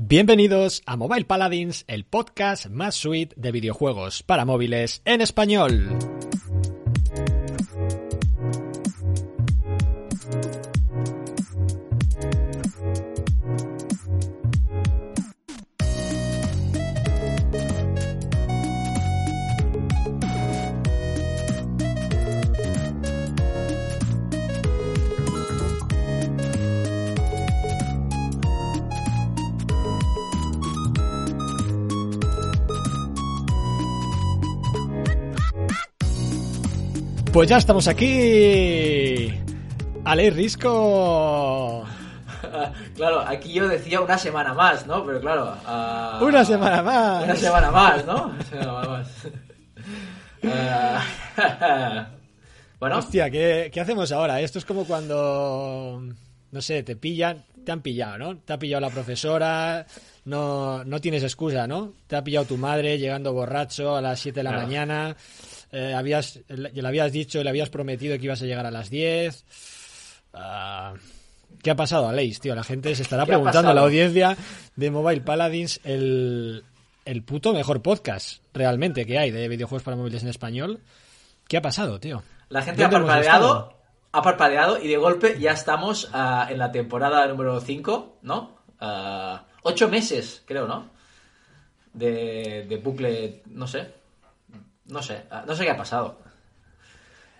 Bienvenidos 0.00 0.80
a 0.86 0.96
Mobile 0.96 1.24
Paladins, 1.24 1.84
el 1.88 2.04
podcast 2.04 2.66
más 2.66 2.94
sweet 2.94 3.34
de 3.34 3.50
videojuegos 3.50 4.22
para 4.22 4.44
móviles 4.44 5.02
en 5.04 5.20
español. 5.20 5.88
Pues 37.38 37.48
ya 37.48 37.58
estamos 37.58 37.86
aquí. 37.86 39.32
Ale 40.04 40.28
Risco. 40.30 41.84
Claro, 42.96 43.20
aquí 43.20 43.52
yo 43.52 43.68
decía 43.68 44.00
una 44.00 44.18
semana 44.18 44.54
más, 44.54 44.88
¿no? 44.88 45.06
Pero 45.06 45.20
claro. 45.20 45.54
ah, 45.64 46.18
Una 46.20 46.44
semana 46.44 46.82
más. 46.82 47.22
Una 47.22 47.36
semana 47.36 47.70
más, 47.70 48.04
¿no? 48.04 48.24
Una 48.24 48.42
semana 48.42 48.88
más. 48.88 49.08
Ah, 50.44 51.04
bueno, 52.80 52.98
Hostia, 52.98 53.30
¿qué, 53.30 53.70
qué 53.72 53.80
hacemos 53.82 54.10
ahora? 54.10 54.40
Esto 54.40 54.58
es 54.58 54.64
como 54.64 54.84
cuando, 54.84 56.02
no 56.50 56.60
sé, 56.60 56.82
te 56.82 56.96
pillan, 56.96 57.44
te 57.64 57.70
han 57.70 57.82
pillado, 57.82 58.18
¿no? 58.18 58.36
Te 58.38 58.52
ha 58.52 58.58
pillado 58.58 58.80
la 58.80 58.90
profesora, 58.90 59.86
no, 60.24 60.82
no 60.84 61.00
tienes 61.00 61.22
excusa, 61.22 61.68
¿no? 61.68 61.92
Te 62.08 62.16
ha 62.16 62.24
pillado 62.24 62.46
tu 62.46 62.56
madre 62.56 62.98
llegando 62.98 63.32
borracho 63.32 63.94
a 63.94 64.00
las 64.00 64.18
7 64.18 64.40
de 64.40 64.44
la 64.44 64.50
Claro. 64.50 64.66
mañana, 64.66 65.16
eh, 65.72 65.94
habías, 65.94 66.40
le 66.48 66.86
habías 66.88 67.12
dicho, 67.12 67.42
le 67.42 67.50
habías 67.50 67.70
prometido 67.70 68.16
que 68.18 68.24
ibas 68.24 68.42
a 68.42 68.46
llegar 68.46 68.66
a 68.66 68.70
las 68.70 68.90
10. 68.90 69.44
Ah, 70.34 70.94
¿Qué 71.62 71.70
ha 71.70 71.76
pasado, 71.76 72.08
Aleix, 72.08 72.40
tío? 72.40 72.54
La 72.54 72.62
gente 72.64 72.94
se 72.94 73.02
estará 73.02 73.24
¿Qué 73.24 73.32
ha 73.32 73.34
preguntando, 73.34 73.68
la 73.68 73.74
pasado? 73.74 73.86
audiencia 73.86 74.36
de 74.76 74.90
Mobile 74.90 75.22
Paladins, 75.22 75.80
el, 75.84 76.64
el 77.04 77.22
puto 77.22 77.52
mejor 77.52 77.82
podcast 77.82 78.42
realmente 78.54 79.06
que 79.06 79.18
hay 79.18 79.30
de 79.30 79.48
videojuegos 79.48 79.82
para 79.82 79.96
móviles 79.96 80.22
en 80.22 80.28
español. 80.28 80.80
¿Qué 81.48 81.56
ha 81.56 81.62
pasado, 81.62 81.98
tío? 81.98 82.22
la 82.50 82.62
gente 82.62 82.82
ha 82.84 82.88
¿Dónde 82.88 82.96
hemos 82.96 83.08
parpadeado. 83.08 83.74
Ha 84.12 84.22
parpadeado 84.22 84.82
y 84.82 84.88
de 84.88 84.96
golpe 84.96 85.38
ya 85.38 85.52
estamos 85.52 86.08
ah, 86.12 86.46
en 86.50 86.58
la 86.58 86.72
temporada 86.72 87.26
número 87.26 87.60
5, 87.60 88.18
¿no? 88.22 88.56
Ah, 88.80 89.44
ocho 89.62 89.88
meses, 89.88 90.42
creo, 90.46 90.66
¿no? 90.66 90.90
De, 91.92 92.64
de 92.68 92.76
bucle, 92.78 93.42
no 93.46 93.66
sé. 93.66 93.92
No 94.88 95.02
sé, 95.02 95.22
ah, 95.30 95.44
no 95.46 95.54
sé 95.54 95.64
qué 95.64 95.70
ha 95.70 95.76
pasado. 95.76 96.18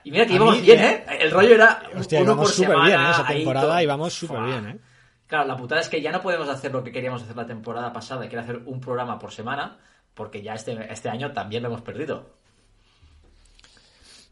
Y 0.05 0.11
mira 0.11 0.27
que 0.27 0.35
íbamos 0.35 0.57
mí, 0.57 0.63
bien, 0.63 0.79
eh, 0.81 1.05
¿eh? 1.09 1.19
El 1.21 1.31
rollo 1.31 1.55
era 1.55 1.83
Hostia, 1.97 2.19
uno 2.21 2.33
íbamos 2.33 2.47
por 2.47 2.55
súper 2.55 2.71
semana. 2.71 2.87
bien 2.89 3.01
en 3.01 3.07
esa 3.11 3.27
temporada, 3.27 3.83
íbamos 3.83 4.13
súper 4.15 4.41
bien, 4.43 4.69
¿eh? 4.69 4.79
Claro, 5.27 5.47
la 5.47 5.57
putada 5.57 5.81
es 5.81 5.89
que 5.89 6.01
ya 6.01 6.11
no 6.13 6.23
podemos 6.23 6.49
hacer 6.49 6.73
lo 6.73 6.83
que 6.83 6.93
queríamos 6.93 7.23
hacer 7.23 7.37
la 7.37 7.47
temporada 7.47 7.93
pasada, 7.93 8.27
que 8.29 8.35
era 8.35 8.43
hacer 8.43 8.63
un 8.65 8.81
programa 8.81 9.19
por 9.19 9.33
semana, 9.33 9.77
porque 10.15 10.41
ya 10.43 10.55
este, 10.55 10.91
este 10.93 11.11
año 11.11 11.33
también 11.33 11.63
lo 11.63 11.69
hemos 11.69 11.83
perdido. 11.83 12.31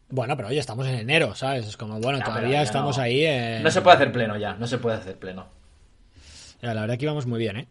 Bueno, 0.09 0.35
pero 0.37 0.47
oye, 0.47 0.59
estamos 0.59 0.87
en 0.87 0.95
enero, 0.95 1.35
¿sabes? 1.35 1.67
Es 1.67 1.77
como, 1.77 1.99
bueno, 1.99 2.19
Ya, 2.19 2.25
todavía 2.25 2.61
estamos 2.61 2.97
no. 2.97 3.03
ahí. 3.03 3.25
en- 3.25 3.61
No 3.61 3.69
se 3.69 3.81
puede 3.81 3.97
hacer 3.97 4.11
pleno 4.11 4.37
ya, 4.37 4.53
no 4.53 4.65
se 4.65 4.77
puede 4.77 4.97
hacer 4.97 5.17
pleno. 5.19 5.47
Ya, 6.61 6.73
la 6.73 6.81
verdad 6.81 6.97
que 6.97 7.03
íbamos 7.05 7.27
muy 7.27 7.39
bien, 7.39 7.57
¿eh? 7.57 7.67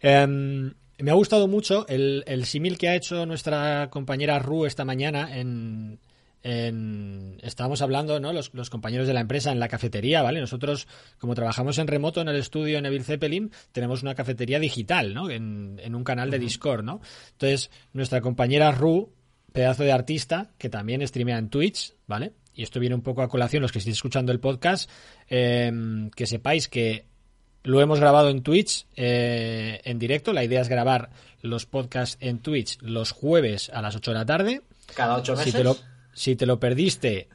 Em, 0.00 0.72
me 0.98 1.10
ha 1.10 1.14
gustado 1.14 1.48
mucho 1.48 1.86
el, 1.88 2.24
el 2.26 2.44
símil 2.44 2.78
que 2.78 2.88
ha 2.88 2.94
hecho 2.94 3.26
nuestra 3.26 3.88
compañera 3.90 4.38
Ru 4.38 4.66
esta 4.66 4.84
mañana 4.84 5.36
en... 5.36 5.98
en- 6.42 7.38
estábamos 7.42 7.82
hablando, 7.82 8.20
¿no? 8.20 8.32
Los, 8.32 8.52
los 8.54 8.70
compañeros 8.70 9.06
de 9.06 9.14
la 9.14 9.20
empresa 9.20 9.50
en 9.50 9.58
la 9.60 9.68
cafetería, 9.68 10.22
¿vale? 10.22 10.40
Nosotros, 10.40 10.86
como 11.18 11.34
trabajamos 11.34 11.78
en 11.78 11.86
remoto 11.86 12.20
en 12.20 12.28
el 12.28 12.36
estudio 12.36 12.78
en 12.78 12.86
Evil 12.86 13.04
Zeppelin, 13.04 13.50
tenemos 13.72 14.02
una 14.02 14.14
cafetería 14.14 14.58
digital, 14.58 15.14
¿no? 15.14 15.30
En, 15.30 15.80
en 15.82 15.94
un 15.94 16.04
canal 16.04 16.30
de 16.30 16.38
Discord, 16.38 16.84
¿no? 16.84 17.00
Entonces, 17.32 17.70
nuestra 17.92 18.20
compañera 18.20 18.70
Ru, 18.72 19.12
pedazo 19.52 19.82
de 19.84 19.92
artista, 19.92 20.50
que 20.58 20.68
también 20.68 21.06
streamea 21.06 21.38
en 21.38 21.48
Twitch, 21.48 21.94
¿vale? 22.06 22.32
Y 22.54 22.62
esto 22.62 22.78
viene 22.78 22.94
un 22.94 23.02
poco 23.02 23.22
a 23.22 23.28
colación, 23.28 23.62
los 23.62 23.72
que 23.72 23.78
estéis 23.78 23.96
escuchando 23.96 24.30
el 24.30 24.38
podcast, 24.40 24.88
em, 25.28 26.10
que 26.10 26.26
sepáis 26.26 26.68
que 26.68 27.06
lo 27.64 27.80
hemos 27.80 27.98
grabado 27.98 28.28
en 28.30 28.42
Twitch 28.42 28.86
eh, 28.96 29.80
en 29.84 29.98
directo. 29.98 30.32
La 30.32 30.44
idea 30.44 30.60
es 30.60 30.68
grabar 30.68 31.10
los 31.42 31.66
podcasts 31.66 32.16
en 32.20 32.38
Twitch 32.38 32.78
los 32.80 33.10
jueves 33.10 33.70
a 33.74 33.82
las 33.82 33.96
8 33.96 34.12
de 34.12 34.18
la 34.18 34.24
tarde. 34.26 34.62
Cada 34.94 35.16
ocho 35.16 35.32
meses. 35.34 35.52
Si 35.52 35.58
te 35.58 35.64
lo, 35.64 35.76
si 36.12 36.36
te 36.36 36.46
lo 36.46 36.60
perdiste, 36.60 37.28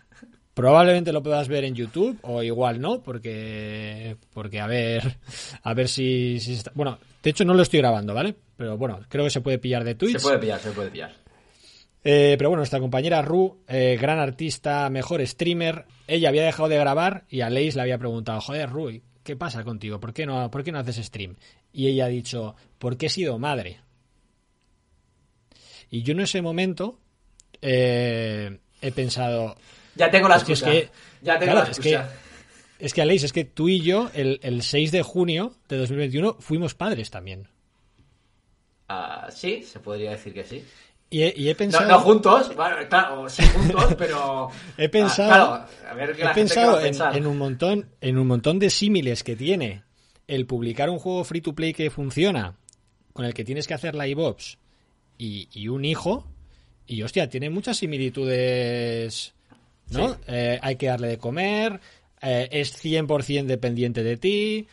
probablemente 0.54 1.12
lo 1.12 1.22
puedas 1.24 1.48
ver 1.48 1.64
en 1.66 1.76
YouTube 1.76 2.18
o 2.22 2.42
igual 2.44 2.80
no, 2.80 3.02
porque 3.02 4.16
porque 4.34 4.60
a 4.60 4.68
ver 4.68 5.18
a 5.64 5.74
ver 5.74 5.88
si, 5.88 6.40
si 6.40 6.54
está- 6.54 6.72
bueno, 6.76 7.00
de 7.24 7.30
hecho 7.30 7.44
no 7.46 7.54
lo 7.54 7.64
estoy 7.64 7.80
grabando, 7.80 8.14
¿vale? 8.14 8.36
Pero 8.56 8.78
bueno, 8.78 9.00
creo 9.10 9.24
que 9.26 9.30
se 9.32 9.42
puede 9.42 9.58
pillar 9.58 9.84
de 9.84 9.96
Twitch. 9.96 10.18
Se 10.18 10.22
puede 10.22 10.38
pillar, 10.40 10.60
se 10.60 10.72
puede 10.72 10.90
pillar. 10.92 11.12
Eh, 12.04 12.36
pero 12.38 12.50
bueno, 12.50 12.60
nuestra 12.62 12.80
compañera 12.80 13.22
Ru, 13.22 13.64
eh, 13.68 13.98
gran 14.00 14.20
artista, 14.20 14.90
mejor 14.90 15.26
streamer, 15.28 15.86
ella 16.08 16.30
había 16.30 16.44
dejado 16.44 16.70
de 16.70 16.78
grabar 16.78 17.26
y 17.30 17.42
a 17.42 17.50
Leis 17.50 17.76
le 17.76 17.82
había 17.82 17.98
preguntado, 17.98 18.40
joder, 18.40 18.70
Ru, 18.70 19.02
¿qué 19.30 19.36
pasa 19.36 19.64
contigo? 19.64 20.00
¿Por 20.00 20.12
qué 20.12 20.26
no, 20.26 20.50
por 20.50 20.64
qué 20.64 20.72
no 20.72 20.80
haces 20.80 20.96
stream? 21.06 21.36
Y 21.72 21.86
ella 21.88 22.06
ha 22.06 22.08
dicho, 22.08 22.56
porque 22.80 23.06
he 23.06 23.10
sido 23.10 23.38
madre. 23.38 23.80
Y 25.92 26.02
yo 26.02 26.14
en 26.14 26.22
ese 26.22 26.42
momento 26.42 27.00
eh, 27.62 28.58
he 28.82 28.92
pensado, 28.92 29.56
Ya 29.96 30.10
tengo 30.10 30.28
la 30.28 30.38
Hostia, 30.38 30.54
es 30.54 30.62
excusa. 30.64 30.72
que- 30.82 30.90
ya 31.22 31.38
tengo 31.38 31.52
claro, 31.52 31.66
la 31.68 31.72
es 31.72 31.80
que- 31.80 31.94
excusa. 31.94 32.20
es 32.80 32.94
que 32.96 33.02
Aleix, 33.04 33.24
es 33.24 33.34
que 33.34 33.46
tú 33.46 33.70
y 33.70 33.82
yo 33.82 34.10
el, 34.16 34.40
el 34.42 34.64
6 34.64 34.92
de 34.92 35.04
junio 35.04 35.54
de 35.68 35.78
2021 35.78 36.38
fuimos 36.40 36.74
padres 36.74 37.12
también. 37.12 37.48
Ah, 38.88 39.28
sí, 39.32 39.62
se 39.62 39.80
podría 39.80 40.10
decir 40.10 40.34
que 40.34 40.44
sí. 40.44 40.64
Y 41.12 41.24
he, 41.24 41.34
y 41.36 41.50
he 41.50 41.54
No, 41.54 41.58
pensado... 41.58 41.88
no 41.88 42.00
juntos, 42.02 42.56
bueno, 42.56 42.76
claro, 42.88 43.28
sí 43.30 43.42
juntos, 43.48 43.96
pero... 43.98 44.50
He 44.78 44.90
pensado, 44.90 45.54
Ah, 45.56 45.68
claro, 45.68 45.90
a 45.90 45.94
ver 45.96 46.16
qué 46.16 46.22
he 46.22 46.26
la 46.26 46.34
pensado 46.34 46.80
en, 46.82 47.26
un 47.26 47.38
montón, 47.38 47.90
en 48.00 48.18
un 48.20 48.28
montón 48.28 48.60
de 48.60 48.70
símiles 48.70 49.24
que 49.24 49.36
tiene 49.36 49.84
el 50.28 50.46
publicar 50.46 50.90
un 50.92 51.00
juego 51.00 51.24
free 51.24 51.42
to 51.42 51.54
play 51.56 51.74
que 51.74 51.90
funciona, 51.90 52.56
con 53.14 53.26
el 53.26 53.34
que 53.34 53.44
tienes 53.44 53.66
que 53.66 53.74
hacer 53.74 53.96
la 53.96 54.08
iVox 54.08 54.60
y, 55.18 55.50
y 55.52 55.68
un 55.68 55.84
hijo, 55.84 56.28
y 56.86 57.02
hostia, 57.02 57.28
tiene 57.28 57.50
muchas 57.50 57.78
similitudes, 57.78 59.34
¿no? 59.90 60.10
Sí. 60.14 60.20
Eh, 60.28 60.60
hay 60.62 60.76
que 60.76 60.88
darle 60.88 61.08
de 61.08 61.18
comer, 61.18 61.80
eh, 62.22 62.48
es 62.52 62.84
100% 62.84 63.46
dependiente 63.46 64.04
de 64.04 64.18
ti, 64.18 64.68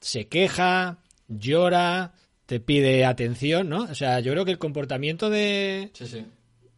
se 0.00 0.26
queja, 0.28 0.98
llora, 1.28 2.12
te 2.50 2.58
pide 2.58 3.04
atención, 3.04 3.68
¿no? 3.68 3.82
O 3.84 3.94
sea, 3.94 4.18
yo 4.18 4.32
creo 4.32 4.44
que 4.44 4.50
el 4.50 4.58
comportamiento 4.58 5.30
de, 5.30 5.90
Sí, 5.92 6.04
sí. 6.08 6.26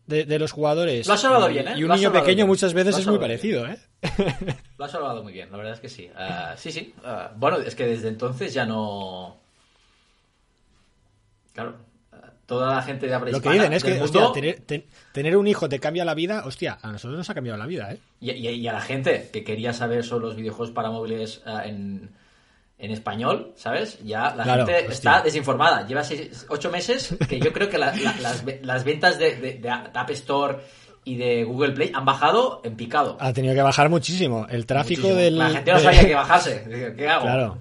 de, 0.07 0.27
de 0.27 0.39
los 0.39 0.53
jugadores 0.53 1.07
Lo 1.07 1.15
has 1.15 1.23
bien, 1.51 1.67
¿eh? 1.67 1.73
y 1.77 1.83
un 1.83 1.89
Lo 1.89 1.95
has 1.95 2.01
niño 2.01 2.13
pequeño 2.13 2.37
bien. 2.37 2.47
muchas 2.49 2.75
veces 2.75 2.99
es 2.99 3.07
muy 3.07 3.19
parecido, 3.19 3.67
¿eh? 3.67 3.79
Lo 4.77 4.85
has 4.85 4.91
salvado 4.91 5.23
muy 5.23 5.33
bien, 5.33 5.51
la 5.51 5.57
verdad 5.57 5.73
es 5.73 5.81
que 5.81 5.89
sí. 5.89 6.11
Ah, 6.15 6.53
sí, 6.59 6.71
sí. 6.71 6.93
ah, 7.07 7.33
bueno, 7.39 7.57
es 7.57 7.75
que 7.75 7.87
desde 7.87 8.09
entonces 8.09 8.53
ya 8.53 8.67
no... 8.67 9.39
Claro, 11.55 11.77
ah, 12.13 12.33
toda 12.45 12.75
la 12.75 12.83
gente 12.83 13.07
de 13.07 13.15
habla 13.15 13.31
Lo 13.31 13.41
que 13.41 13.49
dicen 13.51 13.73
es 13.73 13.83
que, 13.83 13.91
mundo, 13.95 14.05
hostia, 14.05 14.33
tener, 14.35 14.61
ten- 14.67 14.85
tener 15.13 15.39
un 15.39 15.47
hijo 15.47 15.71
te 15.71 15.79
cambia 15.81 16.05
la 16.05 16.13
vida, 16.15 16.43
hostia, 16.45 16.81
a 16.83 16.93
nosotros 16.93 17.17
nos 17.17 17.31
ha 17.31 17.35
cambiado 17.35 17.59
la 17.59 17.65
vida, 17.67 17.91
¿eh? 17.95 17.99
y, 18.21 18.31
y- 18.33 18.49
y 18.49 18.69
a 18.69 18.75
la 18.75 18.83
gente 18.83 19.31
que 19.33 19.43
quería 19.43 19.73
saber 19.73 20.05
sobre 20.05 20.27
los 20.27 20.37
videojuegos 20.37 20.71
para 20.75 20.91
móviles 20.91 21.41
en, 21.65 22.11
en 22.83 22.91
español, 22.91 23.53
¿sabes? 23.57 23.99
Ya 24.05 24.35
la 24.35 24.43
Claro, 24.45 24.67
gente 24.67 24.81
hostia. 24.81 24.93
está 24.93 25.23
desinformada. 25.23 25.87
Lleva 25.87 26.03
seis, 26.05 26.45
ocho 26.51 26.71
meses 26.71 27.15
que 27.29 27.39
yo 27.41 27.53
creo 27.53 27.71
que 27.71 27.79
la- 27.79 27.95
la- 27.97 28.17
las, 28.21 28.45
ve- 28.45 28.61
las 28.63 28.85
ventas 28.85 29.19
de, 29.19 29.37
de- 29.37 29.55
de 29.55 29.71
App 29.71 30.11
Store 30.11 30.59
y 31.05 31.17
de 31.17 31.45
Google 31.45 31.73
Play 31.73 31.93
han 31.95 32.05
bajado 32.05 32.61
en 32.65 32.77
picado. 32.77 33.17
Ha 33.21 33.33
tenido 33.33 33.55
que 33.55 33.63
bajar 33.63 33.89
muchísimo. 33.89 34.47
El 34.51 34.67
tráfico 34.67 35.03
Muchísimo. 35.03 35.21
del... 35.23 35.39
La 35.39 35.51
gente 35.51 35.73
no 35.73 35.79
sabía 35.81 36.01
que 36.07 36.15
bajarse. 36.15 36.65
Dije, 36.69 36.95
¿Qué 36.97 37.09
hago? 37.09 37.23
Claro. 37.23 37.59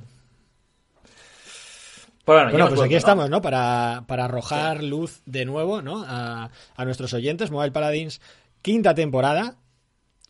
Pues 2.23 2.37
bueno, 2.43 2.49
pues 2.51 2.63
cuento, 2.69 2.83
aquí 2.83 2.93
¿no? 2.93 2.97
estamos, 2.97 3.29
¿no? 3.29 3.41
Para, 3.41 4.03
para 4.07 4.25
arrojar 4.25 4.83
luz 4.83 5.21
de 5.25 5.43
nuevo, 5.45 5.81
¿no? 5.81 6.03
A, 6.07 6.51
a 6.75 6.85
nuestros 6.85 7.13
oyentes. 7.13 7.49
Mobile 7.49 7.71
Paladins, 7.71 8.21
quinta 8.61 8.93
temporada, 8.93 9.55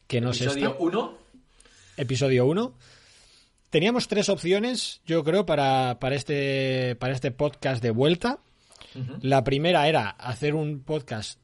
que 0.07 0.21
no 0.21 0.29
Episodio 0.31 0.77
1. 0.79 1.17
episodio 1.97 2.45
1. 2.45 2.73
Teníamos 3.71 4.07
tres 4.07 4.29
opciones, 4.29 5.01
yo 5.05 5.23
creo, 5.23 5.45
para, 5.47 5.97
para, 5.99 6.15
este, 6.15 6.95
para 6.99 7.13
este 7.13 7.31
podcast 7.31 7.81
de 7.81 7.89
vuelta. 7.91 8.39
La 9.21 9.43
primera 9.43 9.87
era 9.87 10.09
hacer 10.09 10.53
un 10.53 10.83
podcast 10.83 11.39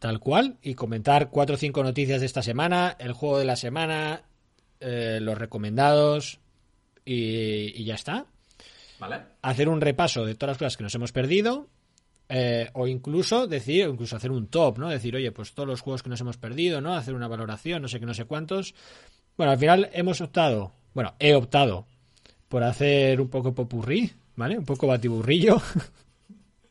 tal 0.00 0.18
cual 0.18 0.58
y 0.60 0.74
comentar 0.74 1.30
cuatro 1.30 1.54
o 1.54 1.58
cinco 1.58 1.82
noticias 1.84 2.20
de 2.20 2.26
esta 2.26 2.42
semana, 2.42 2.96
el 2.98 3.12
juego 3.12 3.38
de 3.38 3.44
la 3.44 3.54
semana, 3.56 4.24
eh, 4.80 5.20
los 5.22 5.38
recomendados 5.38 6.40
y, 7.04 7.80
y 7.80 7.84
ya 7.84 7.94
está. 7.94 8.26
¿Vale? 8.98 9.20
hacer 9.42 9.68
un 9.68 9.80
repaso 9.82 10.24
de 10.24 10.34
todas 10.34 10.54
las 10.54 10.58
cosas 10.58 10.76
que 10.76 10.82
nos 10.82 10.94
hemos 10.94 11.12
perdido. 11.12 11.68
eh, 12.28 12.70
o 12.72 12.88
incluso 12.88 13.46
decir, 13.46 13.86
o 13.86 13.90
incluso 13.92 14.16
hacer 14.16 14.32
un 14.32 14.48
top, 14.48 14.78
¿no? 14.78 14.88
Decir, 14.88 15.14
oye, 15.14 15.30
pues 15.30 15.52
todos 15.54 15.68
los 15.68 15.80
juegos 15.80 16.02
que 16.02 16.08
nos 16.10 16.20
hemos 16.20 16.38
perdido, 16.38 16.80
¿no? 16.80 16.94
Hacer 16.94 17.14
una 17.14 17.28
valoración, 17.28 17.82
no 17.82 17.88
sé 17.88 18.00
qué, 18.00 18.06
no 18.06 18.14
sé 18.14 18.24
cuántos. 18.24 18.74
Bueno, 19.36 19.52
al 19.52 19.58
final 19.58 19.90
hemos 19.92 20.20
optado, 20.20 20.72
bueno, 20.96 21.14
he 21.18 21.34
optado 21.34 21.86
por 22.48 22.64
hacer 22.64 23.20
un 23.20 23.28
poco 23.28 23.54
popurrí, 23.54 24.12
¿vale? 24.34 24.56
Un 24.56 24.64
poco 24.64 24.86
batiburrillo. 24.86 25.60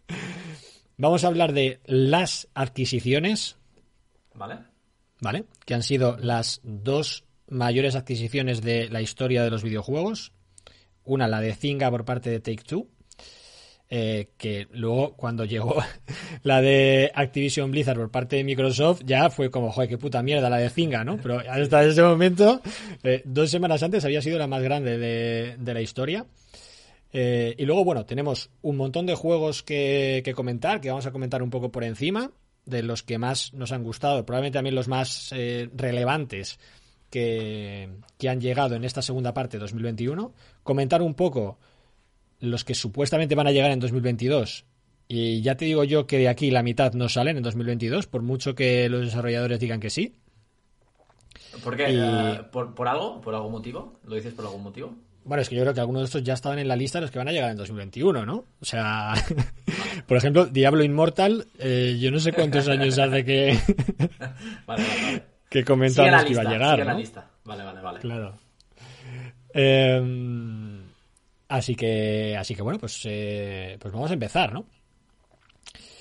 Vamos 0.97 1.23
a 1.23 1.27
hablar 1.27 1.53
de 1.53 1.79
las 1.85 2.47
adquisiciones, 2.55 3.55
¿Vale? 4.33 4.57
¿vale? 5.21 5.45
Que 5.63 5.75
han 5.75 5.83
sido 5.83 6.17
las 6.17 6.59
dos 6.63 7.23
mayores 7.49 7.95
adquisiciones 7.95 8.63
de 8.63 8.89
la 8.89 8.99
historia 8.99 9.43
de 9.43 9.51
los 9.51 9.61
videojuegos. 9.61 10.31
Una, 11.03 11.27
la 11.27 11.39
de 11.39 11.53
Zynga 11.53 11.91
por 11.91 12.03
parte 12.03 12.31
de 12.31 12.39
Take 12.39 12.63
Two. 12.63 12.87
Eh, 13.87 14.29
que 14.37 14.67
luego 14.71 15.13
cuando 15.13 15.45
llegó 15.45 15.75
la 16.43 16.59
de 16.61 17.11
Activision 17.13 17.69
Blizzard 17.69 17.97
por 17.97 18.09
parte 18.09 18.35
de 18.35 18.43
Microsoft 18.43 19.01
ya 19.05 19.29
fue 19.29 19.51
como, 19.51 19.71
joder, 19.71 19.89
qué 19.89 19.97
puta 19.97 20.23
mierda 20.23 20.49
la 20.49 20.57
de 20.57 20.69
Zynga, 20.69 21.03
¿no? 21.03 21.17
Pero 21.17 21.39
hasta 21.47 21.83
ese 21.83 22.01
momento, 22.01 22.61
eh, 23.03 23.21
dos 23.25 23.51
semanas 23.51 23.83
antes 23.83 24.03
había 24.03 24.23
sido 24.23 24.39
la 24.39 24.47
más 24.47 24.63
grande 24.63 24.97
de, 24.97 25.55
de 25.57 25.73
la 25.73 25.81
historia. 25.81 26.25
Eh, 27.13 27.53
y 27.57 27.65
luego, 27.65 27.85
bueno, 27.85 28.05
tenemos 28.05 28.49
un 28.63 28.75
montón 28.75 29.05
de 29.05 29.13
juegos 29.13 29.61
que, 29.61 30.21
que 30.25 30.33
comentar, 30.33 30.81
que 30.81 30.89
vamos 30.89 31.05
a 31.05 31.11
comentar 31.11 31.43
un 31.43 31.51
poco 31.51 31.71
por 31.71 31.83
encima, 31.83 32.31
de 32.65 32.81
los 32.81 33.03
que 33.03 33.19
más 33.19 33.53
nos 33.53 33.71
han 33.71 33.83
gustado, 33.83 34.25
probablemente 34.25 34.57
también 34.57 34.75
los 34.75 34.87
más 34.87 35.29
relevantes 35.75 36.59
que, 37.11 37.89
que 38.17 38.29
han 38.29 38.41
llegado 38.41 38.75
en 38.75 38.83
esta 38.83 39.03
segunda 39.03 39.33
parte 39.33 39.57
de 39.57 39.61
2021. 39.61 40.33
Comentar 40.63 41.03
un 41.03 41.13
poco 41.13 41.59
los 42.39 42.63
que 42.63 42.75
supuestamente 42.75 43.35
van 43.35 43.47
a 43.47 43.51
llegar 43.51 43.71
en 43.71 43.79
2022. 43.79 44.65
Y 45.07 45.41
ya 45.41 45.55
te 45.55 45.65
digo 45.65 45.83
yo 45.83 46.07
que 46.07 46.17
de 46.17 46.27
aquí 46.29 46.49
la 46.51 46.63
mitad 46.63 46.93
no 46.93 47.09
salen 47.09 47.37
en 47.37 47.43
2022, 47.43 48.07
por 48.07 48.21
mucho 48.23 48.55
que 48.55 48.89
los 48.89 49.01
desarrolladores 49.05 49.59
digan 49.59 49.79
que 49.79 49.89
sí. 49.89 50.15
¿Por 51.63 51.75
qué? 51.77 51.91
Y- 51.91 51.99
Eh, 51.99 52.41
¿por, 52.51 52.73
¿Por 52.73 52.87
algo? 52.87 53.21
¿Por 53.21 53.35
algún 53.35 53.51
motivo? 53.51 53.99
¿Lo 54.05 54.15
dices 54.15 54.33
por 54.33 54.45
algún 54.45 54.63
motivo? 54.63 54.95
Bueno, 55.23 55.41
es 55.41 55.49
que 55.49 55.55
yo 55.55 55.61
creo 55.63 55.73
que 55.73 55.79
algunos 55.79 56.01
de 56.01 56.05
estos 56.05 56.23
ya 56.23 56.33
estaban 56.33 56.59
en 56.59 56.67
la 56.67 56.75
lista 56.75 56.99
de 56.99 57.03
los 57.03 57.11
que 57.11 57.17
van 57.17 57.27
a 57.27 57.31
llegar 57.31 57.49
en 57.49 57.57
2021, 57.57 58.25
¿no? 58.25 58.45
O 58.61 58.65
sea, 58.65 59.13
por 60.07 60.17
ejemplo, 60.17 60.45
Diablo 60.45 60.83
Immortal, 60.83 61.47
eh, 61.57 61.97
yo 61.99 62.11
no 62.11 62.19
sé 62.19 62.31
cuántos 62.33 62.67
años 62.67 62.97
hace 62.99 63.23
que, 63.25 63.57
Vale, 64.19 64.33
vale, 64.67 64.83
vale. 64.83 65.23
que 65.49 65.63
comentábamos 65.63 66.25
que 66.25 66.31
iba 66.33 66.41
a 66.41 66.51
llegar, 66.51 66.75
sigue 66.75 66.85
la 66.85 66.93
¿no? 66.93 66.99
lista. 66.99 67.31
Vale, 67.43 67.63
vale, 67.63 67.81
vale. 67.81 67.99
Claro. 68.01 68.37
Eh, 69.53 70.74
así 71.47 71.75
que, 71.75 72.35
así 72.37 72.55
que 72.55 72.61
bueno, 72.61 72.79
pues, 72.79 73.01
eh, 73.05 73.77
pues 73.79 73.93
vamos 73.93 74.09
a 74.11 74.13
empezar, 74.13 74.53
¿no? 74.53 74.65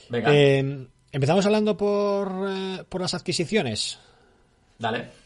Venga, 0.09 0.35
Eh, 0.35 0.87
empezamos 1.13 1.47
hablando 1.47 1.77
por, 1.77 2.47
eh, 2.49 2.85
por 2.89 3.01
las 3.01 3.15
adquisiciones. 3.15 3.99
dale. 4.79 5.25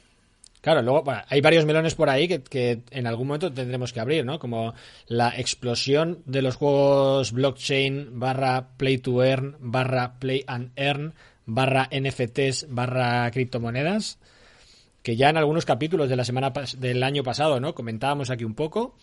Claro, 0.60 0.82
luego 0.82 1.04
bueno, 1.04 1.22
hay 1.28 1.40
varios 1.40 1.64
melones 1.64 1.94
por 1.94 2.10
ahí 2.10 2.26
que, 2.26 2.42
que 2.42 2.82
en 2.90 3.06
algún 3.06 3.28
momento 3.28 3.52
tendremos 3.52 3.92
que 3.92 4.00
abrir, 4.00 4.24
¿no? 4.24 4.40
Como 4.40 4.74
la 5.06 5.30
explosión 5.30 6.22
de 6.26 6.42
los 6.42 6.56
juegos 6.56 7.32
blockchain 7.32 8.18
barra 8.18 8.70
play 8.76 8.98
to 8.98 9.22
earn 9.22 9.56
barra 9.60 10.18
play 10.18 10.42
and 10.48 10.72
earn 10.76 11.14
barra 11.46 11.88
NFTs 11.92 12.66
barra 12.68 13.30
criptomonedas 13.30 14.18
que 15.02 15.16
ya 15.16 15.30
en 15.30 15.36
algunos 15.36 15.64
capítulos 15.64 16.08
de 16.08 16.16
la 16.16 16.24
semana 16.24 16.52
del 16.76 17.02
año 17.02 17.22
pasado, 17.22 17.60
¿no? 17.60 17.74
Comentábamos 17.74 18.28
aquí 18.28 18.44
un 18.44 18.54
poco. 18.54 18.96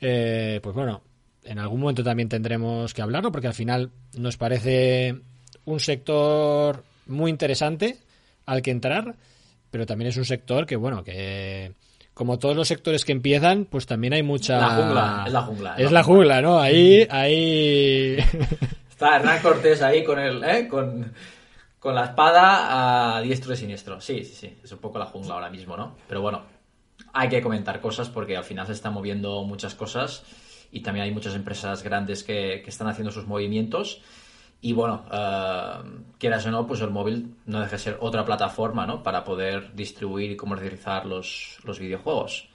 Eh, 0.00 0.60
pues 0.62 0.74
bueno, 0.74 1.02
en 1.44 1.58
algún 1.58 1.80
momento 1.80 2.04
también 2.04 2.28
tendremos 2.28 2.94
que 2.94 3.02
hablarlo 3.02 3.32
porque 3.32 3.48
al 3.48 3.54
final 3.54 3.90
nos 4.16 4.36
parece 4.36 5.20
un 5.64 5.80
sector 5.80 6.84
muy 7.06 7.30
interesante 7.30 7.98
al 8.46 8.62
que 8.62 8.70
entrar, 8.70 9.16
pero 9.70 9.86
también 9.86 10.08
es 10.08 10.16
un 10.16 10.24
sector 10.24 10.66
que, 10.66 10.76
bueno, 10.76 11.02
que 11.04 11.72
como 12.14 12.38
todos 12.38 12.56
los 12.56 12.66
sectores 12.66 13.04
que 13.04 13.12
empiezan, 13.12 13.64
pues 13.64 13.86
también 13.86 14.12
hay 14.12 14.22
mucha... 14.22 14.58
La 14.58 14.70
jungla, 14.70 15.24
es 15.26 15.32
la 15.32 15.42
jungla, 15.42 15.74
Es 15.76 15.92
la 15.92 16.02
jungla, 16.02 16.42
¿no? 16.42 16.58
Ahí, 16.58 17.06
ahí... 17.10 18.16
Está 18.90 19.16
Hernán 19.16 19.40
Cortés 19.40 19.80
ahí 19.82 20.02
con 20.02 20.18
el, 20.18 20.42
¿eh? 20.42 20.66
con, 20.66 21.12
con 21.78 21.94
la 21.94 22.06
espada 22.06 23.16
a 23.16 23.22
diestro 23.22 23.54
y 23.54 23.56
siniestro. 23.56 24.00
Sí, 24.00 24.24
sí, 24.24 24.34
sí. 24.34 24.58
Es 24.64 24.72
un 24.72 24.78
poco 24.78 24.98
la 24.98 25.06
jungla 25.06 25.34
ahora 25.34 25.50
mismo, 25.50 25.76
¿no? 25.76 25.94
Pero 26.08 26.20
bueno, 26.20 26.42
hay 27.12 27.28
que 27.28 27.42
comentar 27.42 27.80
cosas 27.80 28.08
porque 28.08 28.36
al 28.36 28.44
final 28.44 28.66
se 28.66 28.72
están 28.72 28.92
moviendo 28.92 29.42
muchas 29.44 29.74
cosas 29.74 30.22
y 30.70 30.80
también 30.80 31.04
hay 31.04 31.12
muchas 31.12 31.34
empresas 31.34 31.82
grandes 31.82 32.22
que, 32.22 32.62
que 32.62 32.70
están 32.70 32.88
haciendo 32.88 33.10
sus 33.10 33.26
movimientos. 33.26 34.02
Y 34.60 34.72
bueno, 34.72 35.04
eh, 35.12 35.72
quieras 36.18 36.44
o 36.46 36.50
no, 36.50 36.66
pues 36.66 36.80
el 36.80 36.90
móvil 36.90 37.36
no 37.46 37.60
deja 37.60 37.72
de 37.72 37.78
ser 37.78 37.98
otra 38.00 38.24
plataforma, 38.24 38.86
¿no? 38.86 39.02
Para 39.02 39.24
poder 39.24 39.74
distribuir 39.74 40.32
y 40.32 40.36
comercializar 40.36 41.06
los, 41.06 41.58
los 41.64 41.78
videojuegos. 41.78 42.48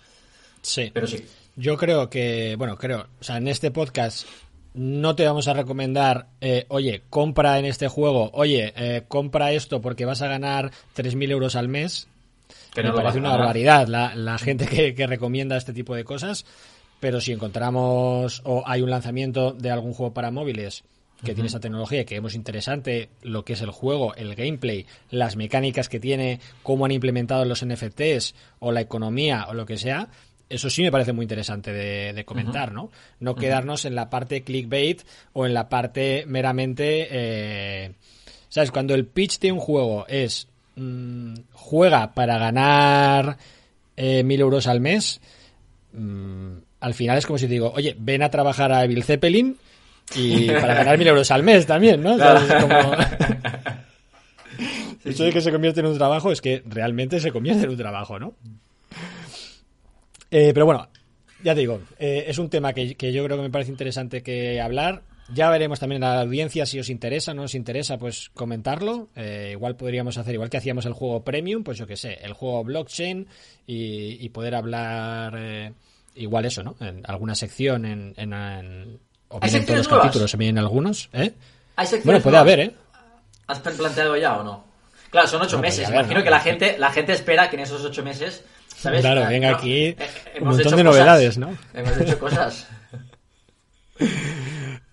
sí. 0.62 0.92
Pero 0.94 1.08
sí, 1.08 1.26
Yo 1.56 1.78
creo 1.78 2.10
que, 2.10 2.56
bueno, 2.58 2.78
creo, 2.78 3.08
o 3.20 3.24
sea, 3.24 3.38
en 3.38 3.48
este 3.48 3.72
podcast 3.72 4.28
no 4.74 5.16
te 5.16 5.26
vamos 5.26 5.48
a 5.48 5.54
recomendar, 5.54 6.28
eh, 6.42 6.66
oye, 6.68 7.04
compra 7.10 7.60
en 7.60 7.66
este 7.66 7.88
juego, 7.88 8.32
oye, 8.34 8.74
eh, 8.76 9.04
compra 9.08 9.52
esto 9.52 9.82
porque 9.82 10.06
vas 10.06 10.22
a 10.22 10.28
ganar 10.28 10.72
3.000 10.96 11.32
euros 11.32 11.56
al 11.56 11.70
mes. 11.70 12.08
Que 12.74 12.84
Me 12.84 12.92
parece 12.92 13.20
una 13.20 13.31
barbaridad 13.38 13.88
la, 13.88 14.16
la 14.16 14.38
gente 14.38 14.66
que, 14.66 14.96
que 14.96 15.08
recomienda 15.08 15.58
este 15.58 15.74
tipo 15.74 15.96
de 15.96 16.04
cosas, 16.04 16.46
pero 17.00 17.22
si 17.22 17.31
encontramos 17.31 18.42
o 18.46 18.64
hay 18.66 18.81
un 18.81 18.90
lanzamiento 18.90 19.52
de 19.52 19.72
algún 19.72 19.94
juego 19.94 20.14
para 20.14 20.31
móviles 20.31 20.84
que 21.24 21.34
tiene 21.34 21.48
esa 21.48 21.62
tecnología 21.62 22.04
que 22.04 22.16
vemos 22.16 22.36
interesante 22.36 23.08
lo 23.22 23.46
que 23.46 23.54
es 23.54 23.62
el 23.62 23.72
juego, 23.72 24.14
el 24.16 24.36
gameplay, 24.36 24.86
las 25.10 25.38
mecánicas 25.38 25.88
que 25.88 26.02
tiene, 26.02 26.42
cómo 26.64 26.86
han 26.86 26.92
implementado 26.92 27.46
los 27.46 27.66
NFTs 27.66 28.36
o 28.60 28.74
la 28.74 28.81
economía 28.81 29.46
o 29.48 29.54
lo 29.54 29.66
que 29.66 29.78
sea, 29.78 30.10
eso 30.50 30.69
sí 30.69 30.84
me 30.84 30.92
parece 30.92 31.14
muy 31.14 31.24
interesante 31.24 31.72
de, 31.72 32.12
de 32.12 32.26
comentar, 32.26 32.74
¿no? 32.74 32.92
No 33.22 33.36
quedarnos 33.36 33.86
en 33.86 33.96
la 33.96 34.10
parte 34.10 34.44
clickbait 34.44 35.02
o 35.31 35.46
en 35.46 35.54
la 35.54 35.69
parte 35.69 36.26
meramente... 36.28 37.08
eh, 37.10 37.92
¿Sabes? 38.50 38.69
Cuando 38.69 38.94
el 38.94 39.08
pitch 39.08 39.40
de 39.40 39.52
un 39.52 39.60
juego 39.60 40.06
es 40.08 40.48
mm, 40.75 41.34
juega 41.54 42.14
para 42.14 42.38
ganar 42.38 43.38
eh, 43.98 44.24
mil 44.24 44.40
euros 44.42 44.68
al 44.68 44.80
mes, 44.81 45.22
mm, 45.94 46.52
al 46.80 46.94
final 46.94 47.18
es 47.18 47.25
como 47.25 47.38
si 47.40 47.46
te 47.48 47.54
digo, 47.54 47.72
oye, 47.75 47.96
ven 48.00 48.24
a 48.24 48.30
trabajar 48.30 48.72
a 48.72 48.86
Bill 48.88 49.04
Zeppelin 49.04 49.58
y 50.16 50.48
para 50.62 50.74
ganar 50.75 50.98
mil 50.98 51.08
euros 51.08 51.30
al 51.31 51.44
mes 51.44 51.66
también, 51.66 52.02
¿no? 52.02 52.18
¿Sabes? 52.18 52.50
Es 52.50 52.62
como- 52.64 52.94
Eso 55.06 55.24
de 55.26 55.33
que 55.33 55.42
se 55.42 55.52
convierte 55.52 55.81
en 55.81 55.88
un 55.88 55.97
trabajo 55.97 56.31
es 56.31 56.40
que 56.42 56.64
realmente 56.66 57.19
se 57.19 57.31
convierte 57.31 57.64
en 57.66 57.71
un 57.71 57.78
trabajo, 57.78 58.19
¿no? 58.19 58.36
Eh, 60.31 60.52
pero 60.54 60.66
bueno, 60.66 60.88
ya 61.44 61.54
te 61.54 61.59
digo, 61.62 61.81
eh, 62.00 62.24
es 62.28 62.38
un 62.38 62.50
tema 62.50 62.71
que, 62.74 62.95
que 62.95 63.12
yo 63.12 63.24
creo 63.26 63.36
que 63.38 63.44
me 63.44 63.50
parece 63.50 63.71
interesante 63.71 64.24
que 64.24 64.62
hablar. 64.62 65.02
Ya 65.30 65.49
veremos 65.49 65.80
también 65.80 66.03
a 66.03 66.15
la 66.15 66.21
audiencia 66.21 66.65
si 66.65 66.80
os 66.80 66.89
interesa, 66.89 67.33
no 67.33 67.44
os 67.44 67.56
interesa, 67.56 67.97
pues 67.97 68.30
comentarlo. 68.33 69.07
Eh, 69.15 69.49
igual 69.53 69.75
podríamos 69.75 70.18
hacer, 70.18 70.33
igual 70.35 70.49
que 70.49 70.57
hacíamos 70.57 70.85
el 70.85 70.94
juego 70.94 71.23
premium, 71.23 71.63
pues 71.63 71.77
yo 71.77 71.87
qué 71.87 71.95
sé, 71.95 72.19
el 72.23 72.33
juego 72.33 72.63
blockchain 72.63 73.27
y, 73.65 74.23
y 74.23 74.30
poder 74.30 74.53
hablar 74.56 75.33
eh, 75.37 75.71
igual 76.15 76.45
eso, 76.45 76.61
¿no? 76.61 76.75
En 76.81 77.01
alguna 77.07 77.35
sección, 77.35 77.85
en, 77.85 78.13
en, 78.18 78.33
en- 78.33 78.99
o 79.30 79.39
¿Hay 79.42 79.49
bien 79.49 79.61
en 79.61 79.65
todos 79.65 79.77
los 79.80 79.87
nuevas? 79.87 80.06
capítulos, 80.07 80.33
o 80.33 80.37
bien 80.37 80.49
en 80.51 80.57
algunos, 80.59 81.09
¿eh? 81.13 81.33
¿Hay 81.77 81.87
secciones 81.87 82.06
Bueno, 82.06 82.21
puede 82.21 82.33
nuevas? 82.37 82.53
haber, 82.53 82.59
¿eh? 82.59 82.75
¿Has 83.47 83.59
planteado 83.59 84.18
ya 84.18 84.37
o 84.39 84.44
no? 84.44 84.63
Claro, 85.09 85.27
son 85.27 85.42
ocho 85.42 85.56
No, 85.56 85.61
meses. 85.63 85.89
Imagino 85.89 86.19
¿no? 86.19 86.23
que 86.23 86.30
la 86.30 86.39
gente, 86.42 86.75
la 86.77 86.92
gente 86.92 87.13
espera 87.13 87.49
que 87.49 87.56
en 87.56 87.61
esos 87.63 87.83
ocho 87.83 88.03
meses, 88.03 88.44
¿sabes? 88.75 89.01
Claro, 89.01 89.25
venga 89.27 89.51
no, 89.51 89.57
aquí 89.57 89.85
eh, 89.85 89.97
un 90.42 90.47
montón 90.49 90.59
hecho 90.68 90.75
de 90.75 90.83
cosas. 90.83 90.99
novedades, 90.99 91.37
¿no? 91.37 91.57
Hemos 91.73 91.97
hecho 91.97 92.19
cosas. 92.19 92.68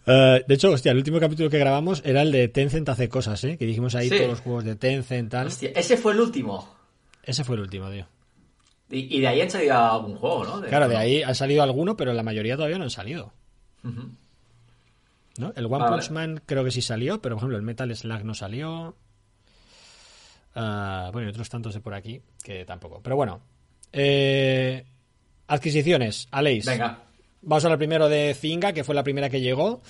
Eh, 0.06 0.44
de 0.46 0.54
hecho, 0.54 0.70
hostia, 0.72 0.92
el 0.92 0.98
último 0.98 1.20
capítulo 1.20 1.50
que 1.50 1.58
grabamos 1.58 2.02
era 2.04 2.22
el 2.22 2.32
de 2.32 2.48
Tencent 2.48 2.88
hace 2.88 3.08
cosas, 3.08 3.42
¿eh? 3.44 3.56
Que 3.58 3.66
dijimos 3.66 3.94
ahí 3.94 4.08
Sí. 4.08 4.16
todos 4.16 4.30
los 4.30 4.40
juegos 4.40 4.64
de 4.64 4.76
Tencent, 4.76 5.30
tal. 5.30 5.46
Hostia, 5.48 5.70
ese 5.74 5.96
fue 5.96 6.12
el 6.12 6.20
último. 6.20 6.68
Ese 7.22 7.44
fue 7.44 7.56
el 7.56 7.62
último, 7.62 7.90
tío. 7.90 8.06
Y, 8.90 9.16
y 9.16 9.20
de 9.20 9.28
ahí 9.28 9.40
han 9.40 9.50
salido 9.50 9.76
algún 9.76 10.16
juego, 10.16 10.44
¿no? 10.44 10.60
Claro, 10.62 10.88
de 10.88 10.96
ahí 10.96 11.22
ha 11.22 11.34
salido 11.34 11.62
alguno, 11.62 11.96
pero 11.96 12.12
la 12.12 12.22
mayoría 12.24 12.56
todavía 12.56 12.78
no 12.78 12.84
han 12.84 12.90
salido. 12.90 13.32
El 13.84 15.66
One 15.66 15.78
Vale. 15.78 15.88
Punch 15.96 16.10
Man 16.10 16.42
creo 16.44 16.64
que 16.64 16.70
sí 16.70 16.82
salió, 16.82 17.20
pero 17.22 17.36
por 17.36 17.40
ejemplo 17.42 17.56
el 17.56 17.62
Metal 17.62 17.94
Slug 17.94 18.24
no 18.24 18.34
salió. 18.34 18.96
Ah, 20.54 21.10
bueno, 21.12 21.28
y 21.28 21.30
otros 21.30 21.48
tantos 21.48 21.72
de 21.74 21.80
por 21.80 21.94
aquí 21.94 22.20
que 22.42 22.64
tampoco. 22.64 23.00
Pero 23.02 23.16
bueno. 23.16 23.40
Eh, 23.92 24.84
adquisiciones, 25.46 26.26
Aleix. 26.32 26.66
Venga. 26.66 27.04
Vamos 27.42 27.64
a 27.64 27.68
hablar 27.68 27.78
primero 27.78 28.08
de 28.08 28.34
Zynga, 28.34 28.72
que 28.72 28.84
fue 28.84 28.94
la 28.94 29.02
primera 29.02 29.28
que 29.30 29.40
llegó. 29.40 29.82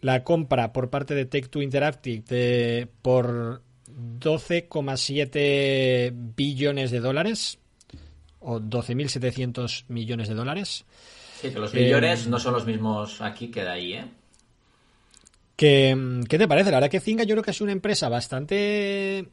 La 0.00 0.24
compra 0.24 0.72
por 0.72 0.90
parte 0.90 1.14
de 1.14 1.24
Take 1.24 1.48
Two 1.48 1.62
Interactive 1.62 2.22
de, 2.28 2.88
por 3.02 3.62
12,7 3.90 6.12
billones 6.36 6.90
de 6.90 7.00
dólares 7.00 7.58
o 8.40 8.58
12.700 8.60 9.84
millones 9.88 10.28
de 10.28 10.34
dólares. 10.34 10.84
Sí, 11.40 11.50
que 11.50 11.58
los 11.58 11.74
Eh, 11.74 11.84
billones 11.84 12.26
no 12.26 12.38
son 12.38 12.52
los 12.54 12.66
mismos 12.66 13.20
aquí 13.20 13.48
que 13.50 13.62
de 13.62 13.68
ahí, 13.70 13.92
¿eh? 13.94 14.04
¿Qué, 15.56 15.96
qué 16.28 16.38
te 16.38 16.46
parece? 16.48 16.70
La 16.70 16.76
verdad 16.78 16.90
que 16.90 17.00
Zynga 17.00 17.24
yo 17.24 17.34
creo 17.34 17.42
que 17.42 17.50
es 17.52 17.60
una 17.62 17.72
empresa 17.72 18.08
bastante 18.10 19.26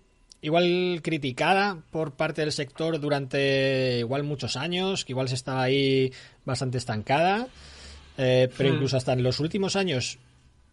igual 0.43 0.99
criticada 1.01 1.81
por 1.89 2.13
parte 2.13 2.41
del 2.41 2.51
sector 2.51 2.99
durante 2.99 3.99
igual 3.99 4.23
muchos 4.23 4.55
años, 4.55 5.03
que 5.05 5.13
igual 5.13 5.27
se 5.29 5.35
estaba 5.35 5.63
ahí 5.63 6.11
bastante 6.45 6.77
estancada, 6.77 7.47
eh, 8.17 8.49
pero 8.55 8.69
Hmm. 8.69 8.73
incluso 8.75 8.97
hasta 8.97 9.13
en 9.13 9.23
los 9.23 9.39
últimos 9.39 9.75
años 9.75 10.19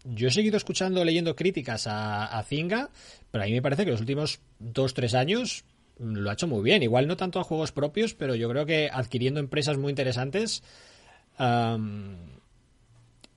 yo 0.03 0.27
he 0.27 0.31
seguido 0.31 0.57
escuchando, 0.57 1.03
leyendo 1.05 1.35
críticas 1.35 1.87
a, 1.87 2.25
a 2.25 2.43
Zynga, 2.43 2.89
pero 3.31 3.43
a 3.43 3.47
mí 3.47 3.53
me 3.53 3.61
parece 3.61 3.85
que 3.85 3.91
los 3.91 3.99
últimos 4.01 4.39
dos, 4.59 4.93
tres 4.93 5.13
años 5.13 5.63
lo 5.99 6.29
ha 6.29 6.33
hecho 6.33 6.47
muy 6.47 6.63
bien. 6.63 6.81
Igual 6.81 7.07
no 7.07 7.15
tanto 7.15 7.39
a 7.39 7.43
juegos 7.43 7.71
propios, 7.71 8.13
pero 8.15 8.33
yo 8.35 8.49
creo 8.49 8.65
que 8.65 8.89
adquiriendo 8.91 9.39
empresas 9.39 9.77
muy 9.77 9.91
interesantes. 9.91 10.63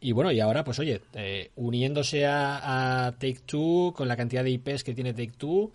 y 0.00 0.12
bueno, 0.12 0.32
y 0.32 0.40
ahora, 0.40 0.64
pues 0.64 0.78
oye, 0.78 1.00
eh, 1.14 1.50
uniéndose 1.56 2.26
a, 2.26 3.06
a 3.06 3.12
Take 3.12 3.40
Two 3.46 3.92
con 3.96 4.08
la 4.08 4.16
cantidad 4.16 4.44
de 4.44 4.50
IPs 4.50 4.84
que 4.84 4.94
tiene 4.94 5.12
Take 5.12 5.32
Two, 5.38 5.72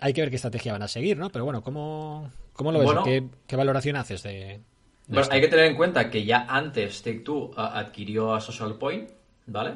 hay 0.00 0.12
que 0.12 0.20
ver 0.20 0.30
qué 0.30 0.36
estrategia 0.36 0.72
van 0.72 0.82
a 0.82 0.88
seguir, 0.88 1.16
¿no? 1.16 1.30
Pero 1.30 1.44
bueno, 1.44 1.62
¿cómo, 1.62 2.30
cómo 2.52 2.72
lo 2.72 2.78
ves? 2.80 2.86
Bueno. 2.86 3.02
¿Qué, 3.02 3.24
qué 3.46 3.56
valoración 3.56 3.96
haces 3.96 4.22
de, 4.22 4.30
de 4.30 4.60
Bueno, 5.08 5.22
esto? 5.22 5.34
hay 5.34 5.40
que 5.40 5.48
tener 5.48 5.66
en 5.66 5.76
cuenta 5.76 6.10
que 6.10 6.24
ya 6.24 6.46
antes 6.48 7.02
Take-Two 7.02 7.52
a- 7.56 7.78
adquirió 7.78 8.34
a 8.34 8.40
Social 8.40 8.74
Point, 8.76 9.10
¿vale? 9.46 9.74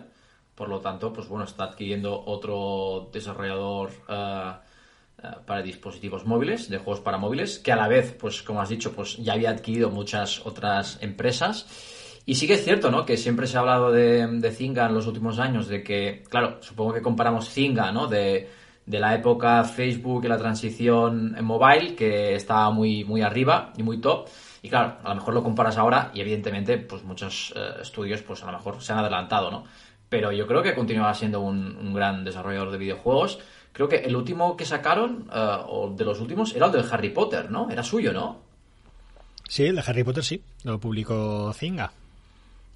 Por 0.54 0.68
lo 0.68 0.80
tanto, 0.80 1.12
pues 1.12 1.26
bueno, 1.28 1.44
está 1.44 1.64
adquiriendo 1.64 2.22
otro 2.26 3.08
desarrollador 3.12 3.90
eh, 4.08 4.52
para 5.46 5.62
dispositivos 5.62 6.26
móviles, 6.26 6.68
de 6.68 6.78
juegos 6.78 7.00
para 7.00 7.18
móviles, 7.18 7.58
que 7.58 7.72
a 7.72 7.76
la 7.76 7.88
vez, 7.88 8.14
pues 8.18 8.42
como 8.42 8.60
has 8.60 8.68
dicho, 8.68 8.92
pues 8.92 9.16
ya 9.18 9.34
había 9.34 9.50
adquirido 9.50 9.90
muchas 9.90 10.44
otras 10.46 10.98
empresas. 11.02 11.66
Y 12.26 12.34
sí 12.34 12.46
que 12.46 12.54
es 12.54 12.64
cierto, 12.64 12.90
¿no? 12.90 13.04
Que 13.06 13.16
siempre 13.16 13.46
se 13.46 13.56
ha 13.56 13.60
hablado 13.60 13.90
de, 13.90 14.26
de 14.26 14.50
Zynga 14.52 14.86
en 14.86 14.94
los 14.94 15.06
últimos 15.06 15.38
años, 15.38 15.66
de 15.68 15.82
que, 15.82 16.22
claro, 16.28 16.58
supongo 16.62 16.92
que 16.94 17.02
comparamos 17.02 17.48
Zynga, 17.50 17.90
¿no? 17.92 18.06
De, 18.06 18.48
de 18.86 18.98
la 18.98 19.14
época 19.14 19.62
Facebook 19.64 20.24
y 20.24 20.28
la 20.28 20.38
transición 20.38 21.34
en 21.36 21.44
mobile, 21.44 21.94
que 21.94 22.34
estaba 22.34 22.70
muy, 22.70 23.04
muy 23.04 23.22
arriba 23.22 23.72
y 23.76 23.82
muy 23.82 23.98
top. 24.00 24.28
Y 24.62 24.68
claro, 24.68 24.96
a 25.02 25.10
lo 25.10 25.14
mejor 25.16 25.34
lo 25.34 25.42
comparas 25.42 25.76
ahora 25.76 26.10
y 26.14 26.20
evidentemente, 26.20 26.78
pues 26.78 27.02
muchos 27.04 27.52
eh, 27.56 27.80
estudios, 27.82 28.22
pues 28.22 28.42
a 28.42 28.46
lo 28.46 28.52
mejor 28.52 28.82
se 28.82 28.92
han 28.92 28.98
adelantado, 28.98 29.50
¿no? 29.50 29.64
Pero 30.08 30.32
yo 30.32 30.46
creo 30.46 30.62
que 30.62 30.74
continuaba 30.74 31.14
siendo 31.14 31.40
un, 31.40 31.94
gran 31.94 32.24
desarrollador 32.24 32.72
de 32.72 32.78
videojuegos. 32.78 33.38
Creo 33.72 33.88
que 33.88 33.96
el 33.96 34.16
último 34.16 34.56
que 34.56 34.64
sacaron, 34.64 35.30
eh, 35.32 35.56
o 35.68 35.94
de 35.96 36.04
los 36.04 36.20
últimos, 36.20 36.54
era 36.54 36.66
el 36.66 36.72
del 36.72 36.84
Harry 36.90 37.10
Potter, 37.10 37.50
¿no? 37.50 37.70
Era 37.70 37.82
suyo, 37.82 38.12
¿no? 38.12 38.38
Sí, 39.48 39.66
el 39.66 39.76
de 39.76 39.82
Harry 39.86 40.04
Potter 40.04 40.24
sí, 40.24 40.42
lo 40.64 40.78
publicó 40.78 41.52
Zynga. 41.52 41.92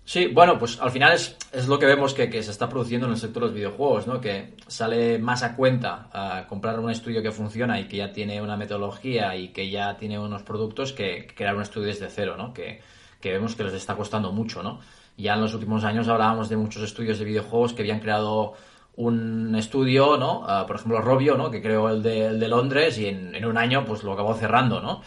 Sí, 0.06 0.26
bueno, 0.26 0.58
pues 0.58 0.78
al 0.80 0.90
final 0.90 1.14
es, 1.14 1.36
es 1.50 1.66
lo 1.66 1.78
que 1.78 1.86
vemos 1.86 2.12
que, 2.12 2.28
que 2.28 2.42
se 2.42 2.50
está 2.50 2.68
produciendo 2.68 3.06
en 3.06 3.12
el 3.12 3.18
sector 3.18 3.42
de 3.42 3.46
los 3.48 3.54
videojuegos, 3.54 4.06
¿no? 4.06 4.20
Que 4.20 4.54
sale 4.66 5.18
más 5.18 5.42
a 5.42 5.56
cuenta 5.56 6.08
a 6.12 6.46
comprar 6.46 6.78
un 6.78 6.90
estudio 6.90 7.22
que 7.22 7.32
funciona 7.32 7.80
y 7.80 7.88
que 7.88 7.96
ya 7.96 8.12
tiene 8.12 8.42
una 8.42 8.56
metodología 8.58 9.34
y 9.34 9.48
que 9.48 9.70
ya 9.70 9.96
tiene 9.96 10.18
unos 10.18 10.42
productos 10.42 10.92
que, 10.92 11.26
crear 11.34 11.56
un 11.56 11.62
estudio 11.62 11.86
desde 11.86 12.10
cero, 12.10 12.36
¿no? 12.36 12.52
Que, 12.52 12.82
que 13.18 13.32
vemos 13.32 13.56
que 13.56 13.64
les 13.64 13.72
está 13.72 13.96
costando 13.96 14.30
mucho, 14.30 14.62
¿no? 14.62 14.80
Ya 15.16 15.34
en 15.34 15.40
los 15.40 15.54
últimos 15.54 15.84
años 15.84 16.06
hablábamos 16.08 16.50
de 16.50 16.58
muchos 16.58 16.82
estudios 16.82 17.18
de 17.18 17.24
videojuegos 17.24 17.72
que 17.72 17.80
habían 17.80 18.00
creado 18.00 18.52
un 18.96 19.54
estudio, 19.56 20.18
¿no? 20.18 20.44
Ah, 20.46 20.64
por 20.66 20.76
ejemplo, 20.76 21.00
Robio, 21.00 21.36
¿no? 21.36 21.50
Que 21.50 21.62
creó 21.62 21.88
el 21.88 22.02
de, 22.02 22.26
el 22.26 22.40
de 22.40 22.48
Londres 22.48 22.98
y 22.98 23.06
en, 23.06 23.34
en 23.34 23.46
un 23.46 23.56
año 23.56 23.86
pues 23.86 24.02
lo 24.02 24.12
acabó 24.12 24.34
cerrando, 24.34 24.80
¿no? 24.82 25.00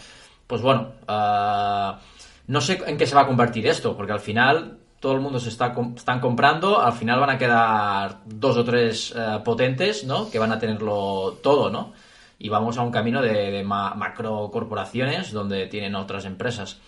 Pues 0.47 0.63
bueno, 0.63 0.93
ah, 1.07 1.99
no 2.47 2.61
sé 2.61 2.81
en 2.87 2.97
qué 2.97 3.05
se 3.05 3.15
va 3.15 3.21
a 3.21 3.27
convertir 3.27 3.67
esto, 3.67 3.95
porque 3.95 4.13
al 4.13 4.19
final 4.19 4.79
todo 4.99 5.13
el 5.13 5.21
mundo 5.21 5.39
se 5.39 5.49
está 5.49 5.75
están 5.95 6.19
comprando, 6.19 6.79
al 6.81 6.93
final 6.93 7.19
van 7.19 7.29
a 7.31 7.37
quedar 7.37 8.19
dos 8.25 8.57
o 8.57 8.63
tres 8.63 9.13
eh, 9.15 9.39
potentes, 9.43 10.03
¿no? 10.05 10.29
Que 10.29 10.39
van 10.39 10.51
a 10.51 10.59
tenerlo 10.59 11.37
todo, 11.43 11.69
¿no? 11.69 11.93
Y 12.39 12.49
vamos 12.49 12.77
a 12.77 12.81
un 12.81 12.91
camino 12.91 13.21
de, 13.21 13.51
de 13.51 13.63
ma- 13.63 13.93
macro 13.95 14.49
corporaciones 14.51 15.31
donde 15.31 15.67
tienen 15.67 15.95
otras 15.95 16.25
empresas. 16.25 16.79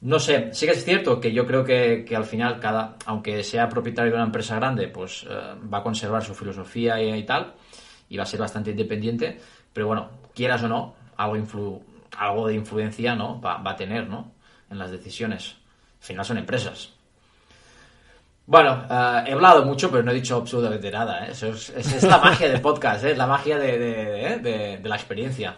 No 0.00 0.18
sé, 0.18 0.50
sí 0.52 0.66
que 0.66 0.72
es 0.72 0.84
cierto 0.84 1.20
que 1.20 1.32
yo 1.32 1.46
creo 1.46 1.64
que, 1.64 2.04
que 2.06 2.14
al 2.14 2.24
final 2.24 2.60
cada, 2.60 2.96
aunque 3.06 3.42
sea 3.42 3.68
propietario 3.68 4.12
de 4.12 4.16
una 4.18 4.26
empresa 4.26 4.56
grande, 4.56 4.88
pues 4.88 5.24
eh, 5.28 5.54
va 5.72 5.78
a 5.78 5.82
conservar 5.82 6.22
su 6.22 6.34
filosofía 6.34 7.00
y, 7.02 7.10
y 7.18 7.22
tal, 7.24 7.54
y 8.08 8.16
va 8.16 8.24
a 8.24 8.26
ser 8.26 8.40
bastante 8.40 8.70
independiente, 8.70 9.40
pero 9.72 9.86
bueno, 9.86 10.10
quieras 10.34 10.62
o 10.64 10.68
no, 10.68 10.94
algo, 11.16 11.36
influ- 11.36 11.80
algo 12.18 12.46
de 12.46 12.54
influencia, 12.54 13.14
¿no? 13.14 13.40
Va, 13.40 13.56
va 13.58 13.70
a 13.72 13.76
tener, 13.76 14.06
¿no? 14.08 14.32
En 14.70 14.78
las 14.78 14.90
decisiones. 14.90 15.56
Al 16.00 16.06
final 16.06 16.24
son 16.24 16.38
empresas. 16.38 16.92
Bueno, 18.46 18.84
eh, 18.88 19.24
he 19.26 19.32
hablado 19.32 19.64
mucho, 19.64 19.90
pero 19.90 20.02
no 20.02 20.12
he 20.12 20.14
dicho 20.14 20.36
absolutamente 20.36 20.90
nada. 20.90 21.26
¿eh? 21.26 21.32
Eso 21.32 21.48
es, 21.48 21.70
es- 21.70 21.92
es 21.94 22.02
la 22.04 22.18
magia 22.18 22.48
del 22.48 22.60
podcast, 22.60 23.04
¿eh? 23.04 23.10
es 23.12 23.18
la 23.18 23.26
magia 23.26 23.58
de, 23.58 23.78
de- 23.78 24.26
¿eh? 24.26 24.38
de- 24.38 24.78
de 24.78 24.88
la 24.88 24.94
experiencia. 24.96 25.56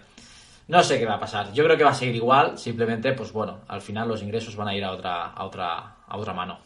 No 0.69 0.83
sé 0.83 0.99
qué 0.99 1.07
va 1.07 1.15
a 1.15 1.21
pasar. 1.21 1.53
Yo 1.53 1.65
creo 1.65 1.77
que 1.77 1.85
va 1.85 1.91
a 1.91 1.95
seguir 1.95 2.17
igual. 2.17 2.59
Simplemente, 2.59 3.13
pues 3.13 3.33
bueno, 3.33 3.61
al 3.69 3.81
final 3.83 4.09
los 4.09 4.23
ingresos 4.23 4.55
van 4.57 4.69
a 4.69 4.75
ir 4.75 4.85
a 4.85 4.93
otra, 4.93 5.27
a 5.33 5.45
otra, 5.45 5.97
a 6.07 6.17
otra 6.17 6.33
mano. 6.33 6.59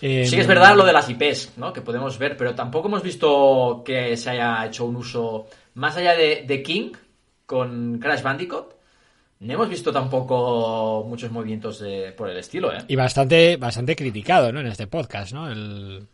Eh, 0.00 0.24
Sí 0.26 0.36
que 0.36 0.42
es 0.42 0.46
verdad 0.46 0.76
lo 0.76 0.84
de 0.84 0.92
las 0.92 1.08
IPs, 1.10 1.54
¿no? 1.58 1.72
Que 1.72 1.80
podemos 1.80 2.18
ver, 2.18 2.36
pero 2.36 2.54
tampoco 2.54 2.86
hemos 2.88 3.02
visto 3.02 3.82
que 3.84 4.16
se 4.16 4.30
haya 4.30 4.64
hecho 4.66 4.84
un 4.84 4.94
uso 4.96 5.46
más 5.74 5.96
allá 5.96 6.14
de, 6.14 6.44
de 6.46 6.62
King 6.62 6.92
con 7.46 7.98
Crash 8.00 8.22
Bandicoot. 8.22 8.74
No 9.40 9.52
hemos 9.54 9.68
visto 9.68 9.92
tampoco 9.92 11.04
muchos 11.08 11.30
movimientos 11.30 11.78
de- 11.78 12.12
por 12.12 12.28
el 12.28 12.36
estilo, 12.38 12.72
¿eh? 12.72 12.78
Y 12.88 12.96
bastante, 12.96 13.56
bastante 13.56 13.94
criticado, 13.94 14.50
¿no? 14.52 14.60
En 14.60 14.66
este 14.66 14.86
podcast, 14.88 15.32
¿no? 15.32 15.48
El 15.50 16.06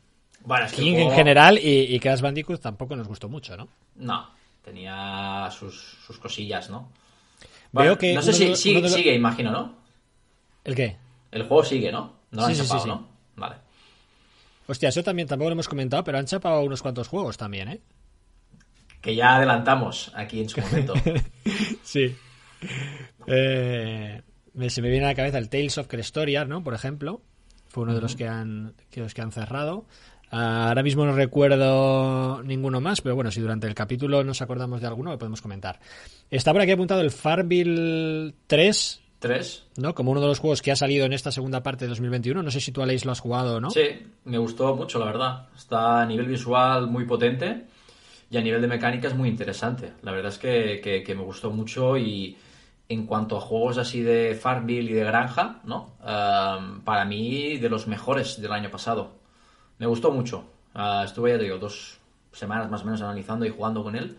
Bueno, 0.44 0.66
King 0.74 0.94
en 0.96 1.10
general 1.12 1.58
y, 1.58 1.94
y 1.94 2.00
Crash 2.00 2.20
Bandicoot 2.20 2.60
tampoco 2.60 2.94
nos 2.96 3.08
gustó 3.08 3.28
mucho, 3.30 3.56
¿no? 3.56 3.68
No, 3.96 4.28
tenía 4.62 5.48
sus, 5.50 5.96
sus 6.06 6.18
cosillas, 6.18 6.68
¿no? 6.68 6.90
Veo 7.72 7.96
que 7.98 8.14
no 8.14 8.20
sé 8.22 8.30
uno 8.30 8.54
si 8.56 8.56
sigue, 8.56 8.76
uno 8.78 8.82
de 8.84 8.90
los- 8.90 8.96
sigue, 8.98 9.14
imagino, 9.14 9.50
¿no? 9.50 9.74
¿El 10.64 10.74
qué? 10.74 10.96
El 11.32 11.42
juego 11.44 11.64
sigue, 11.64 11.90
¿no? 11.90 12.12
No 12.30 12.42
lo 12.42 12.46
han 12.46 12.54
Sí, 12.54 12.60
sí, 12.60 12.66
sí, 12.66 12.68
chapado, 12.68 12.84
sí. 12.84 12.88
¿no? 12.90 13.08
Vale. 13.36 13.56
Hostia, 14.66 14.90
eso 14.90 15.02
también 15.02 15.26
tampoco 15.28 15.48
lo 15.48 15.54
hemos 15.54 15.68
comentado, 15.68 16.04
pero 16.04 16.18
han 16.18 16.26
chapado 16.26 16.60
unos 16.62 16.82
cuantos 16.82 17.08
juegos 17.08 17.36
también, 17.38 17.68
¿eh? 17.68 17.80
Que 19.00 19.14
ya 19.14 19.36
adelantamos 19.36 20.12
aquí 20.14 20.40
en 20.42 20.48
su 20.50 20.60
momento. 20.60 20.92
Sí. 21.82 22.16
Eh, 23.26 24.22
se 24.68 24.82
me 24.82 24.90
viene 24.90 25.06
a 25.06 25.08
la 25.10 25.14
cabeza 25.14 25.38
el 25.38 25.48
Tales 25.48 25.78
of 25.78 25.86
Crestoria, 25.88 26.44
¿no? 26.44 26.62
Por 26.62 26.74
ejemplo. 26.74 27.20
Fue 27.68 27.82
uno 27.82 27.94
de 27.94 28.00
los 28.00 28.14
que 28.14 28.28
han, 28.28 28.74
que 28.90 29.00
los 29.00 29.14
que 29.14 29.20
han 29.22 29.32
cerrado. 29.32 29.84
Ah, 30.30 30.68
ahora 30.68 30.82
mismo 30.84 31.04
no 31.04 31.12
recuerdo 31.12 32.40
ninguno 32.44 32.80
más, 32.80 33.00
pero 33.00 33.16
bueno, 33.16 33.30
si 33.32 33.40
durante 33.40 33.66
el 33.66 33.74
capítulo 33.74 34.22
nos 34.22 34.40
acordamos 34.42 34.80
de 34.80 34.86
alguno, 34.86 35.10
lo 35.10 35.18
podemos 35.18 35.42
comentar. 35.42 35.80
Está 36.30 36.52
por 36.52 36.60
aquí 36.62 36.70
apuntado 36.70 37.00
el 37.00 37.10
Farmville 37.10 38.34
3, 38.46 39.00
¿Tres? 39.18 39.64
¿no? 39.76 39.94
Como 39.94 40.10
uno 40.12 40.20
de 40.20 40.26
los 40.28 40.38
juegos 40.38 40.60
que 40.62 40.70
ha 40.70 40.76
salido 40.76 41.04
en 41.06 41.12
esta 41.14 41.32
segunda 41.32 41.62
parte 41.62 41.84
de 41.86 41.88
2021. 41.88 42.42
No 42.42 42.50
sé 42.50 42.60
si 42.60 42.72
tú, 42.72 42.80
Aleix, 42.82 43.04
lo 43.04 43.12
has 43.12 43.20
jugado 43.20 43.56
o 43.56 43.60
no. 43.60 43.70
Sí, 43.70 43.82
me 44.24 44.38
gustó 44.38 44.76
mucho, 44.76 44.98
la 44.98 45.06
verdad. 45.06 45.48
Está 45.56 46.02
a 46.02 46.06
nivel 46.06 46.26
visual 46.26 46.86
muy 46.88 47.04
potente 47.06 47.64
y 48.30 48.36
a 48.36 48.40
nivel 48.40 48.60
de 48.60 48.68
mecánica 48.68 49.08
es 49.08 49.14
muy 49.16 49.28
interesante. 49.28 49.94
La 50.02 50.12
verdad 50.12 50.30
es 50.32 50.38
que, 50.38 50.80
que- 50.82 51.02
que 51.02 51.14
me 51.14 51.22
gustó 51.22 51.50
mucho 51.50 51.96
y 51.96 52.36
en 52.88 53.06
cuanto 53.06 53.36
a 53.36 53.40
juegos 53.40 53.78
así 53.78 54.02
de 54.02 54.38
Farmville 54.40 54.90
y 54.90 54.94
de 54.94 55.04
granja, 55.04 55.60
¿no? 55.64 55.92
Para 56.84 57.04
mí, 57.04 57.56
de 57.58 57.68
los 57.68 57.86
mejores 57.86 58.40
del 58.40 58.52
año 58.52 58.70
pasado. 58.70 59.12
Me 59.78 59.86
gustó 59.86 60.10
mucho. 60.12 60.44
Ah, 60.74 61.02
estuve, 61.04 61.30
ya 61.30 61.38
te 61.38 61.44
digo, 61.44 61.58
dos 61.58 61.98
semanas 62.32 62.70
más 62.70 62.82
o 62.82 62.84
menos 62.86 63.00
analizando 63.02 63.44
y 63.46 63.50
jugando 63.50 63.82
con 63.82 63.96
él. 63.96 64.16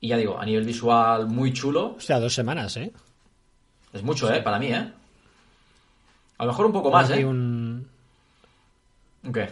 Y 0.00 0.08
ya 0.08 0.16
digo, 0.16 0.38
a 0.38 0.44
nivel 0.44 0.64
visual 0.64 1.26
muy 1.28 1.52
chulo. 1.52 1.94
O 1.96 2.00
sea, 2.00 2.18
dos 2.18 2.34
semanas, 2.34 2.76
¿eh? 2.76 2.92
Es 3.92 4.02
mucho, 4.02 4.32
¿eh? 4.32 4.42
Para 4.42 4.58
mí, 4.58 4.66
¿eh? 4.66 4.92
A 6.38 6.44
lo 6.44 6.50
mejor 6.50 6.66
un 6.66 6.72
poco 6.72 6.90
más, 6.90 7.10
¿eh? 7.10 7.24
un- 7.24 7.88
¿Qué? 9.32 9.48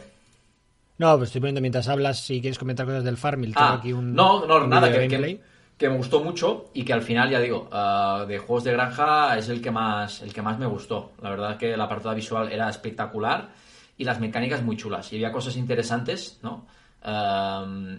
No, 0.99 1.17
pues 1.17 1.29
estoy 1.29 1.41
poniendo 1.41 1.61
mientras 1.61 1.89
hablas, 1.89 2.21
si 2.21 2.41
quieres 2.41 2.59
comentar 2.59 2.85
cosas 2.87 3.05
del 3.05 3.17
Farmville. 3.17 3.55
tengo 3.55 3.67
Ah, 3.71 3.75
aquí 3.75 3.93
un, 3.93 4.15
no, 4.15 4.45
no, 4.47 4.65
un 4.65 4.69
nada, 4.71 4.91
que, 4.93 5.09
que, 5.09 5.41
que 5.81 5.89
me 5.89 5.97
gustó 5.97 6.23
mucho 6.23 6.67
y 6.75 6.85
que 6.85 6.93
al 6.93 7.01
final, 7.01 7.31
ya 7.31 7.41
digo, 7.41 7.67
ah, 7.73 8.27
de 8.29 8.37
juegos 8.37 8.65
de 8.65 8.73
granja 8.73 9.39
es 9.39 9.49
el 9.49 9.63
que 9.63 9.71
más 9.71 10.21
el 10.21 10.31
que 10.31 10.43
más 10.43 10.59
me 10.59 10.67
gustó. 10.67 11.13
La 11.23 11.31
verdad 11.31 11.53
es 11.53 11.57
que 11.57 11.75
la 11.75 11.85
apartado 11.85 12.15
visual 12.15 12.53
era 12.53 12.69
espectacular 12.69 13.49
y 13.97 14.05
las 14.05 14.21
mecánicas 14.21 14.63
muy 14.63 14.77
chulas. 14.77 15.11
Y 15.11 15.17
había 15.17 15.33
cosas 15.33 15.57
interesantes, 15.57 16.39
¿no? 16.43 16.67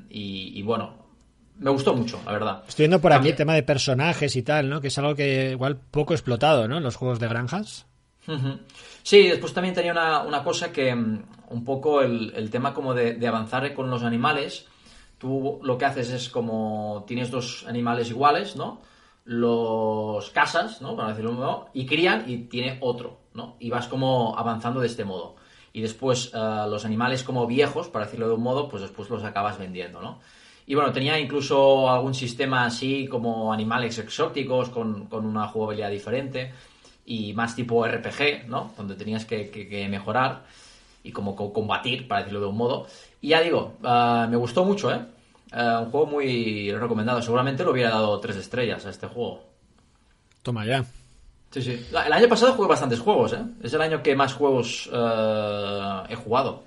Y, 0.10 0.60
y 0.60 0.62
bueno, 0.62 0.94
me 1.58 1.72
gustó 1.72 1.96
mucho, 1.96 2.22
la 2.24 2.34
verdad. 2.34 2.64
Estoy 2.68 2.84
viendo 2.84 3.02
por 3.02 3.14
aquí 3.14 3.30
el 3.30 3.36
tema 3.36 3.56
de 3.56 3.64
personajes 3.64 4.36
y 4.36 4.44
tal, 4.44 4.70
¿no? 4.70 4.80
Que 4.80 4.90
es 4.90 4.98
algo 5.00 5.16
que 5.16 5.50
igual 5.54 5.80
poco 5.90 6.14
explotado, 6.14 6.68
¿no? 6.68 6.78
En 6.78 6.84
los 6.84 6.96
juegos 6.96 7.20
de 7.20 7.28
granjas. 7.30 7.88
Sí, 9.02 9.28
después 9.28 9.56
también 9.56 9.74
tenía 9.74 9.92
una, 9.92 10.22
una 10.22 10.44
cosa 10.44 10.72
que 10.72 10.94
mm, 10.94 11.24
un 11.50 11.66
poco 11.66 12.04
el, 12.04 12.32
el 12.36 12.52
tema 12.52 12.76
como 12.76 12.94
de, 12.94 13.16
de 13.16 13.28
avanzar 13.28 13.74
con 13.74 13.90
los 13.90 14.04
animales. 14.04 14.68
Tú 15.22 15.60
lo 15.64 15.78
que 15.78 15.86
haces 15.86 16.10
es 16.10 16.30
como 16.30 17.06
tienes 17.08 17.30
dos 17.32 17.64
animales 17.68 18.10
iguales, 18.10 18.56
¿no? 18.58 18.82
los 19.24 20.30
casas, 20.32 20.82
¿no? 20.82 20.96
Para 20.96 21.10
decirlo 21.10 21.32
de 21.32 21.38
modo, 21.38 21.70
y 21.74 21.86
crían 21.86 22.26
y 22.28 22.38
tiene 22.46 22.78
otro, 22.82 23.20
¿no? 23.36 23.56
Y 23.60 23.70
vas 23.70 23.88
como 23.88 24.36
avanzando 24.38 24.80
de 24.82 24.88
este 24.88 25.06
modo. 25.06 25.36
Y 25.74 25.82
después 25.82 26.32
eh, 26.34 26.66
los 26.68 26.86
animales 26.86 27.24
como 27.24 27.46
viejos, 27.48 27.88
para 27.88 28.06
decirlo 28.06 28.28
de 28.28 28.34
un 28.34 28.42
modo, 28.42 28.68
pues 28.68 28.82
después 28.82 29.10
los 29.10 29.24
acabas 29.24 29.58
vendiendo, 29.60 30.02
¿no? 30.02 30.20
Y 30.68 30.76
bueno, 30.76 30.92
tenía 30.92 31.20
incluso 31.20 31.90
algún 31.90 32.14
sistema 32.14 32.66
así 32.66 33.08
como 33.08 33.54
animales 33.54 33.98
exóticos 34.00 34.70
con, 34.70 35.06
con 35.06 35.26
una 35.26 35.48
jugabilidad 35.48 35.92
diferente 35.92 36.52
y 37.06 37.34
más 37.34 37.56
tipo 37.56 37.86
RPG, 37.86 38.48
¿no? 38.48 38.72
Donde 38.78 38.96
tenías 38.96 39.26
que, 39.26 39.50
que- 39.50 39.88
mejorar 39.88 40.44
y 41.04 41.12
como 41.12 41.36
co- 41.36 41.54
combatir, 41.54 42.08
para 42.08 42.22
decirlo 42.22 42.42
de 42.42 42.48
un 42.48 42.58
modo. 42.58 42.88
Y 43.22 43.30
ya 43.30 43.42
digo, 43.42 43.76
ah, 43.84 44.28
me 44.30 44.36
gustó 44.38 44.66
mucho, 44.66 44.92
¿eh? 44.92 45.00
Ah, 45.52 45.80
un 45.84 45.92
juego 45.92 46.08
muy 46.08 46.72
recomendado. 46.74 47.22
Seguramente 47.22 47.64
lo 47.64 47.72
hubiera 47.72 47.92
dado 47.92 48.20
tres 48.20 48.36
estrellas 48.38 48.86
a 48.86 48.90
este 48.90 49.08
juego. 49.08 49.44
Toma 50.42 50.66
ya. 50.66 50.84
Sí, 51.52 51.62
sí. 51.62 51.86
El 52.06 52.14
año 52.14 52.28
pasado 52.30 52.54
jugué 52.54 52.70
bastantes 52.70 53.00
juegos, 53.00 53.34
¿eh? 53.34 53.44
Es 53.62 53.74
el 53.74 53.82
año 53.82 54.02
que 54.02 54.16
más 54.16 54.34
juegos 54.34 54.90
eh, 54.92 56.02
he 56.10 56.16
jugado. 56.16 56.64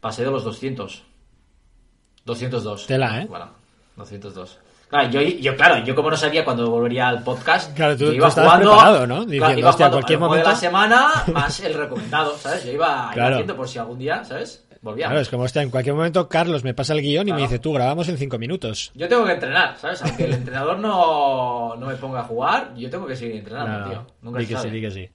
Pasé 0.00 0.24
de 0.24 0.30
los 0.30 0.42
200. 0.44 1.02
202. 2.24 2.86
Tela, 2.86 3.20
¿eh? 3.22 3.26
Bueno, 3.28 3.48
202. 3.96 4.58
Claro, 4.88 5.10
yo, 5.10 5.20
yo, 5.20 5.56
claro, 5.56 5.84
yo 5.84 5.94
como 5.94 6.10
no 6.10 6.16
sabía 6.16 6.44
cuándo 6.44 6.70
volvería 6.70 7.08
al 7.08 7.22
podcast, 7.22 7.74
Claro, 7.74 7.96
tú- 7.96 8.04
yo 8.04 8.10
tú 8.10 8.16
iba 8.16 8.28
estabas 8.28 8.52
jugando, 8.52 8.70
¿no? 8.74 8.78
claro, 9.06 9.24
Diciendo, 9.26 9.58
iba 9.58 9.70
hostia, 9.70 9.86
jugando 9.88 10.06
cualquier 10.06 10.38
de 10.44 10.44
la 10.50 10.56
semana 10.56 11.12
más 11.32 11.60
el 11.60 11.74
recomendado, 11.74 12.36
¿sabes? 12.38 12.64
Yo 12.64 12.72
iba, 12.72 12.86
iba 12.86 13.10
Claro. 13.12 13.34
haciendo 13.36 13.56
por 13.56 13.68
si 13.68 13.78
algún 13.78 13.98
día, 13.98 14.24
¿sabes? 14.24 14.64
Volvía. 14.84 15.06
Claro, 15.06 15.22
es 15.22 15.30
como, 15.30 15.44
hostia, 15.44 15.62
en 15.62 15.70
cualquier 15.70 15.94
momento 15.94 16.28
Carlos 16.28 16.62
me 16.62 16.74
pasa 16.74 16.92
el 16.92 17.00
guion 17.00 17.26
y 17.26 17.32
me 17.32 17.40
dice, 17.40 17.58
tú 17.58 17.72
grabamos 17.72 18.06
en 18.10 18.18
cinco 18.18 18.36
minutos. 18.38 18.92
Yo 18.94 19.08
tengo 19.08 19.24
que 19.24 19.32
entrenar, 19.32 19.78
¿sabes? 19.78 20.02
Aunque 20.02 20.24
el 20.24 20.34
entrenador 20.34 20.78
no, 20.78 21.74
no 21.76 21.86
me 21.86 21.94
ponga 21.96 22.20
a 22.20 22.24
jugar, 22.24 22.74
yo 22.76 22.90
tengo 22.90 23.06
que 23.06 23.16
seguir 23.16 23.36
entrenando, 23.36 23.88
tío. 23.88 24.06
Nunca 24.20 24.40
di 24.40 24.44
se 24.44 24.50
que 24.50 24.56
sí, 24.56 24.62
sabe. 24.62 24.74
di 24.74 24.80
que 24.82 24.90
sí. 24.90 25.08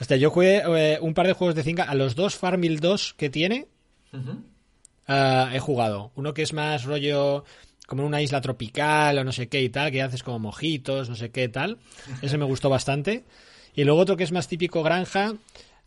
Hostia, 0.00 0.16
yo 0.16 0.30
jugué 0.30 0.62
eh, 0.64 0.98
un 1.02 1.12
par 1.12 1.26
de 1.26 1.34
juegos 1.34 1.54
de 1.54 1.62
Zynga. 1.62 1.84
A 1.84 1.94
los 1.94 2.14
dos 2.14 2.34
Farmville 2.34 2.78
2 2.80 3.12
que 3.18 3.28
tiene, 3.28 3.68
ah, 5.06 5.50
he 5.52 5.58
jugado. 5.58 6.12
Uno 6.14 6.32
que 6.32 6.40
es 6.40 6.54
más 6.54 6.84
rollo 6.84 7.44
como 7.86 8.00
en 8.00 8.08
una 8.08 8.22
isla 8.22 8.40
tropical 8.40 9.18
o 9.18 9.24
no 9.24 9.32
sé 9.32 9.50
qué 9.50 9.60
y 9.60 9.68
tal, 9.68 9.90
que 9.90 10.00
haces 10.00 10.22
como 10.22 10.38
mojitos, 10.38 11.10
no 11.10 11.14
sé 11.14 11.30
qué 11.30 11.44
y 11.44 11.48
tal. 11.48 11.76
Ese 12.22 12.38
me 12.38 12.46
gustó 12.46 12.70
bastante. 12.70 13.24
Y 13.74 13.84
luego 13.84 14.00
otro 14.00 14.16
que 14.16 14.24
es 14.24 14.32
más 14.32 14.48
típico 14.48 14.82
granja, 14.82 15.34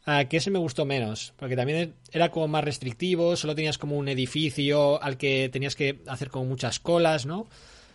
ah, 0.06 0.26
que 0.26 0.38
ese 0.38 0.52
me 0.52 0.60
gustó 0.60 0.86
menos, 0.86 1.34
porque 1.38 1.56
también 1.56 1.96
era 2.12 2.30
como 2.30 2.48
más 2.48 2.64
restrictivo, 2.64 3.36
solo 3.36 3.56
tenías 3.56 3.78
como 3.78 3.98
un 3.98 4.08
edificio 4.08 5.02
al 5.02 5.18
que 5.18 5.50
tenías 5.50 5.76
que 5.76 6.02
hacer 6.08 6.30
como 6.30 6.46
muchas 6.46 6.80
colas, 6.80 7.26
¿no? 7.26 7.48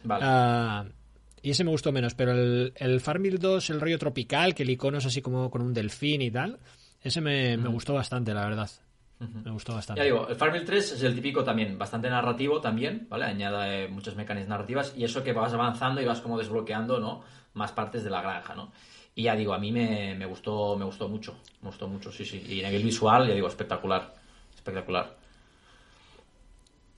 Vale. 0.04 0.24
Ah, 0.26 0.84
y 1.42 1.50
ese 1.50 1.64
me 1.64 1.70
gustó 1.70 1.92
menos, 1.92 2.14
pero 2.14 2.32
el, 2.32 2.72
el 2.76 3.00
Farmville 3.00 3.38
2, 3.38 3.70
el 3.70 3.80
rollo 3.80 3.98
tropical, 3.98 4.54
que 4.54 4.64
el 4.64 4.70
icono 4.70 4.98
es 4.98 5.06
así 5.06 5.22
como 5.22 5.50
con 5.50 5.62
un 5.62 5.72
delfín 5.72 6.22
y 6.22 6.30
tal, 6.30 6.58
ese 7.02 7.20
me, 7.20 7.56
me 7.56 7.68
gustó 7.68 7.94
bastante, 7.94 8.34
la 8.34 8.44
verdad. 8.44 8.70
Me 9.20 9.50
gustó 9.50 9.74
bastante. 9.74 10.00
Ya 10.00 10.04
digo, 10.04 10.28
el 10.28 10.36
Farmville 10.36 10.64
3 10.64 10.92
es 10.92 11.02
el 11.02 11.14
típico 11.14 11.42
también, 11.42 11.76
bastante 11.76 12.08
narrativo 12.08 12.60
también, 12.60 13.06
¿vale? 13.08 13.24
Añade 13.24 13.88
muchas 13.88 14.14
mecánicas 14.14 14.48
narrativas 14.48 14.94
y 14.96 15.02
eso 15.04 15.24
que 15.24 15.32
vas 15.32 15.52
avanzando 15.52 16.00
y 16.00 16.04
vas 16.04 16.20
como 16.20 16.38
desbloqueando, 16.38 17.00
¿no? 17.00 17.22
Más 17.54 17.72
partes 17.72 18.04
de 18.04 18.10
la 18.10 18.22
granja, 18.22 18.54
¿no? 18.54 18.70
Y 19.18 19.25
ya 19.25 19.34
digo, 19.34 19.52
a 19.52 19.58
mí 19.58 19.72
me, 19.72 20.14
me 20.14 20.26
gustó 20.26 20.76
me 20.76 20.84
gustó 20.84 21.08
mucho, 21.08 21.38
me 21.60 21.70
gustó 21.70 21.88
mucho, 21.88 22.12
sí, 22.12 22.25
sí. 22.25 22.40
Y 22.48 22.62
a 22.62 22.68
nivel 22.68 22.84
visual, 22.84 23.26
ya 23.26 23.34
digo, 23.34 23.48
espectacular, 23.48 24.14
espectacular. 24.54 25.16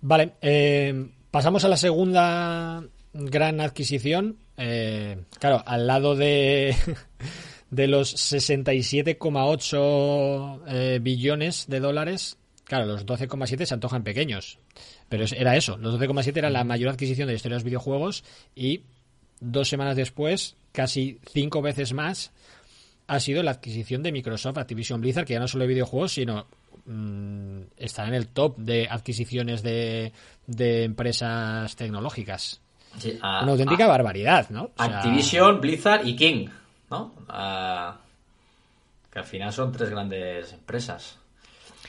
Vale, 0.03 0.33
eh, 0.43 1.09
pasamos 1.31 1.65
a 1.65 1.69
la 1.69 1.79
segunda 1.79 2.85
gran 3.15 3.63
adquisición. 3.63 4.37
Eh, 4.59 5.17
claro, 5.39 5.63
al 5.65 5.87
lado 5.87 6.15
de, 6.15 6.77
de 7.71 7.89
los 7.89 8.15
67,8 8.15 10.61
eh, 10.69 10.99
billones 11.01 11.69
de 11.69 11.81
dólares, 11.81 12.37
claro, 12.65 12.85
los 12.85 13.07
12,7 13.07 13.65
se 13.65 13.73
antojan 13.73 14.05
pequeños. 14.05 14.59
Pero 15.09 15.25
era 15.35 15.57
eso, 15.57 15.79
los 15.79 15.99
12,7 15.99 16.37
era 16.37 16.51
la 16.51 16.65
mayor 16.65 16.91
adquisición 16.91 17.29
de 17.29 17.33
la 17.33 17.37
historia 17.37 17.55
de 17.55 17.61
los 17.61 17.65
videojuegos 17.65 18.25
y 18.55 18.83
dos 19.41 19.69
semanas 19.69 19.97
después, 19.97 20.57
casi 20.73 21.19
cinco 21.33 21.63
veces 21.63 21.93
más, 21.93 22.31
ha 23.07 23.19
sido 23.21 23.43
la 23.43 23.51
adquisición 23.53 24.03
de 24.03 24.13
Microsoft 24.13 24.59
Activision 24.59 25.01
Blizzard, 25.01 25.25
que 25.27 25.33
ya 25.35 25.41
no 25.41 25.49
solo 25.49 25.63
de 25.63 25.69
videojuegos, 25.69 26.13
sino 26.13 26.47
mm, 26.87 27.61
está 27.77 28.07
en 28.07 28.15
el 28.15 28.29
top 28.29 28.57
de 28.59 28.87
adquisiciones 28.89 29.63
de, 29.63 30.13
de 30.47 30.85
empresas 30.85 31.75
tecnológicas. 31.77 32.61
Sí, 32.99 33.19
a- 33.23 33.43
Una 33.43 33.53
auténtica 33.53 33.85
a- 33.85 33.89
barbaridad, 33.89 34.49
¿no? 34.51 34.71
O 34.77 34.85
sea, 34.85 34.99
Activision, 34.99 35.61
Blizzard 35.61 36.07
y 36.07 36.15
King, 36.17 36.49
¿no? 36.91 37.15
Que 39.13 39.19
al 39.19 39.25
final 39.25 39.53
son 39.53 39.73
tres 39.73 39.91
grandes 39.91 40.53
empresas. 40.53 41.17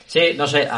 Sí, 0.06 0.30
no 0.36 0.46
sé, 0.46 0.68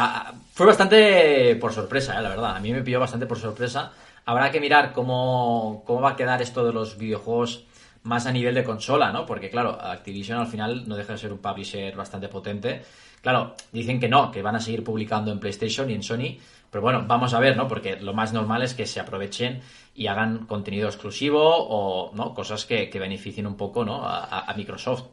fue 0.53 0.65
bastante 0.67 1.55
por 1.55 1.73
sorpresa, 1.73 2.17
eh, 2.19 2.21
la 2.21 2.29
verdad. 2.29 2.55
A 2.55 2.59
mí 2.59 2.71
me 2.71 2.81
pilló 2.83 2.99
bastante 2.99 3.25
por 3.25 3.39
sorpresa. 3.39 3.91
Habrá 4.25 4.51
que 4.51 4.59
mirar 4.59 4.91
cómo, 4.93 5.83
cómo 5.85 6.01
va 6.01 6.11
a 6.11 6.15
quedar 6.15 6.41
esto 6.41 6.65
de 6.65 6.73
los 6.73 6.97
videojuegos 6.97 7.65
más 8.03 8.27
a 8.27 8.31
nivel 8.31 8.55
de 8.55 8.63
consola, 8.63 9.11
¿no? 9.11 9.25
Porque 9.25 9.49
claro, 9.49 9.79
Activision 9.81 10.39
al 10.39 10.47
final 10.47 10.87
no 10.87 10.95
deja 10.95 11.13
de 11.13 11.19
ser 11.19 11.31
un 11.31 11.39
publisher 11.39 11.95
bastante 11.95 12.27
potente. 12.27 12.83
Claro, 13.21 13.55
dicen 13.71 13.99
que 13.99 14.07
no, 14.07 14.31
que 14.31 14.43
van 14.43 14.55
a 14.55 14.59
seguir 14.59 14.83
publicando 14.83 15.31
en 15.31 15.39
PlayStation 15.39 15.89
y 15.89 15.95
en 15.95 16.03
Sony, 16.03 16.37
pero 16.69 16.83
bueno, 16.83 17.03
vamos 17.07 17.33
a 17.33 17.39
ver, 17.39 17.57
¿no? 17.57 17.67
Porque 17.67 17.95
lo 17.99 18.13
más 18.13 18.33
normal 18.33 18.61
es 18.61 18.73
que 18.73 18.85
se 18.85 18.99
aprovechen 18.99 19.61
y 19.95 20.07
hagan 20.07 20.45
contenido 20.45 20.87
exclusivo 20.87 21.41
o, 21.41 22.13
¿no? 22.13 22.33
Cosas 22.33 22.65
que, 22.65 22.89
beneficien 22.93 23.47
un 23.47 23.55
poco, 23.55 23.83
¿no? 23.85 24.01
A, 24.05 24.53
Microsoft. 24.55 25.05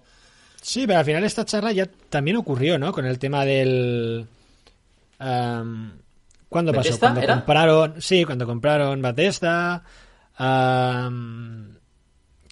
Sí, 0.60 0.86
pero 0.86 0.98
al 0.98 1.04
final 1.04 1.24
esta 1.24 1.44
charla 1.44 1.72
ya 1.72 1.86
también 2.10 2.36
ocurrió, 2.36 2.78
¿no? 2.78 2.92
Con 2.92 3.06
el 3.06 3.18
tema 3.18 3.44
del... 3.44 4.26
¿Cuándo 6.52 6.72
pasó? 6.72 6.90
¿Bethesda, 6.90 7.06
Cuando 7.08 7.20
era? 7.22 7.34
compraron... 7.36 8.00
Sí, 8.00 8.24
cuando 8.24 8.46
compraron 8.46 9.02
Bethesda... 9.02 9.82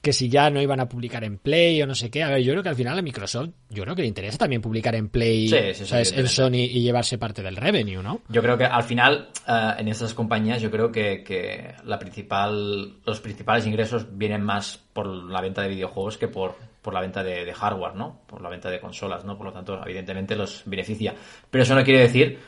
que 0.03 0.15
si 0.15 0.31
ya 0.31 0.49
no 0.49 0.63
iban 0.63 0.81
a 0.81 0.89
publicar 0.89 1.23
en 1.25 1.37
Play 1.37 1.83
o 1.83 1.87
no 1.87 1.95
sé 1.95 2.11
qué. 2.11 2.23
A 2.23 2.31
ver, 2.31 2.41
yo 2.43 2.53
creo 2.53 2.63
que 2.63 2.71
al 2.71 2.75
final 2.75 2.99
a 2.99 3.03
Microsoft, 3.03 3.51
yo 3.69 3.83
creo 3.83 3.95
que 3.95 4.01
le 4.03 4.09
interesa 4.09 4.39
también 4.39 4.63
publicar 4.63 4.95
en 4.95 5.11
Play, 5.11 5.49
Sí, 5.49 5.57
sí, 5.59 5.75
sí, 5.75 5.87
¿sabes? 5.87 6.13
en. 6.17 6.27
Sony 6.29 6.55
y 6.55 6.81
llevarse 6.83 7.19
parte 7.19 7.43
del 7.43 7.57
revenue, 7.57 8.03
¿no? 8.03 8.23
Yo 8.29 8.41
creo 8.41 8.57
que 8.57 8.65
al 8.65 8.83
final, 8.83 9.29
eh, 9.47 9.73
en 9.79 9.89
estas 9.89 10.15
compañías, 10.15 10.63
yo 10.63 10.71
creo 10.71 10.91
que, 10.91 11.23
que 11.23 11.75
la 11.85 11.99
principal, 11.99 12.95
los 13.05 13.21
principales 13.21 13.67
ingresos 13.67 14.07
vienen 14.17 14.43
más 14.43 14.81
por 14.95 15.07
la 15.07 15.43
venta 15.43 15.61
de 15.61 15.69
videojuegos 15.69 16.17
que 16.17 16.29
por, 16.29 16.57
por 16.81 16.95
la 16.95 17.01
venta 17.03 17.23
de, 17.23 17.45
de 17.45 17.53
hardware, 17.53 17.95
¿no? 17.95 18.23
Por 18.27 18.41
la 18.41 18.49
venta 18.49 18.71
de 18.71 18.81
consolas, 18.81 19.27
¿no? 19.27 19.37
Por 19.37 19.47
lo 19.49 19.53
tanto, 19.53 19.83
evidentemente 19.85 20.35
los 20.35 20.63
beneficia. 20.65 21.15
Pero 21.51 21.63
eso 21.65 21.75
no 21.75 21.85
quiere 21.85 22.01
decir 22.01 22.39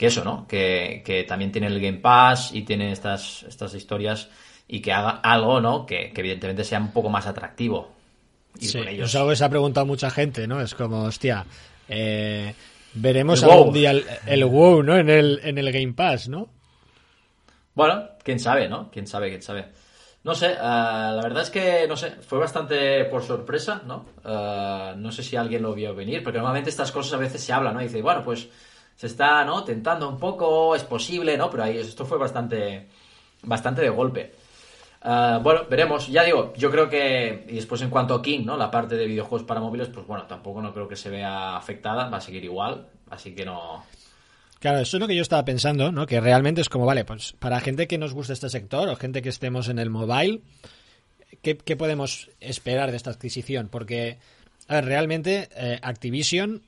que 0.00 0.06
eso, 0.06 0.24
¿no? 0.24 0.46
Que, 0.48 1.02
que 1.04 1.24
también 1.24 1.52
tiene 1.52 1.66
el 1.66 1.78
Game 1.78 1.98
Pass 1.98 2.52
y 2.54 2.62
tiene 2.62 2.90
estas, 2.90 3.42
estas 3.44 3.74
historias 3.74 4.30
y 4.66 4.80
que 4.80 4.92
haga 4.94 5.10
algo, 5.22 5.60
¿no? 5.60 5.84
Que, 5.84 6.10
que 6.12 6.20
evidentemente 6.22 6.64
sea 6.64 6.78
un 6.80 6.92
poco 6.92 7.10
más 7.10 7.26
atractivo. 7.26 7.92
Ir 8.58 8.72
Sí, 8.72 8.78
con 8.78 8.88
ellos. 8.88 9.10
es 9.10 9.14
algo 9.14 9.30
que 9.30 9.36
se 9.36 9.44
ha 9.44 9.50
preguntado 9.50 9.86
mucha 9.86 10.10
gente, 10.10 10.46
¿no? 10.46 10.60
Es 10.62 10.74
como, 10.74 11.02
hostia, 11.04 11.44
eh, 11.88 12.54
veremos 12.94 13.42
El 13.42 13.48
WoW. 13.48 13.52
algún 13.52 13.72
día 13.74 13.90
el, 13.90 14.06
el 14.26 14.44
WoW, 14.46 14.82
¿no? 14.82 14.96
En 14.96 15.10
el, 15.10 15.40
en 15.44 15.58
el 15.58 15.70
Game 15.72 15.92
Pass, 15.92 16.28
¿no? 16.30 16.48
Bueno, 17.74 18.10
quién 18.22 18.38
sabe, 18.38 18.68
¿no? 18.68 18.90
Quién 18.90 19.06
sabe, 19.06 19.28
quién 19.30 19.42
sabe. 19.42 19.66
No 20.22 20.34
sé, 20.34 20.52
eh, 20.52 20.56
la 20.58 21.20
verdad 21.22 21.42
es 21.42 21.50
que, 21.50 21.86
no 21.88 21.96
sé, 21.96 22.10
fue 22.20 22.38
bastante 22.38 23.04
por 23.06 23.22
sorpresa, 23.22 23.82
¿no? 23.86 24.06
Eh, 24.24 24.94
no 24.96 25.10
sé 25.12 25.22
si 25.22 25.36
alguien 25.36 25.62
lo 25.62 25.74
vio 25.74 25.94
venir, 25.94 26.22
porque 26.22 26.38
normalmente 26.38 26.70
estas 26.70 26.92
cosas 26.92 27.14
a 27.14 27.16
veces 27.16 27.42
se 27.42 27.52
hablan, 27.52 27.74
¿no? 27.74 27.80
Y 27.80 27.84
dice, 27.84 28.02
bueno, 28.02 28.22
pues 28.24 28.48
se 29.00 29.06
está, 29.06 29.46
¿no? 29.46 29.64
Tentando 29.64 30.10
un 30.10 30.18
poco, 30.18 30.76
es 30.76 30.84
posible, 30.84 31.34
¿no? 31.38 31.48
Pero 31.48 31.62
ahí 31.62 31.78
esto 31.78 32.04
fue 32.04 32.18
bastante, 32.18 32.86
bastante 33.42 33.80
de 33.80 33.88
golpe. 33.88 34.34
Eh, 35.02 35.38
bueno, 35.42 35.62
veremos. 35.70 36.06
Ya 36.08 36.22
digo, 36.22 36.52
yo 36.54 36.70
creo 36.70 36.86
que, 36.90 37.46
y 37.48 37.54
después 37.54 37.80
en 37.80 37.88
cuanto 37.88 38.14
a 38.14 38.20
King, 38.20 38.44
¿no? 38.44 38.58
La 38.58 38.70
parte 38.70 38.96
de 38.96 39.06
videojuegos 39.06 39.46
para 39.46 39.58
móviles, 39.58 39.88
pues 39.88 40.06
bueno, 40.06 40.26
tampoco 40.26 40.60
no 40.60 40.74
creo 40.74 40.86
que 40.86 40.96
se 40.96 41.08
vea 41.08 41.56
afectada, 41.56 42.10
va 42.10 42.18
a 42.18 42.20
seguir 42.20 42.44
igual, 42.44 42.88
así 43.08 43.34
que 43.34 43.46
no... 43.46 43.82
Claro, 44.58 44.80
eso 44.80 44.98
es 44.98 45.00
lo 45.00 45.08
que 45.08 45.16
yo 45.16 45.22
estaba 45.22 45.46
pensando, 45.46 45.90
¿no? 45.90 46.04
Que 46.04 46.20
realmente 46.20 46.60
es 46.60 46.68
como, 46.68 46.84
vale, 46.84 47.06
pues 47.06 47.32
para 47.38 47.58
gente 47.60 47.88
que 47.88 47.96
nos 47.96 48.12
gusta 48.12 48.34
este 48.34 48.50
sector 48.50 48.86
o 48.90 48.96
gente 48.96 49.22
que 49.22 49.30
estemos 49.30 49.70
en 49.70 49.78
el 49.78 49.88
mobile, 49.88 50.42
¿qué, 51.40 51.56
qué 51.56 51.74
podemos 51.74 52.28
esperar 52.38 52.90
de 52.90 52.98
esta 52.98 53.12
adquisición? 53.12 53.68
Porque, 53.70 54.18
a 54.68 54.74
ver, 54.74 54.84
realmente 54.84 55.48
eh, 55.56 55.78
Activision, 55.80 56.64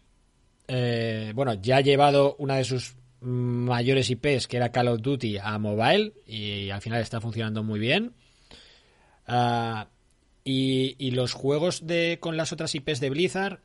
eh, 0.75 1.33
bueno, 1.35 1.53
ya 1.53 1.77
ha 1.77 1.81
llevado 1.83 2.35
una 2.39 2.57
de 2.57 2.65
sus 2.65 2.97
mayores 3.21 4.09
IPs, 4.09 4.49
que 4.49 4.57
era 4.57 4.73
Call 4.73 4.89
of 4.89 5.03
Duty, 5.03 5.37
a 5.37 5.59
mobile 5.59 6.15
y 6.27 6.71
al 6.71 6.81
final 6.81 7.03
está 7.03 7.21
funcionando 7.21 7.63
muy 7.63 7.79
bien. 7.79 8.15
Ah, 9.27 9.89
y, 10.45 10.97
y 10.99 11.11
los 11.11 11.35
juegos 11.35 11.87
de 11.87 12.17
con 12.21 12.39
las 12.39 12.55
otras 12.55 12.75
IPs 12.75 13.01
de 13.01 13.11
Blizzard, 13.11 13.61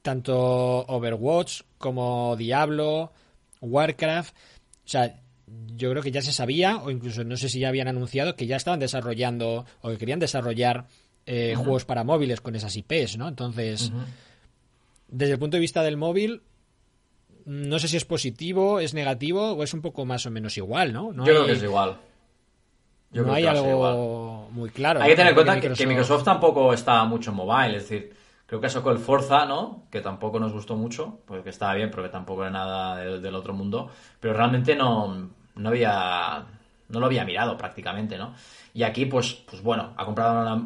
tanto 0.00 0.86
Overwatch 0.86 1.64
como 1.76 2.34
Diablo, 2.36 3.12
Warcraft, 3.60 4.34
o 4.34 4.88
sea, 4.88 5.20
yo 5.76 5.90
creo 5.90 6.02
que 6.02 6.12
ya 6.12 6.22
se 6.22 6.32
sabía, 6.32 6.78
o 6.78 6.90
incluso 6.90 7.24
no 7.24 7.36
sé 7.36 7.50
si 7.50 7.60
ya 7.60 7.68
habían 7.68 7.88
anunciado, 7.88 8.36
que 8.36 8.46
ya 8.46 8.56
estaban 8.56 8.80
desarrollando 8.80 9.66
o 9.82 9.90
que 9.90 9.98
querían 9.98 10.18
desarrollar 10.18 10.86
eh, 11.26 11.54
juegos 11.56 11.84
para 11.84 12.04
móviles 12.04 12.40
con 12.40 12.56
esas 12.56 12.74
IPs, 12.74 13.18
¿no? 13.18 13.28
Entonces, 13.28 13.92
desde 15.08 15.34
el 15.34 15.38
punto 15.38 15.56
de 15.56 15.60
vista 15.60 15.82
del 15.82 15.96
móvil, 15.96 16.42
no 17.44 17.78
sé 17.78 17.88
si 17.88 17.96
es 17.96 18.04
positivo, 18.04 18.80
es 18.80 18.94
negativo 18.94 19.52
o 19.52 19.62
es 19.62 19.72
un 19.72 19.82
poco 19.82 20.04
más 20.04 20.26
o 20.26 20.30
menos 20.30 20.56
igual, 20.56 20.92
¿no? 20.92 21.12
yo 21.14 21.24
creo 21.24 21.46
que 21.46 21.52
es 21.52 21.62
igual. 21.62 21.96
Yo 23.12 23.22
no 23.22 23.32
hay 23.32 23.46
algo 23.46 24.48
muy 24.50 24.68
claro. 24.70 25.00
Hay 25.00 25.10
que 25.10 25.16
tener 25.16 25.30
en 25.30 25.34
cuenta 25.34 25.60
que 25.60 25.86
Microsoft... 25.86 26.24
tampoco 26.24 26.72
está 26.72 27.04
mucho 27.04 27.30
en 27.30 27.36
mobile, 27.36 27.76
es 27.76 27.88
decir, 27.88 28.14
creo 28.46 28.60
que 28.60 28.68
sacó 28.68 28.90
el 28.90 28.98
Forza, 28.98 29.46
¿no? 29.46 29.84
Que 29.90 30.00
tampoco 30.00 30.40
nos 30.40 30.52
gustó 30.52 30.76
mucho, 30.76 31.20
porque 31.24 31.50
estaba 31.50 31.74
bien, 31.74 31.90
pero 31.90 32.02
que 32.02 32.08
tampoco 32.08 32.42
era 32.42 32.50
nada 32.50 32.96
del, 32.96 33.34
otro 33.34 33.54
mundo, 33.54 33.90
pero 34.20 34.34
realmente 34.34 34.74
no, 34.74 35.30
no 35.54 35.68
había 35.68 36.46
no 36.88 37.00
lo 37.00 37.06
había 37.06 37.24
mirado 37.24 37.56
prácticamente, 37.56 38.18
¿no? 38.18 38.34
Y 38.74 38.82
aquí, 38.82 39.06
pues, 39.06 39.34
pues 39.34 39.62
bueno, 39.62 39.92
ha 39.96 40.04
comprado 40.04 40.56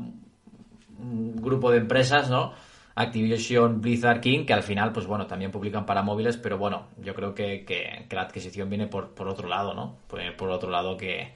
un 0.98 1.36
grupo 1.36 1.70
de 1.70 1.78
empresas, 1.78 2.28
¿no? 2.28 2.52
Activision 3.02 3.80
Blizzard 3.80 4.20
King, 4.20 4.44
que 4.44 4.52
al 4.52 4.62
final, 4.62 4.92
pues 4.92 5.06
bueno, 5.06 5.26
también 5.26 5.50
publican 5.50 5.86
para 5.86 6.02
móviles, 6.02 6.36
pero 6.36 6.58
bueno, 6.58 6.86
yo 7.02 7.14
creo 7.14 7.34
que, 7.34 7.64
que, 7.64 8.06
la 8.14 8.22
adquisición 8.22 8.68
viene 8.68 8.86
por, 8.86 9.10
por, 9.10 9.28
otro 9.28 9.48
lado, 9.48 9.74
¿no? 9.74 9.96
Por, 10.06 10.20
por 10.36 10.50
otro 10.50 10.70
lado 10.70 10.96
que, 10.96 11.32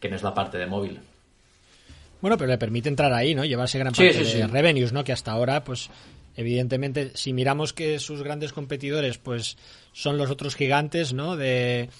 que 0.00 0.08
no 0.08 0.16
es 0.16 0.22
la 0.22 0.34
parte 0.34 0.58
de 0.58 0.66
móvil. 0.66 1.00
Bueno, 2.20 2.36
pero 2.36 2.50
le 2.50 2.58
permite 2.58 2.88
entrar 2.88 3.12
ahí, 3.12 3.34
¿no? 3.34 3.44
Llevarse 3.44 3.78
gran 3.78 3.92
parte 3.92 4.24
de 4.24 4.46
revenues, 4.46 4.92
¿no? 4.92 5.04
Que 5.04 5.12
hasta 5.12 5.32
ahora, 5.32 5.62
pues, 5.62 5.90
evidentemente, 6.36 7.12
si 7.14 7.32
miramos 7.32 7.72
que 7.72 7.98
sus 7.98 8.22
grandes 8.22 8.52
competidores, 8.52 9.18
pues, 9.18 9.56
son 9.92 10.18
los 10.18 10.30
otros 10.30 10.56
gigantes, 10.56 11.12
¿no? 11.12 11.36
De 11.36 11.90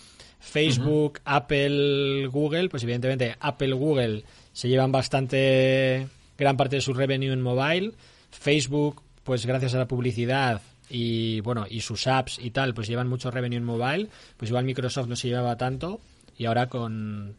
Facebook, 0.40 1.20
Apple, 1.24 2.26
Google, 2.28 2.68
pues 2.68 2.82
evidentemente 2.82 3.36
Apple, 3.40 3.72
Google 3.72 4.24
se 4.52 4.68
llevan 4.68 4.92
bastante 4.92 6.06
gran 6.36 6.56
parte 6.56 6.76
de 6.76 6.82
su 6.82 6.94
revenue 6.94 7.32
en 7.32 7.42
mobile. 7.42 7.92
Facebook, 8.30 9.02
pues 9.24 9.46
gracias 9.46 9.74
a 9.74 9.78
la 9.78 9.88
publicidad 9.88 10.62
y 10.90 11.40
bueno, 11.40 11.66
y 11.68 11.80
sus 11.80 12.06
apps 12.06 12.38
y 12.38 12.50
tal, 12.50 12.74
pues 12.74 12.88
llevan 12.88 13.08
mucho 13.08 13.30
revenue 13.30 13.56
en 13.56 13.64
mobile. 13.64 14.08
Pues 14.36 14.50
igual 14.50 14.64
Microsoft 14.64 15.08
no 15.08 15.16
se 15.16 15.28
llevaba 15.28 15.56
tanto 15.56 16.00
y 16.36 16.46
ahora 16.46 16.68
con 16.68 17.34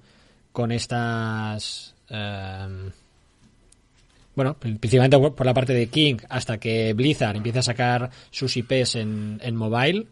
con 0.51 0.71
estas... 0.71 1.95
Em, 2.09 2.91
bueno, 4.35 4.55
principalmente 4.55 5.17
por 5.31 5.45
la 5.45 5.53
parte 5.53 5.73
de 5.73 5.87
King, 5.87 6.15
hasta 6.29 6.57
que 6.57 6.93
Blizzard 6.93 7.35
empiece 7.35 7.59
a 7.59 7.63
sacar 7.63 8.09
sus 8.31 8.55
IPs 8.55 8.95
en, 8.95 9.39
en 9.43 9.55
mobile, 9.55 10.07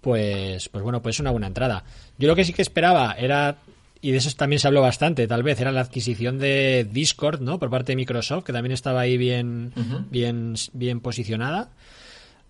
pues, 0.00 0.68
pues 0.70 0.82
bueno, 0.82 1.02
pues 1.02 1.16
es 1.16 1.20
una 1.20 1.30
buena 1.30 1.46
entrada. 1.46 1.84
Yo 2.16 2.26
lo 2.26 2.34
que 2.34 2.44
sí 2.44 2.54
que 2.54 2.62
esperaba 2.62 3.14
era, 3.18 3.56
y 4.00 4.10
de 4.10 4.18
eso 4.18 4.30
también 4.36 4.60
se 4.60 4.68
habló 4.68 4.82
bastante, 4.82 5.26
tal 5.26 5.42
vez, 5.42 5.60
era 5.60 5.72
la 5.72 5.80
adquisición 5.80 6.38
de 6.38 6.86
Discord, 6.90 7.40
¿no? 7.40 7.58
Por 7.58 7.70
parte 7.70 7.92
de 7.92 7.96
Microsoft, 7.96 8.44
que 8.44 8.52
también 8.52 8.72
estaba 8.72 9.00
ahí 9.00 9.16
bien, 9.16 9.72
bien, 10.10 10.54
bien 10.72 11.00
posicionada. 11.00 11.70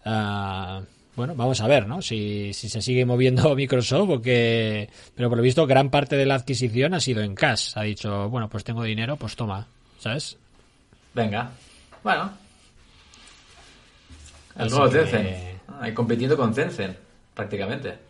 Uh, 0.05 0.85
bueno, 1.17 1.35
vamos 1.35 1.61
a 1.63 1.67
ver, 1.67 1.87
¿no? 1.87 2.03
Si, 2.03 2.53
si 2.53 2.69
se 2.69 2.83
sigue 2.83 3.07
moviendo 3.07 3.55
Microsoft 3.57 4.11
o 4.11 4.21
que... 4.21 4.91
Pero 5.15 5.29
por 5.29 5.39
lo 5.39 5.43
visto 5.43 5.67
gran 5.67 5.91
parte 5.91 6.17
de 6.17 6.27
la 6.27 6.35
adquisición 6.35 6.95
ha 6.95 7.01
sido 7.01 7.23
en 7.23 7.35
cash. 7.35 7.73
Ha 7.75 7.83
dicho, 7.83 8.29
bueno, 8.29 8.49
pues 8.49 8.63
tengo 8.63 8.83
dinero, 8.83 9.17
pues 9.17 9.35
toma, 9.35 9.67
¿sabes? 9.99 10.37
Venga. 11.15 11.51
Bueno. 12.03 12.31
El 14.59 14.69
nuevo 14.69 14.89
Tencent. 14.91 15.29
Ahí 15.81 15.93
compitiendo 15.93 16.37
con 16.37 16.55
Tencent, 16.55 16.97
prácticamente. 17.35 18.06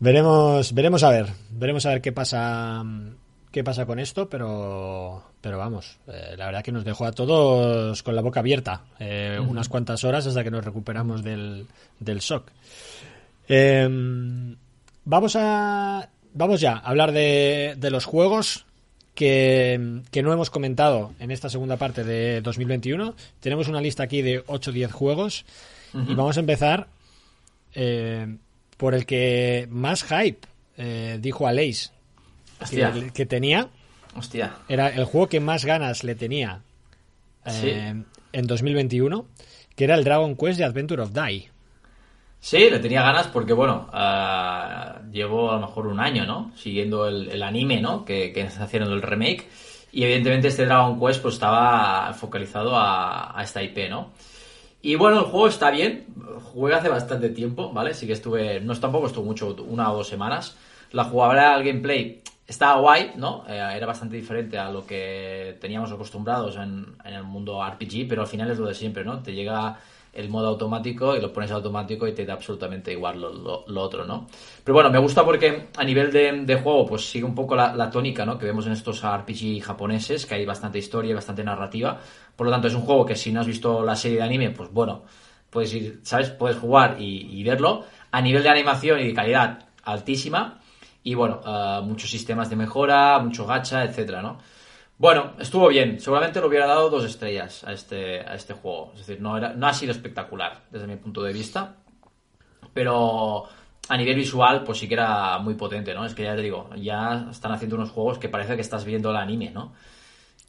Veremos, 0.00 0.72
veremos 0.72 1.02
a 1.02 1.10
ver. 1.10 1.26
Veremos 1.50 1.86
a 1.86 1.90
ver 1.90 2.00
qué 2.00 2.12
pasa 2.12 2.84
qué 3.50 3.64
pasa 3.64 3.86
con 3.86 3.98
esto, 3.98 4.28
pero, 4.28 5.22
pero 5.40 5.58
vamos, 5.58 5.98
eh, 6.06 6.34
la 6.36 6.46
verdad 6.46 6.62
que 6.62 6.72
nos 6.72 6.84
dejó 6.84 7.06
a 7.06 7.12
todos 7.12 8.02
con 8.02 8.14
la 8.14 8.22
boca 8.22 8.40
abierta 8.40 8.82
eh, 8.98 9.38
unas 9.40 9.68
cuantas 9.68 10.04
horas 10.04 10.26
hasta 10.26 10.44
que 10.44 10.50
nos 10.50 10.64
recuperamos 10.64 11.22
del, 11.22 11.66
del 11.98 12.18
shock. 12.18 12.50
Em, 13.48 14.54
vamos 15.04 15.34
a 15.36 16.08
vamos 16.34 16.60
ya 16.60 16.74
a 16.74 16.90
hablar 16.90 17.12
de, 17.12 17.74
de 17.78 17.90
los 17.90 18.04
juegos 18.04 18.66
que, 19.14 20.02
que, 20.10 20.22
no 20.22 20.32
hemos 20.32 20.50
comentado 20.50 21.12
en 21.18 21.30
esta 21.30 21.48
segunda 21.48 21.76
parte 21.76 22.04
de 22.04 22.40
2021. 22.42 23.14
Tenemos 23.40 23.66
una 23.68 23.80
lista 23.80 24.04
aquí 24.04 24.22
de 24.22 24.44
8 24.46 24.70
o 24.70 24.74
10 24.74 24.92
juegos 24.92 25.44
y 25.94 26.14
vamos 26.14 26.36
a 26.36 26.40
empezar 26.40 26.86
eh, 27.74 28.36
por 28.78 28.94
el 28.94 29.04
que 29.04 29.68
más 29.70 30.04
hype 30.04 30.48
dijo 31.20 31.46
Aleix 31.46 31.92
que, 33.12 33.26
tenía. 33.26 33.68
Hostia. 34.16 34.56
Era 34.68 34.88
el 34.88 35.04
juego 35.04 35.28
que 35.28 35.40
más 35.40 35.64
ganas 35.64 36.04
le 36.04 36.14
tenía 36.14 36.62
eh, 37.44 38.02
en 38.32 38.46
2021, 38.46 39.26
que 39.76 39.84
era 39.84 39.94
el 39.94 40.04
Dragon 40.04 40.36
Quest 40.36 40.58
de 40.58 40.64
Adventure 40.64 41.02
of 41.02 41.12
Die. 41.12 41.50
Sí, 42.40 42.70
le 42.70 42.78
tenía 42.78 43.02
ganas 43.02 43.26
porque, 43.28 43.52
bueno, 43.52 43.90
uh, 43.92 45.10
llevo 45.10 45.50
a 45.50 45.54
lo 45.54 45.66
mejor 45.66 45.88
un 45.88 45.98
año, 45.98 46.24
¿no? 46.24 46.52
Siguiendo 46.56 47.08
el, 47.08 47.42
anime, 47.42 47.80
¿no? 47.80 48.04
Que, 48.04 48.32
que 48.32 48.42
está 48.42 48.64
haciendo 48.64 48.92
el 48.92 49.02
remake. 49.02 49.48
Y 49.90 50.04
evidentemente 50.04 50.48
este 50.48 50.66
Dragon 50.66 51.00
Quest 51.00 51.22
pues 51.22 51.34
estaba 51.34 52.12
focalizado 52.12 52.76
a, 52.76 53.38
a, 53.38 53.42
esta 53.42 53.62
IP, 53.62 53.88
¿no? 53.90 54.12
Y 54.80 54.94
bueno, 54.94 55.18
el 55.18 55.24
juego 55.24 55.48
está 55.48 55.70
bien. 55.70 56.06
Jugué 56.52 56.74
hace 56.74 56.88
bastante 56.88 57.30
tiempo, 57.30 57.72
¿vale? 57.72 57.94
Sí 57.94 58.06
que 58.06 58.12
estuve, 58.12 58.60
no 58.60 58.78
tampoco 58.78 59.06
estuvo 59.06 59.24
mucho, 59.24 59.56
una 59.68 59.92
o 59.92 59.96
dos 59.96 60.08
semanas. 60.08 60.56
La 60.92 61.04
jugabilidad, 61.04 61.58
el 61.58 61.66
gameplay 61.66 62.22
estaba 62.46 62.80
guay, 62.80 63.12
¿no? 63.16 63.44
Eh, 63.46 63.72
era 63.76 63.86
bastante 63.86 64.16
diferente 64.16 64.58
a 64.58 64.70
lo 64.70 64.86
que 64.86 65.58
teníamos 65.60 65.92
acostumbrados 65.92 66.56
en, 66.56 66.96
el 67.04 67.22
mundo 67.24 67.62
RPG, 67.62 68.08
pero 68.08 68.22
al 68.22 68.28
final 68.28 68.50
es 68.50 68.58
lo 68.58 68.66
de 68.66 68.74
siempre, 68.74 69.04
¿no? 69.04 69.22
Te 69.22 69.34
llega 69.34 69.78
el 70.12 70.28
modo 70.28 70.48
automático 70.48 71.16
y 71.16 71.20
lo 71.20 71.32
pones 71.32 71.50
automático 71.50 72.06
y 72.06 72.12
te 72.12 72.24
da 72.24 72.34
absolutamente 72.34 72.92
igual 72.92 73.20
lo, 73.20 73.82
otro, 73.82 74.04
¿no? 74.04 74.26
Pero 74.64 74.74
bueno, 74.74 74.90
me 74.90 74.98
gusta 74.98 75.24
porque 75.24 75.68
a 75.76 75.84
nivel 75.84 76.12
de, 76.12 76.60
juego 76.62 76.86
pues 76.86 77.08
sigue 77.08 77.24
un 77.24 77.34
poco 77.34 77.54
la, 77.56 77.90
tónica, 77.90 78.24
¿no? 78.24 78.38
Que 78.38 78.46
vemos 78.46 78.66
en 78.66 78.72
estos 78.72 79.02
RPG 79.02 79.62
japoneses, 79.62 80.26
que 80.26 80.34
hay 80.34 80.44
bastante 80.44 80.78
historia 80.78 81.12
y 81.12 81.14
bastante 81.14 81.44
narrativa. 81.44 81.98
Por 82.34 82.46
lo 82.46 82.52
tanto, 82.52 82.68
es 82.68 82.74
un 82.74 82.82
juego 82.82 83.04
que 83.06 83.16
si 83.16 83.32
no 83.32 83.40
has 83.40 83.46
visto 83.46 83.84
la 83.84 83.96
serie 83.96 84.18
de 84.18 84.24
anime, 84.24 84.50
pues 84.50 84.72
bueno, 84.72 85.02
puedes 85.50 85.72
ir, 85.74 86.00
¿sabes? 86.02 86.30
Puedes 86.30 86.58
jugar 86.58 86.96
y 86.98 87.42
verlo. 87.42 87.84
A 88.10 88.20
nivel 88.20 88.42
de 88.42 88.48
animación 88.48 89.00
y 89.00 89.06
de 89.06 89.14
calidad 89.14 89.68
altísima 89.84 90.60
y 91.08 91.14
bueno, 91.14 91.40
uh, 91.46 91.82
muchos 91.82 92.10
sistemas 92.10 92.50
de 92.50 92.56
mejora, 92.56 93.18
mucho 93.20 93.46
gacha, 93.46 93.82
etcétera, 93.84 94.20
¿no? 94.20 94.38
Bueno, 94.98 95.34
estuvo 95.38 95.68
bien. 95.68 96.00
Seguramente 96.00 96.40
lo 96.40 96.48
hubiera 96.48 96.66
dado 96.66 96.90
dos 96.90 97.04
estrellas 97.04 97.62
a 97.64 97.72
este, 97.72 98.20
a 98.20 98.34
este 98.34 98.52
juego. 98.52 98.90
Es 98.94 99.06
decir, 99.06 99.22
no, 99.22 99.36
era, 99.36 99.54
no 99.54 99.68
ha 99.68 99.72
sido 99.72 99.92
espectacular 99.92 100.64
desde 100.70 100.88
mi 100.88 100.96
punto 100.96 101.22
de 101.22 101.32
vista. 101.32 101.76
Pero 102.74 103.44
a 103.88 103.96
nivel 103.96 104.16
visual, 104.16 104.64
pues 104.64 104.78
sí 104.78 104.88
que 104.88 104.94
era 104.94 105.38
muy 105.38 105.54
potente, 105.54 105.94
¿no? 105.94 106.04
Es 106.04 106.14
que 106.14 106.24
ya 106.24 106.34
te 106.34 106.42
digo, 106.42 106.68
ya 106.76 107.28
están 107.30 107.52
haciendo 107.52 107.76
unos 107.76 107.90
juegos 107.90 108.18
que 108.18 108.28
parece 108.28 108.56
que 108.56 108.60
estás 108.60 108.84
viendo 108.84 109.10
el 109.10 109.16
anime, 109.16 109.50
¿no? 109.50 109.72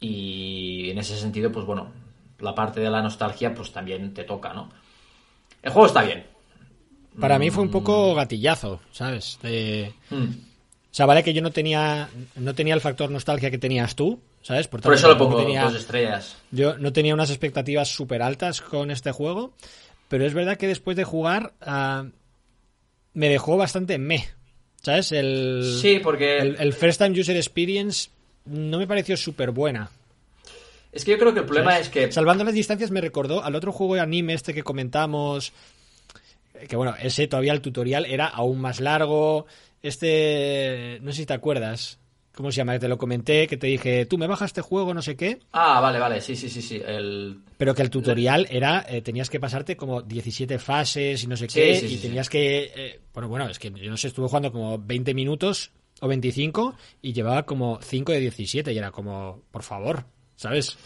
Y 0.00 0.90
en 0.90 0.98
ese 0.98 1.16
sentido, 1.16 1.52
pues 1.52 1.64
bueno, 1.64 1.92
la 2.40 2.54
parte 2.54 2.80
de 2.80 2.90
la 2.90 3.02
nostalgia, 3.02 3.54
pues 3.54 3.72
también 3.72 4.12
te 4.14 4.24
toca, 4.24 4.52
¿no? 4.52 4.68
El 5.62 5.72
juego 5.72 5.86
está 5.86 6.02
bien. 6.02 6.26
Para 7.18 7.38
mí 7.38 7.50
fue 7.50 7.62
un 7.62 7.70
poco 7.70 8.14
gatillazo, 8.14 8.80
¿sabes? 8.92 9.38
Hmm. 10.10 10.22
O 10.22 10.92
sea, 10.94 11.06
vale 11.06 11.22
que 11.22 11.32
yo 11.32 11.42
no 11.42 11.50
tenía, 11.50 12.08
no 12.36 12.54
tenía 12.54 12.74
el 12.74 12.80
factor 12.80 13.10
nostalgia 13.10 13.50
que 13.50 13.58
tenías 13.58 13.94
tú, 13.94 14.20
¿sabes? 14.42 14.68
Por, 14.68 14.80
eso 14.94 15.08
lo 15.08 15.18
pongo 15.18 15.42
dos 15.42 15.74
estrellas. 15.74 16.36
Yo 16.50 16.78
no 16.78 16.92
tenía 16.92 17.14
unas 17.14 17.30
expectativas 17.30 17.88
súper 17.88 18.22
altas 18.22 18.60
con 18.60 18.90
este 18.90 19.12
juego, 19.12 19.52
pero 20.08 20.24
es 20.24 20.34
verdad 20.34 20.56
que 20.56 20.66
después 20.66 20.96
de 20.96 21.04
jugar 21.04 21.52
ah, 21.60 22.06
me 23.14 23.28
dejó 23.28 23.56
bastante 23.56 23.98
me, 23.98 24.28
¿sabes? 24.82 25.12
El, 25.12 25.78
sí, 25.80 26.00
porque... 26.02 26.38
El, 26.38 26.72
First 26.72 27.00
Time 27.00 27.18
User 27.18 27.36
Experience 27.36 28.10
no 28.44 28.78
me 28.78 28.86
pareció 28.86 29.16
súper 29.16 29.50
buena. 29.50 29.90
Es 30.92 31.04
que 31.04 31.12
yo 31.12 31.18
creo 31.18 31.32
que 31.32 31.40
el 31.40 31.46
problema 31.46 31.78
es 31.78 31.88
que... 31.88 32.10
Salvando 32.10 32.42
las 32.42 32.54
distancias 32.54 32.90
me 32.90 33.00
recordó 33.00 33.44
al 33.44 33.54
otro 33.54 33.70
juego 33.70 33.94
de 33.94 34.00
anime 34.00 34.34
este 34.34 34.52
que 34.52 34.64
comentamos 34.64 35.52
que 36.68 36.76
bueno, 36.76 36.94
ese 37.00 37.26
todavía 37.26 37.52
el 37.52 37.60
tutorial 37.60 38.06
era 38.06 38.26
aún 38.26 38.60
más 38.60 38.80
largo. 38.80 39.46
Este, 39.82 40.98
no 41.02 41.12
sé 41.12 41.18
si 41.18 41.26
te 41.26 41.32
acuerdas. 41.32 41.98
¿Cómo 42.40 42.50
se 42.50 42.56
llama? 42.56 42.72
Que 42.72 42.78
te 42.78 42.88
lo 42.88 42.96
comenté, 42.96 43.46
que 43.46 43.58
te 43.58 43.66
dije, 43.66 44.06
tú 44.06 44.16
me 44.16 44.26
bajas 44.26 44.46
este 44.46 44.62
juego, 44.62 44.94
no 44.94 45.02
sé 45.02 45.14
qué. 45.14 45.40
Ah, 45.52 45.78
vale, 45.78 45.98
vale, 45.98 46.22
sí, 46.22 46.34
sí, 46.34 46.48
sí, 46.48 46.62
sí. 46.62 46.80
El... 46.82 47.42
Pero 47.58 47.74
que 47.74 47.82
el 47.82 47.90
tutorial 47.90 48.46
era, 48.48 48.86
eh, 48.88 49.02
tenías 49.02 49.28
que 49.28 49.38
pasarte 49.38 49.76
como 49.76 50.00
17 50.00 50.58
fases 50.58 51.22
y 51.22 51.26
no 51.26 51.36
sé 51.36 51.48
qué, 51.48 51.78
y 51.86 51.98
tenías 51.98 52.30
que, 52.30 52.72
eh, 52.74 53.00
bueno, 53.12 53.28
bueno, 53.28 53.46
es 53.50 53.58
que 53.58 53.70
yo 53.70 53.90
no 53.90 53.98
sé, 53.98 54.08
estuve 54.08 54.26
jugando 54.26 54.50
como 54.50 54.78
20 54.78 55.12
minutos 55.12 55.72
o 56.00 56.08
25 56.08 56.76
y 57.02 57.12
llevaba 57.12 57.42
como 57.42 57.78
5 57.82 58.12
de 58.12 58.20
17 58.20 58.72
y 58.72 58.78
era 58.78 58.90
como, 58.90 59.42
por 59.50 59.62
favor, 59.62 60.06
¿sabes? 60.34 60.78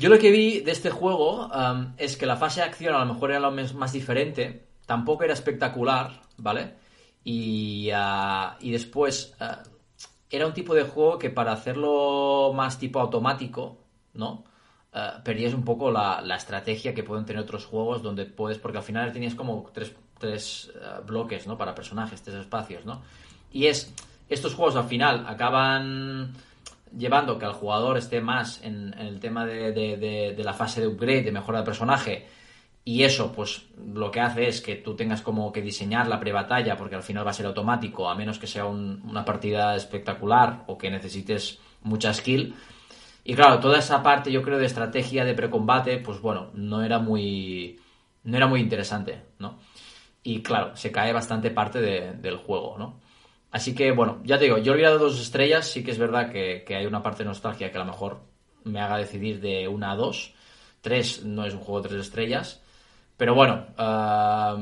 Yo 0.00 0.08
lo 0.08 0.18
que 0.18 0.32
vi 0.32 0.62
de 0.62 0.72
este 0.72 0.90
juego 0.90 1.48
es 1.96 2.16
que 2.16 2.26
la 2.26 2.36
fase 2.36 2.60
de 2.60 2.66
acción 2.66 2.96
a 2.96 3.04
lo 3.04 3.14
mejor 3.14 3.30
era 3.30 3.38
lo 3.38 3.52
más 3.52 3.92
diferente, 3.92 4.64
tampoco 4.84 5.22
era 5.22 5.34
espectacular, 5.34 6.22
¿vale? 6.38 6.74
Y, 7.22 7.88
ah, 7.94 8.56
y 8.60 8.72
después 8.72 9.34
ah, 9.38 9.62
era 10.32 10.46
un 10.46 10.54
tipo 10.54 10.74
de 10.74 10.82
juego 10.84 11.18
que 11.18 11.30
para 11.30 11.52
hacerlo 11.52 12.52
más 12.54 12.78
tipo 12.78 12.98
automático, 13.00 13.76
¿no? 14.14 14.44
Ah, 14.94 15.20
perdías 15.24 15.54
un 15.54 15.64
poco 15.64 15.90
la, 15.90 16.20
la 16.22 16.36
estrategia 16.36 16.94
que 16.94 17.02
pueden 17.04 17.24
tener 17.24 17.42
otros 17.42 17.64
juegos 17.66 18.02
donde 18.02 18.26
puedes, 18.26 18.58
porque 18.58 18.78
al 18.78 18.84
final 18.84 19.12
tenías 19.12 19.34
como 19.34 19.70
tres, 19.72 19.94
tres 20.18 20.70
ah, 20.84 21.00
bloques, 21.06 21.46
¿no? 21.46 21.56
Para 21.56 21.74
personajes, 21.74 22.20
tres 22.22 22.36
espacios, 22.36 22.84
¿no? 22.84 23.02
Y 23.52 23.66
es, 23.66 23.94
estos 24.28 24.54
juegos 24.54 24.76
al 24.76 24.84
final 24.84 25.24
acaban 25.28 26.32
llevando 26.96 27.38
que 27.38 27.46
el 27.46 27.52
jugador 27.52 27.96
esté 27.96 28.20
más 28.20 28.62
en, 28.62 28.92
en 28.98 29.06
el 29.06 29.18
tema 29.20 29.46
de, 29.46 29.72
de- 29.72 29.96
de- 29.96 30.34
de 30.36 30.44
la 30.44 30.52
fase 30.52 30.80
de 30.82 30.88
upgrade, 30.88 31.22
de 31.22 31.32
mejora 31.32 31.60
de 31.60 31.64
personaje, 31.64 32.26
y 32.84 33.04
eso, 33.04 33.32
pues 33.32 33.66
lo 33.94 34.10
que 34.10 34.20
hace 34.20 34.48
es 34.48 34.60
que 34.60 34.76
tú 34.76 34.96
tengas 34.96 35.22
como 35.22 35.52
que 35.52 35.62
diseñar 35.62 36.08
la 36.08 36.18
pre-batalla, 36.18 36.76
porque 36.76 36.96
al 36.96 37.02
final 37.04 37.24
va 37.26 37.30
a 37.30 37.34
ser 37.34 37.46
automático, 37.46 38.08
a 38.08 38.14
menos 38.16 38.38
que 38.38 38.46
sea 38.48 38.64
un- 38.66 39.00
una 39.08 39.24
partida 39.24 39.76
espectacular 39.76 40.64
o 40.66 40.76
que 40.78 40.90
necesites 40.90 41.60
mucha 41.82 42.12
skill. 42.12 42.54
Y 43.24 43.34
claro, 43.34 43.60
toda 43.60 43.78
esa 43.78 44.02
parte, 44.02 44.32
yo 44.32 44.42
creo, 44.42 44.58
de 44.58 44.66
estrategia 44.66 45.24
de 45.24 45.34
precombate, 45.34 45.98
pues 45.98 46.20
bueno, 46.20 46.50
no 46.54 46.82
era 46.82 46.98
muy. 46.98 47.78
no 48.24 48.36
era 48.36 48.46
muy 48.46 48.60
interesante, 48.60 49.22
¿no? 49.38 49.58
Y 50.22 50.42
claro, 50.42 50.76
se 50.76 50.92
cae 50.92 51.12
bastante 51.12 51.50
parte 51.50 51.80
de- 51.80 52.12
del 52.14 52.36
juego, 52.36 52.76
¿no? 52.78 53.00
Así 53.50 53.74
que, 53.74 53.92
bueno, 53.92 54.20
ya 54.24 54.38
te 54.38 54.44
digo, 54.44 54.58
yo 54.58 54.76
dado 54.78 54.98
dos 54.98 55.20
estrellas, 55.20 55.66
sí 55.68 55.84
que 55.84 55.90
es 55.90 55.98
verdad 55.98 56.30
que, 56.30 56.64
que 56.66 56.76
hay 56.76 56.86
una 56.86 57.02
parte 57.02 57.22
de 57.24 57.28
nostalgia 57.28 57.70
que 57.70 57.76
a 57.78 57.80
lo 57.84 57.86
mejor 57.92 58.20
me 58.64 58.80
haga 58.80 58.96
decidir 58.98 59.40
de 59.40 59.68
una 59.68 59.92
a 59.92 59.96
dos. 59.96 60.34
Tres 60.80 61.24
no 61.24 61.44
es 61.44 61.54
un 61.54 61.60
juego 61.60 61.82
de 61.82 61.88
tres 61.90 62.00
estrellas. 62.06 62.62
Pero 63.22 63.36
bueno, 63.36 63.66
ah, 63.78 64.56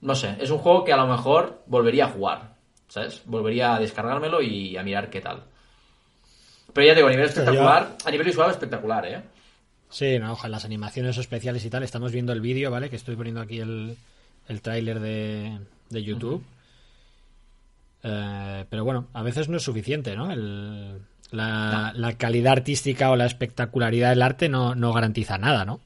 no 0.00 0.14
sé, 0.14 0.36
es 0.40 0.48
un 0.48 0.56
juego 0.56 0.84
que 0.84 0.92
a 0.94 0.96
lo 0.96 1.06
mejor 1.06 1.62
volvería 1.66 2.06
a 2.06 2.08
jugar, 2.08 2.54
¿sabes? 2.88 3.20
Volvería 3.26 3.74
a 3.74 3.78
descargármelo 3.78 4.40
y 4.40 4.74
a 4.78 4.82
mirar 4.82 5.10
qué 5.10 5.20
tal. 5.20 5.42
Pero 6.72 6.86
ya 6.86 6.94
te 6.94 7.00
digo, 7.00 7.08
a 7.08 7.10
nivel 7.10 7.26
espectacular, 7.26 7.94
a 8.06 8.10
nivel 8.10 8.26
visual 8.26 8.50
espectacular, 8.50 9.04
¿eh? 9.04 9.20
Sí, 9.90 10.18
no, 10.18 10.32
ojalá, 10.32 10.52
las 10.56 10.64
animaciones 10.64 11.18
especiales 11.18 11.62
y 11.66 11.68
tal. 11.68 11.82
Estamos 11.82 12.10
viendo 12.10 12.32
el 12.32 12.40
vídeo, 12.40 12.70
¿vale? 12.70 12.88
Que 12.88 12.96
estoy 12.96 13.16
poniendo 13.16 13.42
aquí 13.42 13.60
el, 13.60 13.94
el 14.48 14.62
tráiler 14.62 14.98
de, 14.98 15.58
de 15.90 16.02
YouTube. 16.02 16.42
Eh, 18.02 18.64
pero 18.70 18.82
bueno, 18.82 19.08
a 19.12 19.22
veces 19.22 19.50
no 19.50 19.58
es 19.58 19.62
suficiente, 19.62 20.16
¿no? 20.16 20.30
El- 20.32 21.02
la, 21.32 21.92
la 21.94 22.12
calidad 22.16 22.52
artística 22.54 23.10
o 23.10 23.16
la 23.16 23.26
espectacularidad 23.26 24.08
del 24.08 24.22
arte 24.22 24.48
no, 24.48 24.74
no 24.74 24.94
garantiza 24.94 25.36
nada, 25.36 25.66
¿no? 25.66 25.80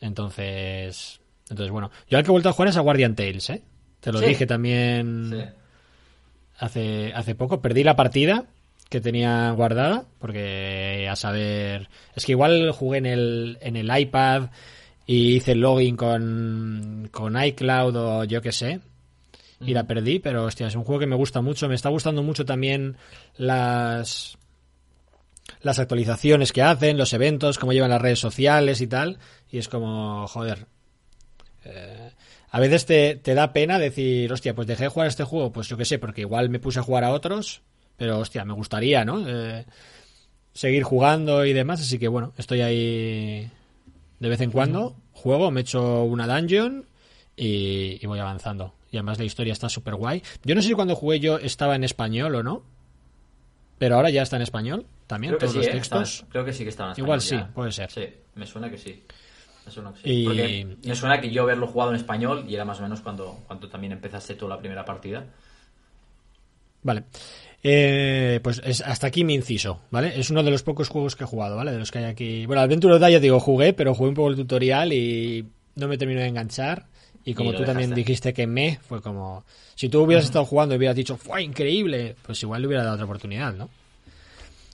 Entonces, 0.00 1.20
entonces 1.48 1.70
bueno, 1.70 1.90
yo 2.08 2.18
al 2.18 2.24
que 2.24 2.30
he 2.30 2.32
vuelto 2.32 2.48
a 2.48 2.52
jugar 2.52 2.68
es 2.68 2.76
a 2.76 2.80
Guardian 2.80 3.14
Tales, 3.14 3.50
¿eh? 3.50 3.62
Te 4.00 4.12
lo 4.12 4.18
Sí. 4.20 4.26
dije 4.26 4.46
también 4.46 5.30
Sí. 5.30 5.44
hace, 6.58 7.12
hace 7.14 7.34
poco. 7.34 7.60
Perdí 7.60 7.84
la 7.84 7.96
partida 7.96 8.44
que 8.88 9.00
tenía 9.00 9.50
guardada, 9.52 10.04
porque 10.18 11.06
a 11.10 11.16
saber. 11.16 11.88
Es 12.16 12.24
que 12.24 12.32
igual 12.32 12.72
jugué 12.72 12.98
en 12.98 13.06
el, 13.06 13.58
en 13.60 13.76
el 13.76 13.90
iPad 13.96 14.50
y 15.06 15.36
hice 15.36 15.52
el 15.52 15.60
login 15.60 15.96
con, 15.96 17.08
con 17.12 17.40
iCloud 17.42 17.96
o 17.96 18.24
yo 18.24 18.40
qué 18.42 18.52
sé. 18.52 18.80
Y 19.62 19.74
la 19.74 19.84
perdí, 19.84 20.18
pero 20.20 20.44
hostia, 20.46 20.68
es 20.68 20.74
un 20.74 20.84
juego 20.84 21.00
que 21.00 21.06
me 21.06 21.16
gusta 21.16 21.42
mucho. 21.42 21.68
Me 21.68 21.74
está 21.74 21.90
gustando 21.90 22.22
mucho 22.22 22.46
también 22.46 22.96
las. 23.36 24.38
Las 25.62 25.78
actualizaciones 25.78 26.52
que 26.52 26.62
hacen, 26.62 26.98
los 26.98 27.12
eventos, 27.12 27.58
cómo 27.58 27.72
llevan 27.72 27.90
las 27.90 28.02
redes 28.02 28.18
sociales 28.18 28.80
y 28.80 28.86
tal. 28.86 29.18
Y 29.50 29.58
es 29.58 29.68
como, 29.68 30.26
joder, 30.28 30.66
a 32.50 32.60
veces 32.60 32.86
te, 32.86 33.16
te 33.16 33.34
da 33.34 33.52
pena 33.52 33.78
decir, 33.78 34.32
hostia, 34.32 34.54
pues 34.54 34.66
dejé 34.66 34.84
de 34.84 34.88
jugar 34.88 35.08
este 35.08 35.24
juego, 35.24 35.52
pues 35.52 35.68
yo 35.68 35.76
qué 35.76 35.84
sé, 35.84 35.98
porque 35.98 36.22
igual 36.22 36.48
me 36.48 36.58
puse 36.58 36.80
a 36.80 36.82
jugar 36.82 37.04
a 37.04 37.10
otros, 37.10 37.62
pero 37.96 38.18
hostia, 38.18 38.44
me 38.44 38.54
gustaría, 38.54 39.04
¿no? 39.04 39.24
Eh, 39.28 39.64
seguir 40.52 40.82
jugando 40.82 41.44
y 41.44 41.52
demás, 41.52 41.80
así 41.80 41.98
que 41.98 42.08
bueno, 42.08 42.32
estoy 42.36 42.62
ahí 42.62 43.50
de 44.18 44.28
vez 44.28 44.40
en 44.40 44.50
cuando, 44.50 44.96
juego, 45.12 45.50
me 45.50 45.60
echo 45.60 46.02
una 46.02 46.26
dungeon 46.26 46.86
y, 47.36 47.98
y 48.02 48.06
voy 48.06 48.18
avanzando. 48.18 48.74
Y 48.90 48.96
además 48.96 49.18
la 49.18 49.24
historia 49.24 49.52
está 49.52 49.68
súper 49.68 49.94
guay. 49.94 50.22
Yo 50.44 50.54
no 50.56 50.62
sé 50.62 50.68
si 50.68 50.74
cuando 50.74 50.96
jugué 50.96 51.20
yo 51.20 51.38
estaba 51.38 51.76
en 51.76 51.84
español 51.84 52.34
o 52.34 52.42
no, 52.42 52.64
pero 53.78 53.94
ahora 53.94 54.10
ya 54.10 54.22
está 54.22 54.36
en 54.36 54.42
español 54.42 54.86
también, 55.10 55.30
Creo 55.32 55.38
que 55.38 55.44
todos 55.46 55.52
sí, 55.52 55.58
los 55.58 55.66
¿eh? 55.66 55.70
textos. 55.78 56.10
Estaba- 56.14 56.30
creo 56.30 56.44
que 56.44 56.52
sí 56.52 56.62
que 56.64 56.70
estaban 56.70 56.92
en 56.96 57.04
Igual 57.04 57.18
español 57.18 57.44
sí, 57.44 57.48
ya. 57.48 57.54
puede 57.54 57.72
ser. 57.72 57.90
Sí, 57.90 58.04
me 58.36 58.46
suena 58.46 58.70
que 58.70 58.78
sí. 58.78 59.02
Me 59.66 59.72
suena 59.72 59.92
que 59.92 59.98
sí. 60.00 60.10
Y- 60.10 60.24
Porque 60.24 60.76
me 60.84 60.94
suena 60.94 61.20
que 61.20 61.30
yo 61.30 61.42
haberlo 61.42 61.66
jugado 61.66 61.90
en 61.90 61.96
español 61.96 62.44
y 62.48 62.54
era 62.54 62.64
más 62.64 62.78
o 62.80 62.82
menos 62.82 63.00
cuando, 63.00 63.42
cuando 63.46 63.68
también 63.68 63.92
empezaste 63.92 64.34
tú 64.34 64.48
la 64.48 64.58
primera 64.58 64.84
partida. 64.84 65.26
Vale. 66.82 67.04
Eh, 67.62 68.40
pues 68.42 68.62
es, 68.64 68.80
hasta 68.80 69.08
aquí 69.08 69.22
mi 69.22 69.34
inciso, 69.34 69.80
¿vale? 69.90 70.18
Es 70.18 70.30
uno 70.30 70.42
de 70.42 70.50
los 70.50 70.62
pocos 70.62 70.88
juegos 70.88 71.14
que 71.14 71.24
he 71.24 71.26
jugado, 71.26 71.56
¿vale? 71.56 71.72
De 71.72 71.78
los 71.78 71.90
que 71.90 71.98
hay 71.98 72.04
aquí. 72.06 72.46
Bueno, 72.46 72.62
Adventure 72.62 72.94
of 72.94 73.02
Die, 73.04 73.12
ya 73.12 73.20
digo, 73.20 73.38
jugué, 73.38 73.74
pero 73.74 73.94
jugué 73.94 74.08
un 74.08 74.14
poco 74.14 74.28
el 74.30 74.36
tutorial 74.36 74.92
y 74.94 75.46
no 75.74 75.86
me 75.88 75.98
terminó 75.98 76.20
de 76.20 76.28
enganchar. 76.28 76.86
Y 77.22 77.34
como 77.34 77.52
Y 77.52 77.56
tú 77.56 77.64
también 77.64 77.94
dijiste 77.94 78.32
que 78.32 78.46
me, 78.46 78.78
fue 78.80 79.02
como. 79.02 79.44
Si 79.74 79.90
tú 79.90 80.00
hubieras 80.02 80.24
estado 80.24 80.46
jugando 80.46 80.74
y 80.74 80.78
hubieras 80.78 80.96
dicho, 80.96 81.18
fue 81.18 81.42
increíble, 81.42 82.16
pues 82.22 82.42
igual 82.42 82.62
le 82.62 82.68
hubiera 82.68 82.82
dado 82.82 82.94
otra 82.94 83.04
oportunidad, 83.04 83.52
¿no? 83.52 83.68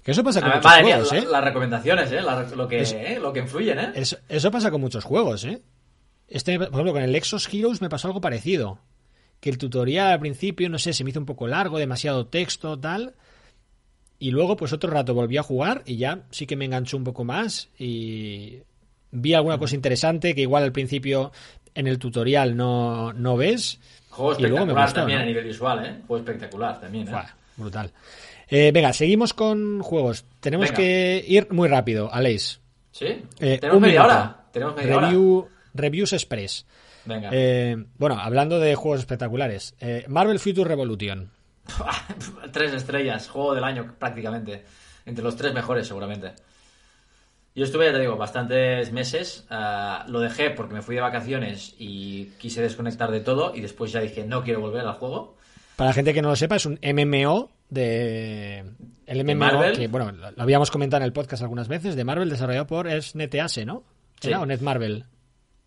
Que 0.06 0.12
eso 0.12 0.22
pasa 0.22 0.40
con 0.40 0.50
muchos 0.50 0.64
madre 0.64 0.82
juegos, 0.84 1.12
la- 1.12 1.18
¿eh? 1.18 1.24
las 1.32 1.44
recomendaciones, 1.44 2.12
¿eh? 2.12 2.22
La- 2.22 2.42
lo, 2.44 2.68
que, 2.68 2.80
Es- 2.80 2.92
¿eh? 2.92 3.18
lo 3.20 3.32
que 3.32 3.40
influyen, 3.40 3.78
¿eh? 3.80 3.92
Eso, 3.96 4.16
eso 4.28 4.50
pasa 4.52 4.70
con 4.70 4.80
muchos 4.80 5.02
juegos, 5.04 5.44
¿eh? 5.44 5.60
Este, 6.28 6.58
por 6.58 6.68
ejemplo, 6.68 6.92
con 6.92 7.02
el 7.02 7.14
Exos 7.16 7.52
Heroes 7.52 7.82
me 7.82 7.88
pasó 7.88 8.06
algo 8.06 8.20
parecido. 8.20 8.78
Que 9.40 9.50
el 9.50 9.58
tutorial 9.58 10.12
al 10.12 10.20
principio, 10.20 10.68
no 10.68 10.78
sé, 10.78 10.92
se 10.92 11.02
me 11.02 11.10
hizo 11.10 11.18
un 11.18 11.26
poco 11.26 11.48
largo, 11.48 11.78
demasiado 11.78 12.28
texto, 12.28 12.78
tal. 12.78 13.14
Y 14.20 14.30
luego, 14.30 14.56
pues 14.56 14.72
otro 14.72 14.90
rato 14.90 15.12
volví 15.12 15.36
a 15.38 15.42
jugar 15.42 15.82
y 15.84 15.96
ya 15.96 16.22
sí 16.30 16.46
que 16.46 16.54
me 16.56 16.64
enganchó 16.66 16.96
un 16.96 17.04
poco 17.04 17.24
más 17.24 17.68
y 17.76 18.60
vi 19.10 19.34
alguna 19.34 19.58
cosa 19.58 19.74
interesante 19.74 20.34
que 20.36 20.40
igual 20.42 20.62
al 20.62 20.72
principio 20.72 21.32
en 21.74 21.86
el 21.88 21.98
tutorial 21.98 22.56
no, 22.56 23.12
no 23.12 23.36
ves. 23.36 23.78
Juego 24.10 24.38
y 24.38 24.42
luego 24.42 24.66
me 24.66 24.72
espectacular 24.72 24.84
gustó, 24.86 25.00
también 25.00 25.18
¿no? 25.18 25.22
a 25.24 25.26
nivel 25.26 25.44
visual, 25.44 25.84
¿eh? 25.84 25.96
Juego 26.06 26.24
espectacular 26.24 26.80
también, 26.80 27.08
¿eh? 27.08 27.12
Brutal. 27.56 27.90
Eh, 28.48 28.70
venga, 28.72 28.92
seguimos 28.92 29.34
con 29.34 29.80
juegos. 29.82 30.24
Tenemos 30.40 30.66
Venga. 30.68 30.76
que 30.76 31.24
ir 31.26 31.48
muy 31.50 31.68
rápido, 31.68 32.12
Aleix. 32.12 32.60
¿Sí? 32.92 33.06
Eh, 33.40 33.58
Tenemos 33.60 33.80
media 33.80 34.04
hora. 34.04 34.44
Tenemos 34.52 34.76
media 34.76 34.96
hora. 34.96 35.06
Review, 35.08 35.48
Reviews 35.74 36.12
Express. 36.12 36.66
Venga. 37.04 37.30
Eh, 37.32 37.76
bueno, 37.98 38.18
hablando 38.18 38.58
de 38.58 38.74
juegos 38.74 39.00
espectaculares, 39.00 39.74
eh, 39.80 40.04
Marvel 40.08 40.38
Future 40.38 40.68
Revolution. 40.68 41.30
tres 42.52 42.72
estrellas, 42.72 43.28
juego 43.28 43.54
del 43.54 43.64
año 43.64 43.94
prácticamente. 43.98 44.64
Entre 45.04 45.22
los 45.22 45.36
tres 45.36 45.52
mejores, 45.52 45.86
seguramente. 45.86 46.32
Yo 47.54 47.64
estuve, 47.64 47.86
ya 47.86 47.92
te 47.92 48.00
digo, 48.00 48.16
bastantes 48.16 48.92
meses. 48.92 49.46
ah, 49.50 50.04
lo 50.08 50.20
dejé 50.20 50.50
porque 50.50 50.74
me 50.74 50.82
fui 50.82 50.94
de 50.94 51.00
vacaciones 51.00 51.74
y 51.78 52.26
quise 52.38 52.60
desconectar 52.60 53.10
de 53.10 53.20
todo. 53.20 53.54
Y 53.54 53.60
después 53.60 53.92
ya 53.92 54.00
dije, 54.00 54.24
no 54.24 54.42
quiero 54.42 54.60
volver 54.60 54.84
al 54.86 54.94
juego. 54.94 55.36
Para 55.76 55.90
la 55.90 55.94
gente 55.94 56.12
que 56.12 56.22
no 56.22 56.28
lo 56.28 56.36
sepa, 56.36 56.56
es 56.56 56.66
un 56.66 56.78
MMO 56.82 57.50
de. 57.68 58.64
El 59.06 59.24
¿De 59.24 59.34
MMO 59.34 59.44
Marvel? 59.44 59.76
que, 59.76 59.86
bueno, 59.88 60.12
lo 60.12 60.42
habíamos 60.42 60.70
comentado 60.70 61.00
en 61.02 61.06
el 61.06 61.12
podcast 61.12 61.42
algunas 61.42 61.68
veces, 61.68 61.94
de 61.96 62.04
Marvel, 62.04 62.28
desarrollado 62.30 62.66
por 62.66 62.88
es 62.88 63.14
NetEase, 63.14 63.64
¿no? 63.64 63.84
Sí. 64.20 64.28
¿Era 64.28 64.40
o 64.40 64.46
Netmarvel? 64.46 65.04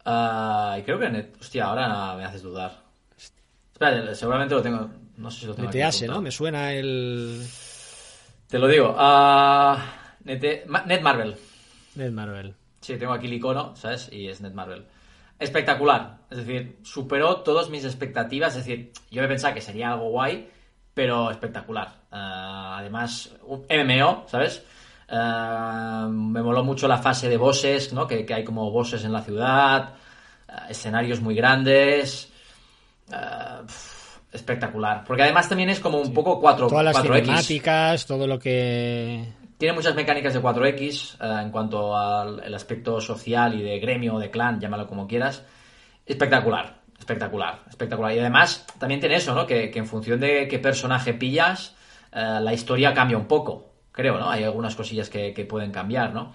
Ah, 0.06 0.76
y 0.80 0.84
creo 0.84 1.00
que, 1.00 1.06
net- 1.10 1.34
hostia, 1.40 1.66
ahora 1.66 2.16
me 2.18 2.26
haces 2.26 2.42
dudar. 2.42 2.82
Espera, 3.72 4.14
seguramente 4.16 4.56
lo 4.56 4.62
tengo. 4.62 4.90
No 5.18 5.32
sé 5.32 5.42
si 5.42 5.46
lo 5.46 5.54
tengo. 5.56 5.68
NetEase. 5.68 6.08
¿no? 6.08 6.22
Me 6.22 6.32
suena 6.32 6.74
el. 6.74 7.46
Te 8.48 8.60
lo 8.60 8.68
digo. 8.68 8.94
ah, 8.98 9.94
Net, 10.24 10.66
Ma- 10.68 10.84
Netmarvel. 10.86 11.36
Netmarvel. 11.96 12.56
Sí, 12.82 12.98
tengo 12.98 13.14
aquí 13.14 13.28
el 13.28 13.34
icono, 13.34 13.76
¿sabes? 13.76 14.10
Y 14.12 14.28
es 14.28 14.42
Netmarvel. 14.42 14.86
Espectacular. 15.38 16.18
Es 16.30 16.38
decir, 16.40 16.78
superó 16.84 17.38
todas 17.42 17.70
mis 17.70 17.86
expectativas. 17.86 18.56
Es 18.56 18.66
decir, 18.66 18.92
yo 19.12 19.22
me 19.22 19.28
pensaba 19.28 19.54
que 19.54 19.62
sería 19.62 19.92
algo 19.94 20.10
guay, 20.10 20.50
pero 20.94 21.32
espectacular. 21.32 21.90
Ah, 22.12 22.78
además, 22.80 23.32
MMO, 23.48 24.26
¿sabes? 24.28 24.64
Ah, 25.10 26.08
me 26.10 26.42
moló 26.42 26.64
mucho 26.64 26.88
la 26.88 26.98
fase 26.98 27.30
de 27.30 27.38
bosses, 27.38 27.94
¿no? 27.94 28.08
Que, 28.08 28.26
que 28.26 28.34
hay 28.34 28.44
como 28.44 28.70
bosses 28.72 29.04
en 29.04 29.14
la 29.14 29.22
ciudad, 29.22 29.94
ah, 30.48 30.66
escenarios 30.70 31.22
muy 31.22 31.36
grandes. 31.36 32.32
Pf, 33.08 34.20
espectacular. 34.32 35.04
Porque 35.06 35.24
además 35.24 35.50
también 35.50 35.70
es 35.70 35.80
como 35.80 36.00
un 36.00 36.14
poco 36.14 36.40
4, 36.40 36.68
Todas 36.68 36.86
las 36.86 36.96
4X. 36.98 37.22
cinemáticas, 37.22 38.06
todo 38.06 38.28
lo 38.28 38.40
que. 38.40 39.26
Tiene 39.58 39.74
muchas 39.74 39.96
mecánicas 39.96 40.34
de 40.34 40.42
4X 40.42 41.16
eh, 41.20 41.42
en 41.44 41.52
cuanto 41.52 41.98
al 41.98 42.42
el 42.44 42.54
aspecto 42.54 43.02
social 43.02 43.56
y 43.56 43.62
de 43.62 43.80
gremio, 43.80 44.18
de 44.20 44.30
clan, 44.32 44.60
llámalo 44.60 44.88
como 44.88 45.08
quieras. 45.08 45.44
Espectacular, 46.06 46.79
espectacular, 47.00 47.64
espectacular. 47.68 48.14
Y 48.14 48.20
además 48.20 48.66
también 48.78 49.00
tiene 49.00 49.16
eso, 49.16 49.34
¿no? 49.34 49.48
Que, 49.48 49.72
en 49.74 49.88
función 49.88 50.20
de 50.20 50.48
qué 50.48 50.60
personaje 50.60 51.14
pillas, 51.14 51.76
eh, 52.12 52.40
la 52.42 52.54
historia 52.54 52.94
cambia 52.94 53.18
un 53.18 53.26
poco, 53.26 53.72
creo, 53.92 54.20
¿no? 54.20 54.30
Hay 54.30 54.44
algunas 54.44 54.76
cosillas 54.76 55.10
que, 55.10 55.48
pueden 55.50 55.72
cambiar, 55.72 56.14
¿no? 56.14 56.34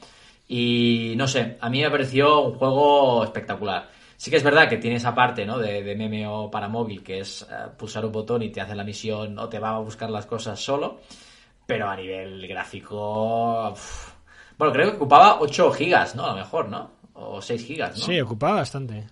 Y 0.49 1.15
no 1.17 1.29
sé, 1.29 1.57
a 1.61 1.71
mí 1.71 1.81
me 1.81 1.91
pareció 1.91 2.41
un 2.41 2.55
juego 2.55 3.25
espectacular. 3.25 3.89
Sí 4.17 4.31
que 4.31 4.37
es 4.37 4.43
verdad 4.43 4.69
que 4.69 4.79
tiene 4.79 4.97
esa 4.97 5.15
parte, 5.15 5.45
¿no? 5.45 5.59
De, 5.59 5.83
de 5.83 5.97
MMO 5.97 6.51
para 6.51 6.69
móvil, 6.69 7.03
que 7.03 7.21
es 7.21 7.43
eh, 7.43 7.69
pulsar 7.77 8.05
un 8.05 8.13
botón 8.13 8.43
y 8.43 8.51
te 8.51 8.61
hace 8.61 8.75
la 8.75 8.85
misión 8.85 9.39
o 9.39 9.49
te 9.49 9.59
va 9.59 9.71
a 9.71 9.79
buscar 9.79 10.11
las 10.11 10.27
cosas 10.27 10.59
solo. 10.59 11.01
Pero 11.67 11.89
a 11.89 11.97
nivel 11.97 12.47
gráfico... 12.47 13.75
Bueno, 14.57 14.73
creo 14.73 14.91
que 14.91 14.97
ocupaba 14.97 15.41
8 15.41 15.73
gigas, 15.73 16.15
¿no? 16.15 16.27
A 16.27 16.31
lo 16.31 16.37
mejor, 16.37 16.69
¿no? 16.69 16.93
O 17.15 17.43
6 17.43 17.67
gigas, 17.67 17.99
¿no? 17.99 18.05
Sí, 18.05 18.21
ocupaba 18.21 18.57
bastante. 18.57 19.07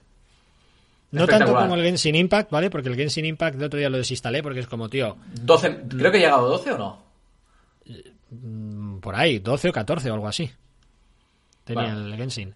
No 1.13 1.27
tanto 1.27 1.53
como 1.55 1.75
el 1.77 1.83
Genshin 1.83 2.15
Impact, 2.15 2.51
¿vale? 2.51 2.71
Porque 2.71 2.89
el 2.89 2.97
Genshin 2.97 3.25
Impact 3.27 3.57
el 3.59 3.65
otro 3.65 3.79
día 3.79 3.89
lo 3.91 3.99
desinstalé 3.99 4.43
porque 4.43 4.61
es 4.61 4.67
como, 4.67 4.89
tío, 4.89 5.17
12, 5.43 5.81
creo 5.89 6.11
que 6.11 6.17
he 6.19 6.21
llegado 6.21 6.47
a 6.47 6.49
12 6.51 6.73
o 6.73 6.79
no. 6.79 7.03
mm, 8.31 8.99
por 8.99 9.15
ahí, 9.15 9.39
12 9.39 9.69
o 9.69 9.73
14 9.73 10.11
o 10.11 10.15
algo 10.15 10.29
así. 10.29 10.51
Tenía 11.65 11.93
el 11.93 12.17
Genshin. 12.17 12.55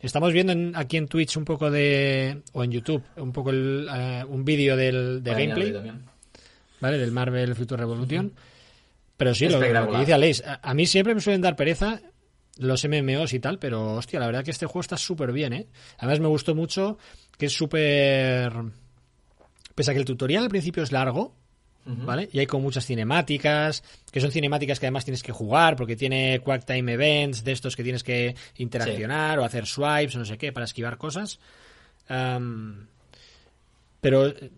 Estamos 0.00 0.32
viendo 0.32 0.52
en- 0.52 0.72
aquí 0.76 0.96
en 0.96 1.08
Twitch 1.08 1.36
un 1.36 1.44
poco 1.44 1.70
de. 1.70 2.42
o 2.52 2.62
en 2.64 2.70
YouTube, 2.70 3.02
un 3.16 3.32
poco 3.32 3.50
el, 3.50 3.88
eh, 3.92 4.24
un 4.28 4.44
vídeo 4.44 4.76
del, 4.76 5.22
de 5.22 5.30
gameplay. 5.32 5.72
¿vale? 6.80 6.98
Del 6.98 7.10
Marvel 7.12 7.54
Future 7.56 7.80
Revolution. 7.80 8.32
Pero 9.16 9.34
sí, 9.34 9.48
lo, 9.48 9.58
lo 9.60 9.90
que 9.90 9.98
dice 9.98 10.14
Aleix, 10.14 10.44
a, 10.46 10.60
a 10.62 10.74
mí 10.74 10.86
siempre 10.86 11.14
me 11.16 11.20
suelen 11.20 11.40
dar 11.40 11.56
pereza 11.56 12.00
los 12.58 12.84
MMOs 12.84 13.32
y 13.34 13.40
tal, 13.40 13.58
pero 13.58 13.94
hostia, 13.96 14.20
la 14.20 14.26
verdad 14.26 14.44
que 14.44 14.52
este 14.52 14.66
juego 14.66 14.80
está 14.80 14.96
súper 14.96 15.32
bien, 15.32 15.52
¿eh? 15.52 15.66
Además 15.98 16.20
me 16.20 16.28
gustó 16.28 16.54
mucho 16.54 16.96
que 17.38 17.46
es 17.46 17.52
súper... 17.52 18.52
Pese 19.74 19.90
a 19.90 19.94
que 19.94 20.00
el 20.00 20.06
tutorial 20.06 20.44
al 20.44 20.50
principio 20.50 20.82
es 20.82 20.92
largo. 20.92 21.34
¿vale? 21.84 22.28
Y 22.32 22.38
hay 22.38 22.46
como 22.46 22.64
muchas 22.64 22.84
cinemáticas, 22.84 23.82
que 24.10 24.20
son 24.20 24.30
cinemáticas 24.30 24.78
que 24.78 24.86
además 24.86 25.04
tienes 25.04 25.22
que 25.22 25.32
jugar, 25.32 25.76
porque 25.76 25.96
tiene 25.96 26.40
Quack 26.40 26.66
Time 26.66 26.92
Events, 26.92 27.44
de 27.44 27.52
estos 27.52 27.76
que 27.76 27.82
tienes 27.82 28.02
que 28.02 28.34
interaccionar 28.56 29.38
o 29.38 29.44
hacer 29.44 29.66
swipes 29.66 30.14
o 30.16 30.18
no 30.18 30.24
sé 30.24 30.36
qué, 30.36 30.52
para 30.52 30.64
esquivar 30.64 30.98
cosas. 30.98 31.38
Pero 34.00 34.26
eh, 34.26 34.50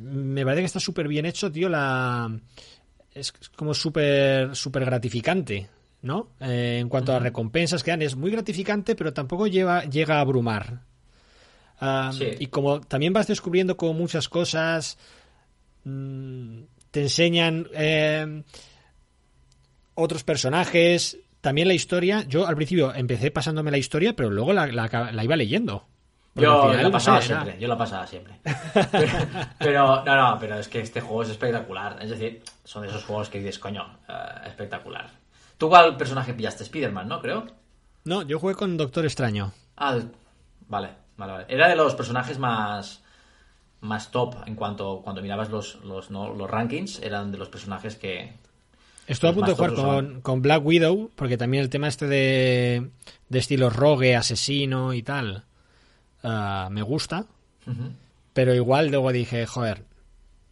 me 0.00 0.44
parece 0.44 0.62
que 0.62 0.66
está 0.66 0.80
súper 0.80 1.08
bien 1.08 1.26
hecho, 1.26 1.50
tío, 1.50 1.68
la... 1.68 2.30
Es 3.12 3.32
como 3.56 3.74
súper 3.74 4.54
súper 4.54 4.84
gratificante, 4.84 5.68
¿no? 6.02 6.30
Eh, 6.40 6.78
en 6.80 6.88
cuanto 6.88 7.12
a 7.12 7.18
recompensas 7.18 7.82
que 7.82 7.90
dan, 7.90 8.02
es 8.02 8.14
muy 8.14 8.30
gratificante, 8.30 8.94
pero 8.94 9.12
tampoco 9.12 9.48
lleva, 9.48 9.84
llega 9.84 10.18
a 10.18 10.20
abrumar. 10.20 10.84
Sí. 12.12 12.30
Y 12.38 12.46
como 12.48 12.80
también 12.80 13.12
vas 13.12 13.26
descubriendo 13.26 13.76
como 13.76 13.94
muchas 13.94 14.28
cosas, 14.28 14.98
mm, 15.84 16.60
te 16.90 17.02
enseñan 17.02 17.68
eh, 17.72 18.42
otros 19.94 20.24
personajes, 20.24 21.18
también 21.40 21.68
la 21.68 21.74
historia. 21.74 22.24
Yo 22.28 22.46
al 22.46 22.56
principio 22.56 22.94
empecé 22.94 23.30
pasándome 23.30 23.70
la 23.70 23.78
historia, 23.78 24.14
pero 24.14 24.30
luego 24.30 24.52
la, 24.52 24.66
la- 24.66 25.10
la 25.12 25.24
iba 25.24 25.36
leyendo. 25.36 25.86
Yo 26.34 26.72
la 26.72 26.82
no 26.82 26.90
pasaba 26.92 27.18
era- 27.18 27.26
siempre, 27.26 27.56
yo 27.58 27.66
la 27.68 27.76
pasaba 27.76 28.06
siempre. 28.06 28.34
Pero, 28.90 29.08
pero, 29.58 30.04
no, 30.04 30.16
no, 30.32 30.38
pero 30.38 30.58
es 30.58 30.68
que 30.68 30.80
este 30.80 31.00
juego 31.00 31.22
es 31.24 31.30
espectacular. 31.30 31.98
Es 32.00 32.10
decir, 32.10 32.42
son 32.64 32.82
de 32.82 32.88
esos 32.88 33.04
juegos 33.04 33.28
que 33.28 33.38
dices, 33.38 33.58
coño, 33.58 33.98
eh, 34.08 34.12
espectacular. 34.46 35.10
¿Tú 35.58 35.68
cuál 35.68 35.96
personaje 35.96 36.32
pillaste? 36.32 36.62
Spider-Man, 36.62 37.08
¿no? 37.08 37.20
Creo. 37.20 37.46
No, 38.04 38.22
yo 38.22 38.38
jugué 38.38 38.54
con 38.54 38.76
Doctor 38.76 39.04
Extraño. 39.04 39.52
Ah, 39.76 39.98
vale, 40.68 40.90
vale, 41.20 41.32
vale. 41.32 41.44
Era 41.48 41.68
de 41.68 41.76
los 41.76 41.94
personajes 41.94 42.38
más 42.38 43.02
más 43.80 44.10
top 44.10 44.36
en 44.46 44.54
cuanto 44.54 45.00
cuando 45.02 45.22
mirabas 45.22 45.50
los, 45.50 45.82
los, 45.84 46.10
¿no? 46.10 46.34
los 46.34 46.50
rankings, 46.50 47.00
eran 47.00 47.32
de 47.32 47.38
los 47.38 47.48
personajes 47.48 47.96
que... 47.96 48.32
Estoy 49.06 49.30
a 49.30 49.34
punto 49.34 49.50
de 49.50 49.56
jugar 49.56 49.74
con, 49.74 50.20
con 50.20 50.42
Black 50.42 50.64
Widow, 50.64 51.10
porque 51.16 51.36
también 51.36 51.64
el 51.64 51.70
tema 51.70 51.88
este 51.88 52.06
de, 52.06 52.90
de 53.28 53.38
estilo 53.38 53.68
rogue, 53.70 54.14
asesino 54.14 54.92
y 54.94 55.02
tal, 55.02 55.44
ah, 56.22 56.68
me 56.70 56.82
gusta. 56.82 57.26
Pero 58.32 58.54
igual 58.54 58.88
luego 58.88 59.10
dije, 59.10 59.46
joder, 59.46 59.84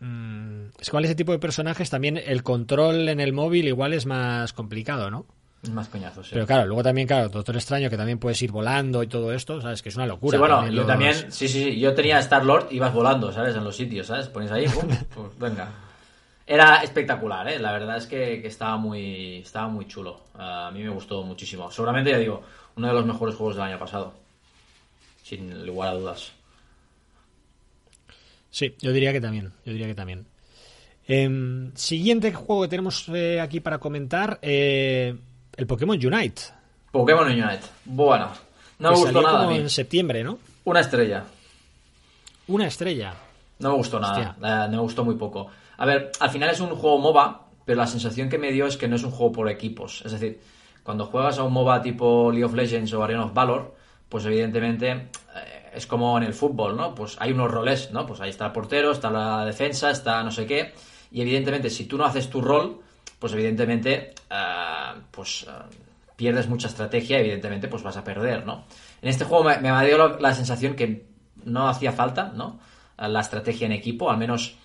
mm, 0.01 0.67
es 0.81 0.91
ese 0.93 1.15
tipo 1.15 1.33
de 1.33 1.39
personajes 1.39 1.91
también 1.91 2.17
el 2.17 2.43
control 2.43 3.09
en 3.09 3.21
el 3.21 3.33
móvil 3.33 3.69
igual 3.69 3.93
es 3.93 4.07
más 4.07 4.53
complicado, 4.53 5.11
¿no? 5.11 5.27
Más 5.73 5.89
coñazo, 5.89 6.23
sí. 6.23 6.31
Pero 6.33 6.47
claro, 6.47 6.67
luego 6.67 6.83
también, 6.85 7.07
claro, 7.09 7.29
Doctor 7.29 7.57
Extraño, 7.57 7.91
que 7.91 7.97
también 7.97 8.19
puedes 8.19 8.41
ir 8.43 8.53
volando 8.53 9.03
y 9.03 9.09
todo 9.09 9.33
esto, 9.33 9.61
¿sabes? 9.61 9.83
Que 9.83 9.89
es 9.89 9.97
una 9.97 10.07
locura. 10.07 10.37
Sí, 10.37 10.39
bueno, 10.39 10.55
también 10.57 10.75
yo 10.75 10.81
los- 10.83 10.87
también, 10.87 11.15
sí, 11.33 11.49
sí, 11.49 11.49
sí, 11.49 11.81
yo 11.81 11.95
tenía 11.95 12.19
Star 12.21 12.45
Lord, 12.47 12.69
ibas 12.71 12.93
volando, 12.95 13.33
¿sabes? 13.33 13.57
En 13.57 13.65
los 13.65 13.77
sitios, 13.77 14.07
¿sabes? 14.07 14.29
Pones 14.29 14.53
ahí, 14.53 14.67
pum, 14.69 14.89
pues 15.15 15.39
venga. 15.39 15.69
Era 16.47 16.77
espectacular, 16.83 17.47
¿eh? 17.49 17.59
La 17.59 17.73
verdad 17.73 17.97
es 17.99 18.07
que, 18.07 18.41
que 18.41 18.49
estaba 18.49 18.77
muy 18.79 19.39
estaba 19.39 19.69
muy 19.69 19.87
chulo. 19.87 20.21
a 20.35 20.71
mí 20.73 20.83
me 20.83 20.89
gustó 20.91 21.23
muchísimo. 21.25 21.71
Seguramente, 21.71 22.11
ya 22.13 22.19
digo, 22.19 22.43
uno 22.77 22.87
de 22.87 22.95
los 22.95 23.05
mejores 23.05 23.35
juegos 23.35 23.57
del 23.57 23.65
año 23.65 23.79
pasado. 23.79 24.15
Sin 25.25 25.67
lugar 25.67 25.89
a 25.91 25.95
dudas. 25.95 26.33
Sí, 28.51 28.75
yo 28.81 28.93
diría 28.93 29.13
que 29.13 29.21
también, 29.21 29.53
yo 29.65 29.73
diría 29.73 29.87
que 29.89 29.95
también. 29.95 30.27
Em, 31.07 31.73
siguiente 31.75 32.33
juego 32.33 32.63
que 32.63 32.69
tenemos 32.69 33.09
eh, 33.15 33.41
aquí 33.41 33.61
para 33.61 33.79
comentar, 33.79 34.39
eh, 34.43 35.17
el 35.59 35.67
Pokémon 35.67 35.99
Unite. 36.03 36.41
Pokémon 36.93 37.27
Unite. 37.27 37.61
Bueno, 37.85 38.29
no 38.79 38.89
me 38.91 38.95
que 38.95 39.01
gustó 39.01 39.13
salió 39.13 39.23
nada 39.29 39.39
a 39.41 39.43
como 39.43 39.55
mí. 39.55 39.61
en 39.63 39.69
septiembre, 39.71 40.25
¿no? 40.25 40.39
Una 40.65 40.81
estrella. 40.81 41.25
Una 42.47 42.67
estrella. 42.67 43.15
No 43.59 43.71
me 43.71 43.77
gustó 43.77 43.99
nada, 43.99 44.37
eh, 44.41 44.69
no 44.71 44.77
me 44.77 44.83
gustó 44.83 45.05
muy 45.05 45.17
poco. 45.17 45.49
A 45.77 45.85
ver, 45.85 46.13
al 46.21 46.31
final 46.31 46.51
es 46.51 46.61
un 46.61 46.71
juego 46.71 46.99
MOBA, 46.99 47.47
pero 47.65 47.79
la 47.81 47.87
sensación 47.89 48.29
que 48.29 48.39
me 48.39 48.53
dio 48.53 48.67
es 48.67 48.77
que 48.77 48.87
no 48.89 48.97
es 48.97 49.03
un 49.03 49.11
juego 49.11 49.33
por 49.33 49.51
equipos. 49.51 50.03
Es 50.07 50.13
decir, 50.13 50.41
cuando 50.85 51.07
juegas 51.07 51.39
a 51.39 51.43
un 51.43 51.53
MOBA 51.53 51.83
tipo 51.83 52.31
League 52.31 52.45
of 52.45 52.55
Legends 52.55 52.93
o 52.95 53.03
Arena 53.03 53.25
of 53.25 53.35
Valor, 53.35 53.75
pues 54.09 54.25
evidentemente 54.27 54.91
eh, 54.93 55.09
es 55.75 55.87
como 55.89 56.17
en 56.17 56.23
el 56.25 56.35
fútbol, 56.35 56.77
¿no? 56.77 56.95
Pues 56.95 57.17
hay 57.19 57.33
unos 57.33 57.51
roles, 57.51 57.91
¿no? 57.91 58.07
Pues 58.07 58.21
ahí 58.21 58.31
está 58.31 58.47
el 58.47 58.53
portero, 58.53 58.93
está 58.93 59.11
la 59.11 59.45
defensa, 59.45 59.91
está 59.91 60.23
no 60.23 60.31
sé 60.31 60.47
qué. 60.47 60.73
Y 61.11 61.21
evidentemente, 61.21 61.69
si 61.69 61.87
tú 61.87 61.99
no 61.99 62.05
haces 62.05 62.31
tu 62.31 62.41
rol, 62.41 62.81
pues 63.19 63.33
evidentemente, 63.33 64.15
eh, 64.31 64.93
pues 65.11 65.47
eh, 65.49 65.77
pierdes 66.17 66.49
mucha 66.49 66.69
estrategia, 66.69 67.19
evidentemente, 67.19 67.69
pues 67.69 67.83
vas 67.83 67.97
a 67.97 68.05
perder, 68.05 68.45
¿no? 68.47 68.65
En 69.03 69.09
este 69.09 69.25
juego 69.25 69.45
me, 69.45 69.59
me 69.59 69.87
dio 69.87 70.19
la, 70.19 70.35
sensación 70.35 70.75
que 70.75 71.07
no 71.45 71.69
hacía 71.69 71.93
falta, 71.93 72.33
¿no? 72.35 72.59
La 72.97 73.21
estrategia 73.21 73.67
en 73.67 73.73
equipo, 73.73 74.11
al 74.11 74.19
menos 74.19 74.57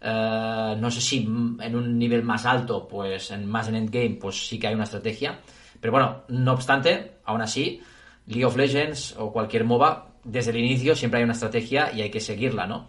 eh, 0.00 0.76
no 0.78 0.90
sé 0.90 1.00
si 1.00 1.18
en 1.18 1.76
un 1.76 1.98
nivel 1.98 2.22
más 2.22 2.46
alto, 2.46 2.88
pues 2.88 3.30
en 3.30 3.46
más 3.46 3.68
en 3.68 3.76
endgame, 3.76 4.16
pues 4.20 4.48
sí 4.48 4.58
que 4.58 4.68
hay 4.68 4.74
una 4.74 4.84
estrategia. 4.84 5.40
Pero 5.80 5.92
bueno, 5.92 6.22
no 6.28 6.52
obstante, 6.52 7.18
aún 7.24 7.42
así, 7.42 7.80
League 8.26 8.44
of 8.44 8.56
Legends 8.56 9.14
o 9.18 9.32
cualquier 9.32 9.64
MOBA, 9.64 10.08
desde 10.24 10.50
el 10.50 10.58
inicio 10.58 10.94
siempre 10.94 11.18
hay 11.18 11.24
una 11.24 11.32
estrategia 11.32 11.92
y 11.92 12.02
hay 12.02 12.10
que 12.10 12.20
seguirla, 12.20 12.66
¿no? 12.66 12.88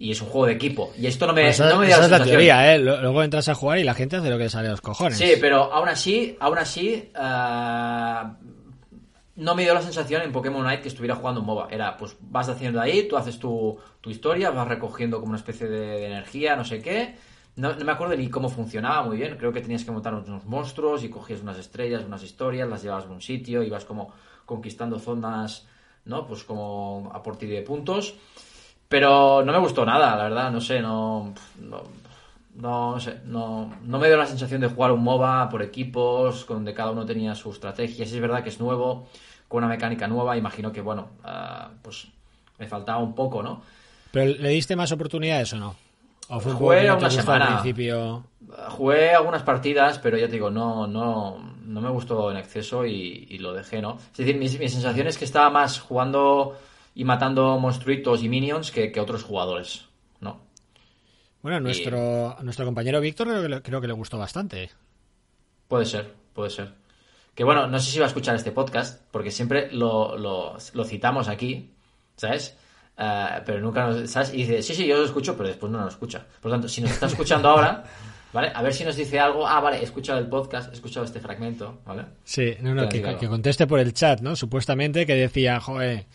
Y 0.00 0.12
es 0.12 0.22
un 0.22 0.28
juego 0.28 0.46
de 0.46 0.52
equipo. 0.52 0.92
Y 0.96 1.06
esto 1.06 1.26
no 1.26 1.32
me, 1.32 1.48
Esa, 1.48 1.68
no 1.68 1.78
me 1.80 1.86
dio 1.86 1.96
esa 1.96 2.04
es 2.04 2.10
la 2.10 2.16
sensación. 2.18 2.36
teoría, 2.36 2.74
¿eh? 2.74 2.78
Luego 2.78 3.22
entras 3.22 3.48
a 3.48 3.54
jugar 3.54 3.78
y 3.78 3.84
la 3.84 3.94
gente 3.94 4.16
hace 4.16 4.30
lo 4.30 4.38
que 4.38 4.44
le 4.44 4.50
sale 4.50 4.68
a 4.68 4.70
los 4.70 4.80
cojones. 4.80 5.18
Sí, 5.18 5.32
pero 5.40 5.72
aún 5.72 5.88
así, 5.88 6.36
aún 6.38 6.56
así, 6.58 7.10
eh, 7.14 8.22
no 9.36 9.54
me 9.54 9.62
dio 9.62 9.74
la 9.74 9.82
sensación 9.82 10.22
en 10.22 10.32
Pokémon 10.32 10.64
Unite 10.64 10.82
que 10.82 10.88
estuviera 10.88 11.14
jugando 11.16 11.40
un 11.40 11.46
MOBA. 11.46 11.68
Era, 11.70 11.96
pues 11.96 12.16
vas 12.20 12.48
haciendo 12.48 12.80
ahí, 12.80 13.08
tú 13.08 13.16
haces 13.16 13.38
tu, 13.38 13.78
tu 14.00 14.10
historia, 14.10 14.50
vas 14.50 14.68
recogiendo 14.68 15.18
como 15.20 15.30
una 15.30 15.38
especie 15.38 15.68
de, 15.68 15.78
de 15.80 16.06
energía, 16.06 16.56
no 16.56 16.64
sé 16.64 16.80
qué. 16.80 17.16
No, 17.56 17.74
no 17.74 17.84
me 17.84 17.90
acuerdo 17.92 18.14
ni 18.16 18.28
cómo 18.30 18.48
funcionaba 18.48 19.02
muy 19.02 19.16
bien. 19.16 19.36
Creo 19.36 19.52
que 19.52 19.60
tenías 19.60 19.84
que 19.84 19.90
montar 19.90 20.14
unos 20.14 20.44
monstruos 20.44 21.02
y 21.02 21.08
cogías 21.10 21.40
unas 21.40 21.58
estrellas, 21.58 22.04
unas 22.06 22.22
historias, 22.22 22.68
las 22.68 22.82
llevabas 22.82 23.06
a 23.06 23.08
un 23.08 23.20
sitio, 23.20 23.64
ibas 23.64 23.84
como 23.84 24.12
conquistando 24.46 24.98
zonas, 25.00 25.66
¿no? 26.04 26.26
Pues 26.26 26.44
como 26.44 27.10
a 27.12 27.20
partir 27.22 27.48
de 27.50 27.62
puntos. 27.62 28.14
Pero 28.88 29.42
no 29.44 29.52
me 29.52 29.58
gustó 29.58 29.84
nada, 29.84 30.16
la 30.16 30.24
verdad, 30.24 30.50
no 30.50 30.60
sé, 30.60 30.80
no, 30.80 31.34
no, 31.60 31.82
no 32.54 32.98
sé, 33.00 33.20
no, 33.26 33.70
no 33.84 33.98
me 33.98 34.06
dio 34.08 34.16
la 34.16 34.26
sensación 34.26 34.60
de 34.62 34.68
jugar 34.68 34.92
un 34.92 35.02
MOBA 35.02 35.48
por 35.50 35.62
equipos, 35.62 36.46
donde 36.46 36.72
cada 36.72 36.90
uno 36.90 37.04
tenía 37.04 37.34
su 37.34 37.50
estrategia. 37.50 38.06
Sí 38.06 38.14
es 38.14 38.20
verdad 38.20 38.42
que 38.42 38.48
es 38.48 38.60
nuevo, 38.60 39.08
con 39.46 39.58
una 39.58 39.68
mecánica 39.72 40.08
nueva, 40.08 40.36
imagino 40.38 40.72
que, 40.72 40.80
bueno, 40.80 41.08
ah, 41.22 41.68
pues 41.82 42.08
me 42.58 42.66
faltaba 42.66 42.98
un 42.98 43.14
poco, 43.14 43.42
¿no? 43.42 43.60
¿Pero 44.10 44.32
le 44.40 44.48
diste 44.48 44.74
más 44.74 44.90
oportunidades 44.90 45.52
o 45.52 45.58
no? 45.58 45.76
¿O 46.30 46.40
fue 46.40 46.52
un 46.52 46.58
Jugué 46.58 46.78
juego 46.80 46.82
que 46.82 46.88
no 46.88 46.94
te 46.94 46.98
una 47.04 47.14
gustó 47.14 47.32
al 47.32 47.38
semana. 47.38 47.60
principio? 47.60 48.24
Jugué 48.70 49.14
algunas 49.14 49.42
partidas, 49.42 49.98
pero 49.98 50.16
ya 50.16 50.26
te 50.26 50.32
digo, 50.32 50.50
no, 50.50 50.86
no, 50.86 51.38
no 51.64 51.80
me 51.80 51.90
gustó 51.90 52.30
en 52.30 52.38
exceso 52.38 52.86
y, 52.86 53.26
y 53.30 53.38
lo 53.38 53.52
dejé, 53.52 53.82
¿no? 53.82 53.98
Es 54.12 54.16
decir, 54.16 54.36
mi, 54.36 54.48
mi 54.48 54.68
sensación 54.68 55.06
es 55.06 55.18
que 55.18 55.26
estaba 55.26 55.50
más 55.50 55.78
jugando 55.78 56.56
y 56.98 57.04
matando 57.04 57.60
monstruitos 57.60 58.24
y 58.24 58.28
minions 58.28 58.72
que, 58.72 58.90
que 58.90 58.98
otros 58.98 59.22
jugadores, 59.22 59.84
¿no? 60.20 60.40
Bueno, 61.42 61.60
nuestro, 61.60 62.36
nuestro 62.42 62.64
compañero 62.64 63.00
Víctor 63.00 63.28
creo 63.28 63.40
que, 63.42 63.48
le, 63.48 63.62
creo 63.62 63.80
que 63.80 63.86
le 63.86 63.92
gustó 63.92 64.18
bastante. 64.18 64.68
Puede 65.68 65.86
ser, 65.86 66.12
puede 66.32 66.50
ser. 66.50 66.74
Que 67.36 67.44
bueno, 67.44 67.68
no 67.68 67.78
sé 67.78 67.92
si 67.92 68.00
va 68.00 68.06
a 68.06 68.08
escuchar 68.08 68.34
este 68.34 68.50
podcast, 68.50 69.00
porque 69.12 69.30
siempre 69.30 69.70
lo, 69.70 70.18
lo, 70.18 70.56
lo 70.74 70.84
citamos 70.84 71.28
aquí, 71.28 71.70
¿sabes? 72.16 72.56
Eh, 72.98 73.42
pero 73.46 73.60
nunca 73.60 73.86
nos. 73.86 74.10
¿Sabes? 74.10 74.34
Y 74.34 74.38
dice, 74.38 74.60
sí, 74.64 74.74
sí, 74.74 74.84
yo 74.84 74.96
lo 74.96 75.04
escucho, 75.04 75.36
pero 75.36 75.48
después 75.50 75.70
no 75.70 75.78
lo 75.78 75.86
escucha. 75.86 76.26
Por 76.40 76.50
lo 76.50 76.56
tanto, 76.56 76.68
si 76.68 76.80
nos 76.80 76.90
está 76.90 77.06
escuchando 77.06 77.48
ahora, 77.48 77.84
¿vale? 78.32 78.50
A 78.52 78.60
ver 78.60 78.74
si 78.74 78.82
nos 78.82 78.96
dice 78.96 79.20
algo. 79.20 79.46
Ah, 79.46 79.60
vale, 79.60 79.78
he 79.78 79.84
escuchado 79.84 80.18
el 80.18 80.26
podcast, 80.26 80.72
he 80.72 80.74
escuchado 80.74 81.06
este 81.06 81.20
fragmento, 81.20 81.78
¿vale? 81.86 82.06
Sí, 82.24 82.56
no, 82.60 82.74
no, 82.74 82.88
que, 82.88 83.28
conteste 83.28 83.68
por 83.68 83.78
el 83.78 83.94
chat, 83.94 84.20
¿no? 84.20 84.34
Supuestamente 84.34 85.06
que 85.06 85.14
decía, 85.14 85.60
joder, 85.60 85.98
Eh, 85.98 86.06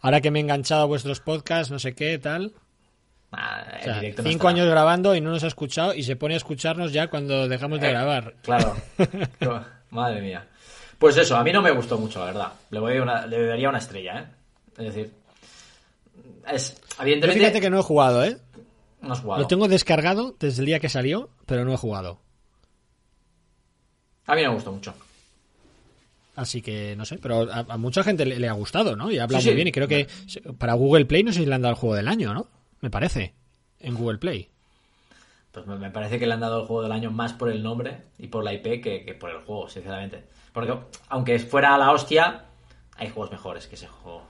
ahora 0.00 0.20
que 0.20 0.30
me 0.30 0.38
he 0.38 0.42
enganchado 0.42 0.82
a 0.82 0.86
vuestros 0.86 1.20
podcasts, 1.20 1.70
no 1.70 1.78
sé 1.78 1.94
qué, 1.94 2.18
tal. 2.18 2.52
Ah, 3.32 3.62
O 3.72 3.76
en 3.76 3.84
sea, 3.84 4.00
directo 4.00 4.22
no 4.22 4.28
cinco 4.28 4.48
estará. 4.48 4.62
años 4.62 4.70
grabando 4.72 5.14
y 5.14 5.20
no 5.20 5.30
nos 5.30 5.44
ha 5.44 5.48
escuchado 5.48 5.94
y 5.94 6.02
se 6.02 6.16
pone 6.16 6.34
a 6.34 6.38
escucharnos 6.38 6.92
ya 6.92 7.08
cuando 7.08 7.46
dejamos 7.48 7.80
de 7.80 7.88
grabar. 7.90 8.34
Claro. 8.42 8.74
Madre 9.90 10.22
mía. 10.22 10.46
Pues 10.98 11.16
eso, 11.16 11.36
a 11.36 11.44
mí 11.44 11.52
no 11.52 11.62
me 11.62 11.70
gustó 11.70 11.98
mucho, 11.98 12.20
la 12.20 12.26
verdad. 12.26 12.52
Le, 12.70 12.80
voy 12.80 12.98
una, 12.98 13.26
le 13.26 13.46
daría 13.46 13.68
una 13.68 13.78
estrella, 13.78 14.20
¿eh? 14.20 14.26
Es 14.78 14.94
decir, 14.94 15.12
es, 16.52 16.80
Yo 16.98 17.32
fíjate 17.32 17.60
que 17.60 17.70
no 17.70 17.80
he 17.80 17.82
jugado, 17.82 18.24
¿eh? 18.24 18.38
no 19.00 19.12
has 19.12 19.20
jugado. 19.20 19.42
Lo 19.42 19.46
tengo 19.48 19.68
descargado 19.68 20.34
desde 20.40 20.60
el 20.60 20.66
día 20.66 20.80
que 20.80 20.88
salió, 20.88 21.30
pero 21.46 21.64
no 21.64 21.72
he 21.72 21.76
jugado. 21.76 22.20
A 24.26 24.34
mí 24.34 24.42
no 24.42 24.48
me 24.48 24.54
gustó 24.54 24.72
mucho. 24.72 24.94
Así 26.38 26.62
que 26.62 26.94
no 26.96 27.04
sé, 27.04 27.18
pero 27.18 27.50
a, 27.52 27.66
a 27.68 27.76
mucha 27.78 28.04
gente 28.04 28.24
le, 28.24 28.38
le 28.38 28.48
ha 28.48 28.52
gustado, 28.52 28.94
¿no? 28.94 29.10
Y 29.10 29.18
habla 29.18 29.40
Sí, 29.40 29.46
muy 29.46 29.52
sí. 29.52 29.56
bien. 29.56 29.68
Y 29.68 29.72
creo 29.72 29.88
que 29.88 30.06
para 30.58 30.74
Google 30.74 31.04
Play 31.06 31.24
no 31.24 31.32
sé 31.32 31.40
si 31.40 31.46
le 31.46 31.54
han 31.54 31.62
dado 31.62 31.74
el 31.74 31.80
juego 31.80 31.96
del 31.96 32.06
año, 32.08 32.32
¿no? 32.32 32.46
Me 32.80 32.90
parece. 32.90 33.34
En 33.80 33.94
Google 33.94 34.18
Play. 34.18 34.48
Pues 35.50 35.66
me, 35.66 35.76
me 35.76 35.90
parece 35.90 36.18
que 36.18 36.26
le 36.26 36.34
han 36.34 36.40
dado 36.40 36.60
el 36.60 36.66
juego 36.66 36.82
del 36.82 36.92
año 36.92 37.10
más 37.10 37.32
por 37.32 37.48
el 37.50 37.62
nombre 37.62 38.02
y 38.18 38.28
por 38.28 38.44
la 38.44 38.52
IP 38.52 38.80
que, 38.82 39.04
que 39.04 39.14
por 39.14 39.30
el 39.30 39.38
juego, 39.38 39.68
sinceramente. 39.68 40.24
Porque 40.52 40.74
aunque 41.08 41.38
fuera 41.40 41.76
la 41.78 41.90
hostia, 41.92 42.44
hay 42.96 43.08
juegos 43.08 43.32
mejores 43.32 43.66
que 43.66 43.74
ese 43.74 43.88
juego. 43.88 44.22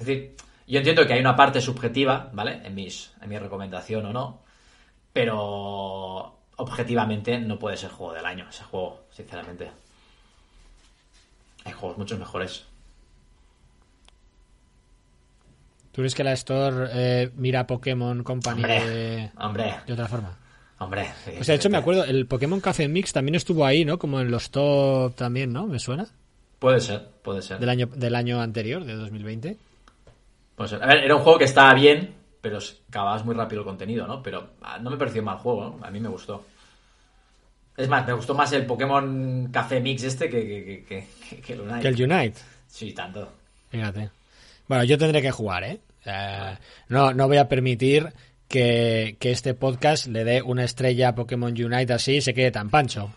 Es 0.00 0.06
decir, 0.06 0.34
yo 0.66 0.78
entiendo 0.78 1.06
que 1.06 1.12
hay 1.12 1.20
una 1.20 1.36
parte 1.36 1.60
subjetiva, 1.60 2.30
¿vale? 2.32 2.60
En, 2.64 2.74
mis, 2.74 3.12
en 3.22 3.28
mi 3.28 3.38
recomendación 3.38 4.06
o 4.06 4.12
no. 4.12 4.40
Pero 5.12 6.36
objetivamente 6.56 7.38
no 7.38 7.58
puede 7.58 7.76
ser 7.76 7.90
juego 7.90 8.12
del 8.14 8.26
año 8.26 8.46
ese 8.50 8.64
juego, 8.64 9.02
sinceramente. 9.12 9.70
Hay 11.70 11.76
juegos 11.76 11.98
muchos 11.98 12.18
mejores. 12.18 12.64
¿Tú 15.92 16.02
crees 16.02 16.16
que 16.16 16.24
la 16.24 16.32
Store 16.32 16.88
eh, 16.92 17.30
mira 17.36 17.66
Pokémon 17.66 18.24
Company 18.24 18.62
Hombre, 18.62 18.88
de, 18.88 19.30
hombre, 19.38 19.74
de 19.86 19.92
otra 19.92 20.08
forma? 20.08 20.36
hombre. 20.78 21.06
O 21.38 21.44
sea, 21.44 21.52
de 21.52 21.56
hecho 21.56 21.70
me 21.70 21.78
acuerdo, 21.78 22.04
el 22.04 22.26
Pokémon 22.26 22.60
Café 22.60 22.88
Mix 22.88 23.12
también 23.12 23.36
estuvo 23.36 23.64
ahí, 23.64 23.84
¿no? 23.84 23.98
Como 23.98 24.20
en 24.20 24.32
los 24.32 24.50
top 24.50 25.14
también, 25.14 25.52
¿no? 25.52 25.66
¿Me 25.66 25.78
suena? 25.78 26.08
Puede 26.58 26.80
ser, 26.80 27.06
puede 27.22 27.40
ser. 27.40 27.60
Del 27.60 27.68
año, 27.68 27.86
del 27.86 28.16
año 28.16 28.40
anterior, 28.40 28.84
de 28.84 28.94
2020. 28.94 29.56
Pues, 30.56 30.72
a 30.72 30.78
ver, 30.78 31.04
era 31.04 31.14
un 31.14 31.22
juego 31.22 31.38
que 31.38 31.44
estaba 31.44 31.72
bien, 31.74 32.14
pero 32.40 32.58
acababas 32.88 33.24
muy 33.24 33.34
rápido 33.36 33.60
el 33.60 33.66
contenido, 33.66 34.08
¿no? 34.08 34.22
Pero 34.24 34.50
ah, 34.62 34.78
no 34.78 34.90
me 34.90 34.96
pareció 34.96 35.22
mal 35.22 35.38
juego, 35.38 35.76
¿no? 35.78 35.86
A 35.86 35.90
mí 35.90 36.00
me 36.00 36.08
gustó. 36.08 36.44
Es 37.80 37.88
más, 37.88 38.06
me 38.06 38.12
gustó 38.12 38.34
más 38.34 38.52
el 38.52 38.66
Pokémon 38.66 39.48
Café 39.50 39.80
Mix 39.80 40.02
este 40.04 40.28
que, 40.28 40.84
que, 40.86 41.06
que, 41.40 41.52
el 41.52 41.60
Unite. 41.62 41.80
Que 41.80 41.88
el 41.88 42.02
Unite. 42.12 42.38
Sí, 42.66 42.92
tanto. 42.92 43.32
Fíjate. 43.70 44.10
Bueno, 44.68 44.84
yo 44.84 44.98
tendré 44.98 45.22
que 45.22 45.30
jugar, 45.30 45.64
¿eh? 45.64 45.80
No, 46.88 47.12
no 47.14 47.26
voy 47.28 47.38
a 47.38 47.48
permitir 47.48 48.12
que, 48.48 49.16
que 49.18 49.30
este 49.30 49.54
podcast 49.54 50.06
le 50.06 50.24
dé 50.24 50.42
una 50.42 50.64
estrella 50.64 51.08
a 51.08 51.14
Pokémon 51.14 51.52
Unite 51.52 51.92
así 51.92 52.16
y 52.16 52.20
se 52.20 52.34
quede 52.34 52.50
tan 52.50 52.68
pancho. 52.70 53.10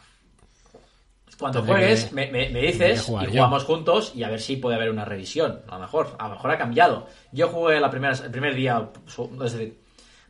Cuando 1.39 1.64
juegues, 1.64 2.11
me, 2.14 2.32
me- 2.32 2.49
me 2.49 2.61
dices 2.61 3.07
y 3.09 3.11
yo. 3.11 3.30
jugamos 3.32 3.64
juntos 3.66 4.14
y 4.16 4.24
a 4.24 4.30
ver 4.30 4.39
si 4.39 4.55
puede 4.57 4.76
haber 4.76 4.89
una 4.89 5.03
revisión. 5.03 5.61
A 5.68 5.76
lo 5.76 5.82
mejor, 5.82 6.16
a 6.20 6.28
lo 6.28 6.36
mejor 6.36 6.51
ha 6.51 6.57
cambiado. 6.57 7.07
Yo 7.32 7.49
jugué 7.49 7.80
la 7.80 7.89
primera, 7.89 8.14
el 8.14 8.32
primer 8.32 8.53
día, 8.55 8.89
es 9.07 9.51
decir, 9.51 9.78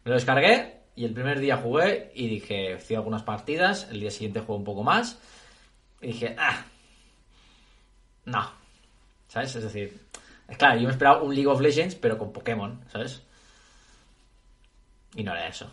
me 0.06 0.10
lo 0.10 0.16
descargué 0.16 0.78
y 0.96 1.06
el 1.06 1.14
primer 1.14 1.40
día 1.40 1.58
jugué 1.58 2.12
y 2.14 2.28
dije, 2.28 2.76
hice 2.78 2.96
algunas 2.96 3.24
partidas, 3.24 3.88
el 3.92 4.00
día 4.00 4.12
siguiente 4.12 4.42
jugué 4.42 4.60
un 4.60 4.64
poco 4.66 4.84
más 4.84 5.20
y 6.02 6.08
dije, 6.08 6.36
ah, 6.38 6.66
no, 8.26 8.52
¿sabes? 9.28 9.56
Es 9.56 9.64
decir, 9.64 10.00
es 10.48 10.58
claro, 10.58 10.80
yo 10.80 10.88
me 10.88 10.92
esperaba 10.92 11.24
un 11.24 11.34
League 11.34 11.48
of 11.48 11.62
Legends 11.62 11.96
pero 11.96 12.18
con 12.18 12.32
Pokémon, 12.32 12.84
¿sabes? 12.92 13.24
Y 15.16 15.24
no 15.24 15.32
era 15.32 15.48
eso. 15.48 15.70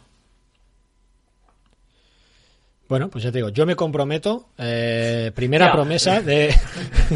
Bueno, 2.91 3.09
pues 3.09 3.22
ya 3.24 3.30
te 3.30 3.38
digo, 3.38 3.49
yo 3.51 3.64
me 3.66 3.76
comprometo, 3.76 4.49
eh, 4.59 5.30
primera 5.34 5.66
Ya. 5.66 5.72
promesa 5.72 6.20
de... 6.20 6.53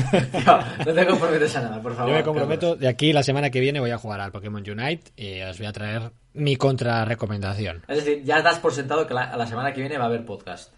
No 0.86 0.94
te 0.94 1.04
comprometes 1.06 1.56
a 1.56 1.62
nada, 1.62 1.82
por 1.82 1.94
favor. 1.96 2.10
yo 2.12 2.16
me 2.16 2.22
Carlos. 2.22 2.24
comprometo, 2.24 2.76
de 2.76 2.86
aquí 2.88 3.12
la 3.12 3.22
semana 3.24 3.50
que 3.50 3.58
viene 3.60 3.80
voy 3.80 3.90
a 3.90 3.98
jugar 3.98 4.20
al 4.20 4.30
Pokémon 4.30 4.62
Unite 4.66 5.10
y 5.16 5.40
os 5.42 5.58
voy 5.58 5.66
a 5.66 5.72
traer 5.72 6.12
mi 6.32 6.54
contra 6.56 7.04
recomendación. 7.04 7.82
Es 7.88 8.04
decir, 8.04 8.22
ya 8.24 8.40
das 8.40 8.60
por 8.60 8.72
sentado 8.72 9.04
que 9.06 9.14
la, 9.14 9.36
la 9.36 9.46
semana 9.48 9.72
que 9.74 9.80
viene 9.80 9.98
va 9.98 10.04
a 10.04 10.06
haber 10.06 10.24
podcast. 10.24 10.72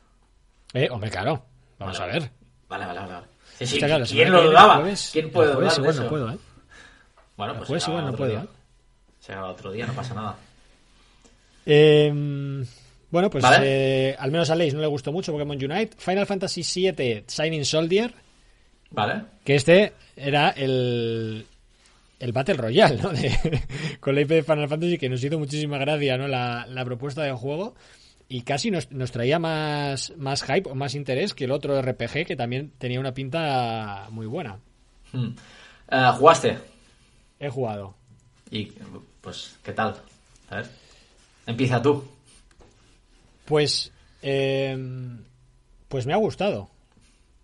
Eh, 0.72 0.88
hombre, 0.90 1.10
claro, 1.10 1.44
vamos 1.78 1.98
Vale, 1.98 2.12
a 2.12 2.14
ver. 2.18 2.30
Vale, 2.68 2.86
vale, 2.86 3.00
vale. 3.00 3.26
Sí, 3.58 3.66
sí, 3.66 3.74
Está 3.76 3.86
claro, 3.88 4.00
la 4.04 4.06
¿Quién 4.10 4.32
lo 4.32 4.42
dudaba? 4.44 4.74
jueves- 4.76 5.10
¿Quién 5.12 5.30
puede 5.30 5.52
dudar 5.52 5.70
de 5.72 5.76
igual 5.76 5.90
eso? 5.94 6.02
no 6.04 6.08
puedo, 6.08 6.30
¿eh? 6.30 6.38
Bueno, 7.36 7.54
pues 7.56 7.66
jueves 7.66 7.88
igual 7.88 8.06
no 8.06 8.12
puedo, 8.14 8.30
día. 8.30 8.40
¿eh? 8.40 8.48
Se 9.20 9.36
otro 9.36 9.72
día, 9.72 9.86
no 9.86 9.92
pasa 9.92 10.14
nada. 10.14 10.36
Eh, 11.66 12.64
bueno, 13.10 13.30
pues 13.30 13.42
Vale. 13.42 14.10
eh, 14.10 14.16
al 14.18 14.30
menos 14.30 14.50
a 14.50 14.54
Leis 14.54 14.74
no 14.74 14.80
le 14.80 14.86
gustó 14.86 15.12
mucho 15.12 15.32
Pokémon 15.32 15.56
Unite. 15.56 15.96
Final 15.98 16.26
Fantasy 16.26 16.62
VII 16.62 17.24
Shining 17.28 17.64
Soldier, 17.64 18.12
¿Vale? 18.90 19.22
que 19.44 19.54
este 19.56 19.92
era 20.16 20.50
el, 20.50 21.46
el 22.18 22.32
Battle 22.32 22.54
Royale, 22.54 23.00
¿no? 23.02 23.10
De- 23.12 23.62
con 24.00 24.14
la 24.14 24.20
IP 24.22 24.28
de 24.30 24.42
Final 24.42 24.68
Fantasy, 24.68 24.98
que 24.98 25.08
nos 25.08 25.22
hizo 25.22 25.38
muchísima 25.38 25.78
gracia, 25.78 26.16
¿no? 26.18 26.26
La, 26.28 26.66
la 26.68 26.84
propuesta 26.84 27.22
de 27.22 27.32
juego. 27.32 27.74
Y 28.28 28.42
casi 28.42 28.72
nos, 28.72 28.90
nos 28.90 29.12
traía 29.12 29.38
más, 29.38 30.12
más 30.16 30.42
hype 30.42 30.68
o 30.68 30.74
más 30.74 30.96
interés 30.96 31.32
que 31.32 31.44
el 31.44 31.52
otro 31.52 31.80
RPG, 31.80 32.26
que 32.26 32.34
también 32.34 32.72
tenía 32.76 32.98
una 32.98 33.14
pinta 33.14 34.08
muy 34.10 34.26
buena. 34.26 34.58
Hmm. 35.12 35.28
Eh, 35.88 36.10
¿Jugaste? 36.18 36.58
He 37.38 37.48
jugado. 37.48 37.94
Y, 38.50 38.72
pues, 39.20 39.56
¿qué 39.62 39.72
tal? 39.72 39.94
A 40.50 40.56
ver. 40.56 40.66
Empieza 41.46 41.80
tú. 41.80 42.04
Pues, 43.46 43.92
eh, 44.22 44.76
pues 45.88 46.06
me 46.06 46.12
ha 46.12 46.16
gustado. 46.16 46.68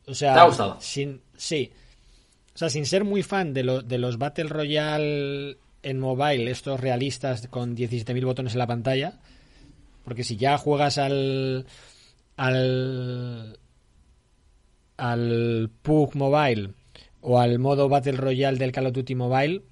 O 0.06 0.14
sea, 0.14 0.34
¿Te 0.34 0.40
ha 0.40 0.44
gustado? 0.44 0.76
Sin, 0.80 1.20
sí. 1.36 1.70
O 2.54 2.58
sea, 2.58 2.68
sin 2.68 2.84
ser 2.86 3.04
muy 3.04 3.22
fan 3.22 3.54
de, 3.54 3.62
lo- 3.62 3.82
de 3.82 3.98
los 3.98 4.18
Battle 4.18 4.44
Royale 4.48 5.56
en 5.82 5.98
mobile, 6.00 6.50
estos 6.50 6.78
realistas 6.80 7.46
con 7.48 7.74
17.000 7.74 8.24
botones 8.24 8.52
en 8.52 8.58
la 8.58 8.66
pantalla, 8.66 9.14
porque 10.04 10.22
si 10.24 10.36
ya 10.36 10.58
juegas 10.58 10.98
al 10.98 11.66
al 12.36 13.58
al 14.96 15.70
PUG 15.82 16.14
Mobile 16.16 16.70
o 17.20 17.38
al 17.40 17.58
modo 17.58 17.88
Battle 17.88 18.12
Royale 18.12 18.58
del 18.58 18.72
Call 18.72 18.86
of 18.86 18.92
Duty 18.92 19.14
Mobile, 19.14 19.62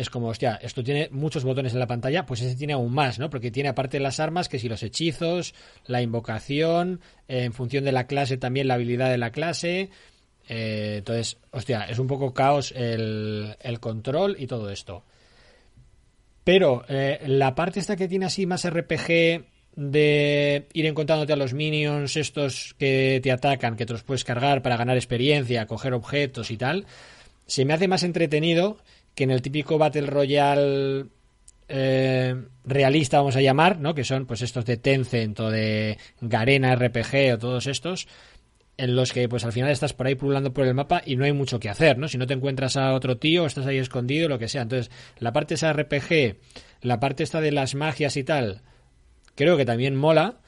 es 0.00 0.08
como, 0.08 0.28
hostia, 0.28 0.58
esto 0.62 0.82
tiene 0.82 1.08
muchos 1.10 1.44
botones 1.44 1.74
en 1.74 1.78
la 1.78 1.86
pantalla, 1.86 2.24
pues 2.24 2.40
ese 2.40 2.56
tiene 2.56 2.72
aún 2.72 2.90
más, 2.90 3.18
¿no? 3.18 3.28
Porque 3.28 3.50
tiene 3.50 3.68
aparte 3.68 4.00
las 4.00 4.18
armas, 4.18 4.48
que 4.48 4.58
si 4.58 4.66
los 4.66 4.82
hechizos, 4.82 5.54
la 5.86 6.00
invocación, 6.00 7.00
eh, 7.28 7.44
en 7.44 7.52
función 7.52 7.84
de 7.84 7.92
la 7.92 8.06
clase 8.06 8.38
también 8.38 8.66
la 8.66 8.74
habilidad 8.74 9.10
de 9.10 9.18
la 9.18 9.30
clase. 9.30 9.90
eh, 10.48 10.96
entonces, 10.98 11.36
hostia, 11.50 11.84
es 11.84 11.98
un 11.98 12.06
poco 12.06 12.32
caos 12.32 12.72
el, 12.74 13.56
el 13.60 13.78
control 13.78 14.36
y 14.38 14.46
todo 14.46 14.70
esto. 14.70 15.04
Pero 16.44 16.82
eh, 16.88 17.20
la 17.26 17.54
parte 17.54 17.78
esta 17.78 17.94
que 17.94 18.08
tiene 18.08 18.24
así 18.24 18.46
más 18.46 18.66
RPG 18.68 19.44
de 19.76 20.66
ir 20.72 20.86
encontrándote 20.86 21.34
a 21.34 21.36
los 21.36 21.52
minions 21.52 22.16
estos 22.16 22.74
que 22.78 23.20
te 23.22 23.30
atacan, 23.30 23.76
que 23.76 23.84
te 23.84 23.92
los 23.92 24.02
puedes 24.02 24.24
cargar 24.24 24.62
para 24.62 24.78
ganar 24.78 24.96
experiencia, 24.96 25.66
coger 25.66 25.92
objetos 25.92 26.50
y 26.50 26.56
tal, 26.56 26.86
se 27.46 27.66
me 27.66 27.74
hace 27.74 27.86
más 27.86 28.02
entretenido 28.02 28.78
que 29.14 29.24
en 29.24 29.30
el 29.30 29.42
típico 29.42 29.78
Battle 29.78 30.06
Royale 30.06 31.06
eh, 31.68 32.34
realista, 32.64 33.18
vamos 33.18 33.36
a 33.36 33.40
llamar, 33.40 33.78
¿no? 33.78 33.94
Que 33.94 34.02
son 34.04 34.26
pues 34.26 34.42
estos 34.42 34.64
de 34.64 34.76
Tencent 34.76 35.38
o 35.38 35.50
de 35.50 35.98
Garena 36.20 36.74
RPG 36.74 37.34
o 37.34 37.38
todos 37.38 37.66
estos, 37.68 38.08
en 38.76 38.96
los 38.96 39.12
que 39.12 39.28
pues 39.28 39.44
al 39.44 39.52
final 39.52 39.70
estás 39.70 39.92
por 39.92 40.06
ahí 40.06 40.16
pululando 40.16 40.52
por 40.52 40.66
el 40.66 40.74
mapa 40.74 41.00
y 41.04 41.14
no 41.14 41.24
hay 41.24 41.32
mucho 41.32 41.60
que 41.60 41.68
hacer, 41.68 41.96
¿no? 41.96 42.08
Si 42.08 42.18
no 42.18 42.26
te 42.26 42.34
encuentras 42.34 42.76
a 42.76 42.92
otro 42.92 43.18
tío, 43.18 43.46
estás 43.46 43.66
ahí 43.66 43.78
escondido, 43.78 44.28
lo 44.28 44.38
que 44.38 44.48
sea. 44.48 44.62
Entonces, 44.62 44.90
la 45.18 45.32
parte 45.32 45.54
esa 45.54 45.72
RPG, 45.72 46.38
la 46.82 46.98
parte 46.98 47.22
esta 47.22 47.40
de 47.40 47.52
las 47.52 47.74
magias 47.76 48.16
y 48.16 48.24
tal, 48.24 48.62
creo 49.36 49.56
que 49.56 49.64
también 49.64 49.94
mola, 49.94 50.40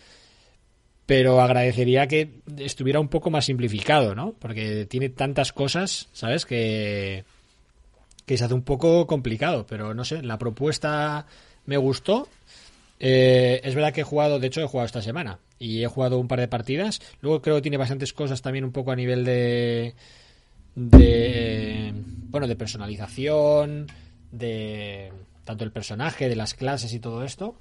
pero 1.07 1.41
agradecería 1.41 2.09
que 2.09 2.41
estuviera 2.59 2.99
un 2.99 3.09
poco 3.09 3.31
más 3.31 3.45
simplificado, 3.45 4.15
¿no? 4.15 4.35
Porque 4.39 4.87
tiene 4.87 5.09
tantas 5.09 5.53
cosas, 5.53 6.09
¿sabes? 6.13 6.47
Que, 6.47 7.25
que 8.27 8.37
se 8.37 8.45
hace 8.45 8.55
un 8.55 8.63
poco 8.63 9.07
complicado, 9.07 9.67
pero 9.67 9.95
no 9.95 10.05
sé, 10.05 10.23
la 10.23 10.39
propuesta 10.39 11.27
me 11.67 11.77
gustó. 11.77 12.29
Eh, 13.01 13.61
es 13.65 13.75
verdad 13.75 13.93
que 13.93 14.03
he 14.03 14.05
jugado, 14.05 14.39
de 14.39 14.47
hecho 14.47 14.61
he 14.61 14.67
jugado 14.67 14.87
esta 14.87 15.03
semana 15.03 15.41
y 15.59 15.83
he 15.83 15.89
jugado 15.89 16.19
un 16.19 16.29
par 16.29 16.41
de 16.41 16.49
partidas. 16.49 17.01
Luego 17.21 17.43
creo 17.43 17.57
que 17.57 17.63
tiene 17.63 17.77
bastantes 17.77 18.13
cosas 18.13 18.43
también 18.43 18.65
un 18.65 18.73
poco 18.73 18.93
a 18.93 18.97
nivel 18.97 19.25
de, 19.25 19.95
de 20.75 21.93
bueno, 22.31 22.47
de 22.47 22.57
personalización, 22.57 23.87
de 24.31 25.13
tanto 25.45 25.65
el 25.65 25.73
personaje, 25.73 26.29
de 26.29 26.37
las 26.37 26.55
clases 26.55 26.93
y 26.93 27.01
todo 27.01 27.25
esto. 27.25 27.57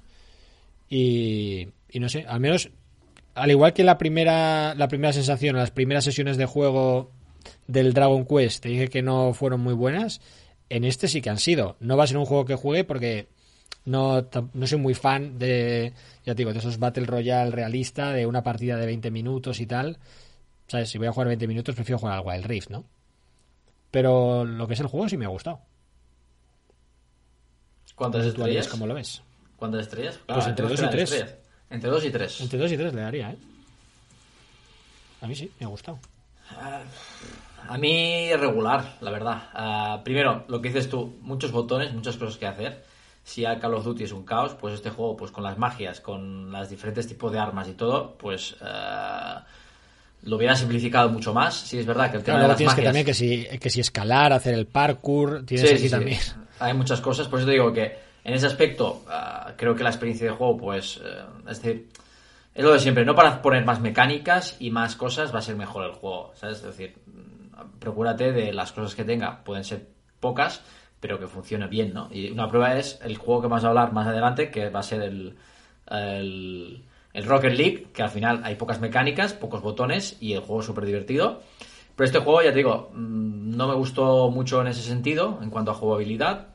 Y, 0.88 1.68
no 1.94 2.08
sé, 2.08 2.24
al 2.28 2.40
menos 2.40 2.70
al 3.34 3.50
igual 3.50 3.72
que 3.72 3.82
la 3.82 3.96
primera 3.96 4.74
la 4.74 4.88
primera 4.88 5.12
sensación, 5.12 5.56
las 5.56 5.70
primeras 5.70 6.04
sesiones 6.04 6.36
de 6.36 6.44
juego 6.44 7.10
del 7.66 7.94
Dragon 7.94 8.26
Quest, 8.26 8.62
te 8.62 8.68
dije 8.68 8.88
que 8.88 9.02
no 9.02 9.32
fueron 9.32 9.60
muy 9.60 9.74
buenas. 9.74 10.20
En 10.72 10.84
este 10.84 11.06
sí 11.06 11.20
que 11.20 11.28
han 11.28 11.38
sido. 11.38 11.76
No 11.80 11.98
va 11.98 12.04
a 12.04 12.06
ser 12.06 12.16
un 12.16 12.24
juego 12.24 12.46
que 12.46 12.54
juegue 12.54 12.84
porque 12.84 13.28
no, 13.84 14.26
no 14.54 14.66
soy 14.66 14.78
muy 14.78 14.94
fan 14.94 15.38
de, 15.38 15.92
ya 16.24 16.34
te 16.34 16.38
digo, 16.38 16.52
de 16.54 16.60
esos 16.60 16.78
Battle 16.78 17.04
Royale 17.04 17.50
realista, 17.50 18.10
de 18.10 18.24
una 18.24 18.42
partida 18.42 18.78
de 18.78 18.86
20 18.86 19.10
minutos 19.10 19.60
y 19.60 19.66
tal. 19.66 19.98
¿Sabes? 20.68 20.88
Si 20.88 20.96
voy 20.96 21.08
a 21.08 21.12
jugar 21.12 21.28
20 21.28 21.46
minutos, 21.46 21.74
prefiero 21.74 21.98
jugar 21.98 22.16
al 22.16 22.24
Wild 22.24 22.46
Rift, 22.46 22.70
¿no? 22.70 22.84
Pero 23.90 24.46
lo 24.46 24.66
que 24.66 24.72
es 24.72 24.80
el 24.80 24.86
juego 24.86 25.10
sí 25.10 25.18
me 25.18 25.26
ha 25.26 25.28
gustado. 25.28 25.60
¿Cuántas 27.94 28.24
estrellas? 28.24 28.66
¿Cómo 28.68 28.86
lo 28.86 28.94
ves? 28.94 29.22
¿Cuántas 29.56 29.82
estrellas? 29.82 30.20
pues 30.26 30.46
entre 30.46 30.66
2 30.66 30.80
y 30.80 30.88
3. 30.88 31.36
Entre 31.68 31.90
2 31.90 32.04
y 32.06 32.10
3. 32.10 32.40
Entre 32.40 32.58
2 32.58 32.72
y 32.72 32.76
3 32.78 32.94
le 32.94 33.00
daría, 33.02 33.30
¿eh? 33.30 33.36
A 35.20 35.26
mí 35.26 35.34
sí, 35.34 35.52
me 35.60 35.66
ha 35.66 35.68
gustado. 35.68 35.98
A 37.68 37.78
mí 37.78 38.34
regular, 38.34 38.96
la 39.00 39.10
verdad. 39.10 39.42
Uh, 39.54 40.02
primero, 40.04 40.44
lo 40.48 40.60
que 40.60 40.68
dices 40.68 40.88
tú, 40.88 41.18
muchos 41.20 41.52
botones, 41.52 41.92
muchas 41.92 42.16
cosas 42.16 42.36
que 42.36 42.46
hacer. 42.46 42.84
Si 43.24 43.44
a 43.44 43.58
Call 43.58 43.74
of 43.74 43.84
Duty 43.84 44.04
es 44.04 44.12
un 44.12 44.24
caos, 44.24 44.54
pues 44.54 44.74
este 44.74 44.90
juego, 44.90 45.16
pues 45.16 45.30
con 45.30 45.44
las 45.44 45.56
magias, 45.56 46.00
con 46.00 46.50
los 46.50 46.68
diferentes 46.68 47.06
tipos 47.06 47.30
de 47.30 47.38
armas 47.38 47.68
y 47.68 47.74
todo, 47.74 48.16
pues 48.18 48.56
uh, 48.60 49.40
lo 50.24 50.36
hubiera 50.36 50.56
simplificado 50.56 51.08
mucho 51.08 51.32
más. 51.32 51.54
Sí, 51.54 51.78
es 51.78 51.86
verdad 51.86 52.10
que 52.10 52.16
el 52.16 52.24
tema 52.24 52.38
claro, 52.38 52.42
de 52.42 52.48
las 52.48 52.56
tienes 52.56 52.72
magias... 52.72 52.82
que 52.82 52.88
también 52.88 53.06
que 53.06 53.14
si, 53.14 53.58
que 53.58 53.70
si 53.70 53.80
escalar, 53.80 54.32
hacer 54.32 54.54
el 54.54 54.66
parkour, 54.66 55.44
tienes 55.46 55.68
Sí, 55.68 55.74
aquí 55.74 55.82
sí, 55.82 55.88
sí. 55.88 55.94
también. 55.94 56.20
Hay 56.58 56.74
muchas 56.74 57.00
cosas, 57.00 57.28
por 57.28 57.38
eso 57.38 57.46
te 57.46 57.52
digo 57.52 57.72
que 57.72 57.96
en 58.24 58.34
ese 58.34 58.46
aspecto 58.46 59.02
uh, 59.06 59.52
creo 59.56 59.74
que 59.74 59.84
la 59.84 59.90
experiencia 59.90 60.28
de 60.28 60.36
juego, 60.36 60.56
pues, 60.56 60.96
uh, 60.98 61.48
es 61.48 61.62
decir, 61.62 61.88
es 62.54 62.64
lo 62.64 62.72
de 62.72 62.80
siempre, 62.80 63.04
no 63.04 63.14
para 63.14 63.40
poner 63.40 63.64
más 63.64 63.80
mecánicas 63.80 64.56
y 64.58 64.70
más 64.70 64.94
cosas 64.96 65.34
va 65.34 65.38
a 65.38 65.42
ser 65.42 65.56
mejor 65.56 65.84
el 65.84 65.92
juego, 65.92 66.32
¿sabes? 66.34 66.58
Es 66.58 66.64
decir, 66.64 66.96
procúrate 67.78 68.32
de 68.32 68.52
las 68.52 68.72
cosas 68.72 68.94
que 68.94 69.04
tenga, 69.04 69.44
pueden 69.44 69.64
ser 69.64 69.88
pocas, 70.20 70.62
pero 71.00 71.18
que 71.18 71.26
funcione 71.26 71.66
bien, 71.66 71.92
¿no? 71.92 72.08
Y 72.12 72.30
una 72.30 72.48
prueba 72.48 72.76
es 72.78 73.00
el 73.02 73.16
juego 73.16 73.42
que 73.42 73.48
vamos 73.48 73.64
a 73.64 73.68
hablar 73.68 73.92
más 73.92 74.06
adelante, 74.06 74.50
que 74.50 74.70
va 74.70 74.80
a 74.80 74.84
ser 74.84 75.02
el, 75.02 75.36
el, 75.90 77.24
Rocket 77.24 77.52
League, 77.52 77.88
que 77.92 78.02
al 78.02 78.10
final 78.10 78.40
hay 78.44 78.54
pocas 78.54 78.80
mecánicas, 78.80 79.32
pocos 79.32 79.62
botones 79.62 80.16
y 80.20 80.34
el 80.34 80.40
juego 80.40 80.60
es 80.60 80.66
súper 80.66 80.86
divertido. 80.86 81.42
Pero 81.96 82.06
este 82.06 82.20
juego, 82.20 82.42
ya 82.42 82.50
te 82.50 82.58
digo, 82.58 82.90
mm, 82.94 83.56
no 83.56 83.68
me 83.68 83.74
gustó 83.74 84.30
mucho 84.30 84.60
en 84.60 84.68
ese 84.68 84.82
sentido, 84.82 85.40
en 85.42 85.50
cuanto 85.50 85.72
a 85.72 85.74
jugabilidad. 85.74 86.48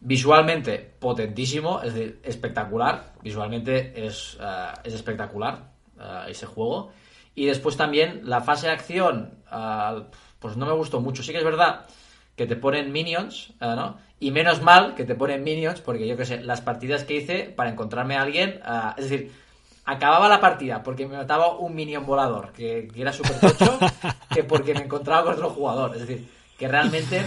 Visualmente, 0.00 0.78
potentísimo, 0.98 1.80
es 1.82 1.94
decir, 1.94 2.20
espectacular. 2.22 3.14
Visualmente 3.22 4.06
es, 4.06 4.34
uh, 4.40 4.78
es 4.84 4.92
espectacular 4.92 5.70
uh, 5.98 6.28
ese 6.28 6.46
juego. 6.46 6.90
Y 7.36 7.46
después 7.46 7.76
también 7.76 8.22
la 8.24 8.40
fase 8.40 8.66
de 8.66 8.72
acción, 8.72 9.34
uh, 9.52 10.02
pues 10.40 10.56
no 10.56 10.66
me 10.66 10.72
gustó 10.72 11.00
mucho. 11.00 11.22
Sí 11.22 11.30
que 11.30 11.38
es 11.38 11.44
verdad 11.44 11.86
que 12.34 12.46
te 12.46 12.56
ponen 12.56 12.92
minions, 12.92 13.52
¿no? 13.60 13.98
Y 14.18 14.30
menos 14.30 14.60
mal 14.60 14.94
que 14.94 15.04
te 15.04 15.14
ponen 15.14 15.44
minions, 15.44 15.80
porque 15.80 16.06
yo 16.06 16.16
qué 16.16 16.24
sé, 16.24 16.42
las 16.42 16.60
partidas 16.60 17.04
que 17.04 17.14
hice 17.14 17.44
para 17.44 17.70
encontrarme 17.70 18.16
a 18.16 18.22
alguien, 18.22 18.60
es 18.98 19.08
decir, 19.08 19.32
acababa 19.86 20.28
la 20.28 20.40
partida 20.40 20.82
porque 20.82 21.06
me 21.06 21.16
mataba 21.16 21.56
un 21.56 21.74
minion 21.74 22.04
volador, 22.04 22.52
que, 22.52 22.88
que 22.92 23.00
era 23.00 23.12
súper 23.12 23.38
tocho, 23.40 23.78
que 24.34 24.44
porque 24.44 24.74
me 24.74 24.80
encontraba 24.80 25.24
con 25.24 25.34
otro 25.34 25.50
jugador. 25.50 25.94
Es 25.94 26.06
decir, 26.06 26.28
que 26.58 26.68
realmente 26.68 27.22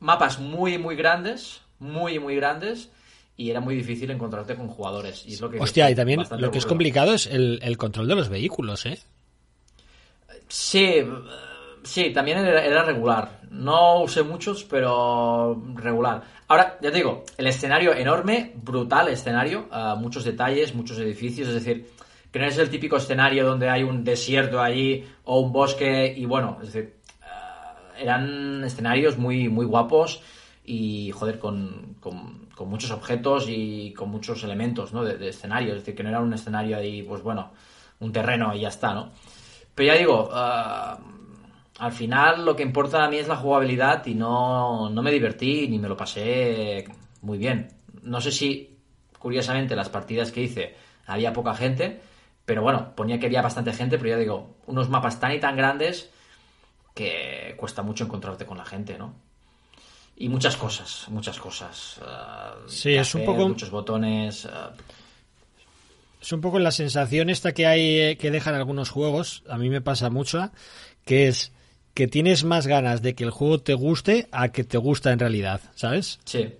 mapas 0.00 0.38
muy, 0.38 0.76
muy 0.76 0.96
grandes, 0.96 1.62
muy, 1.78 2.18
muy 2.18 2.36
grandes, 2.36 2.90
y 3.36 3.50
era 3.50 3.60
muy 3.60 3.74
difícil 3.74 4.10
encontrarte 4.10 4.54
con 4.54 4.68
jugadores. 4.68 5.24
Y 5.26 5.34
es 5.34 5.40
lo 5.40 5.50
que 5.50 5.58
Hostia, 5.58 5.90
y 5.90 5.94
también 5.94 6.22
lo 6.38 6.50
que 6.50 6.58
es 6.58 6.66
complicado 6.66 7.14
es 7.14 7.26
el, 7.26 7.58
el, 7.62 7.76
control 7.76 8.06
de 8.06 8.14
los 8.14 8.28
vehículos, 8.28 8.86
¿eh? 8.86 8.98
Sí, 10.48 11.02
sí, 11.82 12.12
también 12.12 12.38
era, 12.38 12.64
era, 12.64 12.84
regular. 12.84 13.40
No 13.50 14.02
usé 14.02 14.22
muchos, 14.22 14.64
pero 14.64 15.60
regular. 15.74 16.22
Ahora, 16.46 16.78
ya 16.80 16.90
te 16.90 16.98
digo, 16.98 17.24
el 17.36 17.46
escenario 17.46 17.94
enorme, 17.94 18.52
brutal 18.54 19.08
escenario, 19.08 19.68
uh, 19.72 19.96
muchos 19.96 20.24
detalles, 20.24 20.74
muchos 20.74 20.98
edificios, 20.98 21.48
es 21.48 21.54
decir, 21.54 21.88
que 22.30 22.38
no 22.38 22.46
es 22.46 22.58
el 22.58 22.68
típico 22.68 22.96
escenario 22.96 23.46
donde 23.46 23.68
hay 23.68 23.82
un 23.82 24.04
desierto 24.04 24.60
allí 24.60 25.04
o 25.24 25.40
un 25.40 25.52
bosque 25.52 26.12
y 26.16 26.26
bueno, 26.26 26.58
es 26.60 26.72
decir, 26.72 26.96
uh, 27.22 27.98
eran 27.98 28.62
escenarios 28.62 29.16
muy, 29.16 29.48
muy 29.48 29.64
guapos 29.64 30.20
y 30.64 31.10
joder, 31.12 31.38
con, 31.38 31.96
con, 32.00 32.43
con, 32.56 32.68
muchos 32.68 32.90
objetos 32.90 33.46
y 33.48 33.92
con 33.92 34.10
muchos 34.10 34.42
elementos 34.44 34.92
¿no? 34.92 35.04
de, 35.04 35.16
de, 35.16 35.28
escenario, 35.28 35.74
es 35.74 35.80
decir, 35.80 35.94
que 35.94 36.02
no 36.02 36.08
era 36.08 36.20
un 36.20 36.32
escenario 36.32 36.76
ahí, 36.76 37.02
pues 37.02 37.22
bueno, 37.22 37.50
un 38.00 38.12
terreno 38.12 38.54
y 38.54 38.60
ya 38.60 38.68
está, 38.68 38.94
¿no? 38.94 39.10
Pero 39.74 39.92
ya 39.92 39.98
digo, 39.98 40.28
uh, 40.30 41.14
al 41.78 41.92
final 41.92 42.44
lo 42.44 42.54
que 42.54 42.62
importa 42.62 43.04
a 43.04 43.08
mí 43.08 43.16
es 43.16 43.28
la 43.28 43.36
jugabilidad 43.36 44.06
y 44.06 44.14
no, 44.14 44.88
no 44.90 45.02
me 45.02 45.10
divertí 45.10 45.68
ni 45.68 45.78
me 45.78 45.88
lo 45.88 45.96
pasé 45.96 46.86
muy 47.22 47.38
bien. 47.38 47.68
No 48.02 48.20
sé 48.20 48.30
si, 48.30 48.78
curiosamente, 49.18 49.74
las 49.74 49.88
partidas 49.88 50.30
que 50.30 50.42
hice 50.42 50.76
había 51.06 51.32
poca 51.32 51.54
gente, 51.54 52.00
pero 52.44 52.62
bueno, 52.62 52.94
ponía 52.94 53.18
que 53.18 53.26
había 53.26 53.42
bastante 53.42 53.72
gente, 53.72 53.98
pero 53.98 54.10
ya 54.10 54.16
digo, 54.16 54.56
unos 54.66 54.88
mapas 54.88 55.18
tan 55.18 55.32
y 55.32 55.40
tan 55.40 55.56
grandes 55.56 56.10
que 56.94 57.54
cuesta 57.58 57.82
mucho 57.82 58.04
encontrarte 58.04 58.46
con 58.46 58.58
la 58.58 58.64
gente, 58.64 58.96
¿no? 58.96 59.14
Y 60.16 60.28
muchas 60.28 60.56
cosas, 60.56 61.06
muchas 61.08 61.38
cosas. 61.38 61.98
Uh, 62.00 62.68
sí, 62.68 62.94
es 62.94 63.14
un 63.14 63.24
poco. 63.24 63.48
Muchos 63.48 63.70
botones. 63.70 64.44
Uh... 64.44 64.48
Es 66.20 66.32
un 66.32 66.40
poco 66.40 66.58
la 66.58 66.70
sensación 66.70 67.28
esta 67.30 67.52
que 67.52 67.66
hay 67.66 68.00
eh, 68.00 68.16
que 68.16 68.30
dejan 68.30 68.54
algunos 68.54 68.90
juegos. 68.90 69.42
A 69.48 69.58
mí 69.58 69.68
me 69.68 69.80
pasa 69.80 70.10
mucho, 70.10 70.50
que 71.04 71.28
es 71.28 71.52
que 71.94 72.06
tienes 72.08 72.44
más 72.44 72.66
ganas 72.66 73.02
de 73.02 73.14
que 73.14 73.24
el 73.24 73.30
juego 73.30 73.60
te 73.60 73.74
guste 73.74 74.28
a 74.32 74.48
que 74.48 74.64
te 74.64 74.78
gusta 74.78 75.12
en 75.12 75.18
realidad, 75.18 75.60
¿sabes? 75.74 76.18
Sí, 76.24 76.52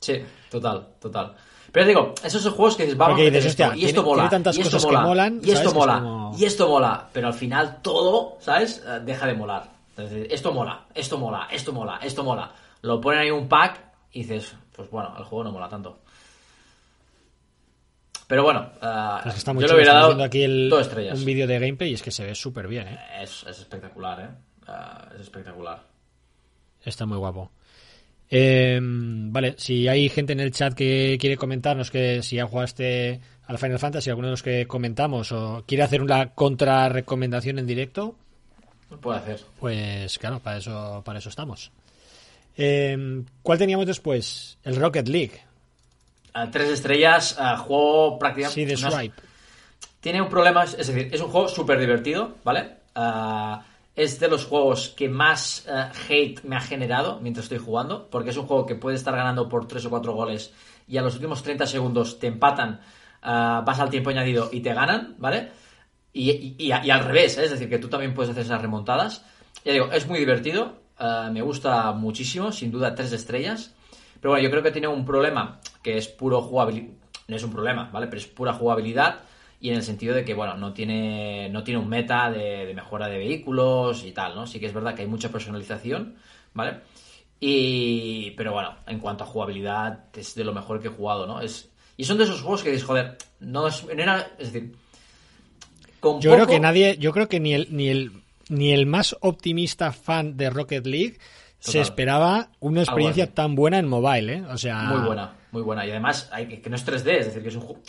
sí, 0.00 0.22
total, 0.50 0.88
total. 1.00 1.34
Pero 1.72 1.86
digo, 1.86 2.14
esos 2.22 2.40
son 2.42 2.52
juegos 2.52 2.76
que 2.76 2.84
dices, 2.84 2.96
vamos 2.96 3.18
dices, 3.18 3.34
a 3.34 3.48
esto, 3.48 3.64
hostia, 3.64 3.76
y 3.76 3.84
esto 3.86 4.02
mola, 4.04 4.22
tiene 4.22 4.30
tantas 4.30 4.56
y 4.56 4.60
esto 4.60 4.76
cosas 4.76 4.84
mola, 4.86 4.98
que 5.00 5.06
molan, 5.06 5.40
y 5.42 5.50
esto 5.50 5.74
mola, 5.74 5.92
Es 5.94 6.00
como- 6.00 6.36
y 6.38 6.44
esto 6.44 6.68
mola, 6.68 7.08
pero 7.12 7.26
al 7.26 7.34
final 7.34 7.82
todo, 7.82 8.38
¿sabes? 8.40 8.82
Eh, 8.86 9.00
Deja 9.04 9.26
de 9.26 9.34
molar. 9.34 9.70
Entonces, 9.90 10.28
esto 10.30 10.52
mola, 10.52 10.84
esto 10.94 11.18
mola, 11.18 11.48
esto 11.50 11.72
mola, 11.72 11.98
esto 12.02 12.22
mola. 12.24 12.52
Lo 12.84 13.00
ponen 13.00 13.20
ahí 13.20 13.30
un 13.30 13.48
pack 13.48 13.80
y 14.12 14.20
dices, 14.20 14.54
pues 14.76 14.90
bueno, 14.90 15.14
el 15.16 15.24
juego 15.24 15.44
no 15.44 15.52
mola 15.52 15.68
tanto. 15.68 16.00
Pero 18.26 18.42
bueno, 18.42 18.70
está 19.34 19.52
muy 19.52 19.62
yo 19.62 19.68
le 19.68 19.74
hubiera 19.74 19.94
dado 19.94 20.22
aquí 20.22 20.42
el- 20.42 20.72
estrellas. 20.80 21.18
un 21.18 21.24
vídeo 21.24 21.46
de 21.46 21.58
gameplay 21.58 21.90
y 21.90 21.94
es 21.94 22.02
que 22.02 22.10
se 22.10 22.24
ve 22.24 22.34
súper 22.34 22.68
bien, 22.68 22.88
¿eh? 22.88 22.98
Es, 23.22 23.42
es 23.48 23.58
espectacular, 23.58 24.20
¿eh? 24.20 24.28
Eh, 24.68 25.14
es 25.16 25.20
espectacular. 25.22 25.82
Está 26.82 27.06
muy 27.06 27.18
guapo. 27.18 27.50
Eh, 28.30 28.78
vale, 28.82 29.54
si 29.58 29.88
hay 29.88 30.08
gente 30.08 30.32
en 30.32 30.40
el 30.40 30.52
chat 30.52 30.74
que 30.74 31.16
quiere 31.20 31.36
comentarnos 31.36 31.90
que 31.90 32.22
si 32.22 32.36
ya 32.36 32.46
jugaste 32.46 33.20
al 33.46 33.58
Final 33.58 33.78
Fantasy, 33.78 34.08
alguno 34.10 34.28
de 34.28 34.32
los 34.32 34.42
que 34.42 34.66
comentamos, 34.66 35.30
o 35.32 35.62
quiere 35.66 35.84
hacer 35.84 36.00
una 36.02 36.30
contra 36.30 36.88
recomendación 36.88 37.58
en 37.58 37.66
directo, 37.66 38.14
Lo 38.90 38.98
puede 39.00 39.18
hacer. 39.18 39.40
pues 39.60 40.18
claro, 40.18 40.40
para 40.40 40.56
eso, 40.58 41.02
para 41.04 41.18
eso 41.18 41.28
estamos. 41.28 41.70
Eh, 42.56 43.22
¿Cuál 43.42 43.58
teníamos 43.58 43.86
después? 43.86 44.58
El 44.64 44.76
Rocket 44.76 45.08
League. 45.08 45.40
Eh, 46.34 46.48
tres 46.50 46.68
estrellas, 46.70 47.36
eh, 47.40 47.56
juego 47.58 48.18
prácticamente... 48.18 48.60
Sí, 48.60 48.64
de 48.64 48.76
Swipe. 48.76 49.22
Tiene 50.00 50.20
un 50.20 50.28
problema, 50.28 50.64
es 50.64 50.76
decir, 50.76 51.08
es 51.12 51.20
un 51.20 51.30
juego 51.30 51.48
súper 51.48 51.78
divertido, 51.78 52.34
¿vale? 52.44 52.68
Ah, 52.94 53.64
es 53.96 54.20
de 54.20 54.28
los 54.28 54.44
juegos 54.44 54.90
que 54.96 55.08
más 55.08 55.66
ah, 55.68 55.90
hate 56.08 56.42
me 56.44 56.56
ha 56.56 56.60
generado 56.60 57.20
mientras 57.20 57.44
estoy 57.44 57.58
jugando, 57.58 58.08
porque 58.10 58.30
es 58.30 58.36
un 58.36 58.46
juego 58.46 58.66
que 58.66 58.74
puede 58.74 58.96
estar 58.96 59.14
ganando 59.16 59.48
por 59.48 59.66
3 59.66 59.84
o 59.86 59.90
4 59.90 60.12
goles 60.12 60.52
y 60.86 60.98
a 60.98 61.02
los 61.02 61.14
últimos 61.14 61.42
30 61.42 61.66
segundos 61.66 62.18
te 62.18 62.26
empatan, 62.26 62.80
ah, 63.22 63.62
vas 63.64 63.80
al 63.80 63.88
tiempo 63.88 64.10
añadido 64.10 64.50
y 64.52 64.60
te 64.60 64.74
ganan, 64.74 65.14
¿vale? 65.18 65.48
Y, 66.12 66.30
y- 66.30 66.54
y 66.58 66.72
a- 66.72 66.84
y 66.84 66.90
al 66.90 67.04
revés, 67.04 67.38
¿eh? 67.38 67.44
es 67.44 67.50
decir, 67.52 67.68
que 67.70 67.78
tú 67.78 67.88
también 67.88 68.12
puedes 68.14 68.30
hacer 68.30 68.44
esas 68.44 68.60
remontadas. 68.60 69.24
Ya 69.64 69.72
digo, 69.72 69.90
es 69.90 70.06
muy 70.06 70.18
divertido, 70.18 70.74
ah, 71.04 71.30
me 71.30 71.42
gusta 71.42 71.92
muchísimo, 71.92 72.52
sin 72.52 72.70
duda 72.70 72.94
tres 72.94 73.12
estrellas. 73.12 73.74
Pero 74.20 74.32
bueno, 74.32 74.44
yo 74.44 74.50
creo 74.50 74.62
que 74.62 74.70
tiene 74.70 74.88
un 74.88 75.04
problema 75.04 75.60
que 75.82 75.98
es 75.98 76.08
puro 76.08 76.40
jugabilidad. 76.40 76.94
No 77.26 77.36
es 77.36 77.42
un 77.42 77.52
problema, 77.52 77.90
¿vale? 77.92 78.06
Pero 78.06 78.18
es 78.18 78.26
pura 78.26 78.52
jugabilidad 78.52 79.20
y 79.60 79.70
en 79.70 79.76
el 79.76 79.82
sentido 79.82 80.14
de 80.14 80.24
que, 80.24 80.34
bueno, 80.34 80.56
no 80.56 80.72
tiene, 80.72 81.48
no 81.48 81.62
tiene 81.62 81.80
un 81.80 81.88
meta 81.88 82.30
de, 82.30 82.66
de 82.66 82.74
mejora 82.74 83.08
de 83.08 83.18
vehículos 83.18 84.04
y 84.04 84.12
tal, 84.12 84.34
¿no? 84.34 84.46
Sí 84.46 84.60
que 84.60 84.66
es 84.66 84.74
verdad 84.74 84.94
que 84.94 85.02
hay 85.02 85.08
mucha 85.08 85.30
personalización, 85.30 86.16
¿vale? 86.52 86.80
Y, 87.40 88.30
pero 88.32 88.52
bueno, 88.52 88.74
en 88.86 88.98
cuanto 89.00 89.24
a 89.24 89.26
jugabilidad, 89.26 90.06
es 90.14 90.34
de 90.34 90.44
lo 90.44 90.52
mejor 90.52 90.80
que 90.80 90.88
he 90.88 90.90
jugado, 90.90 91.26
¿no? 91.26 91.40
Es, 91.40 91.70
y 91.96 92.04
son 92.04 92.18
de 92.18 92.24
esos 92.24 92.40
juegos 92.40 92.62
que 92.62 92.70
dices, 92.70 92.84
joder, 92.84 93.18
no 93.40 93.66
es, 93.66 93.84
no 93.84 93.90
era, 94.02 94.32
es 94.38 94.52
decir, 94.52 94.74
Yo 96.20 96.32
creo 96.32 96.46
que 96.46 96.60
nadie, 96.60 96.96
yo 96.98 97.12
creo 97.12 97.28
que 97.28 97.40
ni 97.40 97.54
el, 97.54 97.68
ni 97.70 97.88
el, 97.88 98.23
ni 98.48 98.72
el 98.72 98.86
más 98.86 99.16
optimista 99.20 99.92
fan 99.92 100.36
de 100.36 100.50
Rocket 100.50 100.86
League 100.86 101.18
se 101.58 101.80
esperaba 101.80 102.50
una 102.60 102.82
experiencia 102.82 103.24
así. 103.24 103.32
tan 103.32 103.54
buena 103.54 103.78
en 103.78 103.88
mobile, 103.88 104.34
¿eh? 104.34 104.42
O 104.50 104.58
sea, 104.58 104.82
Muy 104.82 105.06
buena, 105.06 105.34
muy 105.50 105.62
buena. 105.62 105.86
Y 105.86 105.90
además, 105.90 106.28
hay, 106.30 106.46
que 106.46 106.68
no 106.68 106.76
es 106.76 106.86
3D, 106.86 107.10
es 107.18 107.26
decir, 107.26 107.42
que 107.42 107.48
es 107.48 107.56
un 107.56 107.62
juego. 107.62 107.80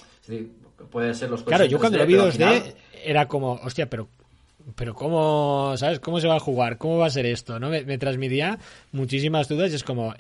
Puede 0.90 1.14
ser 1.14 1.30
los 1.30 1.44
Claro, 1.44 1.66
yo 1.66 1.78
cuando 1.78 1.98
lo 1.98 2.06
3D, 2.06 2.08
vi 2.08 2.14
pero 2.14 2.24
al 2.24 2.32
2D 2.32 2.34
final- 2.34 2.76
era 3.04 3.28
como, 3.28 3.54
hostia, 3.54 3.90
pero 3.90 4.08
pero 4.74 4.96
¿cómo, 4.96 5.74
sabes? 5.78 6.00
¿Cómo 6.00 6.20
se 6.20 6.28
va 6.28 6.38
a 6.38 6.40
jugar? 6.40 6.78
¿Cómo 6.78 6.98
va 6.98 7.06
a 7.06 7.12
ser 7.12 7.26
esto? 7.28 7.60
¿No? 7.60 7.70
Me, 7.70 7.98
transmitía 8.00 8.58
muchísimas 8.92 9.48
dudas 9.48 9.72
y 9.72 9.76
es 9.76 9.84
como, 9.84 10.16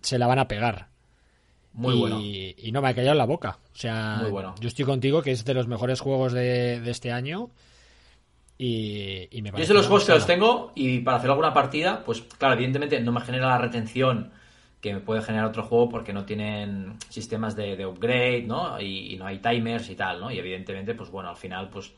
se 0.00 0.18
la 0.18 0.28
van 0.28 0.38
a 0.38 0.46
pegar. 0.46 0.88
Muy 1.72 1.96
y, 1.96 1.98
bueno. 1.98 2.20
Y 2.20 2.70
no 2.72 2.80
me 2.80 2.88
ha 2.88 2.94
callado 2.94 3.16
la 3.16 3.26
boca. 3.26 3.58
O 3.74 3.76
sea, 3.76 4.22
yo 4.60 4.68
estoy 4.68 4.84
contigo 4.84 5.22
que 5.22 5.32
es 5.32 5.44
de 5.44 5.54
los 5.54 5.66
mejores 5.66 6.00
juegos 6.00 6.32
de, 6.32 6.88
este 6.88 7.10
año. 7.10 7.50
Y, 8.60 9.28
me 9.40 9.52
Yo 9.52 9.58
es 9.58 9.68
de 9.68 9.74
los 9.74 9.86
juegos 9.86 10.04
que 10.04 10.12
los 10.12 10.26
tengo 10.26 10.72
y 10.74 10.98
para 10.98 11.18
hacer 11.18 11.30
alguna 11.30 11.52
partida, 11.52 12.02
pues 12.04 12.22
claro, 12.22 12.54
evidentemente 12.54 13.00
no 13.00 13.12
me 13.12 13.20
genera 13.20 13.46
la 13.46 13.58
retención 13.58 14.32
que 14.80 14.94
me 14.94 15.00
puede 15.00 15.22
generar 15.22 15.46
otro 15.46 15.62
juego 15.62 15.88
porque 15.88 16.12
no 16.12 16.24
tienen 16.24 16.96
sistemas 17.08 17.54
de, 17.54 17.86
upgrade, 17.86 18.42
¿no? 18.42 18.80
Y, 18.80 19.14
y, 19.14 19.16
no 19.16 19.26
hay 19.26 19.38
timers 19.38 19.88
y 19.90 19.94
tal, 19.94 20.20
¿no? 20.20 20.30
Y 20.30 20.38
evidentemente, 20.38 20.94
pues 20.94 21.10
bueno, 21.10 21.30
al 21.30 21.36
final, 21.36 21.68
pues 21.70 21.92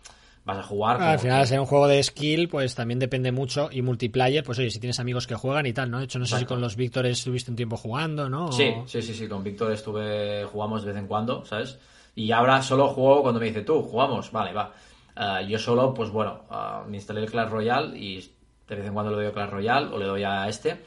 vas 0.45 0.59
a 0.59 0.63
jugar. 0.63 1.01
al 1.01 1.19
final, 1.19 1.47
ser 1.47 1.61
un 1.61 1.67
juego 1.67 1.87
de 1.87 2.03
skill, 2.03 2.49
pues 2.49 2.75
también 2.75 2.99
depende 2.99 3.33
mucho. 3.33 3.69
Y 3.71 3.83
multiplayer, 3.83 4.43
pues 4.45 4.59
oye, 4.59 4.71
si 4.71 4.81
tienes 4.81 5.01
amigos 5.01 5.27
que 5.27 5.35
juegan 5.35 5.67
y 5.67 5.73
tal, 5.73 5.91
¿no? 5.91 5.99
De 5.99 6.05
hecho, 6.05 6.19
no 6.19 6.27
sé 6.27 6.39
si 6.39 6.45
con 6.45 6.61
los 6.61 6.77
Víctores 6.77 7.19
estuviste 7.19 7.51
un 7.51 7.57
tiempo 7.57 7.77
jugando, 7.77 8.29
¿no? 8.29 8.51
Sí, 8.53 8.73
sí, 8.87 9.03
sí, 9.03 9.15
sí, 9.15 9.29
con 9.29 9.45
Víctor 9.45 9.73
estuve, 9.73 10.45
jugamos 10.45 10.83
de 10.83 10.93
vez 10.93 11.01
en 11.01 11.07
cuando, 11.07 11.45
¿sabes? 11.45 11.79
Y 12.15 12.33
ahora 12.33 12.63
solo 12.63 12.89
juego 12.89 13.23
cuando 13.23 13.41
me 13.41 13.47
dice 13.47 13.63
tú, 13.63 13.83
jugamos, 13.83 14.33
vale, 14.33 14.53
va. 14.53 14.73
Eh, 15.21 15.47
yo 15.47 15.59
solo, 15.59 15.93
pues 15.93 16.09
bueno, 16.09 16.45
uh, 16.51 16.89
me 16.89 16.97
instalé 16.97 17.21
el 17.21 17.31
Clash 17.31 17.51
Royale 17.51 17.99
y 17.99 18.17
de 18.67 18.75
vez 18.75 18.87
en 18.87 18.95
cuando 18.95 19.11
le 19.11 19.19
doy 19.19 19.27
a 19.27 19.33
Clash 19.33 19.51
Royale 19.51 19.89
o 19.93 19.99
le 19.99 20.07
doy 20.07 20.25
a 20.25 20.49
este. 20.49 20.81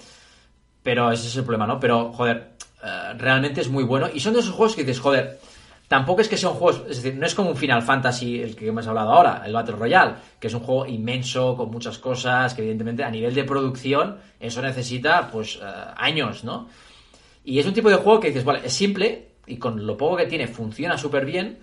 Pero 0.82 1.12
ese 1.12 1.28
es 1.28 1.36
el 1.36 1.44
problema, 1.44 1.68
¿no? 1.68 1.80
Pero, 1.80 2.12
joder, 2.12 2.54
uh, 2.84 3.18
realmente 3.18 3.62
es 3.62 3.70
muy 3.70 3.84
bueno. 3.84 4.10
Y 4.12 4.20
son 4.20 4.34
de 4.34 4.40
esos 4.40 4.54
juegos 4.54 4.76
que 4.76 4.84
dices, 4.84 5.00
joder, 5.00 5.40
Tampoco 5.86 6.22
es 6.22 6.30
que 6.30 6.38
sea 6.38 6.50
un 6.50 6.56
juego, 6.56 6.88
es 6.90 7.04
decir, 7.04 7.14
no 7.20 7.28
es 7.28 7.36
como 7.36 7.52
un 7.52 7.58
Final 7.58 7.84
Fantasy 7.84 8.42
el 8.42 8.56
que 8.56 8.68
hemos 8.68 8.88
hablado 8.88 9.12
ahora, 9.12 9.44
el 9.46 9.54
Battle 9.54 9.76
Royale, 9.76 10.16
que 10.40 10.48
es 10.48 10.54
un 10.56 10.62
juego 10.62 10.88
inmenso, 10.88 11.56
con 11.56 11.70
muchas 11.70 12.00
cosas, 12.00 12.56
que 12.56 12.62
evidentemente 12.62 13.04
a 13.04 13.12
nivel 13.12 13.36
de 13.36 13.44
producción 13.44 14.18
eso 14.40 14.62
necesita 14.64 15.30
pues 15.30 15.60
años, 15.96 16.46
¿no? 16.46 16.68
Y 17.44 17.60
es 17.60 17.68
un 17.68 17.74
tipo 17.74 17.90
de 17.90 17.98
juego 17.98 18.20
que 18.20 18.30
dices, 18.30 18.44
vale, 18.44 18.62
es 18.64 18.74
simple 18.74 19.34
y 19.46 19.58
con 19.58 19.86
lo 19.86 19.96
poco 19.96 20.16
que 20.16 20.26
tiene 20.26 20.48
funciona 20.48 20.98
súper 20.98 21.26
bien. 21.26 21.60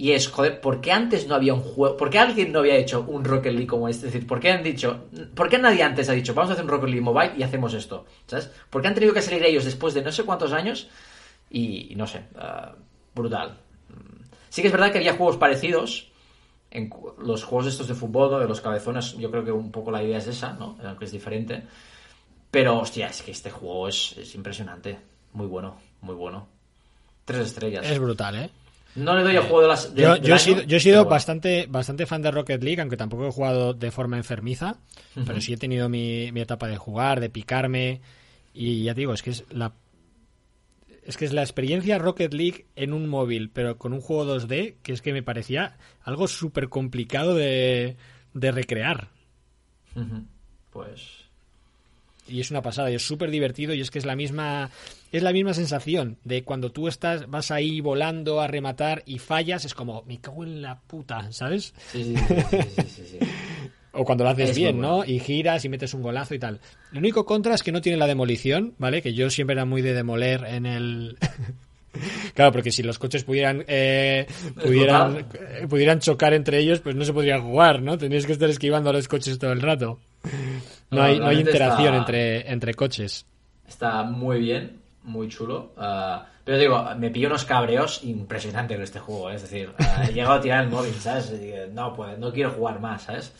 Y 0.00 0.12
es, 0.12 0.28
joder, 0.28 0.62
¿por 0.62 0.80
qué 0.80 0.92
antes 0.92 1.26
no 1.28 1.34
había 1.34 1.52
un 1.52 1.60
juego? 1.60 1.94
¿Por 1.94 2.08
qué 2.08 2.18
alguien 2.18 2.52
no 2.52 2.60
había 2.60 2.76
hecho 2.76 3.04
un 3.06 3.22
Rocket 3.22 3.52
League 3.52 3.66
como 3.66 3.86
este? 3.86 4.06
Es 4.06 4.14
decir, 4.14 4.26
¿por 4.26 4.40
qué 4.40 4.50
han 4.50 4.62
dicho, 4.62 5.08
¿por 5.34 5.50
qué 5.50 5.58
nadie 5.58 5.82
antes 5.82 6.08
ha 6.08 6.14
dicho, 6.14 6.32
vamos 6.32 6.48
a 6.48 6.52
hacer 6.54 6.64
un 6.64 6.70
Rocket 6.70 6.88
League 6.88 7.02
Mobile 7.02 7.34
y 7.36 7.42
hacemos 7.42 7.74
esto? 7.74 8.06
¿Sabes? 8.26 8.50
¿Por 8.70 8.80
qué 8.80 8.88
han 8.88 8.94
tenido 8.94 9.12
que 9.12 9.20
salir 9.20 9.44
ellos 9.44 9.66
después 9.66 9.92
de 9.92 10.00
no 10.00 10.10
sé 10.10 10.24
cuántos 10.24 10.54
años? 10.54 10.88
Y, 11.50 11.92
no 11.96 12.06
sé, 12.06 12.22
uh, 12.34 12.74
brutal. 13.14 13.58
Sí 14.48 14.62
que 14.62 14.68
es 14.68 14.72
verdad 14.72 14.90
que 14.90 14.96
había 14.96 15.16
juegos 15.16 15.36
parecidos. 15.36 16.10
En 16.70 16.90
los 17.18 17.44
juegos 17.44 17.66
estos 17.66 17.86
de 17.86 17.92
fútbol, 17.92 18.40
de 18.40 18.48
los 18.48 18.62
cabezones, 18.62 19.18
yo 19.18 19.30
creo 19.30 19.44
que 19.44 19.52
un 19.52 19.70
poco 19.70 19.90
la 19.90 20.02
idea 20.02 20.16
es 20.16 20.28
esa, 20.28 20.54
¿no? 20.54 20.78
Aunque 20.82 21.04
es 21.04 21.12
diferente. 21.12 21.62
Pero, 22.50 22.78
hostia, 22.78 23.08
es 23.08 23.20
que 23.20 23.32
este 23.32 23.50
juego 23.50 23.86
es, 23.86 24.34
impresionante. 24.34 24.98
Muy 25.34 25.46
bueno, 25.46 25.76
muy 26.00 26.14
bueno. 26.14 26.48
Tres 27.26 27.48
estrellas. 27.48 27.84
Es 27.84 27.98
brutal, 27.98 28.36
¿eh? 28.36 28.50
No 28.96 29.16
le 29.16 29.22
doy 29.22 29.36
el 29.36 29.42
juego 29.42 29.62
de 29.62 29.68
las. 29.68 29.94
yo, 29.94 30.14
he 30.14 30.38
sido, 30.38 30.62
yo, 30.62 30.76
he 30.76 30.80
sido, 30.80 31.04
bastante, 31.04 31.66
bastante 31.68 32.06
fan 32.06 32.22
de 32.22 32.30
Rocket 32.30 32.62
League, 32.62 32.80
aunque 32.80 32.96
tampoco 32.96 33.28
he 33.28 33.32
jugado 33.32 33.72
de 33.72 33.90
forma 33.90 34.16
enfermiza. 34.16 34.78
Pero 35.14 35.40
sí 35.40 35.52
he 35.52 35.56
tenido 35.56 35.88
mi, 35.88 36.32
mi 36.32 36.40
etapa 36.40 36.66
de 36.66 36.76
jugar, 36.76 37.20
de 37.20 37.30
picarme. 37.30 38.00
Y 38.52 38.84
ya 38.84 38.94
te 38.94 39.02
digo, 39.02 39.14
es 39.14 39.22
que 39.22 39.30
es 39.30 39.44
la 39.50 39.72
es 41.04 41.16
que 41.16 41.24
es 41.24 41.32
la 41.32 41.42
experiencia 41.42 41.98
Rocket 41.98 42.32
League 42.32 42.66
en 42.76 42.92
un 42.92 43.08
móvil, 43.08 43.50
pero 43.50 43.78
con 43.78 43.92
un 43.92 44.00
juego 44.00 44.36
2D, 44.36 44.76
que 44.82 44.92
es 44.92 45.02
que 45.02 45.12
me 45.12 45.22
parecía 45.22 45.76
algo 46.02 46.28
súper 46.28 46.68
complicado 46.68 47.34
de, 47.34 47.96
de 48.34 48.52
recrear. 48.52 49.08
Pues. 50.70 51.19
Y 52.30 52.40
es 52.40 52.50
una 52.50 52.62
pasada, 52.62 52.90
y 52.90 52.94
es 52.94 53.02
súper 53.02 53.30
divertido, 53.30 53.74
y 53.74 53.80
es 53.80 53.90
que 53.90 53.98
es 53.98 54.06
la 54.06 54.16
misma. 54.16 54.70
Es 55.12 55.22
la 55.22 55.32
misma 55.32 55.54
sensación 55.54 56.18
de 56.24 56.44
cuando 56.44 56.70
tú 56.70 56.86
estás, 56.86 57.28
vas 57.28 57.50
ahí 57.50 57.80
volando 57.80 58.40
a 58.40 58.46
rematar 58.46 59.02
y 59.06 59.18
fallas, 59.18 59.64
es 59.64 59.74
como, 59.74 60.04
me 60.06 60.20
cago 60.20 60.44
en 60.44 60.62
la 60.62 60.78
puta, 60.78 61.32
¿sabes? 61.32 61.74
sí, 61.90 62.14
sí, 62.14 62.92
sí, 62.92 63.18
o 63.92 64.04
cuando 64.04 64.24
lo 64.24 64.30
haces 64.30 64.56
bien, 64.56 64.80
¿no? 64.80 65.04
Y 65.04 65.18
giras 65.18 65.64
y 65.64 65.68
metes 65.68 65.94
un 65.94 66.02
golazo 66.02 66.34
y 66.34 66.38
tal. 66.38 66.60
Lo 66.92 67.00
único 67.00 67.24
contra 67.24 67.54
es 67.54 67.62
que 67.62 67.72
no 67.72 67.80
tiene 67.80 67.98
la 67.98 68.06
demolición, 68.06 68.74
¿vale? 68.78 69.02
Que 69.02 69.14
yo 69.14 69.30
siempre 69.30 69.54
era 69.54 69.64
muy 69.64 69.82
de 69.82 69.94
demoler 69.94 70.44
en 70.44 70.66
el... 70.66 71.16
claro, 72.34 72.52
porque 72.52 72.70
si 72.70 72.82
los 72.82 72.98
coches 72.98 73.24
pudieran 73.24 73.64
eh, 73.66 74.26
pudieran, 74.62 75.26
eh, 75.34 75.66
pudieran 75.68 76.00
chocar 76.00 76.34
entre 76.34 76.58
ellos, 76.58 76.80
pues 76.80 76.94
no 76.94 77.04
se 77.04 77.12
podría 77.12 77.40
jugar, 77.40 77.82
¿no? 77.82 77.98
Tendrías 77.98 78.26
que 78.26 78.32
estar 78.32 78.48
esquivando 78.48 78.90
a 78.90 78.92
los 78.92 79.08
coches 79.08 79.38
todo 79.38 79.52
el 79.52 79.60
rato. 79.60 79.98
No, 80.90 81.02
hay, 81.02 81.18
no 81.18 81.28
hay 81.28 81.40
interacción 81.40 81.94
entre, 81.94 82.50
entre 82.50 82.74
coches. 82.74 83.26
Está 83.66 84.02
muy 84.02 84.40
bien, 84.40 84.80
muy 85.04 85.28
chulo. 85.28 85.72
Ah, 85.76 86.26
pero 86.44 86.58
digo, 86.58 86.84
me 86.96 87.10
pillo 87.10 87.28
unos 87.28 87.44
cabreos 87.44 88.02
impresionantes 88.02 88.76
en 88.76 88.82
este 88.82 88.98
juego, 88.98 89.30
¿eh? 89.30 89.36
es 89.36 89.42
decir, 89.42 89.72
ah, 89.78 90.04
he 90.08 90.12
llegado 90.12 90.34
a 90.34 90.40
tirar 90.40 90.64
el 90.64 90.70
móvil, 90.70 90.94
¿sabes? 90.94 91.32
No, 91.72 91.94
pues 91.94 92.18
no 92.18 92.32
quiero 92.32 92.50
jugar 92.50 92.80
más, 92.80 93.02
¿sabes? 93.02 93.32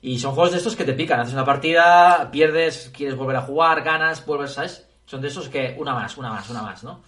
Y 0.00 0.18
son 0.18 0.32
juegos 0.34 0.52
de 0.52 0.58
estos 0.58 0.76
que 0.76 0.84
te 0.84 0.94
pican. 0.94 1.20
Haces 1.20 1.34
una 1.34 1.44
partida, 1.44 2.30
pierdes, 2.30 2.90
quieres 2.96 3.16
volver 3.16 3.36
a 3.36 3.42
jugar, 3.42 3.82
ganas, 3.82 4.24
vuelves, 4.24 4.52
¿sabes? 4.52 4.88
Son 5.06 5.20
de 5.20 5.28
esos 5.28 5.48
que 5.48 5.74
una 5.78 5.94
más, 5.94 6.16
una 6.16 6.30
más, 6.30 6.48
una 6.48 6.62
más, 6.62 6.84
¿no? 6.84 7.02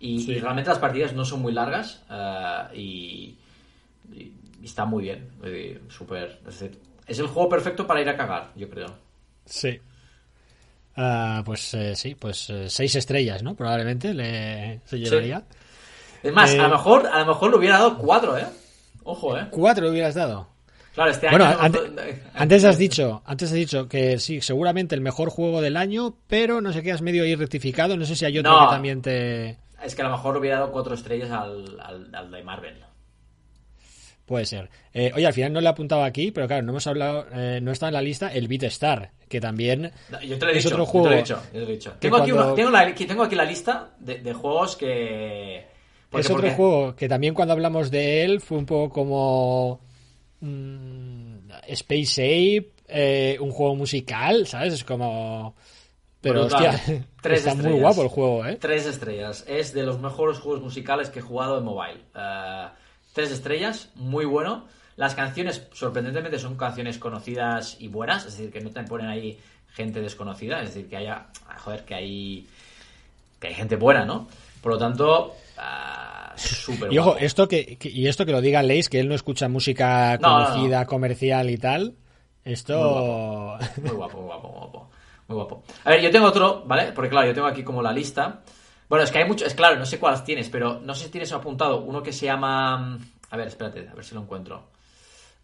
Y, 0.00 0.38
realmente 0.38 0.68
las 0.68 0.78
partidas 0.78 1.14
no 1.14 1.24
son 1.24 1.40
muy 1.40 1.52
largas 1.52 2.02
eh, 2.10 2.76
y, 2.76 3.38
está 4.62 4.84
muy 4.84 5.04
bien. 5.04 5.30
Súper. 5.88 6.40
Es, 7.06 7.18
el 7.18 7.26
juego 7.26 7.48
perfecto 7.48 7.86
para 7.86 8.00
ir 8.02 8.08
a 8.08 8.16
cagar, 8.16 8.50
yo 8.56 8.68
creo. 8.68 9.03
Sí. 9.44 9.80
Ah, 10.96 11.42
pues 11.44 11.74
eh, 11.74 11.96
sí, 11.96 12.14
pues 12.14 12.50
eh, 12.50 12.68
seis 12.68 12.94
estrellas, 12.94 13.42
¿no? 13.42 13.54
Probablemente 13.54 14.14
le 14.14 14.80
se 14.84 14.98
llevaría. 14.98 15.42
Es 16.22 16.32
más, 16.32 16.54
a 16.54 16.68
lo 16.68 16.68
mejor, 16.70 17.06
a 17.06 17.20
lo 17.20 17.26
mejor 17.26 17.50
le 17.50 17.56
hubiera 17.58 17.78
dado 17.78 17.98
cuatro, 17.98 18.38
¿eh? 18.38 18.46
Ojo, 19.02 19.36
¿eh? 19.36 19.48
Cuatro 19.50 19.84
le 19.84 19.90
hubieras 19.90 20.14
dado. 20.14 20.48
Claro, 20.94 21.10
este 21.10 21.28
bueno, 21.28 21.44
antes, 22.34 22.64
has 22.64 22.78
dicho, 22.78 23.22
antes 23.26 23.50
has 23.50 23.54
dicho 23.54 23.88
que 23.88 24.18
sí, 24.18 24.40
seguramente 24.40 24.94
el 24.94 25.00
mejor 25.00 25.28
juego 25.28 25.60
del 25.60 25.76
año, 25.76 26.16
pero 26.28 26.60
no 26.60 26.72
sé 26.72 26.82
qué 26.82 26.92
has 26.92 27.02
medio 27.02 27.24
ahí 27.24 27.34
rectificado, 27.34 27.96
no 27.96 28.04
sé 28.04 28.14
si 28.14 28.24
hay 28.24 28.38
otro 28.38 28.58
que 28.60 28.66
también 28.66 29.02
te... 29.02 29.58
Es 29.82 29.94
que 29.94 30.02
a 30.02 30.04
lo 30.06 30.12
mejor 30.12 30.36
hubiera 30.36 30.60
dado 30.60 30.72
cuatro 30.72 30.94
estrellas 30.94 31.30
al, 31.30 32.30
de 32.30 32.42
Marvel. 32.44 32.76
Puede 34.26 34.46
ser. 34.46 34.70
Eh, 34.92 35.12
oye, 35.14 35.26
al 35.26 35.32
final 35.34 35.52
no 35.52 35.60
le 35.60 35.66
he 35.66 35.70
apuntado 35.70 36.02
aquí, 36.02 36.30
pero 36.30 36.46
claro, 36.46 36.62
no 36.62 36.72
hemos 36.72 36.86
hablado, 36.86 37.26
eh, 37.34 37.60
no 37.62 37.72
está 37.72 37.88
en 37.88 37.94
la 37.94 38.02
lista 38.02 38.32
el 38.32 38.48
Beat 38.48 38.62
Star, 38.64 39.10
que 39.28 39.40
también 39.40 39.92
yo 40.26 40.38
te 40.38 40.46
lo 40.46 40.50
he 40.50 40.56
es 40.56 40.64
dicho, 40.64 40.74
otro 40.74 40.86
juego. 40.86 41.10
Yo 41.24 41.38
te 41.52 41.58
lo 41.58 41.66
he 41.66 41.72
dicho, 41.72 41.92
Tengo, 41.98 42.16
aquí 42.16 43.06
tengo, 43.06 43.22
aquí 43.22 43.34
la 43.34 43.44
lista 43.44 43.90
de, 43.98 44.32
juegos 44.32 44.76
que... 44.76 45.66
es 46.12 46.30
otro 46.30 46.50
juego 46.52 46.96
que 46.96 47.08
también 47.08 47.34
cuando 47.34 47.52
hablamos 47.52 47.90
de 47.90 48.22
él 48.24 48.40
fue 48.40 48.56
un 48.56 48.66
poco 48.66 48.90
como 48.90 49.80
Mm, 50.44 51.50
Space 51.68 52.20
Ape, 52.20 52.72
eh, 52.88 53.38
un 53.40 53.50
juego 53.50 53.74
musical, 53.76 54.46
¿sabes? 54.46 54.74
Es 54.74 54.84
como... 54.84 55.54
Pero 56.20 56.46
hostia, 56.46 56.80
está 57.24 57.54
muy 57.54 57.80
guapo 57.80 58.02
el 58.02 58.08
juego, 58.08 58.46
¿eh? 58.46 58.56
Tres 58.60 58.86
estrellas. 58.86 59.44
Es 59.46 59.72
de 59.72 59.84
los 59.84 60.00
mejores 60.00 60.38
juegos 60.38 60.62
musicales 60.62 61.10
que 61.10 61.20
he 61.20 61.22
jugado 61.22 61.58
en 61.58 61.64
mobile. 61.64 62.00
Eh, 62.14 62.66
tres 63.14 63.30
estrellas, 63.30 63.88
muy 63.94 64.26
bueno. 64.26 64.66
Las 64.96 65.14
canciones, 65.14 65.66
sorprendentemente, 65.72 66.38
son 66.38 66.56
canciones 66.56 66.98
conocidas 66.98 67.76
y 67.80 67.88
buenas, 67.88 68.26
es 68.26 68.36
decir, 68.36 68.52
que 68.52 68.60
no 68.60 68.70
te 68.70 68.82
ponen 68.84 69.06
ahí 69.06 69.40
gente 69.72 70.02
desconocida, 70.02 70.60
es 70.60 70.74
decir, 70.74 70.88
que 70.88 70.98
haya, 70.98 71.26
joder, 71.58 71.84
que 71.84 71.94
hay, 71.94 72.46
que 73.40 73.48
hay 73.48 73.54
gente 73.54 73.76
buena, 73.76 74.04
¿no? 74.04 74.28
Por 74.60 74.72
lo 74.72 74.78
tanto, 74.78 75.34
y 76.90 76.98
ojo, 76.98 77.16
esto 77.18 77.46
que, 77.48 77.78
y 77.80 78.08
esto 78.08 78.26
que 78.26 78.32
lo 78.32 78.40
diga 78.40 78.62
Leis, 78.62 78.88
que 78.88 79.00
él 79.00 79.08
no 79.08 79.14
escucha 79.14 79.48
música 79.48 80.18
conocida, 80.18 80.86
comercial 80.86 81.50
y 81.50 81.58
tal. 81.58 81.94
Esto. 82.44 83.58
Muy 83.82 83.90
guapo, 83.90 84.18
muy 84.18 84.26
guapo, 84.26 84.48
muy 84.48 84.58
guapo, 84.58 84.90
muy 85.28 85.36
guapo. 85.36 85.62
A 85.84 85.90
ver, 85.90 86.00
yo 86.02 86.10
tengo 86.10 86.26
otro, 86.26 86.64
¿vale? 86.66 86.92
Porque 86.92 87.10
claro, 87.10 87.28
yo 87.28 87.34
tengo 87.34 87.46
aquí 87.46 87.62
como 87.62 87.82
la 87.82 87.92
lista. 87.92 88.42
Bueno, 88.88 89.04
es 89.04 89.10
que 89.10 89.18
hay 89.18 89.26
muchos, 89.26 89.48
es 89.48 89.54
claro, 89.54 89.76
no 89.76 89.86
sé 89.86 89.98
cuáles 89.98 90.24
tienes, 90.24 90.48
pero 90.48 90.80
no 90.80 90.94
sé 90.94 91.04
si 91.04 91.10
tienes 91.10 91.32
apuntado 91.32 91.80
uno 91.80 92.02
que 92.02 92.12
se 92.12 92.26
llama. 92.26 92.98
A 93.30 93.36
ver, 93.36 93.48
espérate, 93.48 93.88
a 93.88 93.94
ver 93.94 94.04
si 94.04 94.14
lo 94.14 94.20
encuentro. 94.22 94.68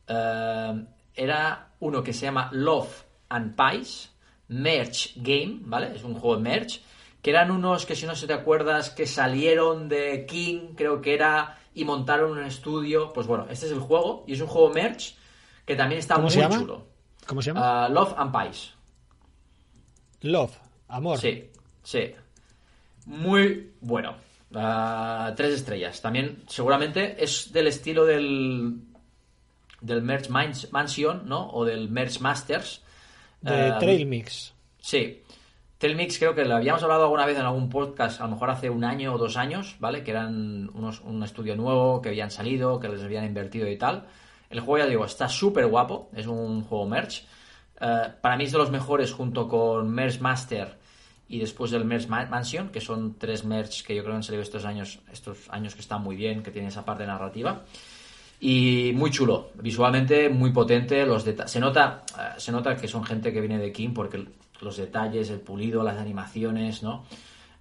Eh, 0.07 0.85
era 1.15 1.69
uno 1.81 2.03
que 2.03 2.13
se 2.13 2.27
llama 2.27 2.51
Love 2.53 3.05
and 3.29 3.57
Pies 3.57 4.11
Merch 4.49 5.15
Game, 5.17 5.61
¿vale? 5.63 5.95
Es 5.95 6.03
un 6.05 6.15
juego 6.15 6.37
de 6.37 6.43
merch 6.43 6.83
que 7.23 7.31
eran 7.31 7.51
unos 7.51 7.87
que 7.87 7.95
si 7.95 8.07
no 8.07 8.15
se 8.15 8.27
te 8.27 8.33
acuerdas 8.33 8.91
que 8.91 9.07
salieron 9.07 9.89
de 9.89 10.27
King, 10.27 10.75
creo 10.75 11.01
que 11.01 11.15
era, 11.15 11.59
y 11.75 11.85
montaron 11.85 12.33
un 12.33 12.45
estudio. 12.45 13.13
Pues 13.13 13.27
bueno, 13.27 13.47
este 13.51 13.67
es 13.67 13.73
el 13.73 13.81
juego 13.81 14.25
y 14.27 14.33
es 14.33 14.41
un 14.41 14.49
juego 14.49 14.71
merch 14.71 15.17
que 15.65 15.77
también 15.77 16.01
está 16.01 16.19
muy 16.19 16.31
chulo. 16.31 16.87
¿Cómo 17.27 17.43
se 17.43 17.51
llama? 17.51 17.85
Ah, 17.85 17.89
Love 17.89 18.15
and 18.17 18.33
Pies. 18.37 18.75
Love, 20.23 20.59
amor. 20.89 21.19
Sí, 21.19 21.51
sí. 21.83 22.13
Muy 23.07 23.73
bueno. 23.81 24.15
Ah, 24.55 25.33
tres 25.37 25.55
estrellas. 25.55 26.01
También 26.01 26.43
seguramente 26.47 27.23
es 27.23 27.53
del 27.53 27.67
estilo 27.69 28.05
del 28.05 28.81
del 29.81 30.03
Merch 30.03 30.29
Mansion, 30.29 31.23
¿no? 31.27 31.49
O 31.51 31.65
del 31.65 31.89
Merch 31.89 32.21
Masters. 32.21 32.83
De 33.41 33.69
Eh, 33.69 33.73
Trail 33.79 34.07
Mix. 34.07 34.53
Sí. 34.79 35.23
Telmix 35.79 36.19
creo 36.19 36.35
que 36.35 36.45
lo 36.45 36.57
habíamos 36.57 36.83
hablado 36.83 37.05
alguna 37.05 37.25
vez 37.25 37.39
en 37.39 37.47
algún 37.47 37.71
podcast, 37.71 38.21
a 38.21 38.25
lo 38.25 38.33
mejor 38.33 38.51
hace 38.51 38.69
un 38.69 38.85
año 38.85 39.15
o 39.15 39.19
dos 39.19 39.39
años, 39.39 39.77
¿vale? 39.81 40.05
Que 40.05 40.11
eran 40.11 40.69
unos, 40.75 41.01
un 41.01 41.23
estudio 41.23 41.57
nuevo, 41.57 42.03
que 42.03 42.11
habían 42.11 42.31
salido, 42.31 42.79
que 42.79 42.91
les 42.91 43.03
habían 43.03 43.25
invertido 43.25 43.67
y 43.67 43.79
tal. 43.79 44.05
El 44.51 44.61
juego, 44.61 44.85
ya 44.85 44.91
digo, 44.91 45.07
está 45.07 45.27
súper 45.27 45.67
guapo, 45.69 46.11
es 46.15 46.27
un 46.27 46.65
juego 46.65 46.87
merch. 46.87 47.25
Eh, 47.81 48.09
para 48.21 48.37
mí 48.37 48.45
es 48.45 48.53
de 48.53 48.59
los 48.59 48.71
mejores 48.71 49.11
junto 49.11 49.49
con 49.49 49.89
Merch 49.89 50.21
Master 50.21 50.79
y 51.31 51.39
después 51.39 51.71
del 51.71 51.85
Merch 51.85 52.09
Ma- 52.09 52.27
Mansion, 52.27 52.69
que 52.69 52.81
son 52.81 53.15
tres 53.17 53.45
merch 53.45 53.85
que 53.85 53.95
yo 53.95 54.03
creo 54.03 54.13
que 54.15 54.17
han 54.17 54.23
salido 54.23 54.43
estos 54.43 54.65
años, 54.65 54.99
estos 55.13 55.49
años 55.49 55.75
que 55.75 55.81
están 55.81 56.03
muy 56.03 56.17
bien, 56.17 56.43
que 56.43 56.51
tienen 56.51 56.69
esa 56.69 56.85
parte 56.85 57.07
narrativa. 57.07 57.63
Y 58.41 58.93
muy 58.95 59.11
chulo, 59.11 59.51
visualmente 59.55 60.29
muy 60.31 60.51
potente, 60.51 61.05
los 61.07 61.25
se 61.25 61.61
nota 61.61 62.05
eh, 62.19 62.39
se 62.39 62.51
nota 62.53 62.75
que 62.77 62.89
son 62.89 63.05
gente 63.05 63.33
que 63.33 63.41
viene 63.41 63.59
de 63.59 63.71
King 63.71 63.91
porque 63.95 64.25
los 64.61 64.77
detalles, 64.77 65.31
el 65.31 65.41
pulido, 65.41 65.83
las 65.83 65.99
animaciones, 65.99 66.83
¿no? 66.83 67.05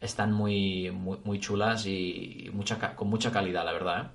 Están 0.01 0.31
muy 0.31 0.89
muy, 0.91 1.17
muy 1.25 1.39
chulas 1.39 1.85
y 1.85 2.49
mucha 2.53 2.95
con 2.95 3.09
mucha 3.09 3.31
calidad, 3.31 3.65
la 3.65 3.73
verdad, 3.73 4.01
¿eh? 4.03 4.07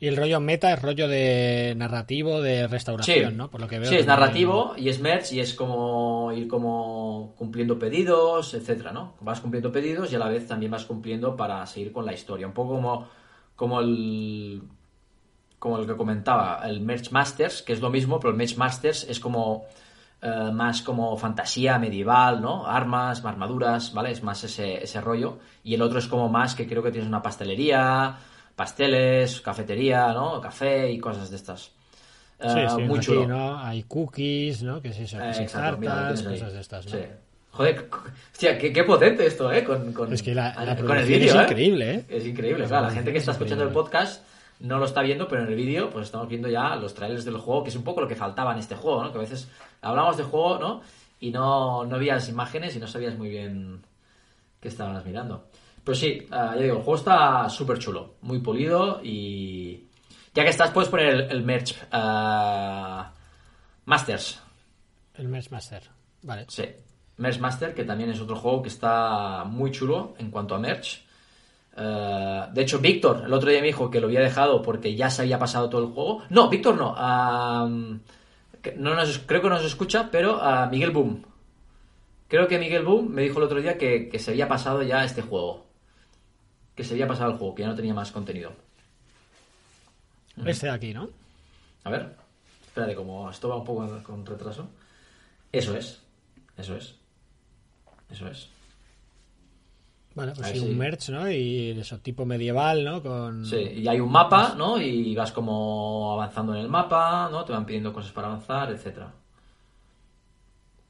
Y 0.00 0.06
el 0.06 0.16
rollo 0.16 0.38
meta 0.38 0.72
es 0.72 0.80
rollo 0.80 1.08
de 1.08 1.74
narrativo, 1.76 2.40
de 2.40 2.68
restauración, 2.68 3.30
Sí. 3.30 3.36
¿no? 3.36 3.50
Por 3.50 3.60
lo 3.60 3.66
que 3.66 3.80
veo. 3.80 3.88
Sí, 3.90 3.96
es 3.96 4.06
narrativo 4.06 4.74
y 4.76 4.88
es 4.90 5.00
merch 5.00 5.32
y 5.32 5.40
es 5.40 5.54
como 5.54 6.30
ir 6.32 6.46
como 6.46 7.34
cumpliendo 7.36 7.78
pedidos, 7.78 8.54
etcétera, 8.54 8.92
¿no? 8.92 9.14
Vas 9.20 9.40
cumpliendo 9.40 9.72
pedidos 9.72 10.12
y 10.12 10.16
a 10.16 10.20
la 10.20 10.28
vez 10.28 10.46
también 10.46 10.70
vas 10.70 10.84
cumpliendo 10.84 11.36
para 11.36 11.66
seguir 11.66 11.92
con 11.92 12.06
la 12.06 12.12
historia. 12.12 12.46
Un 12.46 12.52
poco 12.52 12.74
como, 12.74 13.08
como 13.56 13.80
el 13.80 14.62
como 15.58 15.78
el 15.78 15.86
que 15.88 15.96
comentaba, 15.96 16.60
el 16.68 16.80
Merch 16.80 17.10
Masters, 17.10 17.62
que 17.62 17.72
es 17.72 17.80
lo 17.80 17.90
mismo, 17.90 18.20
pero 18.20 18.30
el 18.30 18.36
Merch 18.36 18.56
Masters 18.56 19.02
es 19.10 19.18
como 19.18 19.64
eh, 20.22 20.50
más 20.52 20.82
como 20.82 21.16
fantasía 21.16 21.76
medieval, 21.80 22.40
¿no? 22.40 22.64
Armas, 22.66 23.24
armaduras, 23.24 23.92
¿vale? 23.92 24.12
Es 24.12 24.22
más 24.22 24.44
ese, 24.44 24.82
ese 24.84 25.00
rollo. 25.00 25.40
Y 25.64 25.74
el 25.74 25.82
otro 25.82 25.98
es 25.98 26.06
como 26.06 26.28
más 26.28 26.54
que 26.54 26.68
creo 26.68 26.84
que 26.84 26.92
tienes 26.92 27.08
una 27.08 27.22
pastelería, 27.22 28.16
pasteles, 28.58 29.40
cafetería, 29.40 30.12
¿no? 30.12 30.40
Café 30.40 30.90
y 30.90 30.98
cosas 30.98 31.30
de 31.30 31.36
estas. 31.36 31.62
Sí, 31.62 31.70
Eh, 32.58 32.66
sí, 32.68 32.82
muy 32.82 32.98
aquí, 32.98 33.06
chulo. 33.06 33.26
¿no? 33.28 33.58
Hay 33.58 33.84
cookies, 33.84 34.62
¿no? 34.64 34.82
Que 34.82 34.88
es 34.88 34.98
eso, 34.98 35.16
que 35.18 35.24
Eh, 35.24 35.42
exacto, 35.42 35.80
tartas, 35.86 36.22
cosas 36.24 36.52
de 36.52 36.60
estas, 36.60 36.84
¿no? 36.86 36.90
Sí. 36.92 36.98
Joder, 37.52 37.88
hostia, 38.32 38.58
qué, 38.58 38.72
qué 38.72 38.84
potente 38.84 39.26
esto, 39.26 39.50
¿eh? 39.52 39.64
Con, 39.64 39.92
con- 39.92 40.12
Es 40.12 40.22
que 40.22 40.34
la, 40.34 40.54
la 40.64 40.76
con 40.76 40.96
el 40.98 41.06
vídeo, 41.06 41.30
es 41.30 41.34
¿eh? 41.34 41.42
increíble, 41.44 41.94
¿eh? 41.94 42.04
Es 42.08 42.26
increíble, 42.26 42.62
La 42.64 42.68
claro. 42.68 42.86
La 42.86 42.92
gente 42.92 43.12
que 43.12 43.18
está 43.18 43.30
es 43.32 43.36
escuchando 43.36 43.64
el 43.64 43.70
podcast 43.70 44.24
no 44.60 44.78
lo 44.78 44.84
está 44.86 45.02
viendo, 45.02 45.26
pero 45.28 45.42
en 45.42 45.48
el 45.48 45.54
vídeo 45.54 45.88
pues 45.90 46.06
estamos 46.06 46.28
viendo 46.28 46.48
ya 46.48 46.74
los 46.76 46.94
trailers 46.94 47.24
del 47.24 47.38
juego, 47.38 47.62
que 47.62 47.70
es 47.70 47.76
un 47.76 47.84
poco 47.84 48.00
lo 48.00 48.08
que 48.08 48.16
faltaba 48.16 48.52
en 48.52 48.58
este 48.58 48.74
juego, 48.76 49.02
¿no? 49.04 49.12
Que 49.12 49.18
a 49.18 49.22
veces 49.22 49.48
hablamos 49.82 50.16
de 50.16 50.24
juego, 50.24 50.58
¿no? 50.58 50.80
Y 51.20 51.30
no, 51.30 51.84
no 51.84 51.98
veías 51.98 52.28
imágenes 52.28 52.76
y 52.76 52.78
no 52.78 52.86
sabías 52.86 53.16
muy 53.16 53.28
bien 53.28 53.80
qué 54.60 54.68
estabas 54.68 55.04
mirando. 55.04 55.47
Pero 55.88 55.96
sí, 55.96 56.18
ah, 56.32 56.52
ya 56.54 56.60
digo, 56.64 56.76
el 56.76 56.82
juego 56.82 56.96
está 56.96 57.48
súper 57.48 57.78
chulo, 57.78 58.16
muy 58.20 58.40
polido 58.40 59.00
y... 59.02 59.86
Ya 60.34 60.44
que 60.44 60.50
estás, 60.50 60.70
puedes 60.70 60.90
poner 60.90 61.06
el, 61.14 61.20
el 61.30 61.42
merch 61.42 61.74
ah, 61.90 63.10
Masters. 63.86 64.38
El 65.14 65.28
Mesh 65.28 65.48
Master. 65.50 65.82
Vale. 66.20 66.44
Sí, 66.48 66.64
Merch 67.16 67.38
Master, 67.40 67.72
que 67.74 67.84
también 67.84 68.10
es 68.10 68.20
otro 68.20 68.36
juego 68.36 68.60
que 68.60 68.68
está 68.68 69.44
muy 69.46 69.70
chulo 69.70 70.12
en 70.18 70.30
cuanto 70.30 70.54
a 70.54 70.58
merch. 70.58 71.02
Eh, 71.74 72.42
de 72.52 72.60
hecho, 72.62 72.80
Víctor, 72.80 73.22
el 73.24 73.32
otro 73.32 73.48
día 73.48 73.60
me 73.62 73.68
dijo 73.68 73.90
que 73.90 73.98
lo 73.98 74.08
había 74.08 74.20
dejado 74.20 74.60
porque 74.60 74.94
ya 74.94 75.08
se 75.08 75.22
había 75.22 75.38
pasado 75.38 75.70
todo 75.70 75.80
el 75.86 75.92
juego. 75.94 76.22
No, 76.28 76.50
Víctor 76.50 76.76
no. 76.76 76.94
no 77.66 78.94
nos- 78.94 79.18
creo 79.20 79.40
que 79.40 79.48
no 79.48 79.54
nos 79.54 79.64
escucha, 79.64 80.10
pero 80.12 80.38
a 80.42 80.66
Miguel 80.66 80.90
Boom. 80.90 81.24
Creo 82.28 82.46
que 82.46 82.58
Miguel 82.58 82.84
Boom 82.84 83.08
me 83.08 83.22
dijo 83.22 83.38
el 83.38 83.44
otro 83.44 83.62
día 83.62 83.78
que, 83.78 84.10
que 84.10 84.18
se 84.18 84.32
había 84.32 84.46
pasado 84.48 84.82
ya 84.82 85.02
este 85.02 85.22
juego. 85.22 85.66
Que 86.78 86.84
se 86.84 86.94
había 86.94 87.08
pasado 87.08 87.32
el 87.32 87.38
juego, 87.38 87.56
que 87.56 87.62
ya 87.62 87.68
no 87.70 87.74
tenía 87.74 87.92
más 87.92 88.12
contenido. 88.12 88.52
Este 90.46 90.66
de 90.66 90.72
aquí, 90.72 90.94
¿no? 90.94 91.10
A 91.82 91.90
ver, 91.90 92.14
espérate, 92.64 92.94
como 92.94 93.28
esto 93.28 93.48
va 93.48 93.56
un 93.56 93.64
poco 93.64 94.00
con 94.04 94.24
retraso. 94.24 94.70
Eso 95.50 95.76
es, 95.76 96.00
eso 96.56 96.76
es, 96.76 96.94
eso 98.12 98.28
es. 98.28 98.48
Vale, 100.14 100.32
pues 100.36 100.46
sí, 100.50 100.60
si- 100.60 100.66
un 100.70 100.78
merch, 100.78 101.08
¿no? 101.08 101.28
Y 101.28 101.70
eso, 101.70 101.98
tipo 101.98 102.24
medieval, 102.24 102.84
¿no? 102.84 103.02
Con... 103.02 103.44
Sí, 103.44 103.56
y 103.56 103.88
hay 103.88 103.98
un 103.98 104.12
mapa, 104.12 104.54
¿no? 104.56 104.80
Y 104.80 105.16
vas 105.16 105.32
como 105.32 106.12
avanzando 106.12 106.54
en 106.54 106.60
el 106.60 106.68
mapa, 106.68 107.28
¿no? 107.28 107.44
Te 107.44 107.50
van 107.52 107.66
pidiendo 107.66 107.92
cosas 107.92 108.12
para 108.12 108.28
avanzar, 108.28 108.70
etcétera. 108.70 109.12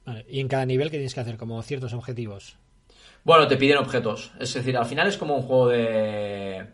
Vale, 0.04 0.26
Y 0.28 0.40
en 0.40 0.48
cada 0.48 0.66
nivel, 0.66 0.90
¿qué 0.90 0.98
tienes 0.98 1.14
que 1.14 1.20
hacer? 1.20 1.38
Como 1.38 1.62
ciertos 1.62 1.94
objetivos. 1.94 2.56
Bueno, 3.24 3.46
te 3.46 3.56
piden 3.56 3.78
objetos. 3.78 4.32
Es 4.38 4.54
decir, 4.54 4.76
al 4.76 4.86
final 4.86 5.06
es 5.08 5.18
como 5.18 5.36
un 5.36 5.42
juego 5.42 5.68
de... 5.68 6.66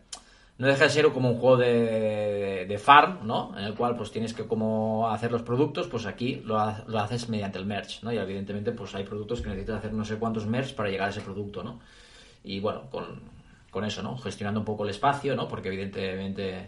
No 0.57 0.69
deja 0.69 0.85
de 0.85 0.91
ser 0.91 1.09
como 1.13 1.31
un 1.31 1.39
juego 1.39 1.57
de, 1.57 2.65
de 2.69 2.79
farm, 2.79 3.27
¿no? 3.27 3.59
En 3.59 3.65
el 3.65 3.75
cual 3.75 3.97
pues 3.97 4.13
tienes 4.13 4.33
que 4.35 4.47
como 4.47 5.09
hacer 5.11 5.33
los 5.33 5.43
productos, 5.43 5.89
pues 5.89 6.07
aquí 6.07 6.43
lo, 6.45 6.61
ha- 6.61 6.85
lo 6.87 7.01
haces 7.01 7.29
mediante 7.29 7.59
el 7.59 7.67
merch, 7.67 8.05
¿no? 8.05 8.13
Y 8.13 8.19
evidentemente 8.19 8.71
pues 8.71 8.95
hay 8.95 9.03
productos 9.03 9.41
que 9.41 9.49
necesitas 9.49 9.79
hacer 9.79 9.93
no 9.93 10.05
sé 10.05 10.15
cuántos 10.17 10.47
merch 10.47 10.75
para 10.77 10.91
llegar 10.91 11.09
a 11.09 11.11
ese 11.11 11.23
producto, 11.23 11.65
¿no? 11.65 11.81
Y 12.45 12.61
bueno, 12.61 12.83
con, 12.89 13.21
con 13.73 13.85
eso, 13.85 14.01
¿no? 14.05 14.17
Gestionando 14.17 14.61
un 14.61 14.65
poco 14.67 14.85
el 14.85 14.91
espacio, 14.91 15.35
¿no? 15.35 15.49
Porque 15.49 15.69
evidentemente 15.71 16.57
eh, 16.57 16.67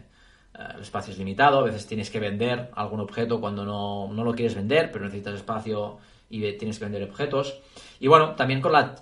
el 0.74 0.81
espacio 0.83 1.12
es 1.12 1.18
limitado, 1.18 1.61
a 1.61 1.62
veces 1.62 1.87
tienes 1.87 2.11
que 2.11 2.18
vender 2.18 2.70
algún 2.74 2.99
objeto 2.99 3.41
cuando 3.41 3.64
no, 3.64 4.12
no 4.12 4.24
lo 4.24 4.35
quieres 4.35 4.57
vender, 4.57 4.91
pero 4.91 5.05
necesitas 5.05 5.35
espacio 5.37 5.99
y 6.29 6.41
tienes 6.55 6.81
que 6.81 6.87
vender 6.87 7.05
objetos. 7.09 7.61
Y 8.01 8.09
bueno, 8.09 8.35
también 8.35 8.61
con 8.61 8.72
la 8.72 8.97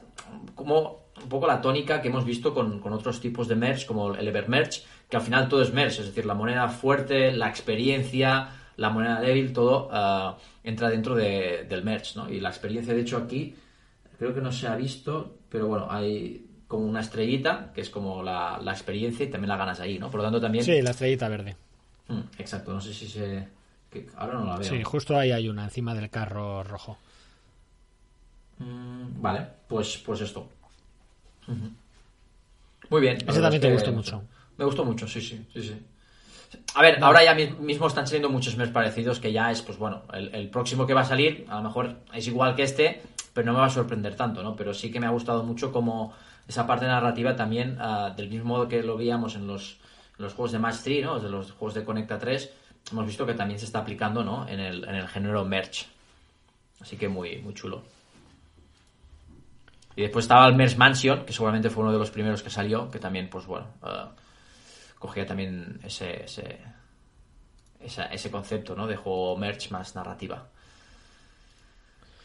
como 0.54 1.04
un 1.22 1.28
poco 1.28 1.46
la 1.46 1.60
tónica 1.60 2.02
que 2.02 2.08
hemos 2.08 2.24
visto 2.24 2.52
con, 2.52 2.80
con 2.80 2.92
otros 2.92 3.20
tipos 3.20 3.46
de 3.48 3.54
merch, 3.54 3.86
como 3.86 4.14
el 4.14 4.26
Evermerch, 4.28 4.84
que 5.08 5.16
al 5.16 5.22
final 5.22 5.48
todo 5.48 5.62
es 5.62 5.72
merch, 5.72 6.00
es 6.00 6.06
decir, 6.06 6.26
la 6.26 6.34
moneda 6.34 6.68
fuerte, 6.68 7.32
la 7.32 7.48
experiencia, 7.48 8.48
la 8.76 8.90
moneda 8.90 9.20
débil, 9.20 9.52
todo 9.52 9.88
ah, 9.92 10.36
entra 10.64 10.88
dentro 10.90 11.14
de- 11.14 11.64
del 11.68 11.84
merch, 11.84 12.16
¿no? 12.16 12.28
Y 12.28 12.40
la 12.40 12.48
experiencia, 12.48 12.92
de 12.94 13.00
hecho, 13.02 13.16
aquí 13.18 13.54
creo 14.18 14.34
que 14.34 14.40
no 14.40 14.50
se 14.52 14.66
ha 14.66 14.74
visto, 14.76 15.36
pero 15.48 15.66
bueno, 15.68 15.86
hay 15.90 16.44
como 16.66 16.86
una 16.86 17.00
estrellita, 17.00 17.70
que 17.74 17.82
es 17.82 17.90
como 17.90 18.22
la, 18.22 18.58
la 18.62 18.72
experiencia 18.72 19.24
y 19.24 19.30
también 19.30 19.50
la 19.50 19.56
ganas 19.56 19.78
ahí, 19.80 19.98
¿no? 19.98 20.10
Por 20.10 20.18
lo 20.18 20.24
tanto, 20.24 20.40
también... 20.40 20.64
Sí, 20.64 20.82
la 20.82 20.90
estrellita 20.90 21.28
verde. 21.28 21.56
Mm, 22.08 22.20
exacto, 22.38 22.72
no 22.72 22.80
sé 22.80 22.92
si 22.92 23.06
se... 23.06 23.46
que 23.90 24.06
ahora 24.16 24.34
no 24.34 24.46
la 24.46 24.56
veo. 24.56 24.68
Sí, 24.68 24.82
justo 24.82 25.16
ahí 25.16 25.30
hay 25.30 25.48
una, 25.48 25.64
encima 25.64 25.94
del 25.94 26.10
carro 26.10 26.64
rojo. 26.64 26.98
Mm, 28.58 29.20
vale, 29.20 29.46
pues, 29.68 29.98
pues 29.98 30.20
esto. 30.20 30.48
Muy 32.90 33.00
bien. 33.00 33.16
Ese 33.16 33.40
también 33.40 33.60
te 33.62 33.72
gustó 33.72 33.92
mucho. 33.92 34.22
Me 34.56 34.64
gustó 34.64 34.84
mucho, 34.84 35.08
sí, 35.08 35.20
sí, 35.20 35.46
sí, 35.52 35.62
sí. 35.62 35.86
A 36.74 36.82
ver, 36.82 37.02
ahora 37.02 37.24
ya 37.24 37.34
mi- 37.34 37.50
mismo 37.50 37.86
están 37.88 38.06
saliendo 38.06 38.28
muchos 38.30 38.56
meses 38.56 38.72
parecidos 38.72 39.18
que 39.18 39.32
ya 39.32 39.50
es, 39.50 39.62
pues 39.62 39.76
bueno, 39.78 40.02
el, 40.12 40.32
el 40.34 40.48
próximo 40.48 40.86
que 40.86 40.94
va 40.94 41.00
a 41.00 41.04
salir, 41.04 41.44
a 41.48 41.56
lo 41.56 41.62
mejor 41.62 41.96
es 42.12 42.26
igual 42.28 42.54
que 42.54 42.62
este, 42.62 43.02
pero 43.32 43.46
no 43.46 43.52
me 43.54 43.58
va 43.58 43.66
a 43.66 43.70
sorprender 43.70 44.14
tanto, 44.14 44.42
¿no? 44.42 44.54
Pero 44.54 44.72
sí 44.72 44.92
que 44.92 45.00
me 45.00 45.06
ha 45.06 45.10
gustado 45.10 45.42
mucho 45.42 45.72
como 45.72 46.14
esa 46.46 46.66
parte 46.66 46.86
narrativa 46.86 47.34
también, 47.34 47.76
ah, 47.80 48.12
del 48.16 48.28
mismo 48.28 48.44
modo 48.50 48.68
que 48.68 48.82
lo 48.84 48.96
veíamos 48.96 49.34
en 49.34 49.46
los, 49.48 49.78
en 50.18 50.24
los 50.24 50.34
juegos 50.34 50.52
de 50.52 50.60
Match 50.60 50.76
3, 50.84 51.04
¿no? 51.04 51.18
De 51.18 51.28
los 51.28 51.50
juegos 51.52 51.74
de 51.74 51.84
Conecta 51.84 52.18
3, 52.18 52.52
hemos 52.92 53.06
visto 53.06 53.26
que 53.26 53.34
también 53.34 53.58
se 53.58 53.66
está 53.66 53.80
aplicando, 53.80 54.22
¿no? 54.22 54.46
En 54.46 54.60
el, 54.60 54.84
en 54.84 54.94
el 54.94 55.08
género 55.08 55.44
merch. 55.44 55.86
Así 56.80 56.96
que 56.96 57.08
muy, 57.08 57.38
muy 57.38 57.54
chulo. 57.54 57.82
Y 59.96 60.02
después 60.02 60.24
estaba 60.24 60.46
el 60.48 60.54
Merch 60.56 60.76
Mansion, 60.76 61.24
que 61.24 61.32
seguramente 61.32 61.70
fue 61.70 61.82
uno 61.84 61.92
de 61.92 61.98
los 61.98 62.10
primeros 62.10 62.42
que 62.42 62.50
salió, 62.50 62.90
que 62.90 62.98
también, 62.98 63.30
pues 63.30 63.46
bueno, 63.46 63.66
ah, 63.82 64.10
cogía 64.98 65.24
también 65.26 65.78
ese, 65.84 66.24
ese, 66.24 66.58
esa- 67.80 68.06
ese 68.06 68.30
concepto, 68.30 68.74
¿no? 68.74 68.86
De 68.86 68.96
juego 68.96 69.36
merch 69.36 69.70
más 69.70 69.94
narrativa. 69.94 70.48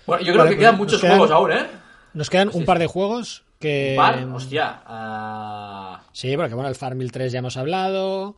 Bueno, 0.07 0.23
yo 0.23 0.33
creo 0.33 0.45
Vale, 0.45 0.49
que 0.49 0.55
pues 0.55 0.65
quedan 0.67 0.77
muchos 0.77 1.01
quedan- 1.01 1.17
juegos 1.17 1.31
aún, 1.31 1.51
¿eh? 1.51 1.67
Nos 2.15 2.29
quedan 2.31 2.49
un 2.53 2.65
par 2.65 2.79
de 2.79 2.87
juegos 2.87 3.43
que... 3.59 3.91
Un 3.91 3.97
par, 3.97 4.23
hostia. 4.33 4.81
ah, 4.87 6.01
Sí, 6.11 6.35
porque 6.35 6.55
bueno, 6.55 6.69
el 6.69 6.75
Farmville 6.75 7.11
3 7.11 7.31
ya 7.31 7.39
hemos 7.39 7.55
hablado. 7.57 8.37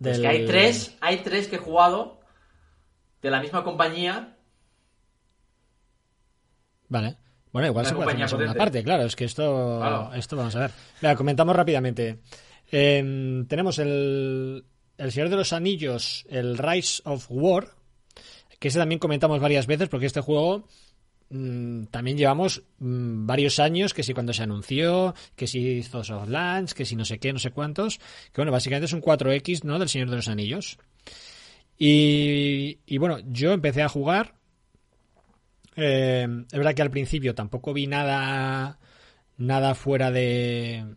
Es 0.00 0.18
Del... 0.18 0.20
que 0.22 0.28
hay 0.28 0.46
tres, 0.46 0.96
hay 1.02 1.18
tres 1.18 1.48
que 1.48 1.56
he 1.56 1.58
jugado 1.58 2.18
de 3.20 3.30
la 3.30 3.40
misma 3.40 3.62
compañía. 3.62 4.36
Vale. 6.88 7.16
Bueno, 7.54 7.68
igual 7.68 7.86
se 7.86 7.94
puede 7.94 8.08
hacer 8.08 8.16
una 8.18 8.28
segunda 8.28 8.46
potente. 8.48 8.58
parte, 8.64 8.84
claro. 8.84 9.04
Es 9.04 9.16
que 9.16 9.24
esto, 9.24 9.78
Claro. 9.80 10.12
esto 10.14 10.36
vamos 10.36 10.54
a 10.56 10.60
ver. 10.60 10.70
Mira, 11.00 11.16
comentamos 11.16 11.56
rápidamente. 11.56 12.18
Eh, 12.70 13.44
tenemos 13.48 13.78
el, 13.78 14.64
el 14.98 15.12
Señor 15.12 15.30
de 15.30 15.36
los 15.36 15.52
Anillos, 15.54 16.26
el 16.28 16.58
Rise 16.58 17.00
of 17.06 17.26
War, 17.30 17.68
que 18.58 18.68
ese 18.68 18.78
también 18.78 18.98
comentamos 18.98 19.40
varias 19.40 19.66
veces 19.66 19.88
porque 19.88 20.06
este 20.06 20.20
juego 20.20 20.66
mm, 21.30 21.84
también 21.92 22.16
llevamos 22.18 22.62
mm, 22.78 23.24
varios 23.26 23.58
años, 23.60 23.94
que 23.94 24.02
si 24.02 24.14
cuando 24.14 24.32
se 24.32 24.42
anunció, 24.42 25.14
que 25.36 25.46
si 25.46 25.60
hizo 25.60 26.02
soft 26.02 26.28
launch, 26.28 26.72
que 26.72 26.84
si 26.84 26.96
no 26.96 27.04
sé 27.04 27.18
qué, 27.18 27.32
no 27.32 27.38
sé 27.38 27.52
cuántos, 27.52 27.98
que 27.98 28.36
bueno, 28.36 28.50
básicamente 28.52 28.86
es 28.86 28.92
un 28.92 29.00
4X, 29.02 29.62
¿no? 29.64 29.78
Del 29.78 29.88
Señor 29.88 30.10
de 30.10 30.16
los 30.16 30.26
Anillos. 30.28 30.76
Y, 31.78 32.78
y 32.86 32.98
bueno, 32.98 33.18
yo 33.30 33.52
empecé 33.52 33.82
a 33.82 33.88
jugar. 33.88 34.34
Eh, 35.76 36.26
es 36.50 36.58
verdad 36.58 36.74
que 36.74 36.82
al 36.82 36.90
principio 36.90 37.34
tampoco 37.34 37.72
vi 37.72 37.86
nada, 37.86 38.78
nada 39.36 39.74
fuera 39.74 40.10
de, 40.10 40.96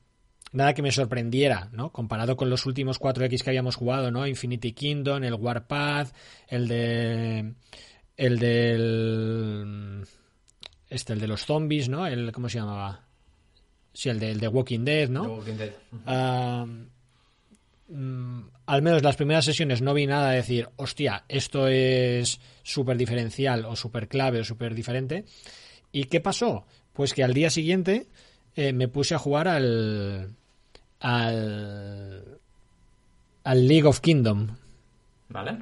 nada 0.52 0.74
que 0.74 0.82
me 0.82 0.92
sorprendiera, 0.92 1.70
¿no? 1.72 1.92
Comparado 1.92 2.36
con 2.36 2.50
los 2.50 2.66
últimos 2.66 3.00
4X 3.00 3.44
que 3.44 3.50
habíamos 3.50 3.76
jugado, 3.76 4.12
¿no? 4.12 4.28
Infinity 4.28 4.74
Kingdom, 4.74 5.24
el 5.24 5.34
Warpath, 5.36 6.14
el 6.48 6.68
de 6.68 7.54
el 8.18 8.40
del 8.40 10.04
este 10.90 11.14
el 11.14 11.20
de 11.20 11.28
los 11.28 11.46
zombies, 11.46 11.90
¿no? 11.90 12.08
El 12.08 12.32
¿cómo 12.32 12.50
se 12.50 12.60
llamaba? 12.60 13.06
Sí, 13.94 14.10
el 14.10 14.20
de, 14.20 14.32
el 14.32 14.40
de 14.40 14.48
Walking 14.48 14.86
Dead, 14.86 15.10
¿no? 15.10 15.24
Walking 15.24 15.56
Dead. 15.56 15.74
Ah, 16.06 16.66
mm, 17.88 18.42
al 18.66 18.82
menos 18.82 19.04
las 19.04 19.16
primeras 19.16 19.46
sesiones 19.46 19.82
no 19.82 19.94
vi 19.94 20.08
nada 20.08 20.32
de 20.32 20.38
decir, 20.38 20.70
hostia, 20.76 21.26
esto 21.28 21.68
es 21.68 22.40
súper 22.64 22.98
diferencial 22.98 23.66
o 23.66 23.76
súper 23.76 24.08
clave 24.08 24.42
o 24.42 24.44
súper 24.44 24.76
diferente. 24.76 25.26
¿Y 25.92 26.06
qué 26.06 26.20
pasó? 26.20 26.66
Pues 26.94 27.14
que 27.14 27.24
al 27.24 27.34
día 27.34 27.50
siguiente 27.50 28.08
eh, 28.56 28.74
me 28.74 28.88
puse 28.88 29.16
a 29.16 29.20
jugar 29.20 29.48
al, 29.48 30.36
al, 31.00 32.40
al 33.44 33.68
League 33.68 33.88
of 33.88 34.00
Kingdom, 34.00 34.48
¿Vale? 35.30 35.58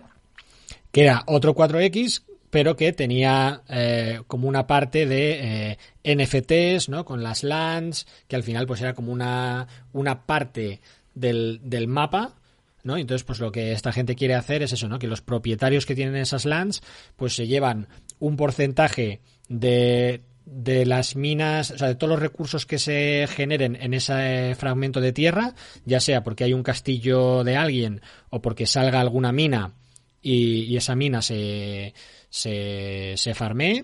que 0.92 1.04
era 1.04 1.24
otro 1.28 1.54
4X, 1.54 2.24
pero 2.50 2.78
que 2.78 2.94
tenía 2.94 3.64
eh, 3.68 4.22
como 4.28 4.48
una 4.48 4.66
parte 4.66 5.06
de 5.06 5.76
eh, 6.04 6.16
NFTs, 6.16 6.88
¿no? 6.88 7.04
Con 7.04 7.22
las 7.22 7.44
lands, 7.44 8.08
que 8.30 8.38
al 8.38 8.44
final 8.44 8.66
pues 8.66 8.80
era 8.80 8.94
como 8.94 9.12
una, 9.12 9.68
una 9.92 10.26
parte 10.26 10.80
del, 11.16 11.60
del 11.64 11.88
mapa, 11.88 12.36
¿no? 12.84 12.98
Entonces, 12.98 13.24
pues 13.24 13.40
lo 13.40 13.52
que 13.52 13.72
esta 13.72 13.92
gente 13.92 14.16
quiere 14.16 14.36
hacer 14.36 14.62
es 14.62 14.72
eso, 14.74 14.88
¿no? 14.88 15.00
Que 15.00 15.08
los 15.08 15.22
propietarios 15.22 15.86
que 15.86 15.96
tienen 15.96 16.16
esas 16.16 16.46
lands, 16.46 16.84
pues 17.16 17.36
se 17.36 17.48
llevan 17.48 17.88
un 18.20 18.38
porcentaje 18.38 19.22
de, 19.50 20.22
de 20.46 20.86
las 20.86 21.16
minas, 21.16 21.72
o 21.72 21.78
sea, 21.78 21.88
de 21.88 21.96
todos 21.96 22.12
los 22.12 22.20
recursos 22.20 22.66
que 22.66 22.78
se 22.78 23.28
generen 23.28 23.76
en 23.76 23.94
ese 23.94 24.54
fragmento 24.56 25.02
de 25.02 25.14
tierra, 25.14 25.56
ya 25.86 26.00
sea 26.00 26.24
porque 26.24 26.44
hay 26.44 26.54
un 26.54 26.64
castillo 26.64 27.44
de 27.44 27.56
alguien 27.56 28.02
o 28.30 28.42
porque 28.42 28.68
salga 28.68 29.02
alguna 29.02 29.32
mina 29.32 29.74
y, 30.22 30.64
y 30.64 30.78
esa 30.78 30.96
mina 30.96 31.22
se, 31.22 31.94
se, 32.30 33.14
se 33.18 33.34
farmee. 33.34 33.84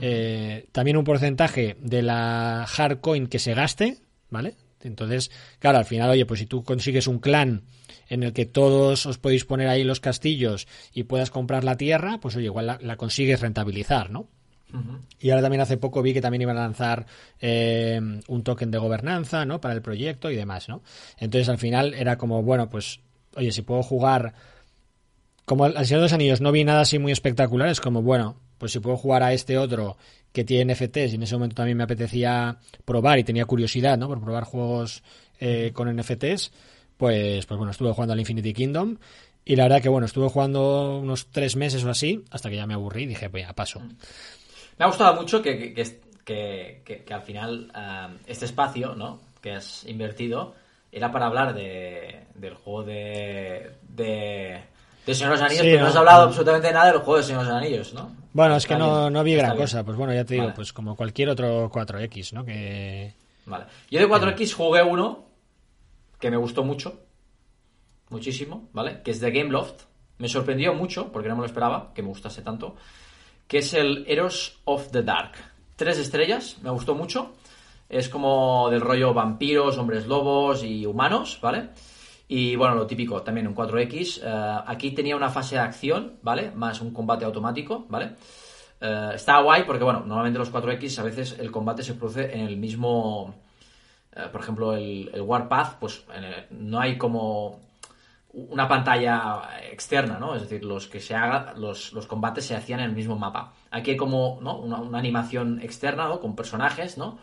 Eh, 0.00 0.66
también 0.72 0.96
un 0.96 1.04
porcentaje 1.04 1.76
de 1.80 2.02
la 2.02 2.64
hardcoin 2.66 3.26
que 3.26 3.38
se 3.38 3.54
gaste, 3.54 3.98
¿vale? 4.30 4.56
Entonces, 4.84 5.30
claro, 5.58 5.78
al 5.78 5.84
final, 5.84 6.10
oye, 6.10 6.26
pues 6.26 6.40
si 6.40 6.46
tú 6.46 6.64
consigues 6.64 7.06
un 7.06 7.18
clan 7.18 7.62
en 8.08 8.22
el 8.22 8.32
que 8.32 8.46
todos 8.46 9.06
os 9.06 9.18
podéis 9.18 9.44
poner 9.44 9.68
ahí 9.68 9.84
los 9.84 10.00
castillos 10.00 10.66
y 10.92 11.04
puedas 11.04 11.30
comprar 11.30 11.64
la 11.64 11.76
tierra, 11.76 12.18
pues 12.20 12.36
oye, 12.36 12.46
igual 12.46 12.66
la, 12.66 12.78
la 12.82 12.96
consigues 12.96 13.40
rentabilizar, 13.40 14.10
¿no? 14.10 14.28
Y 15.20 15.30
ahora 15.30 15.42
también 15.42 15.60
hace 15.60 15.76
poco 15.76 16.02
vi 16.02 16.14
que 16.14 16.20
también 16.20 16.42
iban 16.42 16.56
a 16.56 16.62
lanzar 16.62 17.06
eh, 17.40 18.00
un 18.26 18.42
token 18.42 18.70
de 18.70 18.78
gobernanza, 18.78 19.44
¿no? 19.44 19.60
Para 19.60 19.74
el 19.74 19.82
proyecto 19.82 20.30
y 20.30 20.36
demás, 20.36 20.68
¿no? 20.68 20.82
Entonces 21.18 21.48
al 21.48 21.58
final 21.58 21.94
era 21.94 22.16
como, 22.16 22.42
bueno, 22.42 22.68
pues, 22.68 23.00
oye, 23.36 23.52
si 23.52 23.62
puedo 23.62 23.82
jugar. 23.82 24.34
Como 25.44 25.64
al 25.64 25.86
Señor 25.86 26.00
de 26.00 26.04
los 26.04 26.12
Anillos 26.12 26.40
no 26.40 26.52
vi 26.52 26.64
nada 26.64 26.82
así 26.82 26.98
muy 26.98 27.12
espectacular, 27.12 27.68
es 27.68 27.80
como, 27.80 28.00
bueno, 28.00 28.36
pues 28.58 28.72
si 28.72 28.78
puedo 28.78 28.96
jugar 28.96 29.22
a 29.22 29.32
este 29.32 29.58
otro 29.58 29.96
que 30.32 30.44
tiene 30.44 30.72
NFTs 30.74 31.12
y 31.12 31.14
en 31.16 31.22
ese 31.24 31.34
momento 31.36 31.56
también 31.56 31.76
me 31.76 31.84
apetecía 31.84 32.56
probar 32.84 33.18
y 33.18 33.24
tenía 33.24 33.44
curiosidad, 33.44 33.98
¿no? 33.98 34.08
Por 34.08 34.20
probar 34.22 34.44
juegos 34.44 35.02
eh, 35.40 35.70
con 35.74 35.94
NFTs, 35.94 36.52
pues, 36.96 37.46
pues 37.46 37.58
bueno, 37.58 37.70
estuve 37.70 37.92
jugando 37.92 38.12
al 38.12 38.20
Infinity 38.20 38.52
Kingdom 38.52 38.96
y 39.44 39.56
la 39.56 39.64
verdad 39.64 39.82
que, 39.82 39.88
bueno, 39.88 40.06
estuve 40.06 40.28
jugando 40.28 40.98
unos 41.00 41.26
tres 41.30 41.56
meses 41.56 41.84
o 41.84 41.90
así 41.90 42.24
hasta 42.30 42.48
que 42.48 42.56
ya 42.56 42.66
me 42.66 42.74
aburrí 42.74 43.02
y 43.04 43.06
dije, 43.06 43.28
pues 43.28 43.44
ya 43.46 43.52
paso. 43.52 43.80
Me 43.80 44.84
ha 44.84 44.86
gustado 44.86 45.20
mucho 45.20 45.42
que, 45.42 45.74
que, 45.74 45.84
que, 46.24 47.02
que- 47.04 47.14
al 47.14 47.22
final 47.22 47.70
ah, 47.74 48.10
este 48.26 48.44
espacio 48.44 48.94
¿no? 48.94 49.20
que 49.40 49.52
has 49.52 49.84
invertido 49.86 50.54
era 50.92 51.10
para 51.10 51.26
hablar 51.26 51.54
de, 51.54 52.20
del 52.34 52.54
juego 52.54 52.84
de, 52.84 53.72
de, 53.88 54.60
de 55.06 55.14
Señor 55.14 55.32
de 55.32 55.36
los 55.36 55.42
Anillos, 55.46 55.64
Sí, 55.64 55.70
pero 55.72 55.82
no 55.82 55.88
has 55.88 55.96
hablado 55.96 56.22
absolutamente 56.22 56.72
nada 56.72 56.86
del 56.92 56.98
juego 56.98 57.16
de 57.16 57.22
Señor 57.24 57.42
de 57.42 57.48
los 57.48 57.56
Anillos, 57.58 57.94
¿no? 57.94 58.12
Bueno, 58.32 58.56
es 58.56 58.66
que 58.66 58.76
no, 58.76 59.10
no 59.10 59.22
vi 59.24 59.32
está 59.32 59.42
gran 59.44 59.56
bien. 59.56 59.64
cosa. 59.66 59.84
Pues 59.84 59.96
bueno, 59.96 60.12
ya 60.14 60.24
te 60.24 60.34
digo, 60.34 60.44
Vale. 60.46 60.56
pues 60.56 60.72
como 60.72 60.96
cualquier 60.96 61.28
otro 61.30 61.70
4X, 61.70 62.32
¿no? 62.32 62.44
Que... 62.44 63.14
Vale. 63.46 63.64
Yo 63.90 63.98
de 64.00 64.08
4X 64.08 64.54
jugué 64.54 64.82
uno 64.82 65.24
que 66.18 66.30
me 66.30 66.36
gustó 66.36 66.62
mucho, 66.64 67.00
muchísimo, 68.10 68.68
¿vale? 68.72 69.02
Que 69.02 69.10
es 69.10 69.20
de 69.20 69.30
Gameloft. 69.30 69.82
Me 70.18 70.28
sorprendió 70.28 70.72
mucho, 70.74 71.10
porque 71.10 71.28
no 71.28 71.34
me 71.34 71.40
lo 71.40 71.46
esperaba, 71.46 71.92
que 71.94 72.02
me 72.02 72.08
gustase 72.08 72.42
tanto. 72.42 72.76
Que 73.48 73.58
es 73.58 73.74
el 73.74 74.04
Heroes 74.08 74.56
of 74.64 74.90
the 74.92 75.02
Dark. 75.02 75.32
Tres 75.76 75.98
estrellas, 75.98 76.58
me 76.62 76.70
gustó 76.70 76.94
mucho. 76.94 77.32
Es 77.88 78.08
como 78.08 78.70
del 78.70 78.80
rollo 78.80 79.12
vampiros, 79.12 79.76
hombres 79.78 80.06
lobos 80.06 80.62
y 80.62 80.86
humanos, 80.86 81.38
¿vale? 81.42 81.70
Y 82.34 82.56
bueno, 82.56 82.74
lo 82.76 82.86
típico, 82.86 83.20
también 83.20 83.46
un 83.46 83.54
4X. 83.54 84.20
Eh, 84.24 84.62
aquí 84.66 84.92
tenía 84.92 85.14
una 85.16 85.28
fase 85.28 85.56
de 85.56 85.60
acción, 85.60 86.14
¿vale? 86.22 86.50
Más 86.52 86.80
un 86.80 86.90
combate 86.90 87.26
automático, 87.26 87.84
¿vale? 87.90 88.12
Eh, 88.80 89.10
está 89.14 89.40
guay 89.42 89.64
porque, 89.64 89.84
bueno, 89.84 90.00
normalmente 90.06 90.38
los 90.38 90.50
4X 90.50 90.98
a 90.98 91.02
veces 91.02 91.36
el 91.38 91.50
combate 91.50 91.82
se 91.82 91.92
produce 91.94 92.32
en 92.34 92.40
el 92.46 92.56
mismo. 92.56 93.34
eh, 94.16 94.28
por 94.32 94.40
ejemplo, 94.42 94.74
el, 94.74 95.10
Warpath, 95.20 95.78
pues 95.80 96.04
en 96.14 96.24
el- 96.24 96.46
no 96.50 96.80
hay 96.80 96.96
como 96.98 97.60
una 98.32 98.66
pantalla 98.68 99.42
externa, 99.70 100.18
¿no? 100.18 100.34
Es 100.34 100.42
decir, 100.42 100.64
los 100.64 100.86
que 100.88 101.00
se 101.00 101.14
haga, 101.14 101.54
los, 101.56 101.92
los 101.92 102.06
combates 102.06 102.46
se 102.46 102.56
hacían 102.56 102.80
en 102.80 102.86
el 102.90 102.96
mismo 102.96 103.18
mapa. 103.18 103.52
Aquí 103.70 103.92
hay 103.92 103.96
como, 103.96 104.38
¿no? 104.42 104.58
Una, 104.58 104.98
animación 104.98 105.60
externa, 105.62 106.08
¿no? 106.08 106.20
Con 106.20 106.34
personajes, 106.36 106.98
¿no? 106.98 107.18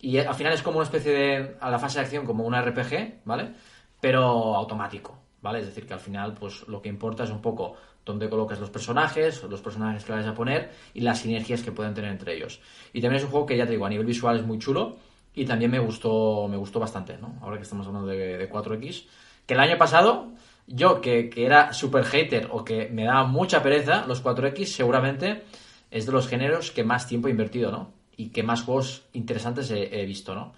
Y 0.00 0.18
al 0.18 0.34
final 0.34 0.52
es 0.54 0.62
como 0.62 0.78
una 0.78 0.84
especie 0.84 1.12
de, 1.12 1.56
a 1.60 1.70
la 1.70 1.78
fase 1.78 1.98
de 1.98 2.04
acción, 2.06 2.26
como 2.26 2.44
un 2.44 2.54
RPG, 2.54 3.20
¿vale? 3.24 3.52
Pero 4.00 4.56
automático, 4.56 5.18
¿vale? 5.42 5.60
Es 5.60 5.66
decir, 5.66 5.86
que 5.86 5.94
al 5.94 6.00
final, 6.00 6.34
pues 6.34 6.66
lo 6.68 6.80
que 6.80 6.88
importa 6.88 7.24
es 7.24 7.30
un 7.30 7.40
poco 7.40 7.76
dónde 8.04 8.28
colocas 8.28 8.58
los 8.58 8.70
personajes, 8.70 9.42
los 9.44 9.60
personajes 9.60 10.04
que 10.04 10.12
vayas 10.12 10.28
a 10.28 10.34
poner 10.34 10.70
y 10.94 11.00
las 11.00 11.20
sinergias 11.20 11.62
que 11.62 11.72
pueden 11.72 11.94
tener 11.94 12.10
entre 12.10 12.34
ellos. 12.34 12.60
Y 12.92 13.00
también 13.00 13.18
es 13.18 13.24
un 13.24 13.30
juego 13.30 13.46
que 13.46 13.56
ya 13.56 13.66
te 13.66 13.72
digo, 13.72 13.86
a 13.86 13.88
nivel 13.88 14.06
visual 14.06 14.36
es 14.38 14.44
muy 14.44 14.58
chulo 14.58 14.96
y 15.34 15.44
también 15.44 15.70
me 15.70 15.78
gustó, 15.78 16.48
me 16.48 16.56
gustó 16.56 16.80
bastante, 16.80 17.18
¿no? 17.18 17.38
Ahora 17.42 17.56
que 17.56 17.62
estamos 17.62 17.86
hablando 17.86 18.08
de, 18.08 18.38
de 18.38 18.50
4X. 18.50 19.04
Que 19.46 19.54
el 19.54 19.60
año 19.60 19.78
pasado, 19.78 20.28
yo 20.66 21.00
que, 21.00 21.28
que 21.28 21.44
era 21.44 21.72
super 21.72 22.04
hater 22.04 22.48
o 22.50 22.64
que 22.64 22.88
me 22.88 23.04
daba 23.04 23.24
mucha 23.26 23.62
pereza, 23.62 24.06
los 24.06 24.24
4X 24.24 24.66
seguramente 24.66 25.44
es 25.90 26.06
de 26.06 26.12
los 26.12 26.28
géneros 26.28 26.70
que 26.70 26.84
más 26.84 27.06
tiempo 27.06 27.28
he 27.28 27.30
invertido, 27.30 27.70
¿no? 27.70 27.92
Y 28.16 28.30
que 28.30 28.42
más 28.42 28.62
juegos 28.62 29.04
interesantes 29.12 29.70
he 29.70 30.04
visto, 30.04 30.34
¿no? 30.34 30.52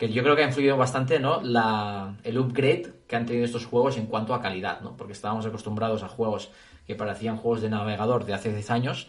Que 0.00 0.08
yo 0.08 0.22
creo 0.24 0.34
que 0.34 0.42
ha 0.42 0.46
influido 0.46 0.76
bastante, 0.76 1.20
¿no? 1.20 1.40
La, 1.42 2.16
el 2.24 2.38
upgrade 2.38 2.90
que 3.06 3.14
han 3.16 3.26
tenido 3.26 3.44
estos 3.44 3.66
juegos 3.66 3.96
en 3.98 4.06
cuanto 4.06 4.34
a 4.34 4.40
calidad, 4.40 4.80
¿no? 4.80 4.96
Porque 4.96 5.12
estábamos 5.12 5.46
acostumbrados 5.46 6.02
a 6.02 6.08
juegos 6.08 6.50
que 6.86 6.94
parecían 6.96 7.36
juegos 7.36 7.60
de 7.60 7.68
navegador 7.70 8.24
de 8.24 8.34
hace 8.34 8.52
10 8.52 8.70
años 8.70 9.08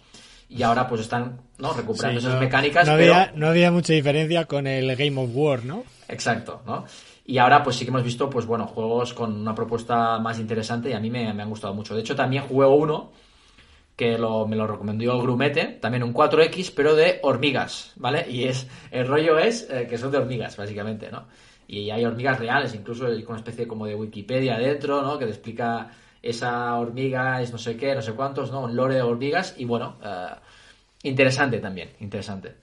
y 0.50 0.62
ahora 0.64 0.88
pues 0.90 1.02
están, 1.02 1.40
¿no? 1.58 1.74
Recuperando 1.74 2.20
Sí, 2.20 2.26
esas 2.28 2.36
no- 2.36 2.42
mecánicas, 2.46 2.86
no 2.88 2.98
pero... 2.98 3.14
había, 3.16 3.32
no 3.36 3.48
había 3.48 3.72
mucha 3.72 3.94
diferencia 3.94 4.46
con 4.46 4.68
el 4.68 4.94
Game 4.98 5.20
of 5.20 5.30
War, 5.34 5.64
¿no? 5.66 5.84
Exacto, 6.10 6.62
¿no? 6.68 6.84
Y 7.26 7.38
ahora 7.38 7.64
pues 7.64 7.78
sí 7.78 7.86
que 7.86 7.90
hemos 7.92 8.04
visto, 8.04 8.30
pues 8.30 8.46
bueno, 8.46 8.68
juegos 8.68 9.14
con 9.14 9.34
una 9.34 9.56
propuesta 9.56 10.20
más 10.20 10.40
interesante 10.40 10.90
y 10.90 10.94
a 10.94 11.00
mí 11.00 11.10
me, 11.10 11.34
me 11.34 11.42
han 11.42 11.50
gustado 11.50 11.74
mucho. 11.74 11.96
De 11.96 12.02
hecho, 12.02 12.16
también 12.18 12.44
jugué 12.44 12.68
uno 12.68 13.12
que 14.02 14.18
lo- 14.18 14.48
me 14.48 14.56
lo 14.56 14.66
recomendó 14.66 15.14
el 15.16 15.22
Grumete, 15.22 15.78
también 15.80 16.02
un 16.02 16.12
4X, 16.12 16.72
pero 16.76 16.96
de 16.96 17.20
hormigas, 17.22 17.92
¿vale? 17.98 18.26
Y 18.28 18.46
es 18.46 18.66
el 18.90 19.06
rollo 19.08 19.38
es 19.38 19.68
eh, 19.70 19.86
que 19.88 20.00
son 20.00 20.10
de 20.12 20.18
hormigas, 20.18 20.58
básicamente, 20.58 21.12
¿no? 21.12 21.26
Y 21.68 21.92
hay 21.92 22.04
hormigas 22.04 22.40
reales, 22.40 22.74
incluso 22.74 23.06
hay 23.06 23.24
una 23.24 23.38
especie 23.38 23.68
como 23.68 23.86
de 23.86 23.94
Wikipedia 23.94 24.58
dentro, 24.58 25.04
¿no? 25.04 25.20
Que 25.20 25.26
te 25.26 25.32
explica 25.32 25.92
esa 26.24 26.76
hormiga 26.80 27.44
es 27.44 27.52
no 27.52 27.60
sé 27.60 27.78
qué, 27.78 27.94
no 27.94 28.02
sé 28.02 28.14
cuántos, 28.14 28.52
¿no? 28.52 28.62
Un 28.62 28.76
lore 28.76 28.96
de 28.96 29.04
hormigas 29.04 29.54
y 29.58 29.66
bueno, 29.66 29.98
eh, 30.04 30.30
interesante 31.04 31.60
también, 31.60 31.92
interesante. 32.00 32.56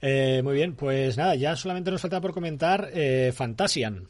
Eh, 0.00 0.40
muy 0.42 0.54
bien, 0.54 0.74
pues 0.74 1.18
nada, 1.18 1.34
ya 1.34 1.54
solamente 1.54 1.90
nos 1.90 2.00
falta 2.00 2.18
por 2.20 2.32
comentar 2.32 2.88
eh, 2.94 3.30
Fantasian, 3.34 4.08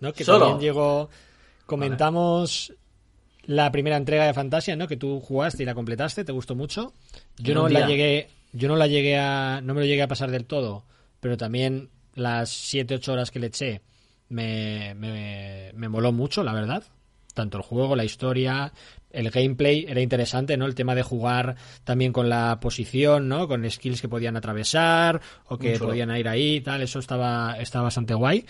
¿no? 0.00 0.12
Que 0.12 0.22
Solo. 0.24 0.48
también 0.48 0.60
llegó. 0.60 1.08
Comentamos 1.64 2.72
la 3.46 3.70
primera 3.70 3.96
entrega 3.96 4.26
de 4.26 4.34
Fantasian, 4.34 4.78
¿no? 4.78 4.88
Que 4.88 4.96
tú 4.96 5.20
jugaste 5.20 5.62
y 5.62 5.66
la 5.66 5.74
completaste, 5.74 6.24
te 6.24 6.32
gustó 6.32 6.54
mucho. 6.54 6.92
Yo 7.38 7.54
no 7.54 7.68
la 7.68 7.86
llegué, 7.86 8.28
yo 8.52 8.68
no 8.68 8.76
la 8.76 8.86
llegué 8.86 9.16
a, 9.18 9.60
no 9.62 9.74
me 9.74 9.80
lo 9.80 9.86
llegué 9.86 10.02
a 10.02 10.08
pasar 10.08 10.30
del 10.30 10.44
todo, 10.44 10.84
pero 11.20 11.36
también 11.36 11.90
las 12.14 12.50
7-8 12.72 13.08
horas 13.08 13.30
que 13.30 13.38
le 13.38 13.48
eché 13.48 13.82
me, 14.28 14.94
me, 14.94 15.72
me 15.74 15.88
moló 15.88 16.12
mucho, 16.12 16.42
la 16.42 16.52
verdad. 16.52 16.82
Tanto 17.34 17.58
el 17.58 17.64
juego, 17.64 17.96
la 17.96 18.04
historia, 18.04 18.72
el 19.10 19.30
gameplay 19.30 19.84
era 19.86 20.00
interesante, 20.00 20.56
¿no? 20.56 20.66
El 20.66 20.74
tema 20.74 20.94
de 20.94 21.02
jugar 21.02 21.56
también 21.84 22.12
con 22.12 22.28
la 22.28 22.58
posición, 22.60 23.28
¿no? 23.28 23.46
Con 23.46 23.68
skills 23.70 24.00
que 24.00 24.08
podían 24.08 24.36
atravesar 24.36 25.20
o 25.46 25.58
que 25.58 25.78
podían 25.78 26.16
ir 26.16 26.28
ahí 26.28 26.56
y 26.56 26.60
tal, 26.62 26.82
eso 26.82 26.98
estaba, 26.98 27.56
estaba 27.58 27.84
bastante 27.84 28.14
guay. 28.14 28.46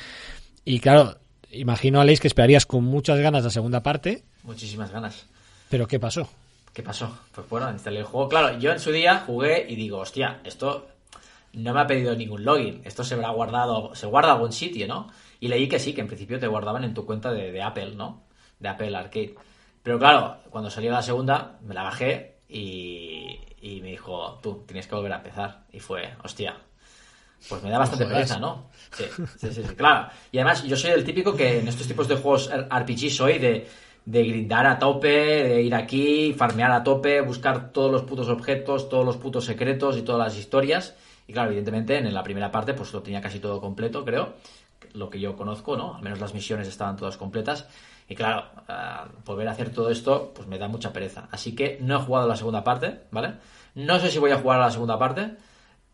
Y 0.65 0.79
claro, 0.79 1.19
imagino, 1.51 2.01
Aleix, 2.01 2.21
que 2.21 2.29
esperarías 2.29 2.67
con 2.67 2.85
muchas 2.85 3.19
ganas 3.19 3.45
la 3.45 3.51
segunda 3.51 3.83
parte. 3.83 4.25
Muchísimas 4.43 4.91
ganas. 4.91 5.27
¿Pero 5.69 5.87
qué 5.87 5.99
pasó? 5.99 6.29
¿Qué 6.73 6.83
pasó? 6.83 7.19
Pues 7.33 7.49
bueno, 7.49 7.71
instalé 7.71 8.01
el 8.01 8.05
juego. 8.05 8.29
Claro, 8.29 8.59
yo 8.59 8.73
en 8.73 8.81
su 8.81 8.93
día 8.93 9.23
jugué 9.27 9.67
y 9.69 9.77
digo, 9.77 9.99
hostia, 9.99 10.41
esto 10.45 10.89
no 11.55 11.73
me 11.73 11.81
ha 11.81 11.87
pedido 11.87 12.15
ningún 12.15 12.45
login. 12.45 12.83
Esto 12.85 13.03
se 13.03 13.15
habrá 13.15 13.31
guardado, 13.31 13.95
se 13.95 14.07
guarda 14.07 14.33
algún 14.33 14.53
sitio, 14.53 14.87
¿no? 14.87 15.09
Y 15.41 15.49
leí 15.49 15.69
que 15.69 15.79
sí, 15.79 15.95
que 15.95 16.03
en 16.03 16.07
principio 16.07 16.39
te 16.39 16.47
guardaban 16.47 16.85
en 16.85 16.95
tu 16.95 17.07
cuenta 17.07 17.33
de, 17.33 17.51
de 17.51 17.63
Apple, 17.63 17.95
¿no? 17.97 18.25
De 18.59 18.69
Apple 18.69 18.95
Arcade. 18.95 19.35
Pero 19.83 19.99
claro, 19.99 20.37
cuando 20.51 20.71
salió 20.71 20.91
la 20.91 21.03
segunda, 21.03 21.59
me 21.63 21.75
la 21.75 21.83
bajé 21.83 22.37
y, 22.49 23.39
y 23.61 23.81
me 23.81 23.91
dijo, 23.91 24.39
tú, 24.43 24.65
tienes 24.67 24.87
que 24.87 24.95
volver 24.95 25.13
a 25.13 25.17
empezar. 25.17 25.65
Y 25.73 25.81
fue, 25.81 26.15
hostia, 26.23 26.57
pues 27.49 27.63
me 27.63 27.71
da 27.71 27.79
bastante 27.79 28.07
pereza, 28.07 28.39
¿no? 28.39 28.71
Sí, 28.93 29.05
sí, 29.39 29.53
sí, 29.53 29.63
sí, 29.63 29.75
claro. 29.75 30.09
Y 30.33 30.39
además, 30.39 30.65
yo 30.65 30.77
soy 30.77 30.93
el 30.93 31.05
típico 31.05 31.37
que 31.37 31.61
en 31.61 31.69
estos 31.69 31.87
tipos 31.87 32.09
de 32.09 32.17
juegos 32.17 32.51
RPG 32.51 33.11
soy 33.11 33.39
de, 33.39 33.69
de 34.05 34.25
grindar 34.25 34.67
a 34.67 34.79
tope, 34.79 35.09
de 35.09 35.63
ir 35.63 35.75
aquí, 35.75 36.33
farmear 36.33 36.71
a 36.71 36.83
tope, 36.83 37.21
buscar 37.21 37.73
todos 37.73 37.91
los 37.91 38.03
putos 38.03 38.29
objetos, 38.29 38.89
todos 38.89 39.05
los 39.05 39.17
putos 39.17 39.45
secretos 39.45 39.97
y 39.97 40.03
todas 40.03 40.27
las 40.27 40.39
historias. 40.39 40.95
Y 41.27 41.33
claro, 41.33 41.49
evidentemente 41.49 41.97
en 41.99 42.15
la 42.15 42.23
primera 42.23 42.51
parte 42.51 42.73
pues 42.73 42.93
lo 42.93 43.03
tenía 43.03 43.21
casi 43.21 43.41
todo 43.41 43.61
completo, 43.61 44.05
creo. 44.05 44.35
Lo 44.93 45.11
que 45.11 45.19
yo 45.19 45.37
conozco, 45.37 45.77
¿no? 45.77 45.97
Al 45.97 46.03
menos 46.03 46.21
las 46.21 46.35
misiones 46.35 46.69
estaban 46.69 46.97
todas 46.97 47.17
completas. 47.17 47.67
Y 48.09 48.15
claro, 48.15 48.45
uh, 48.69 49.09
volver 49.25 49.49
a 49.49 49.51
hacer 49.51 49.71
todo 49.71 49.91
esto 49.91 50.33
pues 50.35 50.47
me 50.47 50.59
da 50.59 50.69
mucha 50.69 50.93
pereza. 50.93 51.29
Así 51.33 51.57
que 51.57 51.79
no 51.81 51.97
he 51.97 52.03
jugado 52.03 52.29
la 52.29 52.37
segunda 52.37 52.63
parte, 52.63 53.01
¿vale? 53.11 53.35
No 53.75 53.99
sé 53.99 54.11
si 54.11 54.19
voy 54.19 54.31
a 54.31 54.39
jugar 54.39 54.61
a 54.61 54.67
la 54.67 54.71
segunda 54.71 54.99
parte, 54.99 55.37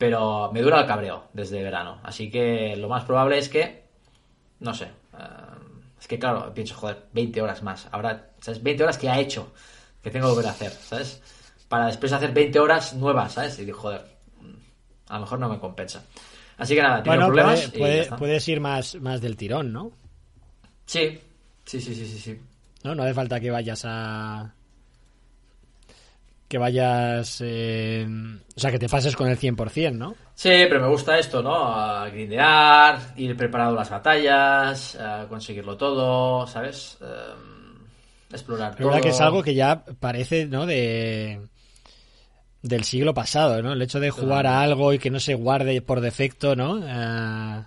pero 0.03 0.51
me 0.53 0.63
dura 0.63 0.81
el 0.81 0.87
cabreo 0.89 1.29
desde 1.33 1.63
verano. 1.63 2.01
Así 2.03 2.29
que 2.29 2.75
lo 2.75 2.89
más 2.89 3.05
probable 3.05 3.39
es 3.39 3.49
que, 3.49 3.85
no 4.59 4.75
sé, 4.75 4.87
uh, 5.13 5.97
es 5.97 6.09
que 6.09 6.19
claro, 6.19 6.53
pienso, 6.53 6.75
joder, 6.75 7.05
20 7.13 7.41
horas 7.41 7.63
más. 7.63 7.87
Ahora, 7.93 8.31
¿sabes? 8.41 8.61
20 8.61 8.83
horas 8.83 8.99
que 8.99 9.09
ha 9.09 9.21
hecho, 9.21 9.53
que 10.03 10.11
tengo 10.11 10.27
que 10.27 10.33
volver 10.33 10.49
a 10.49 10.51
hacer, 10.51 10.73
¿sabes? 10.73 11.23
Para 11.69 11.87
después 11.87 12.13
hacer 12.13 12.33
20 12.33 12.59
horas 12.59 12.95
nuevas, 12.95 13.35
¿sabes? 13.35 13.57
Y 13.61 13.65
digo, 13.65 13.79
joder, 13.79 14.05
a 15.07 15.15
lo 15.15 15.21
mejor 15.21 15.39
no 15.39 15.49
me 15.49 15.61
compensa. 15.61 16.03
Así 16.59 16.75
que 16.75 16.83
nada, 16.83 17.03
bueno, 17.03 17.27
problemas. 17.27 17.69
Puede, 17.69 18.07
puede, 18.07 18.19
puedes 18.19 18.49
ir 18.49 18.59
más, 18.59 18.97
más 18.97 19.21
del 19.21 19.37
tirón, 19.37 19.73
¿no? 19.73 19.93
Sí, 20.85 21.17
sí, 21.65 21.81
sí, 21.81 21.95
sí, 21.95 22.07
sí, 22.07 22.19
sí. 22.19 22.41
No, 22.83 22.97
no 22.97 23.05
hace 23.05 23.15
falta 23.15 23.39
que 23.39 23.53
vayas 23.53 23.85
a. 23.85 24.53
Que 26.53 26.59
vayas. 26.59 27.39
Eh... 27.41 28.07
O 28.55 28.61
sea, 28.61 28.71
que 28.71 28.79
te 28.79 28.87
pases 28.87 29.17
con 29.17 29.27
el 29.27 29.39
100%, 29.39 29.95
¿no? 29.95 30.15
Sí, 30.35 30.51
pero 30.69 30.83
me 30.83 30.89
gusta 30.89 31.19
esto, 31.19 31.43
¿no? 31.43 32.05
Grindear, 32.11 33.15
ir 33.17 33.35
preparado 33.39 33.75
las 33.75 33.89
batallas, 33.89 34.95
a 34.97 35.27
conseguirlo 35.31 35.79
todo, 35.79 36.47
¿sabes? 36.47 36.99
Um, 37.01 37.87
explorar 38.31 38.75
pero 38.77 38.91
todo. 38.91 39.01
que 39.01 39.09
es 39.09 39.21
algo 39.23 39.43
que 39.43 39.55
ya 39.55 39.83
parece, 39.99 40.45
¿no? 40.45 40.67
De 40.67 41.41
del 42.61 42.85
siglo 42.85 43.15
pasado, 43.15 43.63
¿no? 43.63 43.73
El 43.73 43.81
hecho 43.81 43.99
de 43.99 44.11
jugar 44.11 44.47
a 44.47 44.61
algo 44.61 44.93
y 44.93 44.99
que 44.99 45.09
no 45.09 45.21
se 45.21 45.33
guarde 45.33 45.81
por 45.81 46.03
defecto, 46.03 46.55
¿no? 46.55 46.75
Uh, 46.75 47.65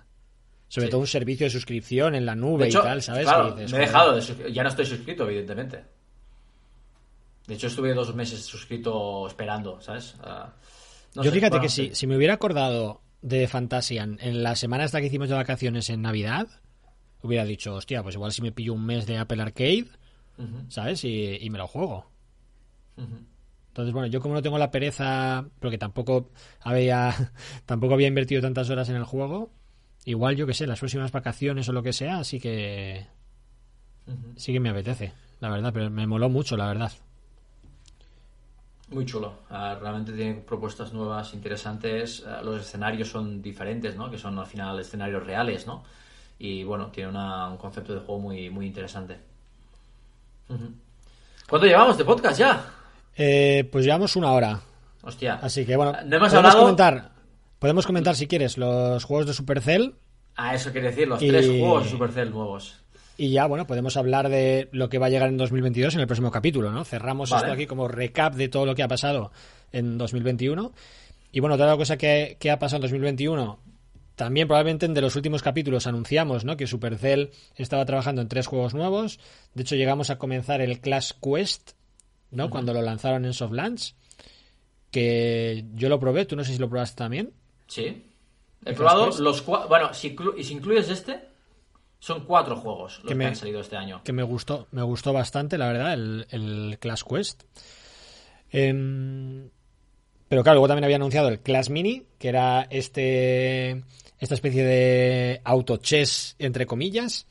sobre 0.68 0.86
sí. 0.86 0.90
todo 0.92 1.00
un 1.00 1.08
servicio 1.08 1.46
de 1.46 1.50
suscripción 1.50 2.14
en 2.14 2.24
la 2.24 2.36
nube 2.36 2.68
hecho, 2.68 2.78
y 2.78 2.82
tal, 2.84 3.02
¿sabes? 3.02 3.24
Claro, 3.24 3.50
dices, 3.50 3.72
me 3.72 3.78
he 3.78 3.80
dejado, 3.80 4.14
de 4.14 4.52
ya 4.52 4.62
no 4.62 4.68
estoy 4.68 4.86
suscrito, 4.86 5.24
evidentemente. 5.24 5.95
De 7.46 7.54
hecho, 7.54 7.68
estuve 7.68 7.94
dos 7.94 8.14
meses 8.14 8.44
suscrito 8.44 9.26
esperando, 9.26 9.80
¿sabes? 9.80 10.16
Uh, 10.20 10.48
no 11.14 11.22
Yo 11.22 11.30
sé, 11.30 11.32
fíjate 11.32 11.50
bueno, 11.50 11.62
que 11.62 11.68
sí. 11.68 11.88
si, 11.90 11.94
si 11.94 12.06
me 12.06 12.16
hubiera 12.16 12.34
acordado 12.34 13.02
de 13.22 13.46
Fantasian 13.48 14.18
en 14.20 14.42
la 14.42 14.56
semana 14.56 14.84
hasta 14.84 15.00
que 15.00 15.06
hicimos 15.06 15.28
de 15.28 15.34
vacaciones 15.36 15.88
en 15.90 16.02
Navidad, 16.02 16.48
hubiera 17.22 17.44
dicho, 17.44 17.74
hostia, 17.74 18.02
pues 18.02 18.14
igual 18.14 18.32
si 18.32 18.42
me 18.42 18.52
pillo 18.52 18.74
un 18.74 18.84
mes 18.84 19.06
de 19.06 19.18
Apple 19.18 19.42
Arcade, 19.42 19.86
uh 20.38 20.42
-huh. 20.42 20.70
¿sabes? 20.70 21.04
Y, 21.04 21.36
y, 21.40 21.50
me 21.50 21.58
lo 21.58 21.66
juego. 21.66 22.06
Uh 22.96 23.02
-huh. 23.02 23.26
Entonces, 23.68 23.92
bueno, 23.92 24.08
yo 24.08 24.20
como 24.20 24.34
no 24.34 24.42
tengo 24.42 24.58
la 24.58 24.70
pereza, 24.70 25.44
porque 25.60 25.78
tampoco 25.78 26.30
había, 26.60 27.14
tampoco 27.66 27.94
había 27.94 28.08
invertido 28.08 28.40
tantas 28.42 28.70
horas 28.70 28.88
en 28.88 28.96
el 28.96 29.04
juego, 29.04 29.50
igual 30.04 30.36
yo 30.36 30.46
que 30.46 30.54
sé, 30.54 30.66
las 30.66 30.78
próximas 30.78 31.12
vacaciones 31.12 31.68
o 31.68 31.72
lo 31.72 31.82
que 31.82 31.92
sea, 31.92 32.18
así 32.18 32.40
que 32.40 33.06
uh 34.06 34.10
-huh. 34.12 34.32
sí 34.36 34.52
que 34.52 34.60
me 34.60 34.70
apetece, 34.70 35.12
la 35.40 35.50
verdad, 35.50 35.72
pero 35.72 35.90
me 35.90 36.06
moló 36.06 36.28
mucho, 36.28 36.56
la 36.56 36.66
verdad. 36.68 36.92
Muy 38.88 39.04
chulo, 39.04 39.40
uh, 39.50 39.80
realmente 39.80 40.12
tiene 40.12 40.34
propuestas 40.34 40.92
nuevas, 40.92 41.34
interesantes, 41.34 42.20
uh, 42.20 42.44
los 42.44 42.60
escenarios 42.60 43.08
son 43.08 43.42
diferentes, 43.42 43.96
¿no? 43.96 44.08
Que 44.10 44.16
son 44.16 44.38
al 44.38 44.46
final 44.46 44.78
escenarios 44.78 45.26
reales, 45.26 45.66
¿no? 45.66 45.82
Y 46.38 46.62
bueno, 46.62 46.86
tiene 46.92 47.10
una, 47.10 47.48
un 47.48 47.56
concepto 47.56 47.94
de 47.94 48.00
juego 48.00 48.20
muy, 48.20 48.48
muy 48.50 48.66
interesante. 48.66 49.16
¿Cuánto 51.48 51.66
llevamos 51.66 51.98
de 51.98 52.04
podcast 52.04 52.38
ya? 52.38 52.64
Eh, 53.16 53.68
pues 53.72 53.84
llevamos 53.84 54.14
una 54.16 54.32
hora. 54.32 54.60
Hostia. 55.02 55.40
Así 55.42 55.64
que 55.64 55.76
bueno, 55.76 55.92
no 55.92 55.98
hemos 55.98 56.28
podemos 56.28 56.34
hablado... 56.34 56.60
comentar. 56.60 57.10
Podemos 57.58 57.86
comentar 57.86 58.14
si 58.14 58.26
quieres 58.26 58.58
los 58.58 59.02
juegos 59.04 59.26
de 59.26 59.32
Supercell. 59.32 59.94
Ah, 60.36 60.54
eso 60.54 60.70
quiere 60.70 60.88
decir, 60.88 61.08
los 61.08 61.22
y... 61.22 61.28
tres 61.28 61.46
juegos 61.46 61.84
de 61.84 61.90
Supercell 61.90 62.30
nuevos. 62.30 62.82
Y 63.16 63.30
ya, 63.30 63.46
bueno, 63.46 63.66
podemos 63.66 63.96
hablar 63.96 64.28
de 64.28 64.68
lo 64.72 64.88
que 64.88 64.98
va 64.98 65.06
a 65.06 65.10
llegar 65.10 65.28
en 65.28 65.38
2022 65.38 65.94
en 65.94 66.00
el 66.00 66.06
próximo 66.06 66.30
capítulo, 66.30 66.70
¿no? 66.70 66.84
Cerramos 66.84 67.30
vale. 67.30 67.44
esto 67.44 67.54
aquí 67.54 67.66
como 67.66 67.88
recap 67.88 68.34
de 68.34 68.48
todo 68.48 68.66
lo 68.66 68.74
que 68.74 68.82
ha 68.82 68.88
pasado 68.88 69.32
en 69.72 69.96
2021. 69.96 70.72
Y 71.32 71.40
bueno, 71.40 71.54
otra 71.54 71.74
cosa 71.76 71.96
que, 71.96 72.36
que 72.38 72.50
ha 72.50 72.58
pasado 72.58 72.78
en 72.78 72.82
2021, 72.82 73.58
también 74.16 74.48
probablemente 74.48 74.86
en 74.86 74.94
de 74.94 75.00
los 75.00 75.16
últimos 75.16 75.42
capítulos 75.42 75.86
anunciamos 75.86 76.44
¿no? 76.44 76.56
que 76.56 76.66
Supercell 76.66 77.30
estaba 77.54 77.84
trabajando 77.84 78.22
en 78.22 78.28
tres 78.28 78.46
juegos 78.46 78.74
nuevos. 78.74 79.18
De 79.54 79.62
hecho, 79.62 79.76
llegamos 79.76 80.10
a 80.10 80.18
comenzar 80.18 80.60
el 80.60 80.80
Clash 80.80 81.12
Quest, 81.22 81.72
¿no? 82.30 82.44
Uh 82.44 82.46
-huh. 82.46 82.50
Cuando 82.50 82.74
lo 82.74 82.82
lanzaron 82.82 83.24
en 83.24 83.32
Soft 83.32 83.52
Launch. 83.52 83.94
Que 84.90 85.64
yo 85.74 85.88
lo 85.88 86.00
probé, 86.00 86.24
tú 86.24 86.36
no 86.36 86.44
sé 86.44 86.52
si 86.52 86.58
lo 86.58 86.70
probaste 86.70 86.96
también. 86.96 87.32
Sí. 87.66 88.04
He 88.64 88.72
probado 88.72 89.10
los 89.20 89.42
cuatro. 89.42 89.68
Bueno, 89.68 89.92
si, 89.92 90.16
si 90.42 90.52
incluyes 90.54 90.88
este, 90.88 91.20
son 92.06 92.24
cuatro 92.24 92.54
juegos 92.54 93.00
los 93.00 93.08
que, 93.08 93.16
me, 93.16 93.24
que, 93.24 93.28
han 93.30 93.34
salido 93.34 93.60
este 93.60 93.76
año. 93.76 94.00
Que 94.04 94.12
me 94.12 94.22
gustó, 94.22 94.68
me 94.70 94.82
gustó 94.82 95.12
bastante, 95.12 95.58
la 95.58 95.66
verdad, 95.66 95.92
el, 95.92 96.24
el 96.30 96.78
Clash 96.78 97.02
Quest. 97.02 97.42
Eh, 98.52 99.48
pero 100.28 100.44
claro, 100.44 100.54
luego 100.54 100.68
también 100.68 100.84
había 100.84 100.98
anunciado 100.98 101.26
el 101.26 101.40
Clash 101.40 101.68
Mini, 101.68 102.04
que 102.16 102.28
era 102.28 102.68
este 102.70 103.82
esta 104.20 104.34
especie 104.36 104.64
de 104.64 105.40
auto 105.42 105.78
chess 105.78 106.36
entre 106.38 106.64
comillas, 106.64 107.26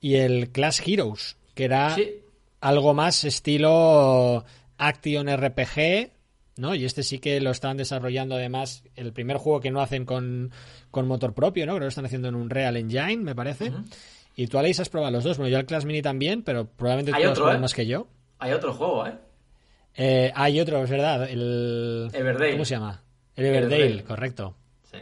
y 0.00 0.16
el 0.16 0.50
Clash 0.50 0.80
Heroes, 0.84 1.36
que 1.54 1.64
era 1.64 1.94
sí. 1.94 2.16
algo 2.60 2.94
más 2.94 3.22
estilo 3.22 4.44
Action 4.76 5.28
RPG, 5.28 6.10
¿no? 6.56 6.74
Y 6.74 6.84
este 6.84 7.04
sí 7.04 7.20
que 7.20 7.40
lo 7.40 7.52
están 7.52 7.76
desarrollando 7.76 8.34
además, 8.34 8.82
el 8.96 9.12
primer 9.12 9.36
juego 9.36 9.60
que 9.60 9.70
no 9.70 9.80
hacen 9.80 10.04
con, 10.04 10.50
con 10.90 11.06
motor 11.06 11.32
propio, 11.32 11.64
¿no? 11.64 11.74
Creo 11.74 11.82
que 11.82 11.84
lo 11.84 11.90
están 11.90 12.06
haciendo 12.06 12.26
en 12.26 12.34
un 12.34 12.50
Real 12.50 12.76
Engine, 12.76 13.18
me 13.18 13.36
parece. 13.36 13.70
Uh 13.70 13.74
-huh. 13.74 13.84
Y 14.38 14.48
tú, 14.48 14.58
Aleix, 14.58 14.78
has 14.78 14.90
probado 14.90 15.12
los 15.12 15.24
dos. 15.24 15.38
Bueno, 15.38 15.50
yo 15.50 15.58
el 15.58 15.64
Clash 15.64 15.84
Mini 15.84 16.02
también, 16.02 16.42
pero 16.42 16.66
probablemente 16.66 17.10
tú 17.10 17.16
has 17.16 17.30
otro, 17.30 17.34
probado 17.34 17.56
¿eh? 17.56 17.60
más 17.62 17.74
que 17.74 17.86
yo. 17.86 18.06
Hay 18.38 18.52
otro 18.52 18.74
juego, 18.74 19.06
¿eh? 19.06 19.14
eh 19.94 20.32
hay 20.34 20.60
otro, 20.60 20.84
es 20.84 20.90
verdad. 20.90 21.28
El... 21.28 22.10
Everdale. 22.12 22.52
¿Cómo 22.52 22.66
se 22.66 22.74
llama? 22.74 23.02
El 23.34 23.46
Everdale, 23.46 23.76
Everdale. 23.76 24.04
correcto. 24.04 24.54
Sí. 24.82 24.98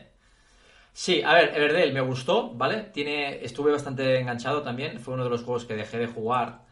sí, 0.93 1.23
a 1.23 1.35
ver, 1.35 1.53
Everdale 1.57 1.93
me 1.93 2.01
gustó, 2.01 2.55
¿vale? 2.55 2.91
Tiene, 2.93 3.45
estuve 3.45 3.73
bastante 3.73 4.21
enganchado 4.21 4.63
también. 4.63 5.01
Fue 5.01 5.15
uno 5.15 5.25
de 5.25 5.31
los 5.31 5.43
juegos 5.43 5.65
que 5.65 5.75
dejé 5.75 5.99
de 5.99 6.07
jugar 6.07 6.63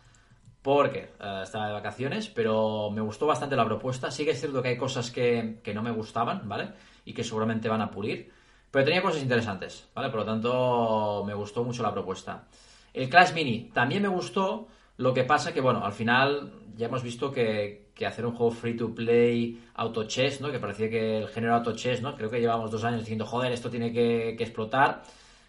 porque 0.63 1.11
uh, 1.19 1.43
estaba 1.43 1.67
de 1.67 1.73
vacaciones, 1.73 2.29
pero 2.29 2.91
me 2.93 3.01
gustó 3.01 3.27
bastante 3.27 3.57
la 3.57 3.65
propuesta. 3.65 4.13
Sí 4.13 4.25
que 4.25 4.31
es 4.31 4.39
cierto 4.39 4.63
que 4.63 4.69
hay 4.69 4.77
cosas 4.77 5.11
que, 5.11 5.59
que 5.65 5.75
no 5.75 5.83
me 5.83 5.91
gustaban, 5.91 6.49
¿vale? 6.49 6.69
Y 7.05 7.13
que 7.13 7.25
seguramente 7.25 7.69
van 7.69 7.81
a 7.81 7.91
pulir. 7.91 8.31
Pero 8.73 8.87
tenía 8.87 9.03
cosas 9.03 9.23
interesantes, 9.23 9.87
¿vale? 9.95 10.09
Por 10.09 10.21
lo 10.21 10.25
tanto, 10.25 11.23
me 11.27 11.35
gustó 11.35 11.63
mucho 11.63 11.83
la 11.83 11.93
propuesta. 11.93 12.49
El 12.95 13.11
Clash 13.11 13.35
Mini 13.35 13.71
también 13.73 14.03
me 14.03 14.09
gustó, 14.09 14.67
lo 14.97 15.13
que 15.13 15.25
pasa 15.25 15.53
que, 15.53 15.61
bueno, 15.61 15.85
al 15.85 15.93
final 15.93 16.51
ya 16.75 16.87
hemos 16.87 17.03
visto 17.03 17.31
que, 17.31 17.91
que 17.95 18.07
hacer 18.07 18.25
un 18.25 18.33
juego 18.33 18.51
free 18.51 18.75
to 18.75 18.95
play 18.95 19.63
auto 19.75 20.05
chess, 20.05 20.41
¿no? 20.41 20.51
Que 20.51 20.59
parecía 20.59 20.89
que 20.89 21.19
el 21.19 21.29
género 21.29 21.55
auto 21.55 21.77
chess, 21.77 22.01
¿no? 22.01 22.17
Creo 22.17 22.31
que 22.31 22.41
llevamos 22.41 22.71
dos 22.71 22.83
años 22.83 23.01
diciendo, 23.01 23.27
joder, 23.27 23.53
esto 23.53 23.69
tiene 23.69 23.93
que, 23.93 24.35
que 24.39 24.45
explotar. 24.45 25.03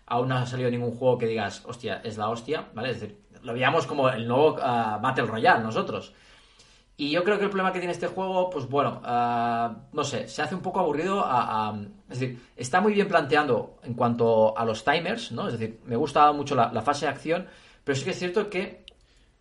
Aún 0.05 0.27
no 0.27 0.35
ha 0.35 0.45
salido 0.45 0.69
ningún 0.69 0.91
juego 0.91 1.17
que 1.17 1.27
digas, 1.27 1.63
hostia, 1.65 2.01
es 2.03 2.17
la 2.17 2.27
hostia, 2.27 2.67
¿vale? 2.73 2.89
Es 2.89 2.99
decir, 2.99 3.17
lo 3.41 3.53
veíamos 3.53 3.87
como 3.87 4.09
el 4.09 4.27
nuevo 4.27 4.55
uh, 4.55 5.01
Battle 5.01 5.27
Royale 5.27 5.63
nosotros. 5.63 6.13
Y 6.95 7.09
yo 7.09 7.23
creo 7.23 7.39
que 7.39 7.45
el 7.45 7.49
problema 7.49 7.73
que 7.73 7.79
tiene 7.79 7.93
este 7.93 8.07
juego, 8.07 8.49
pues 8.51 8.67
bueno, 8.67 9.01
uh, 9.03 9.95
no 9.95 10.03
sé, 10.03 10.27
se 10.27 10.43
hace 10.43 10.53
un 10.53 10.61
poco 10.61 10.79
aburrido 10.79 11.25
a, 11.25 11.69
a, 11.69 11.79
Es 12.09 12.19
decir, 12.19 12.39
está 12.55 12.81
muy 12.81 12.93
bien 12.93 13.07
planteando 13.07 13.79
en 13.83 13.95
cuanto 13.95 14.55
a 14.57 14.63
los 14.63 14.83
timers, 14.85 15.31
¿no? 15.31 15.47
Es 15.47 15.57
decir, 15.57 15.79
me 15.85 15.95
gusta 15.95 16.31
mucho 16.31 16.55
la, 16.55 16.71
la 16.71 16.83
fase 16.83 17.05
de 17.05 17.11
acción, 17.11 17.47
pero 17.83 17.95
sí 17.95 18.03
que 18.03 18.11
es 18.11 18.19
cierto 18.19 18.49
que... 18.49 18.85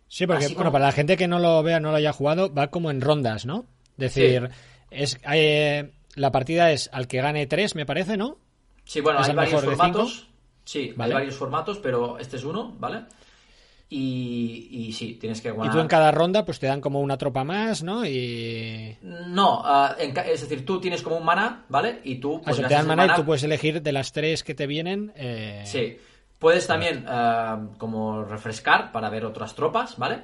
Sí, 0.07 0.25
porque, 0.25 0.47
bueno, 0.55 0.71
para 0.71 0.85
la 0.85 0.91
gente 0.91 1.15
que 1.15 1.27
no 1.27 1.39
lo 1.39 1.61
vea, 1.61 1.79
no 1.79 1.91
lo 1.91 1.97
haya 1.97 2.13
jugado, 2.13 2.53
va 2.53 2.67
como 2.67 2.89
en 2.89 3.01
rondas, 3.01 3.45
¿no? 3.45 3.65
Es 3.97 4.13
decir, 4.13 4.49
sí. 4.51 4.55
es 4.89 5.19
eh, 5.31 5.91
la 6.15 6.31
partida 6.31 6.71
es 6.71 6.89
al 6.91 7.07
que 7.07 7.21
gane 7.21 7.45
tres, 7.47 7.75
me 7.75 7.85
parece, 7.85 8.17
¿no? 8.17 8.37
Sí, 8.85 9.01
bueno, 9.01 9.21
es 9.21 9.29
hay 9.29 9.35
varios 9.35 9.63
formatos. 9.63 10.27
Sí, 10.65 10.93
vale. 10.95 11.13
hay 11.13 11.19
varios 11.21 11.35
formatos, 11.35 11.79
pero 11.79 12.17
este 12.19 12.37
es 12.37 12.43
uno, 12.43 12.75
¿vale? 12.79 13.05
Y, 13.95 14.69
y 14.71 14.91
sí, 14.91 15.17
tienes 15.21 15.39
que 15.39 15.49
Y 15.49 15.69
tú 15.69 15.79
en 15.79 15.87
cada 15.87 16.09
ronda 16.11 16.43
pues 16.43 16.57
te 16.59 16.65
dan 16.65 16.81
como 16.81 16.99
una 16.99 17.15
tropa 17.15 17.43
más, 17.43 17.83
¿no? 17.83 18.03
Y... 18.05 18.97
No, 19.03 19.63
en 19.99 20.11
ca- 20.11 20.25
es 20.25 20.41
decir, 20.41 20.65
tú 20.65 20.81
tienes 20.81 21.03
como 21.03 21.17
un 21.17 21.23
mana, 21.25 21.65
¿vale? 21.69 22.01
Y 22.03 22.15
tú... 22.15 22.37
Ah, 22.37 22.41
pues, 22.45 22.55
o 22.57 22.59
sea, 22.61 22.67
te 22.69 22.73
dan 22.73 22.87
mana 22.87 23.05
y 23.05 23.15
tú 23.15 23.23
puedes 23.23 23.43
elegir 23.43 23.83
de 23.83 23.91
las 23.91 24.11
tres 24.11 24.43
que 24.43 24.55
te 24.55 24.65
vienen. 24.65 25.11
eh, 25.15 25.61
Sí. 25.65 25.97
Puedes 26.39 26.65
también 26.65 27.05
ah, 27.07 27.67
como 27.77 28.23
refrescar 28.23 28.91
para 28.91 29.09
ver 29.11 29.25
otras 29.25 29.53
tropas, 29.53 29.95
¿vale? 29.97 30.21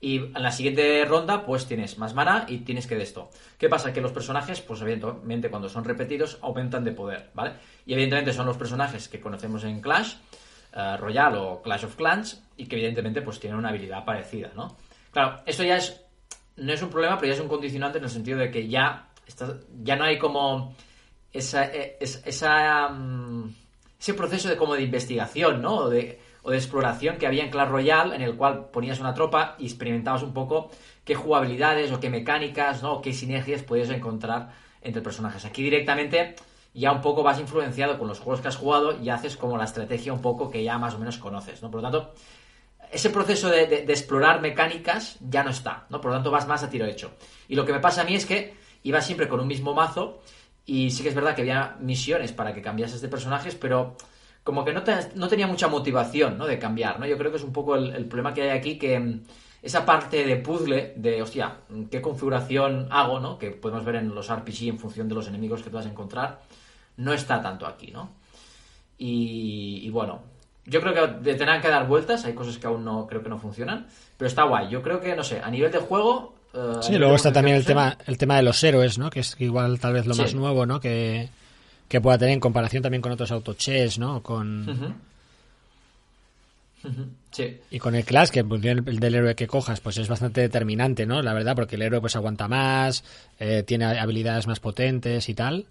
Y 0.00 0.16
en 0.16 0.42
la 0.42 0.50
siguiente 0.50 1.04
ronda, 1.04 1.46
pues 1.46 1.66
tienes 1.66 1.96
más 1.98 2.12
mana 2.12 2.44
y 2.48 2.58
tienes 2.58 2.88
que 2.88 2.96
de 2.96 3.04
esto. 3.04 3.30
¿Qué 3.56 3.68
pasa? 3.68 3.92
Que 3.92 4.00
los 4.00 4.10
personajes, 4.10 4.60
pues 4.60 4.80
evidentemente 4.82 5.48
cuando 5.48 5.68
son 5.68 5.84
repetidos, 5.84 6.38
aumentan 6.42 6.82
de 6.84 6.90
poder, 6.90 7.30
¿vale? 7.34 7.52
Y 7.86 7.92
evidentemente 7.92 8.32
son 8.32 8.46
los 8.46 8.56
personajes 8.56 9.08
que 9.08 9.20
conocemos 9.20 9.62
en 9.62 9.80
Clash 9.80 10.14
eh, 10.74 10.96
Royale 10.98 11.38
o 11.38 11.62
Clash 11.62 11.84
of 11.84 11.96
Clans 11.96 12.42
y 12.56 12.66
que 12.66 12.76
evidentemente 12.76 13.22
pues 13.22 13.40
tienen 13.40 13.58
una 13.58 13.68
habilidad 13.70 14.04
parecida, 14.04 14.50
¿no? 14.54 14.76
Claro, 15.10 15.40
esto 15.46 15.62
ya 15.64 15.76
es 15.76 16.00
no 16.56 16.72
es 16.72 16.82
un 16.82 16.90
problema, 16.90 17.16
pero 17.18 17.28
ya 17.28 17.34
es 17.34 17.40
un 17.40 17.48
condicionante 17.48 17.98
en 17.98 18.04
el 18.04 18.10
sentido 18.10 18.38
de 18.38 18.50
que 18.50 18.68
ya 18.68 19.08
ya 19.82 19.96
no 19.96 20.04
hay 20.04 20.18
como 20.18 20.74
esa, 21.32 21.64
es- 21.64 22.22
esa 22.26 22.88
mm, 22.88 23.54
ese 23.98 24.14
proceso 24.14 24.48
de 24.48 24.56
como 24.56 24.74
de 24.74 24.82
investigación, 24.82 25.62
¿no? 25.62 25.76
O 25.76 25.88
de, 25.90 26.20
o 26.42 26.50
de 26.50 26.56
exploración 26.56 27.16
que 27.18 27.26
había 27.26 27.44
en 27.44 27.50
Clash 27.50 27.68
Royale, 27.68 28.14
en 28.16 28.22
el 28.22 28.34
cual 28.36 28.66
ponías 28.72 28.98
una 29.00 29.14
tropa 29.14 29.54
y 29.58 29.66
experimentabas 29.66 30.22
un 30.24 30.34
poco 30.34 30.70
qué 31.04 31.14
jugabilidades 31.14 31.92
o 31.92 32.00
qué 32.00 32.10
mecánicas, 32.10 32.82
¿no? 32.82 32.94
O 32.94 33.00
qué 33.02 33.12
sinergias 33.12 33.62
podías 33.62 33.90
encontrar 33.90 34.50
entre 34.82 35.02
personajes. 35.02 35.44
Aquí 35.44 35.62
directamente 35.62 36.34
ya 36.74 36.92
un 36.92 37.00
poco 37.00 37.22
vas 37.22 37.38
influenciado 37.38 37.98
con 37.98 38.08
los 38.08 38.18
juegos 38.18 38.40
que 38.40 38.48
has 38.48 38.56
jugado 38.56 38.98
y 39.00 39.10
haces 39.10 39.36
como 39.36 39.56
la 39.58 39.64
estrategia 39.64 40.12
un 40.12 40.22
poco 40.22 40.50
que 40.50 40.64
ya 40.64 40.78
más 40.78 40.94
o 40.94 40.98
menos 40.98 41.18
conoces, 41.18 41.62
¿no? 41.62 41.70
Por 41.70 41.82
lo 41.82 41.90
tanto, 41.90 42.14
ese 42.90 43.10
proceso 43.10 43.48
de, 43.48 43.84
explorar 43.88 44.40
mecánicas 44.40 45.16
ya 45.20 45.42
no 45.42 45.50
está, 45.50 45.86
¿no? 45.88 46.00
Por 46.00 46.10
lo 46.10 46.16
tanto, 46.16 46.30
vas 46.30 46.46
más 46.46 46.62
a 46.62 46.70
tiro 46.70 46.86
hecho. 46.86 47.12
Y 47.48 47.54
lo 47.56 47.64
que 47.64 47.72
me 47.72 47.80
pasa 47.80 48.02
a 48.02 48.04
mí 48.04 48.14
es 48.14 48.26
que 48.26 48.54
iba 48.82 49.00
siempre 49.00 49.28
con 49.28 49.40
un 49.40 49.46
mismo 49.46 49.74
mazo 49.74 50.20
y 50.64 50.90
sí 50.90 51.02
que 51.02 51.08
es 51.08 51.14
verdad 51.14 51.34
que 51.34 51.42
había 51.42 51.76
misiones 51.80 52.32
para 52.32 52.52
que 52.52 52.62
cambiases 52.62 53.00
de 53.00 53.08
personajes, 53.08 53.54
pero 53.54 53.96
como 54.44 54.64
que 54.64 54.72
no, 54.72 54.82
te- 54.82 55.10
no 55.14 55.28
tenía 55.28 55.46
mucha 55.46 55.68
motivación, 55.68 56.36
¿no? 56.36 56.46
De 56.46 56.58
cambiar, 56.58 56.98
¿no? 57.00 57.06
Yo 57.06 57.16
creo 57.16 57.30
que 57.30 57.38
es 57.38 57.44
un 57.44 57.52
poco 57.52 57.76
el, 57.76 58.06
problema 58.06 58.34
que 58.34 58.42
hay 58.42 58.50
aquí, 58.50 58.78
que 58.78 58.98
mm, 58.98 59.22
esa 59.62 59.86
parte 59.86 60.26
de 60.26 60.36
puzzle, 60.36 60.94
de, 60.96 61.22
hostia, 61.22 61.58
¿qué 61.90 62.02
configuración 62.02 62.88
hago, 62.90 63.20
¿no? 63.20 63.38
Que 63.38 63.50
podemos 63.50 63.84
ver 63.84 63.96
en 63.96 64.14
los 64.14 64.28
RPG 64.30 64.68
en 64.68 64.78
función 64.78 65.08
de 65.08 65.14
los 65.14 65.28
enemigos 65.28 65.62
que 65.62 65.70
tú 65.70 65.76
vas 65.76 65.86
a 65.86 65.90
encontrar, 65.90 66.40
no 66.96 67.12
está 67.12 67.40
tanto 67.42 67.66
aquí, 67.66 67.90
¿no? 67.90 68.10
Y, 68.98 69.80
y 69.82 69.90
bueno, 69.90 70.22
yo 70.66 70.80
creo 70.80 70.94
que 70.94 71.24
le 71.24 71.34
tendrán 71.34 71.60
que 71.60 71.68
dar 71.68 71.86
vueltas, 71.88 72.24
hay 72.24 72.34
cosas 72.34 72.58
que 72.58 72.66
aún 72.66 72.84
no 72.84 73.06
creo 73.06 73.22
que 73.22 73.28
no 73.28 73.38
funcionan, 73.38 73.86
pero 74.16 74.28
está 74.28 74.44
guay. 74.44 74.68
Yo 74.70 74.82
creo 74.82 75.00
que, 75.00 75.16
no 75.16 75.24
sé, 75.24 75.40
a 75.40 75.50
nivel 75.50 75.72
de 75.72 75.78
juego... 75.78 76.34
eh, 76.54 76.76
Sí, 76.82 76.96
luego 76.98 77.16
está 77.16 77.32
también 77.32 77.56
el 77.56 77.64
tema, 77.64 77.96
el 78.06 78.16
tema 78.18 78.36
de 78.36 78.42
los 78.44 78.62
héroes, 78.62 78.98
¿no? 78.98 79.10
Que 79.10 79.20
es 79.20 79.34
igual 79.40 79.80
tal 79.80 79.94
vez 79.94 80.06
lo 80.06 80.14
Sí. 80.14 80.22
más 80.22 80.34
nuevo, 80.34 80.66
¿no? 80.66 80.78
Que, 80.80 81.28
que 81.88 82.00
pueda 82.00 82.18
tener 82.18 82.34
en 82.34 82.40
comparación 82.40 82.82
también 82.82 83.02
con 83.02 83.10
otros 83.12 83.32
autochess, 83.32 83.98
¿no? 83.98 84.22
Con, 84.22 84.94
Sí. 87.30 87.60
Y 87.70 87.78
con 87.78 87.94
el 87.94 88.04
Clash, 88.04 88.30
que 88.30 88.40
en 88.40 88.48
función 88.48 88.84
del 88.84 88.98
del 88.98 89.14
héroe 89.14 89.34
que 89.36 89.46
cojas, 89.46 89.80
pues 89.80 89.98
es 89.98 90.08
bastante 90.08 90.40
determinante, 90.40 91.06
¿no? 91.06 91.22
La 91.22 91.32
verdad, 91.32 91.54
porque 91.54 91.76
el 91.76 91.82
héroe 91.82 92.00
pues 92.00 92.16
aguanta 92.16 92.48
más, 92.48 93.04
eh, 93.38 93.62
tiene 93.62 93.84
habilidades 93.84 94.46
más 94.48 94.58
potentes 94.58 95.28
y 95.28 95.34
tal. 95.34 95.66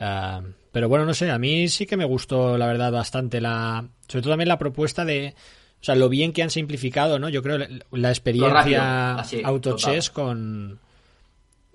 Ah, 0.00 0.42
pero 0.72 0.88
bueno, 0.88 1.04
no 1.06 1.14
sé, 1.14 1.30
a 1.30 1.38
mí 1.38 1.68
sí 1.68 1.86
que 1.86 1.96
me 1.96 2.04
gustó, 2.04 2.58
la 2.58 2.66
verdad, 2.66 2.90
bastante 2.92 3.40
la... 3.40 3.86
Sobre 4.08 4.22
todo 4.22 4.32
también 4.32 4.48
la 4.48 4.58
propuesta 4.58 5.04
de... 5.04 5.34
O 5.80 5.84
sea, 5.84 5.94
lo 5.94 6.08
bien 6.08 6.32
que 6.32 6.42
han 6.42 6.50
simplificado, 6.50 7.18
¿no? 7.18 7.28
Yo 7.28 7.42
creo 7.42 7.58
la, 7.58 7.68
la 7.92 8.08
experiencia 8.08 9.14
así, 9.16 9.42
autochess 9.44 10.10
con... 10.10 10.80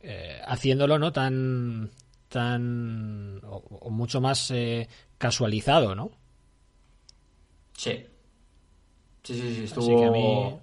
eh, 0.03 0.41
haciéndolo, 0.47 0.97
¿no? 0.99 1.11
Tan... 1.13 1.91
tan... 2.27 3.39
o, 3.45 3.63
o 3.69 3.89
mucho 3.89 4.19
más 4.19 4.51
eh, 4.51 4.87
casualizado, 5.17 5.95
¿no? 5.95 6.11
Sí. 7.77 8.05
Sí, 9.23 9.33
sí, 9.35 9.39
sí, 9.41 9.47
Así 9.49 9.63
estuvo... 9.65 9.99
que 9.99 10.05
a 10.05 10.11
mí- 10.11 10.55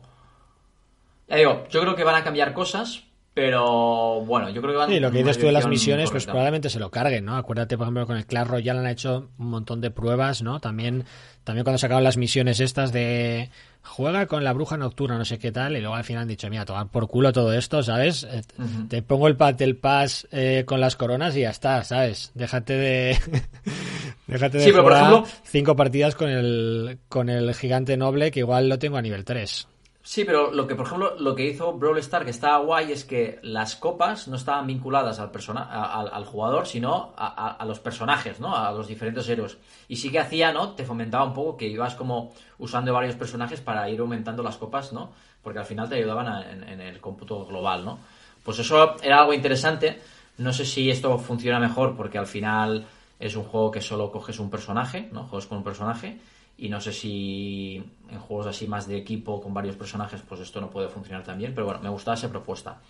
Ya 1.28 1.36
digo, 1.36 1.66
yo 1.70 1.80
creo 1.80 1.96
que 1.96 2.04
van 2.04 2.16
a 2.16 2.24
cambiar 2.24 2.52
cosas, 2.52 3.04
pero 3.36 4.22
bueno, 4.22 4.48
yo 4.48 4.62
creo 4.62 4.72
que 4.72 4.78
van 4.78 4.88
Sí, 4.88 4.98
lo 4.98 5.10
que 5.12 5.18
dices 5.18 5.36
tú 5.38 5.44
de 5.44 5.52
las 5.52 5.66
misiones, 5.68 6.10
pues 6.10 6.24
probablemente 6.24 6.70
se 6.70 6.80
lo 6.80 6.90
carguen, 6.90 7.26
¿no? 7.26 7.36
Acuérdate, 7.36 7.76
por 7.76 7.84
ejemplo, 7.84 8.06
con 8.06 8.16
el 8.16 8.24
Clash 8.24 8.46
Royale 8.46 8.80
han 8.80 8.86
hecho 8.86 9.28
un 9.38 9.50
montón 9.50 9.82
de 9.82 9.90
pruebas, 9.90 10.40
¿no? 10.40 10.58
También, 10.58 11.04
también 11.44 11.62
cuando 11.62 11.76
sacaron 11.76 12.02
las 12.02 12.16
misiones 12.16 12.60
estas 12.60 12.92
de 12.92 13.50
juega 13.82 14.24
con 14.26 14.42
la 14.42 14.54
bruja 14.54 14.78
nocturna, 14.78 15.18
no 15.18 15.26
sé 15.26 15.38
qué 15.38 15.52
tal, 15.52 15.76
y 15.76 15.80
luego 15.80 15.94
al 15.96 16.04
final 16.04 16.22
han 16.22 16.28
dicho, 16.28 16.48
mira, 16.48 16.64
tomar 16.64 16.88
por 16.88 17.08
culo 17.08 17.30
todo 17.34 17.52
esto, 17.52 17.82
¿sabes? 17.82 18.24
Eh. 18.24 18.40
Te 18.88 19.02
pongo 19.02 19.28
el 19.28 19.34
Battle 19.34 19.74
Pass 19.74 20.26
eh, 20.32 20.64
con 20.66 20.80
las 20.80 20.96
coronas 20.96 21.36
y 21.36 21.40
ya 21.42 21.50
está, 21.50 21.84
¿sabes? 21.84 22.32
Déjate 22.34 22.72
de... 22.72 23.18
Déjate 24.26 24.58
de 24.58 24.64
Sí, 24.64 24.70
pero, 24.70 24.82
por 24.82 24.92
jugar 24.94 25.12
ejemplo- 25.12 25.30
cinco 25.44 25.76
partidas 25.76 26.14
con 26.14 26.30
el, 26.30 26.98
con 27.10 27.28
el 27.28 27.54
gigante 27.54 27.98
noble 27.98 28.30
que 28.30 28.40
igual 28.40 28.68
lo 28.70 28.78
tengo 28.78 28.96
a 28.96 29.02
nivel 29.02 29.24
3. 29.26 29.68
Sí, 30.08 30.24
pero 30.24 30.52
lo 30.52 30.68
que, 30.68 30.76
por 30.76 30.86
ejemplo, 30.86 31.16
lo 31.18 31.34
que 31.34 31.46
hizo 31.46 31.72
Brawl 31.72 31.98
Star 31.98 32.24
que 32.24 32.30
estaba 32.30 32.58
guay 32.58 32.92
es 32.92 33.04
que 33.04 33.40
las 33.42 33.74
copas 33.74 34.28
no 34.28 34.36
estaban 34.36 34.64
vinculadas 34.68 35.18
al, 35.18 35.32
persona 35.32 35.62
al, 35.64 36.08
al 36.12 36.24
jugador, 36.24 36.68
sino 36.68 37.12
a, 37.16 37.64
los 37.66 37.80
personajes, 37.80 38.38
¿no? 38.38 38.56
A 38.56 38.70
los 38.70 38.86
diferentes 38.86 39.28
héroes. 39.28 39.58
Y 39.88 39.96
sí 39.96 40.10
que 40.12 40.20
hacía, 40.20 40.52
¿no? 40.52 40.74
Te 40.74 40.84
fomentaba 40.84 41.24
un 41.24 41.34
poco 41.34 41.56
que 41.56 41.66
ibas 41.66 41.96
como 41.96 42.32
usando 42.58 42.92
varios 42.92 43.16
personajes 43.16 43.60
para 43.60 43.90
ir 43.90 43.98
aumentando 43.98 44.44
las 44.44 44.56
copas, 44.58 44.92
¿no? 44.92 45.10
Porque 45.42 45.58
al 45.58 45.66
final 45.66 45.88
te 45.88 45.96
ayudaban 45.96 46.28
a- 46.28 46.52
en, 46.52 46.62
en 46.62 46.80
el 46.80 47.00
cómputo 47.00 47.44
global, 47.44 47.84
¿no? 47.84 47.98
Pues 48.44 48.60
eso 48.60 48.94
era 49.02 49.18
algo 49.18 49.32
interesante. 49.34 49.98
No 50.38 50.52
sé 50.52 50.64
si 50.64 50.88
esto 50.88 51.18
funciona 51.18 51.58
mejor 51.58 51.96
porque 51.96 52.18
al 52.18 52.28
final 52.28 52.86
es 53.18 53.34
un 53.34 53.42
juego 53.42 53.72
que 53.72 53.80
solo 53.80 54.12
coges 54.12 54.38
un 54.38 54.50
personaje, 54.50 55.08
¿no? 55.10 55.24
Juegas 55.24 55.48
con 55.48 55.58
un 55.58 55.64
personaje. 55.64 56.20
Y 56.58 56.68
no 56.68 56.80
sé 56.80 56.92
si 56.92 57.82
en 58.10 58.18
juegos 58.18 58.46
así 58.46 58.66
más 58.66 58.88
de 58.88 58.96
equipo 58.96 59.40
con 59.42 59.52
varios 59.52 59.76
personajes, 59.76 60.22
pues 60.26 60.40
esto 60.40 60.60
no 60.60 60.70
puede 60.70 60.88
funcionar 60.88 61.22
tan 61.22 61.38
bien. 61.38 61.52
Pero 61.54 61.66
bueno, 61.66 61.80
me 61.82 61.90
gustaba 61.90 62.14
esa 62.16 62.30
propuesta. 62.30 62.80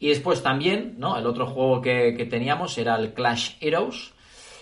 Y 0.00 0.08
después 0.08 0.42
también, 0.42 0.94
¿no? 0.98 1.16
El 1.18 1.26
otro 1.26 1.46
juego 1.46 1.80
que, 1.80 2.14
que 2.16 2.24
teníamos 2.24 2.76
era 2.78 2.96
el 2.96 3.12
Clash 3.14 3.52
Heroes. 3.60 4.12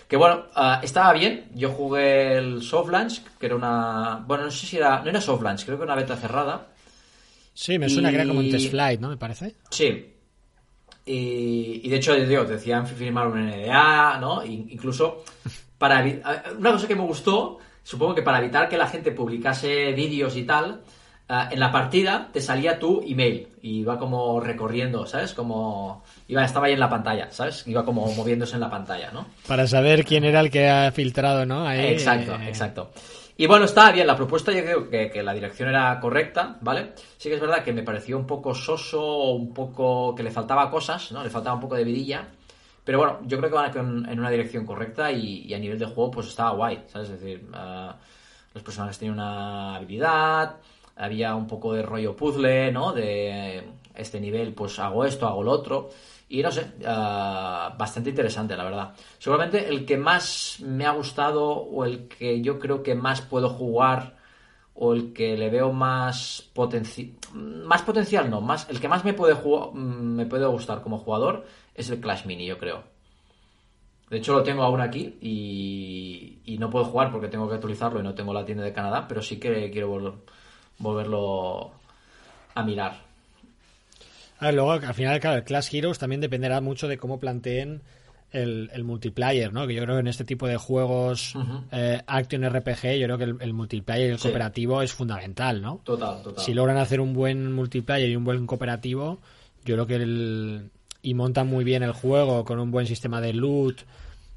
Que 0.07 0.15
bueno, 0.17 0.43
ah, 0.55 0.79
estaba 0.83 1.13
bien. 1.13 1.49
Yo 1.53 1.69
jugué 1.71 2.37
el 2.37 2.61
Soft 2.61 2.89
Launch, 2.89 3.21
que 3.39 3.45
era 3.47 3.55
una. 3.55 4.23
Bueno, 4.27 4.45
no 4.45 4.51
sé 4.51 4.65
si 4.65 4.77
era. 4.77 5.01
No 5.01 5.09
era 5.09 5.19
Soft 5.19 5.41
Launch, 5.43 5.65
creo 5.65 5.77
que 5.77 5.83
era 5.83 5.93
una 5.93 6.01
beta 6.01 6.15
cerrada. 6.15 6.67
Sí, 7.53 7.77
me 7.79 7.89
suena 7.89 8.09
que 8.09 8.15
era 8.15 8.27
como 8.27 8.39
un 8.39 8.49
test 8.51 8.69
flight, 8.69 8.99
¿no? 9.01 9.09
Me 9.09 9.17
parece. 9.17 9.55
Sí. 9.71 10.13
Y, 11.05 11.81
y 11.83 11.89
de 11.89 11.95
hecho, 11.97 12.13
digo, 12.15 12.43
decían 12.45 12.85
firmar 12.85 13.27
un 13.27 13.47
NDA, 13.47 14.19
¿no? 14.19 14.43
In- 14.45 14.67
Incluso 14.69 15.23
para 15.77 16.03
una 16.57 16.71
cosa 16.71 16.87
que 16.87 16.95
me 16.95 17.03
gustó, 17.03 17.59
supongo 17.87 18.15
que 18.15 18.21
para 18.21 18.39
evitar 18.39 18.67
que 18.67 18.77
la 18.77 18.87
gente 18.87 19.13
publicase 19.13 19.93
vídeos 19.93 20.35
y 20.35 20.43
tal, 20.43 20.81
ah, 21.29 21.47
en 21.49 21.57
la 21.57 21.71
partida 21.71 22.27
te 22.33 22.41
salía 22.41 22.79
tu 22.79 23.01
email 23.07 23.47
y 23.61 23.79
iba 23.79 23.97
como 23.97 24.41
recorriendo, 24.41 25.05
¿sabes? 25.05 25.33
Como 25.33 26.03
iba 26.27 26.43
estaba 26.43 26.67
ahí 26.67 26.73
en 26.73 26.81
la 26.81 26.89
pantalla, 26.89 27.31
¿sabes? 27.31 27.65
Iba 27.65 27.85
como 27.85 28.11
moviéndose 28.13 28.55
en 28.55 28.59
la 28.59 28.69
pantalla, 28.69 29.11
¿no? 29.13 29.27
Para 29.47 29.67
saber 29.67 30.03
quién 30.03 30.25
era 30.25 30.41
el 30.41 30.51
que 30.51 30.67
ha 30.67 30.91
filtrado, 30.91 31.45
¿no? 31.45 31.65
Ahí, 31.65 31.93
Exacto, 31.93 32.35
eh, 32.35 32.49
exacto. 32.49 32.91
Y 33.37 33.47
bueno, 33.47 33.63
estaba 33.63 33.93
bien, 33.93 34.05
la 34.05 34.17
propuesta 34.17 34.51
yo 34.51 34.63
creo 34.63 34.89
que, 34.89 35.09
que 35.09 35.23
la 35.23 35.33
dirección 35.33 35.69
era 35.69 35.97
correcta, 36.01 36.57
¿vale? 36.59 36.91
Sí 37.17 37.29
que 37.29 37.35
es 37.35 37.41
verdad 37.41 37.63
que 37.63 37.71
me 37.71 37.83
pareció 37.83 38.17
un 38.17 38.27
poco 38.27 38.53
soso, 38.53 39.29
un 39.29 39.53
poco 39.53 40.13
que 40.13 40.23
le 40.23 40.31
faltaba 40.31 40.69
cosas, 40.69 41.13
¿no? 41.13 41.23
Le 41.23 41.29
faltaba 41.29 41.55
un 41.55 41.61
poco 41.61 41.75
de 41.75 41.85
vidilla. 41.85 42.27
Pero 42.87 42.99
bueno, 42.99 43.19
yo 43.25 43.37
creo 43.37 43.49
que 43.49 43.55
van 43.81 44.07
en 44.09 44.17
una 44.17 44.29
dirección 44.29 44.65
correcta 44.65 45.11
y, 45.11 45.53
a 45.53 45.59
nivel 45.59 45.77
de 45.77 45.87
juego 45.87 46.09
pues 46.09 46.27
estaba 46.27 46.51
guay, 46.51 46.85
¿sabes? 46.87 47.09
Es 47.09 47.19
decir, 47.19 47.45
ah, 47.53 47.97
los 48.53 48.63
personajes 48.63 48.97
tenían 48.97 49.15
una 49.15 49.75
habilidad, 49.75 50.55
había 50.95 51.35
un 51.35 51.47
poco 51.47 51.73
de 51.73 51.81
rollo 51.81 52.15
puzzle, 52.15 52.71
¿no? 52.71 52.93
De 52.93 53.61
este 53.93 54.21
nivel 54.21 54.53
pues 54.53 54.79
hago 54.79 55.03
esto, 55.03 55.27
hago 55.27 55.43
lo 55.43 55.51
otro. 55.51 55.89
Y 56.29 56.41
no 56.41 56.49
sé, 56.49 56.75
ah, 56.85 57.75
bastante 57.77 58.11
interesante, 58.11 58.55
la 58.55 58.63
verdad. 58.63 58.93
Seguramente 59.19 59.67
el 59.67 59.85
que 59.85 59.97
más 59.97 60.61
me 60.61 60.85
ha 60.85 60.91
gustado 60.91 61.45
o 61.45 61.83
el 61.83 62.07
que 62.07 62.41
yo 62.41 62.57
creo 62.57 62.83
que 62.83 62.95
más 62.95 63.19
puedo 63.19 63.49
jugar 63.49 64.15
o 64.79 64.93
el 64.93 65.11
que 65.11 65.35
le 65.35 65.49
veo 65.49 65.73
más 65.73 66.49
potencial, 66.53 67.09
más 67.33 67.81
potencial 67.81 68.29
no, 68.29 68.41
más 68.41 68.69
el 68.69 68.79
que 68.79 68.87
más 68.87 69.03
me 69.03 69.13
puede 69.13 69.35
me 69.73 70.25
puede 70.27 70.45
gustar 70.45 70.81
como 70.81 70.99
jugador 70.99 71.45
es 71.77 71.89
el 71.89 72.01
Clash 72.01 72.25
Mini, 72.25 72.45
yo 72.45 72.57
creo. 72.57 72.83
De 74.09 74.17
hecho 74.17 74.33
lo 74.33 74.43
tengo 74.43 74.63
aún 74.63 74.79
aquí 74.81 75.17
y, 75.21 76.39
y 76.45 76.57
no 76.57 76.69
puedo 76.69 76.85
jugar 76.85 77.11
porque 77.11 77.27
tengo 77.27 77.47
que 77.49 77.55
actualizarlo 77.55 77.99
y 77.99 78.03
no 78.03 78.13
tengo 78.15 78.33
la 78.33 78.45
tienda 78.45 78.63
de 78.63 78.71
Canadá, 78.73 79.05
pero 79.07 79.21
sí 79.21 79.37
que 79.37 79.69
quiero 79.71 79.93
vol- 79.93 80.15
volverlo 80.79 81.71
a 82.55 82.63
mirar. 82.63 83.01
A 84.39 84.45
ver, 84.45 84.53
luego, 84.55 84.71
al 84.73 84.93
final, 84.93 85.19
claro, 85.19 85.37
el 85.37 85.43
Clash 85.43 85.73
Heroes 85.75 85.97
también 85.99 86.21
dependerá 86.21 86.61
mucho 86.61 86.87
de 86.87 86.97
cómo 86.97 87.19
planteen 87.19 87.81
el, 88.31 88.69
el 88.73 88.83
multiplayer, 88.83 89.51
¿no? 89.51 89.65
Que 89.67 89.73
yo 89.73 89.83
creo 89.83 89.95
que 89.95 90.01
en 90.01 90.07
este 90.07 90.25
tipo 90.25 90.47
de 90.47 90.57
juegos 90.57 91.33
eh, 91.71 92.01
Action 92.05 92.43
RPG, 92.43 92.97
yo 92.99 93.07
creo 93.07 93.17
que 93.17 93.23
el, 93.25 93.37
el 93.41 93.53
multiplayer 93.53 94.09
y 94.09 94.11
el 94.13 94.19
Sí. 94.19 94.23
cooperativo 94.23 94.81
es 94.81 94.93
fundamental, 94.93 95.61
¿no? 95.61 95.81
Total, 95.83 96.21
total. 96.21 96.43
Si 96.45 96.53
logran 96.53 96.77
hacer 96.77 97.01
un 97.01 97.13
buen 97.13 97.51
multiplayer 97.53 98.09
y 98.09 98.15
un 98.15 98.23
buen 98.25 98.45
cooperativo, 98.45 99.19
yo 99.65 99.75
creo 99.75 99.87
que 99.87 99.95
el, 99.95 100.69
y 101.07 101.13
montan 101.13 101.47
muy 101.47 101.63
bien 101.63 101.83
el 101.83 101.93
juego 101.93 102.43
con 102.43 102.59
un 102.59 102.69
buen 102.69 102.85
sistema 102.85 103.21
de 103.21 103.31
loot 103.31 103.81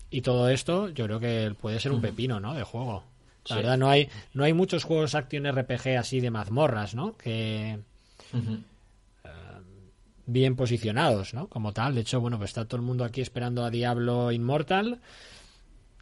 y 0.09 0.21
todo 0.21 0.49
esto, 0.49 0.89
yo 0.91 1.07
creo 1.07 1.19
que 1.19 1.53
puede 1.61 1.81
ser 1.81 1.91
un 1.91 2.01
pepino, 2.01 2.39
¿no? 2.39 2.55
De 2.55 2.63
juego. 2.63 3.03
La 3.49 3.57
Sí. 3.57 3.63
verdad, 3.63 3.77
no 3.79 3.89
hay, 3.89 4.09
no 4.35 4.45
hay 4.45 4.53
muchos 4.53 4.85
juegos 4.85 5.15
Action 5.17 5.47
RPG 5.47 5.97
así 5.99 6.21
de 6.21 6.31
mazmorras, 6.31 6.95
¿no? 6.95 7.17
Que 7.17 7.79
Ujú. 8.33 8.59
bien 10.27 10.55
posicionados, 10.55 11.35
¿no? 11.35 11.49
Como 11.49 11.73
tal. 11.73 11.95
De 11.97 12.03
hecho, 12.03 12.21
bueno, 12.21 12.39
pues 12.39 12.51
está 12.51 12.65
todo 12.67 12.77
el 12.77 12.87
mundo 12.87 13.05
aquí 13.05 13.21
esperando 13.21 13.65
a 13.65 13.71
Diablo 13.71 14.31
Immortal. 14.31 15.01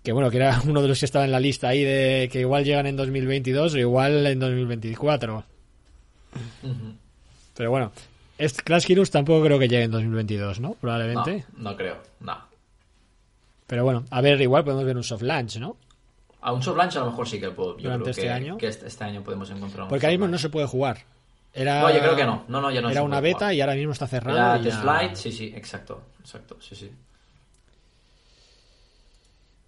Que 0.02 0.12
bueno, 0.12 0.30
que 0.30 0.36
era 0.36 0.60
uno 0.66 0.82
de 0.82 0.88
los 0.88 0.98
que 0.98 1.06
estaba 1.06 1.24
en 1.24 1.32
la 1.32 1.40
lista 1.40 1.68
ahí 1.68 1.82
de 1.82 2.28
que 2.30 2.40
igual 2.40 2.64
llegan 2.64 2.86
en 2.86 2.96
2022 2.96 3.72
o 3.74 3.78
igual 3.78 4.26
en 4.26 4.38
2024. 4.38 5.44
Pero 7.56 7.70
bueno, 7.70 7.92
este 8.38 8.62
Crash 8.62 8.90
Heroes 8.90 9.10
tampoco 9.10 9.44
creo 9.44 9.58
que 9.58 9.68
llegue 9.68 9.84
en 9.84 9.90
2022, 9.90 10.60
¿no? 10.60 10.68
No, 10.68 10.74
Probablemente. 10.74 11.44
no 11.56 11.76
creo, 11.76 11.98
no. 12.20 12.38
Pero 13.66 13.84
bueno, 13.84 14.04
a 14.10 14.20
ver, 14.20 14.40
igual 14.40 14.64
podemos 14.64 14.84
ver 14.84 14.96
un 14.96 15.04
soft 15.04 15.22
launch, 15.22 15.56
¿no? 15.58 15.76
A 16.40 16.52
un 16.52 16.62
soft 16.62 16.76
launch 16.78 16.96
a 16.96 17.00
lo 17.00 17.06
mejor 17.06 17.28
sí 17.28 17.38
que 17.40 17.50
puedo. 17.50 17.76
Yo 17.76 17.82
Durante 17.84 18.04
creo 18.04 18.10
este 18.12 18.22
que, 18.22 18.30
año. 18.30 18.56
que 18.58 18.66
este, 18.68 18.86
este 18.86 19.04
año 19.04 19.22
podemos 19.22 19.50
encontrar 19.50 19.82
un 19.82 19.88
Porque 19.88 20.06
ahora 20.06 20.12
mismo 20.16 20.28
no 20.28 20.38
se 20.38 20.48
puede 20.48 20.66
jugar. 20.66 21.04
Era, 21.52 21.80
No, 21.82 21.90
yo 21.92 21.98
creo 22.00 22.14
que 22.16 22.24
no. 22.24 22.44
No, 22.48 22.60
no, 22.60 22.70
ya 22.70 22.80
no 22.80 22.90
Era 22.90 23.02
una 23.02 23.20
beta 23.20 23.38
jugar. 23.38 23.54
y 23.54 23.60
ahora 23.60 23.74
mismo 23.74 23.92
está 23.92 24.06
cerrado. 24.06 24.38
Era 24.38 24.62
test 24.62 24.76
ya- 24.76 24.82
flight, 24.82 25.14
sí, 25.16 25.32
sí, 25.32 25.52
exacto, 25.54 26.02
exacto, 26.20 26.56
sí, 26.60 26.76
sí. 26.76 26.90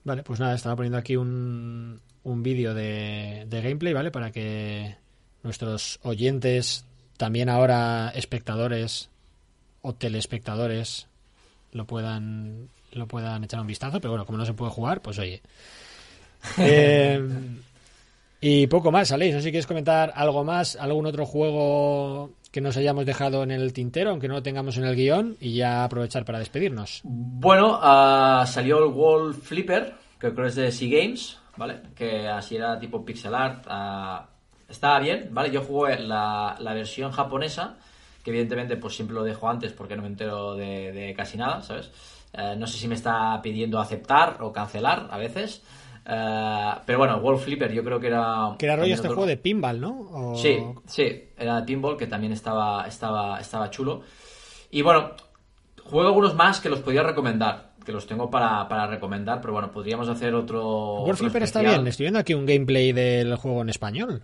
Vale, 0.05 0.23
pues 0.23 0.41
nada, 0.41 0.55
estaba 0.55 0.77
poniendo 0.77 0.97
aquí 0.99 1.17
un, 1.17 2.01
un 2.23 2.43
vídeo 2.43 2.73
de, 2.75 3.45
de 3.49 3.61
gameplay, 3.63 3.93
¿vale? 3.93 4.11
Para 4.11 4.31
que 4.31 4.97
nuestros 5.43 5.99
oyentes, 6.03 6.87
también 7.21 7.51
ahora 7.51 8.11
espectadores 8.15 9.11
o 9.83 9.93
telespectadores, 9.93 11.07
lo 11.71 11.85
puedan, 11.85 12.71
lo 12.93 13.07
puedan 13.09 13.45
echar 13.45 13.61
un 13.61 13.67
vistazo. 13.67 14.01
Pero 14.01 14.13
bueno, 14.13 14.25
como 14.25 14.39
no 14.39 14.47
se 14.47 14.55
puede 14.55 14.73
jugar, 14.73 15.03
pues 15.03 15.19
oye. 15.19 15.43
Eh, 16.57 17.21
y 18.41 18.67
poco 18.69 18.91
más, 18.91 19.13
Aleix. 19.13 19.35
No 19.35 19.41
sé 19.41 19.45
si 19.45 19.51
quieres 19.51 19.67
comentar 19.67 20.15
algo 20.17 20.45
más, 20.45 20.77
algún 20.77 21.05
otro 21.05 21.27
juego 21.27 22.31
que 22.51 22.63
nos 22.63 22.79
hayamos 22.79 23.05
dejado 23.05 23.43
en 23.43 23.51
el 23.51 23.75
tintero, 23.75 24.09
aunque 24.09 24.27
no 24.27 24.37
lo 24.37 24.43
tengamos 24.43 24.79
en 24.79 24.85
el 24.85 24.97
guion, 24.97 25.37
y 25.41 25.53
ya 25.53 25.85
aprovechar 25.85 26.25
para 26.25 26.39
despedirnos. 26.39 27.03
Bueno, 27.05 27.79
ah, 27.83 28.47
salió 28.47 28.79
el 28.79 28.95
Wall 28.95 29.35
Flipper, 29.35 29.93
que 30.19 30.33
creo 30.33 30.47
es 30.47 30.55
de 30.55 30.73
Sea 30.73 30.89
Games, 30.89 31.39
¿vale? 31.59 31.83
Que 31.95 32.27
así 32.29 32.57
era 32.57 32.81
tipo 32.81 33.05
pixel 33.05 33.35
art. 33.35 33.67
ah, 33.69 34.30
estaba 34.71 34.99
bien, 35.01 35.29
¿vale? 35.33 35.51
Yo 35.51 35.63
jugué 35.63 35.99
la, 35.99 36.57
la 36.59 36.73
versión 36.75 37.11
japonesa, 37.13 37.77
que 38.25 38.31
evidentemente 38.31 38.77
pues 38.77 38.95
siempre 38.95 39.15
lo 39.15 39.25
dejo 39.25 39.49
antes 39.49 39.73
porque 39.73 39.97
no 39.97 40.03
me 40.03 40.09
entero 40.09 40.55
de, 40.55 40.93
de 40.93 41.15
casi 41.15 41.37
nada, 41.39 41.63
¿sabes? 41.63 41.91
Eh, 42.33 42.55
no 42.57 42.67
sé 42.67 42.79
si 42.79 42.87
me 42.89 42.95
está 42.95 43.41
pidiendo 43.43 43.81
aceptar 43.81 44.37
o 44.41 44.53
cancelar 44.53 45.09
a 45.11 45.19
veces. 45.19 45.63
Eh, 46.07 46.71
pero 46.87 46.99
bueno, 46.99 47.17
Wall 47.19 47.39
Flipper 47.39 47.73
yo 47.73 47.83
creo 47.85 48.01
que 48.01 48.07
era... 48.09 48.55
Que 48.59 48.67
era 48.67 48.77
rollo 48.77 48.95
este 48.95 49.07
otro- 49.09 49.17
juego 49.17 49.29
de 49.29 49.37
pinball, 49.37 49.81
¿no? 49.81 49.91
O- 50.13 50.37
Sí, 50.37 50.59
sí, 50.87 51.29
era 51.37 51.57
de 51.61 51.63
pinball 51.67 51.97
que 51.97 52.07
también 52.07 52.33
estaba, 52.33 52.87
estaba, 52.87 53.41
estaba 53.41 53.71
chulo. 53.71 54.03
Y 54.71 54.83
bueno, 54.83 55.11
juego 55.85 56.09
algunos 56.09 56.35
más 56.35 56.61
que 56.61 56.69
los 56.69 56.81
podía 56.81 57.03
recomendar, 57.03 57.73
que 57.85 57.93
los 57.93 58.07
tengo 58.07 58.31
para, 58.31 58.69
para 58.69 58.87
recomendar, 58.87 59.41
pero 59.41 59.53
bueno, 59.53 59.71
podríamos 59.73 60.09
hacer 60.09 60.35
otro. 60.35 60.63
World 61.01 61.05
otro 61.15 61.17
Flipper 61.17 61.43
está 61.43 61.61
bien. 61.63 61.87
Estoy 61.87 62.05
viendo 62.05 62.19
aquí 62.21 62.35
un 62.35 62.47
gameplay 62.47 62.93
del 62.93 63.35
juego 63.37 63.63
en 63.63 63.69
español. 63.71 64.23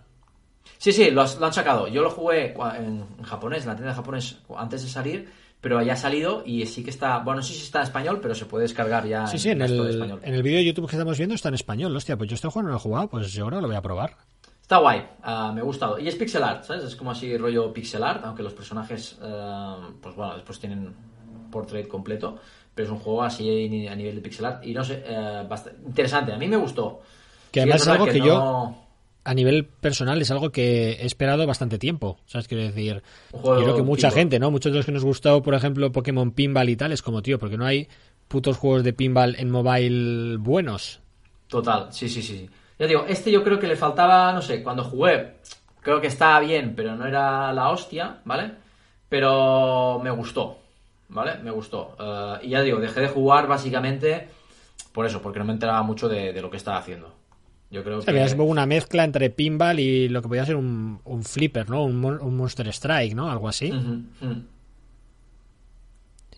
Sí, 0.77 0.91
sí, 0.91 1.09
lo, 1.11 1.21
has- 1.21 1.39
lo 1.39 1.45
han 1.45 1.53
sacado. 1.53 1.87
Yo 1.87 2.01
lo 2.01 2.09
jugué 2.09 2.53
en, 2.77 3.03
en 3.17 3.23
japonés, 3.23 3.63
en 3.63 3.69
la 3.69 3.75
tienda 3.75 3.91
de 3.91 3.95
japonés, 3.95 4.37
antes 4.55 4.83
de 4.83 4.89
salir, 4.89 5.29
pero 5.59 5.81
ya 5.81 5.93
ha 5.93 5.97
salido 5.97 6.43
y 6.45 6.65
sí 6.67 6.83
que 6.83 6.91
está. 6.91 7.17
Bueno, 7.19 7.37
no 7.37 7.43
sé 7.43 7.53
si 7.53 7.63
está 7.63 7.79
en 7.79 7.85
español, 7.85 8.19
pero 8.21 8.35
se 8.35 8.45
puede 8.45 8.63
descargar 8.63 9.05
ya 9.07 9.25
Sí, 9.27 9.39
sí, 9.39 9.49
en 9.49 9.61
Store 9.63 9.89
el, 9.89 9.95
español. 9.95 10.19
en 10.23 10.33
el 10.35 10.43
vídeo 10.43 10.57
de 10.59 10.65
YouTube 10.65 10.87
que 10.87 10.95
estamos 10.95 11.17
viendo 11.17 11.33
está 11.35 11.49
en 11.49 11.55
español. 11.55 11.95
Hostia, 11.95 12.15
pues 12.17 12.29
yo 12.29 12.35
este 12.35 12.47
juego 12.47 12.67
no 12.67 12.71
lo 12.73 12.77
he 12.77 12.81
jugado, 12.81 13.09
pues 13.09 13.31
yo 13.33 13.43
ahora 13.45 13.59
lo 13.59 13.67
voy 13.67 13.75
a 13.75 13.81
probar. 13.81 14.15
Está 14.61 14.77
guay, 14.79 15.01
ah, 15.23 15.51
me 15.55 15.61
ha 15.61 15.63
gustado. 15.63 15.97
Y 15.97 16.07
es 16.09 16.15
pixel 16.15 16.43
art, 16.43 16.63
¿sabes? 16.63 16.83
Es 16.83 16.95
como 16.95 17.11
así 17.11 17.35
rollo 17.37 17.71
pixel 17.73 18.03
art, 18.03 18.21
aunque 18.25 18.43
los 18.43 18.53
personajes, 18.53 19.17
ah, 19.21 19.89
pues 20.01 20.13
bueno, 20.15 20.35
después 20.35 20.59
tienen 20.59 20.93
portrait 21.49 21.87
completo, 21.87 22.37
pero 22.75 22.85
es 22.87 22.91
un 22.91 22.99
juego 22.99 23.23
así 23.23 23.87
a 23.89 23.95
nivel 23.95 24.15
de 24.15 24.21
pixel 24.21 24.45
art. 24.45 24.65
Y 24.65 24.73
no 24.73 24.83
sé, 24.83 25.03
eh, 25.07 25.43
bastante 25.49 25.79
interesante, 25.87 26.33
a 26.33 26.37
mí 26.37 26.47
me 26.47 26.57
gustó. 26.57 26.99
Que 27.51 27.61
Sí, 27.61 27.63
además 27.63 27.81
es 27.81 27.87
verdad 27.87 28.01
algo 28.01 28.13
que 28.13 28.19
yo- 28.19 28.37
no- 28.37 28.86
A 29.27 29.33
nivel 29.33 29.65
personal 29.65 30.21
es 30.21 30.31
algo 30.31 30.51
que 30.51 30.93
he 30.93 31.05
esperado 31.05 31.45
bastante 31.45 31.77
tiempo. 31.77 32.17
¿Sabes? 32.25 32.47
Quiero 32.47 32.63
decir, 32.63 33.03
yo 33.33 33.41
creo 33.41 33.75
que 33.75 33.83
mucha 33.83 34.09
gente, 34.09 34.39
¿no? 34.39 34.51
Muchos 34.51 34.71
de 34.71 34.77
los 34.77 34.85
que 34.85 34.93
nos 34.93 35.03
gustó, 35.03 35.43
por 35.43 35.53
ejemplo, 35.53 35.91
Pokémon 35.91 36.31
Pinball 36.31 36.69
y 36.69 36.77
tal, 36.77 36.93
es 36.93 37.01
como, 37.01 37.21
tío, 37.21 37.37
porque 37.37 37.57
no 37.57 37.65
hay 37.65 37.89
putos 38.27 38.57
juegos 38.57 38.83
de 38.83 38.93
pinball 38.93 39.35
en 39.37 39.49
mobile 39.49 40.37
buenos. 40.37 41.01
Total, 41.47 41.87
sí, 41.91 42.09
sí, 42.09 42.21
sí. 42.21 42.49
Ya 42.79 42.87
digo, 42.87 43.05
este 43.07 43.31
yo 43.31 43.43
creo 43.43 43.59
que 43.59 43.67
le 43.67 43.75
faltaba, 43.75 44.31
no 44.33 44.41
sé, 44.41 44.61
cuando 44.61 44.83
jugué, 44.83 45.35
creo 45.81 45.99
que 45.99 46.07
estaba 46.07 46.39
bien, 46.39 46.73
pero 46.75 46.95
no 46.95 47.05
era 47.05 47.51
la 47.51 47.69
hostia, 47.69 48.19
¿vale? 48.25 48.51
Pero 49.09 49.99
me 50.03 50.11
gustó, 50.11 50.57
¿vale? 51.09 51.39
Me 51.43 51.51
gustó. 51.51 51.95
Eh, 51.99 52.47
y 52.47 52.49
ya 52.49 52.61
digo, 52.61 52.79
dejé 52.79 53.01
de 53.01 53.07
jugar 53.07 53.47
básicamente 53.47 54.29
por 54.91 55.05
eso, 55.05 55.21
porque 55.21 55.39
no 55.39 55.45
me 55.45 55.53
enteraba 55.53 55.81
mucho 55.83 56.09
de, 56.09 56.33
de 56.33 56.41
lo 56.41 56.49
que 56.49 56.57
estaba 56.57 56.77
haciendo. 56.77 57.16
Yo 57.69 57.83
creo 57.83 57.99
O 57.99 58.01
sea, 58.01 58.13
que... 58.13 58.23
es 58.23 58.33
una 58.33 58.65
mezcla 58.65 59.03
entre 59.03 59.29
pinball 59.29 59.79
y 59.79 60.07
lo 60.07 60.21
que 60.21 60.27
podía 60.29 60.45
ser 60.45 60.55
un, 60.55 60.99
un 61.03 61.23
flipper, 61.23 61.69
¿no? 61.69 61.83
Un, 61.83 62.03
un 62.05 62.37
Monster 62.37 62.67
Strike, 62.69 63.13
¿no? 63.13 63.29
Algo 63.29 63.49
así. 63.49 63.71
Ujú, 63.71 64.03
ujú. 64.21 64.41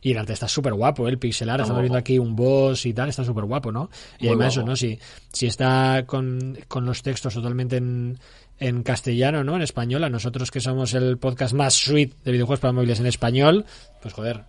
Y 0.02 0.12
el 0.14 0.18
arte 0.18 0.32
está 0.34 0.48
súper 0.48 0.74
guapo, 0.74 1.08
¿eh? 1.08 1.12
el 1.12 1.20
pixel 1.20 1.50
art. 1.50 1.60
Está 1.60 1.64
Estamos 1.66 1.82
viendo 1.82 1.98
aquí 2.00 2.18
un 2.18 2.36
boss 2.36 2.86
y 2.86 2.94
tal, 2.94 3.10
está 3.10 3.24
súper 3.26 3.44
guapo, 3.44 3.72
¿no? 3.72 3.90
Y 4.18 4.24
Muy 4.24 4.30
además 4.30 4.56
guapo. 4.56 4.62
eso, 4.62 4.66
¿no? 4.66 4.76
Si, 4.76 4.98
si 5.34 5.46
está 5.48 6.04
con, 6.06 6.58
con 6.70 6.86
los 6.86 7.04
textos 7.04 7.34
totalmente 7.34 7.78
en, 7.78 8.18
en 8.60 8.82
castellano, 8.84 9.44
¿no? 9.44 9.58
En 9.58 9.62
español, 9.62 10.06
a 10.06 10.10
nosotros 10.10 10.52
que 10.52 10.62
somos 10.62 10.94
el 10.94 11.18
podcast 11.18 11.54
más 11.54 11.74
sweet 11.74 12.14
de 12.24 12.32
videojuegos 12.32 12.62
para 12.62 12.72
móviles 12.72 13.02
en 13.02 13.08
español, 13.08 13.66
pues 14.02 14.14
joder, 14.14 14.46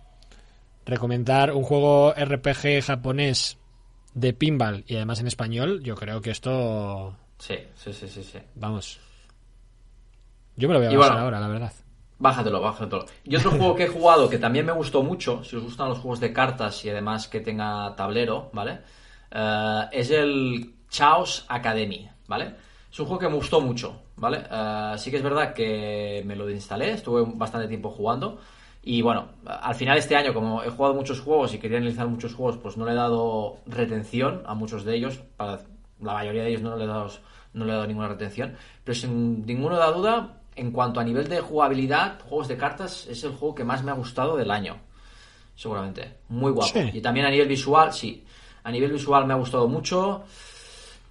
recomendar 0.85 1.51
un 1.51 1.63
juego 1.63 2.13
RPG 2.13 2.81
japonés 2.83 3.57
de 4.13 4.33
pinball 4.33 4.83
y 4.87 4.95
además 4.95 5.19
en 5.19 5.27
español, 5.27 5.81
yo 5.83 5.95
creo 5.95 6.21
que 6.21 6.31
esto, 6.31 7.15
Sí, 7.37 7.55
sí, 7.75 7.93
sí, 7.93 8.07
sí, 8.07 8.23
sí. 8.23 8.39
vamos. 8.55 8.99
Yo 10.55 10.67
me 10.67 10.73
lo 10.73 10.79
voy 10.79 10.87
a 10.89 10.91
Y 10.91 10.95
bueno, 10.95 11.17
ahora, 11.17 11.39
la 11.39 11.47
verdad. 11.47 11.73
Bájatelo, 12.19 12.61
bájatelo. 12.61 13.05
Y 13.23 13.35
otro 13.35 13.49
juego 13.51 13.75
que 13.75 13.85
he 13.85 13.87
jugado 13.87 14.29
que 14.29 14.37
también 14.37 14.65
me 14.65 14.71
gustó 14.73 15.01
mucho, 15.01 15.43
si 15.43 15.55
os 15.55 15.63
gustan 15.63 15.89
los 15.89 15.97
juegos 15.99 16.19
de 16.19 16.31
cartas 16.31 16.85
y 16.85 16.89
además 16.89 17.27
que 17.27 17.39
tenga 17.39 17.95
tablero, 17.95 18.51
¿vale? 18.53 18.81
Eh, 19.31 19.81
es 19.91 20.11
el 20.11 20.75
Chaos 20.89 21.45
Academy, 21.47 22.07
¿vale? 22.27 22.53
Es 22.91 22.99
un 22.99 23.07
juego 23.07 23.19
que 23.19 23.29
me 23.29 23.35
gustó 23.35 23.59
mucho, 23.61 24.03
¿vale? 24.17 24.43
Eh, 24.51 24.93
sí 24.97 25.09
que 25.09 25.17
es 25.17 25.23
verdad 25.23 25.53
que 25.53 26.21
me 26.25 26.35
lo 26.35 26.47
instalé, 26.49 26.91
estuve 26.91 27.23
bastante 27.35 27.67
tiempo 27.67 27.89
jugando. 27.89 28.39
Y 28.83 29.01
bueno, 29.03 29.27
al 29.45 29.75
final 29.75 29.97
este 29.97 30.15
año, 30.15 30.33
como 30.33 30.63
he 30.63 30.69
jugado 30.69 30.95
muchos 30.95 31.19
juegos 31.21 31.53
y 31.53 31.59
quería 31.59 31.77
analizar 31.77 32.07
muchos 32.07 32.33
juegos, 32.33 32.57
pues 32.57 32.77
no 32.77 32.85
le 32.85 32.91
he 32.91 32.95
dado 32.95 33.57
retención 33.67 34.41
a 34.45 34.55
muchos 34.55 34.83
de 34.85 34.95
ellos. 34.95 35.19
Para 35.37 35.59
la 35.99 36.13
mayoría 36.13 36.43
de 36.43 36.49
ellos 36.49 36.61
no 36.63 36.75
le 36.75 36.85
he 36.85 36.87
dado, 36.87 37.11
no 37.53 37.65
le 37.65 37.71
he 37.71 37.75
dado 37.75 37.87
ninguna 37.87 38.07
retención. 38.07 38.55
Pero 38.83 38.97
sin 38.97 39.45
ninguna 39.45 39.77
da 39.77 39.91
duda, 39.91 40.37
en 40.55 40.71
cuanto 40.71 40.99
a 40.99 41.03
nivel 41.03 41.27
de 41.29 41.41
jugabilidad, 41.41 42.19
juegos 42.27 42.47
de 42.47 42.57
cartas, 42.57 43.05
es 43.07 43.23
el 43.23 43.31
juego 43.33 43.53
que 43.53 43.63
más 43.63 43.83
me 43.83 43.91
ha 43.91 43.95
gustado 43.95 44.35
del 44.35 44.49
año. 44.49 44.77
Seguramente. 45.55 46.15
Muy 46.29 46.51
guapo. 46.51 46.71
Sí. 46.73 46.89
Y 46.93 47.01
también 47.01 47.27
a 47.27 47.29
nivel 47.29 47.47
visual, 47.47 47.93
sí. 47.93 48.25
A 48.63 48.71
nivel 48.71 48.91
visual 48.91 49.25
me 49.27 49.33
ha 49.33 49.37
gustado 49.37 49.67
mucho. 49.67 50.23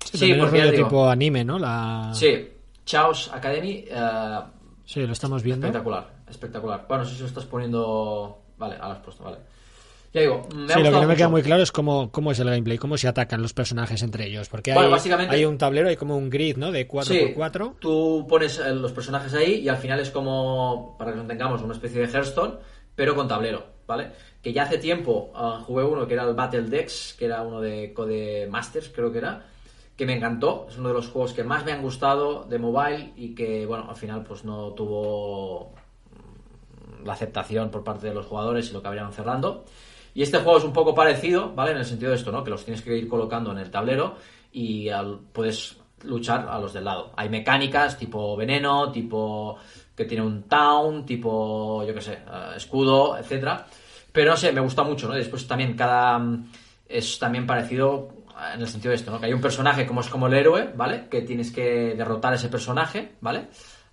Sí, 0.04 0.18
Sí, 0.18 0.32
es 0.32 0.38
porque 0.38 0.62
digo- 0.72 0.84
tipo 0.88 1.08
anime, 1.08 1.44
¿no? 1.44 1.58
La... 1.58 2.10
Sí. 2.14 2.48
Chaos 2.84 3.30
Academy, 3.32 3.84
eh, 3.88 4.40
Sí, 4.84 5.06
lo 5.06 5.12
estamos 5.12 5.42
viendo. 5.44 5.66
espectacular, 5.66 6.10
espectacular. 6.30 6.86
Bueno, 6.88 7.04
no 7.04 7.08
sé 7.08 7.16
si 7.16 7.20
lo 7.22 7.28
estás 7.28 7.44
poniendo. 7.44 8.38
Vale, 8.58 8.76
ahora 8.80 8.94
has 8.94 9.04
puesto, 9.04 9.24
vale. 9.24 9.38
Ya 10.12 10.22
digo, 10.22 10.48
me 10.54 10.72
ha 10.72 10.76
Sí, 10.76 10.82
lo 10.82 10.90
que 10.90 11.00
no 11.00 11.06
me 11.06 11.14
queda 11.14 11.28
muy 11.28 11.42
claro 11.42 11.62
es 11.62 11.70
cómo, 11.70 12.10
cómo 12.10 12.32
es 12.32 12.38
el 12.40 12.50
gameplay, 12.50 12.78
cómo 12.78 12.96
se 12.98 13.06
atacan 13.06 13.40
los 13.42 13.52
personajes 13.52 14.02
entre 14.02 14.26
ellos. 14.26 14.48
Porque 14.48 14.72
Bueno, 14.72 14.88
hay, 14.88 14.92
básicamente- 14.92 15.36
hay 15.36 15.44
un 15.44 15.56
tablero, 15.56 15.88
hay 15.88 15.94
como 15.96 16.16
un 16.16 16.28
grid, 16.28 16.56
¿no? 16.56 16.72
De 16.72 16.88
4x4. 16.88 17.68
Sí, 17.68 17.76
tú 17.80 18.26
pones 18.28 18.58
eh, 18.58 18.74
los 18.74 18.90
personajes 18.90 19.32
ahí 19.34 19.60
y 19.60 19.68
al 19.68 19.76
final 19.76 20.00
es 20.00 20.10
como, 20.10 20.96
para 20.98 21.12
que 21.12 21.18
nos 21.18 21.28
tengamos, 21.28 21.62
una 21.62 21.74
especie 21.74 22.00
de 22.00 22.12
Hearthstone, 22.12 22.54
pero 22.96 23.14
con 23.14 23.28
tablero, 23.28 23.64
¿vale? 23.86 24.10
Que 24.42 24.52
ya 24.52 24.64
hace 24.64 24.78
tiempo 24.78 25.30
ah, 25.34 25.62
jugué 25.64 25.84
uno 25.84 26.08
que 26.08 26.14
era 26.14 26.24
el 26.24 26.34
Battle 26.34 26.62
Dex, 26.62 27.14
que 27.16 27.26
era 27.26 27.42
uno 27.42 27.60
de 27.60 27.92
Code 27.92 28.48
Masters, 28.50 28.88
creo 28.92 29.12
que 29.12 29.18
era, 29.18 29.46
que 29.96 30.06
me 30.06 30.16
encantó. 30.16 30.66
Es 30.68 30.76
uno 30.76 30.88
de 30.88 30.94
los 30.94 31.06
juegos 31.06 31.34
que 31.34 31.44
más 31.44 31.64
me 31.64 31.70
han 31.70 31.82
gustado 31.82 32.44
de 32.46 32.58
mobile 32.58 33.12
y 33.16 33.32
que, 33.32 33.64
bueno, 33.64 33.86
al 33.88 33.96
final 33.96 34.24
pues 34.24 34.44
no 34.44 34.72
tuvo 34.72 35.72
la 37.04 37.12
aceptación 37.14 37.70
por 37.70 37.84
parte 37.84 38.06
de 38.08 38.14
los 38.14 38.26
jugadores 38.26 38.68
y 38.70 38.72
lo 38.72 38.78
acabaron 38.80 39.12
cerrando. 39.12 39.64
Y 40.14 40.22
este 40.22 40.38
juego 40.38 40.58
es 40.58 40.64
un 40.64 40.72
poco 40.72 40.94
parecido, 40.94 41.52
¿vale? 41.54 41.70
En 41.72 41.78
el 41.78 41.84
sentido 41.84 42.10
de 42.10 42.16
esto, 42.16 42.32
¿no? 42.32 42.42
Que 42.42 42.50
los 42.50 42.64
tienes 42.64 42.82
que 42.82 42.96
ir 42.96 43.08
colocando 43.08 43.52
en 43.52 43.58
el 43.58 43.70
tablero 43.70 44.16
y 44.52 44.88
al- 44.88 45.18
puedes 45.32 45.76
luchar 46.02 46.48
a 46.48 46.58
los 46.58 46.72
del 46.72 46.84
lado. 46.84 47.12
Hay 47.16 47.28
mecánicas 47.28 47.96
tipo 47.98 48.36
veneno, 48.36 48.90
tipo 48.90 49.56
que 49.94 50.04
tiene 50.06 50.24
un 50.24 50.44
town, 50.44 51.04
tipo, 51.04 51.84
yo 51.86 51.92
qué 51.94 52.00
sé, 52.00 52.12
eh, 52.14 52.52
escudo, 52.56 53.16
etcétera. 53.18 53.66
Pero 54.12 54.30
no 54.32 54.36
sé, 54.36 54.50
me 54.52 54.60
gusta 54.60 54.82
mucho, 54.82 55.06
¿no? 55.08 55.14
Después 55.14 55.46
también 55.46 55.76
cada... 55.76 56.18
mm, 56.18 56.46
Es 56.88 57.18
también 57.18 57.46
parecido 57.46 58.08
en 58.54 58.60
el 58.62 58.66
sentido 58.66 58.90
de 58.90 58.96
esto, 58.96 59.10
¿no? 59.12 59.20
Que 59.20 59.26
hay 59.26 59.32
un 59.34 59.40
personaje 59.40 59.86
como 59.86 60.00
es 60.00 60.08
como 60.08 60.26
el 60.26 60.34
héroe, 60.34 60.72
¿vale? 60.74 61.06
Que 61.10 61.20
tienes 61.22 61.52
que 61.52 61.94
derrotar 61.94 62.32
a 62.32 62.36
ese 62.36 62.48
personaje, 62.48 63.12
¿vale? 63.20 63.48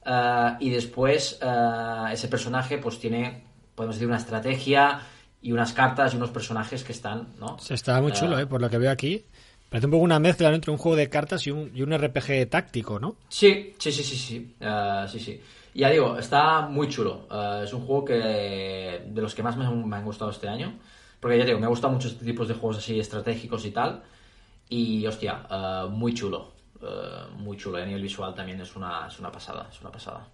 Eh, 0.08 0.52
y 0.62 0.70
después 0.70 1.38
eh, 1.42 2.06
ese 2.14 2.28
personaje 2.30 2.78
pues 2.78 2.98
tiene, 3.00 3.44
podemos 3.76 3.96
decir, 3.98 4.08
una 4.08 4.18
estrategia 4.18 5.02
y 5.42 5.52
unas 5.52 5.74
cartas 5.74 6.14
y 6.14 6.18
unos 6.18 6.30
personajes 6.30 6.84
que 6.84 6.94
están, 6.94 7.30
¿no? 7.40 7.60
Se 7.60 7.74
está 7.74 8.02
muy 8.02 8.12
chulo, 8.14 8.40
¿eh? 8.40 8.48
Por 8.48 8.62
lo 8.62 8.70
que 8.70 8.78
veo 8.78 8.90
aquí. 8.92 9.26
Parece 9.70 9.86
un 9.88 9.92
poco 9.92 10.04
una 10.06 10.20
mezcla 10.20 10.54
entre 10.54 10.72
un 10.72 10.78
juego 10.78 10.96
de 10.96 11.10
cartas 11.10 11.46
y 11.46 11.52
un, 11.52 11.72
y 11.76 11.82
un 11.82 11.92
RPG 11.92 12.50
táctico, 12.50 13.00
¿no? 13.00 13.18
Sí, 13.28 13.76
sí, 13.78 13.92
sí, 13.92 14.04
sí, 14.04 14.16
sí. 14.16 14.56
Eh, 14.62 15.06
sí, 15.12 15.20
sí. 15.20 15.42
Ya 15.74 15.90
digo, 15.90 16.18
está 16.18 16.62
muy 16.62 16.88
chulo. 16.88 17.28
Eh, 17.30 17.62
es 17.66 17.74
un 17.74 17.82
juego 17.86 18.06
que 18.06 18.14
de 18.16 19.22
los 19.22 19.36
que 19.36 19.44
más 19.44 19.58
me, 19.58 19.66
han- 19.66 19.88
me 19.88 19.98
han 19.98 20.06
gustado 20.06 20.32
este 20.32 20.48
año. 20.48 20.74
Porque 21.20 21.38
ya 21.38 21.44
digo, 21.46 21.60
me 21.60 21.68
gustan 21.68 21.92
muchos 21.94 22.18
tipos 22.18 22.48
de 22.48 22.54
juegos 22.54 22.78
así 22.78 22.98
estratégicos 23.00 23.66
y 23.66 23.72
tal. 23.72 24.04
Y 24.70 25.06
hostia, 25.06 25.46
eh, 25.52 25.86
muy 25.92 26.14
chulo. 26.14 26.54
Eh, 26.82 26.86
muy 27.38 27.58
chulo. 27.58 27.80
Y 27.80 27.82
a 27.82 27.86
nivel 27.86 28.02
visual 28.04 28.34
también 28.34 28.62
es 28.62 28.76
una, 28.76 29.08
es 29.08 29.20
una 29.20 29.32
pasada. 29.32 29.68
Es 29.72 29.80
una 29.82 29.92
pasada. 29.92 30.28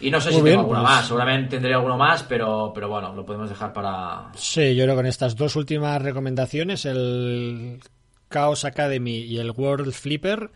Y 0.00 0.10
no 0.10 0.20
sé 0.20 0.30
Muy 0.30 0.38
si 0.38 0.42
bien, 0.42 0.52
tengo 0.54 0.60
alguna 0.62 0.80
pues- 0.80 0.90
más. 0.92 1.06
Seguramente 1.06 1.50
tendré 1.50 1.74
alguno 1.74 1.96
más, 1.96 2.22
pero, 2.24 2.72
pero 2.74 2.88
bueno, 2.88 3.14
lo 3.14 3.24
podemos 3.24 3.48
dejar 3.48 3.72
para. 3.72 4.30
Sí, 4.34 4.74
yo 4.74 4.84
creo 4.84 4.94
que 4.94 4.98
con 5.00 5.06
estas 5.06 5.36
dos 5.36 5.54
últimas 5.54 6.02
recomendaciones, 6.02 6.84
el 6.86 7.80
Chaos 8.30 8.64
Academy 8.64 9.18
y 9.18 9.38
el 9.38 9.52
World 9.52 9.92
Flipper, 9.92 10.50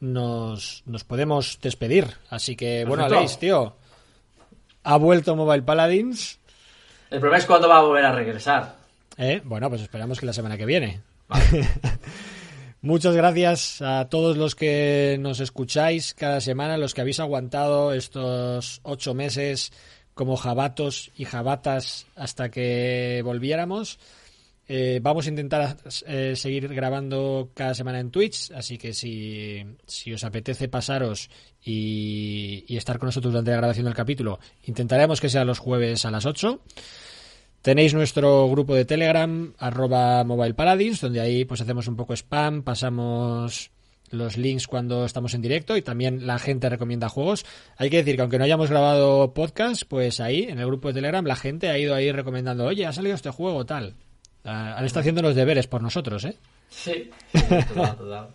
nos, 0.00 0.82
nos 0.86 1.02
podemos 1.02 1.58
despedir. 1.60 2.06
Así 2.30 2.54
que, 2.54 2.84
bueno. 2.84 3.04
Aleix, 3.04 3.38
tío, 3.38 3.76
ha 4.84 4.96
vuelto 4.96 5.34
Mobile 5.34 5.62
Paladins. 5.62 6.38
El 7.10 7.18
problema 7.20 7.38
es 7.38 7.46
cuándo 7.46 7.68
va 7.68 7.78
a 7.78 7.82
volver 7.82 8.04
a 8.04 8.12
regresar. 8.12 8.76
¿eh? 9.16 9.40
Bueno, 9.44 9.68
pues 9.70 9.82
esperamos 9.82 10.20
que 10.20 10.26
la 10.26 10.32
semana 10.32 10.56
que 10.56 10.66
viene. 10.66 11.02
Muchas 12.88 13.14
gracias 13.14 13.82
a 13.82 14.08
todos 14.08 14.38
los 14.38 14.54
que 14.54 15.18
nos 15.20 15.40
escucháis 15.40 16.14
cada 16.14 16.40
semana, 16.40 16.78
los 16.78 16.94
que 16.94 17.02
habéis 17.02 17.20
aguantado 17.20 17.92
estos 17.92 18.80
ocho 18.82 19.12
meses 19.12 19.72
como 20.14 20.38
jabatos 20.38 21.10
y 21.14 21.26
jabatas 21.26 22.06
hasta 22.16 22.50
que 22.50 23.20
volviéramos. 23.22 23.98
Eh, 24.68 25.00
vamos 25.02 25.26
a 25.26 25.28
intentar 25.28 25.76
eh, 26.06 26.32
seguir 26.34 26.66
grabando 26.68 27.50
cada 27.52 27.74
semana 27.74 28.00
en 28.00 28.10
Twitch, 28.10 28.52
así 28.52 28.78
que 28.78 28.94
si, 28.94 29.66
si 29.86 30.14
os 30.14 30.24
apetece 30.24 30.68
pasaros 30.68 31.28
y, 31.62 32.64
estar 32.74 32.98
con 32.98 33.08
nosotros 33.08 33.34
durante 33.34 33.50
la 33.50 33.58
grabación 33.58 33.84
del 33.84 33.94
capítulo, 33.94 34.40
intentaremos 34.64 35.20
que 35.20 35.28
sea 35.28 35.44
los 35.44 35.58
jueves 35.58 36.06
a 36.06 36.10
las 36.10 36.24
8. 36.24 36.62
Tenéis 37.68 37.92
nuestro 37.92 38.48
grupo 38.48 38.74
de 38.74 38.86
Telegram, 38.86 39.52
arroba 39.58 40.24
Mobile 40.24 40.54
Paladins, 40.54 41.02
donde 41.02 41.20
ahí 41.20 41.44
pues 41.44 41.60
hacemos 41.60 41.86
un 41.86 41.96
poco 41.96 42.14
spam, 42.14 42.62
pasamos 42.62 43.72
los 44.08 44.38
links 44.38 44.66
cuando 44.66 45.04
estamos 45.04 45.34
en 45.34 45.42
directo 45.42 45.76
y 45.76 45.82
también 45.82 46.26
la 46.26 46.38
gente 46.38 46.70
recomienda 46.70 47.10
juegos. 47.10 47.44
Hay 47.76 47.90
que 47.90 47.98
decir 47.98 48.16
que 48.16 48.22
aunque 48.22 48.38
no 48.38 48.44
hayamos 48.44 48.70
grabado 48.70 49.34
podcast, 49.34 49.82
pues 49.86 50.18
ahí, 50.18 50.44
en 50.44 50.60
el 50.60 50.66
grupo 50.66 50.88
de 50.88 50.94
Telegram, 50.94 51.22
la 51.26 51.36
gente 51.36 51.68
ha 51.68 51.76
ido 51.76 51.94
ahí 51.94 52.10
recomendando, 52.10 52.64
oye, 52.64 52.86
ha 52.86 52.92
salido 52.94 53.14
este 53.14 53.28
juego, 53.28 53.66
tal. 53.66 53.96
Ah, 54.46 54.76
Han 54.78 54.86
estado 54.86 55.00
haciendo 55.00 55.20
los 55.20 55.34
deberes 55.34 55.66
por 55.66 55.82
nosotros, 55.82 56.24
¿eh? 56.24 56.36
Sí, 56.70 57.10
sí, 57.34 57.40
total, 57.68 57.96
total. 57.98 58.28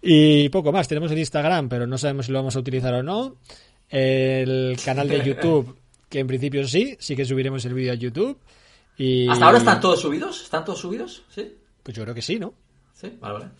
Y 0.00 0.50
poco 0.50 0.70
más. 0.70 0.86
Tenemos 0.86 1.10
el 1.10 1.18
Instagram, 1.18 1.68
pero 1.68 1.88
no 1.88 1.98
sabemos 1.98 2.26
si 2.26 2.32
lo 2.32 2.38
vamos 2.38 2.54
a 2.54 2.60
utilizar 2.60 2.94
o 2.94 3.02
no. 3.02 3.34
El 3.90 4.76
canal 4.84 5.08
de 5.08 5.20
YouTube, 5.24 5.76
que 6.14 6.20
en 6.20 6.28
principio 6.28 6.64
sí, 6.68 6.96
sí 7.00 7.16
que 7.16 7.24
subiremos 7.24 7.64
el 7.64 7.74
vídeo 7.74 7.90
a 7.92 7.96
YouTube. 7.96 8.38
Y... 8.96 9.28
¿Hasta 9.28 9.46
ahora 9.46 9.58
están 9.58 9.80
todos 9.80 10.00
subidos? 10.00 10.42
¿Están 10.42 10.64
todos 10.64 10.78
subidos? 10.78 11.24
¿Sí? 11.28 11.56
Pues 11.82 11.96
yo 11.96 12.04
creo 12.04 12.14
que 12.14 12.22
sí, 12.22 12.38
¿no? 12.38 12.54
Sí, 12.92 13.12
vale, 13.20 13.34
vale. 13.34 13.50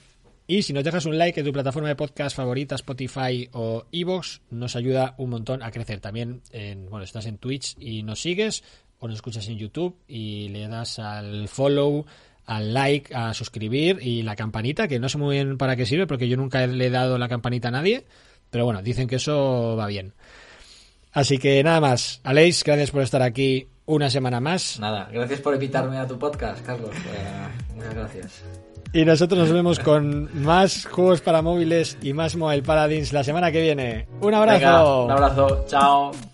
Y 0.47 0.63
si 0.63 0.73
nos 0.73 0.85
dejas 0.85 1.05
un 1.05 1.19
like 1.19 1.41
en 1.41 1.47
tu 1.47 1.53
plataforma 1.53 1.89
de 1.89 1.97
podcast 1.97 2.37
favorita, 2.37 2.77
Spotify 2.77 3.49
o 3.55 3.87
Evox, 3.91 4.41
nos 4.51 4.77
ayuda 4.77 5.17
un 5.19 5.31
montón 5.31 5.65
a 5.65 5.73
crecer. 5.73 5.99
También, 5.99 6.43
en, 6.53 6.89
bueno, 6.89 7.03
estás 7.03 7.27
en 7.27 7.39
Twitch 7.39 7.75
y 7.81 8.05
nos 8.05 8.21
sigues, 8.21 8.63
o 9.01 9.09
nos 9.09 9.17
escuchas 9.17 9.49
en 9.49 9.59
YouTube 9.59 9.97
y 10.07 10.51
le 10.51 10.69
das 10.69 11.01
al 11.01 11.49
follow, 11.49 12.07
al 12.47 12.73
like, 12.73 13.13
a 13.17 13.35
suscribir 13.35 13.99
y 14.01 14.23
la 14.23 14.37
campanita, 14.37 14.87
que 14.87 15.01
no 15.01 15.09
sé 15.09 15.19
muy 15.19 15.35
bien 15.35 15.59
para 15.59 15.75
qué 15.75 15.87
sirve, 15.87 16.07
porque 16.07 16.29
yo 16.29 16.37
nunca 16.37 16.65
le 16.69 16.87
he 16.87 16.91
dado 16.91 17.19
la 17.19 17.29
campanita 17.29 17.67
a 17.67 17.73
nadie, 17.73 18.05
pero 18.49 18.65
bueno, 18.65 18.81
dicen 18.81 19.09
que 19.09 19.17
eso 19.17 19.75
va 19.77 19.89
bien. 19.89 20.15
Así 21.15 21.39
que 21.39 21.63
nada 21.63 21.81
más. 21.81 22.21
Aleix, 22.25 22.63
gracias 22.65 22.91
por 22.91 23.03
estar 23.03 23.23
aquí 23.23 23.69
una 23.87 24.11
semana 24.11 24.41
más. 24.41 24.79
Nada, 24.81 25.09
gracias 25.13 25.41
por 25.41 25.55
invitarme 25.55 25.97
a 25.97 26.07
tu 26.07 26.19
podcast, 26.19 26.65
Carlos. 26.67 26.91
Eh, 26.91 27.75
muchas 27.77 27.95
gracias. 27.95 28.43
Y 28.93 29.05
nosotros 29.05 29.41
nos 29.41 29.53
vemos 29.53 29.79
con 29.81 30.43
más 30.43 30.87
juegos 30.87 31.21
para 31.21 31.43
móviles 31.43 31.99
y 32.03 32.13
más 32.13 32.37
Mobile 32.37 32.63
Paladins 32.63 33.13
la 33.13 33.25
semana 33.25 33.51
que 33.51 33.63
viene. 33.63 34.07
Un 34.21 34.35
abrazo. 34.35 34.59
Venga, 34.59 35.05
un 35.05 35.11
abrazo. 35.11 35.65
Chao. 35.69 36.34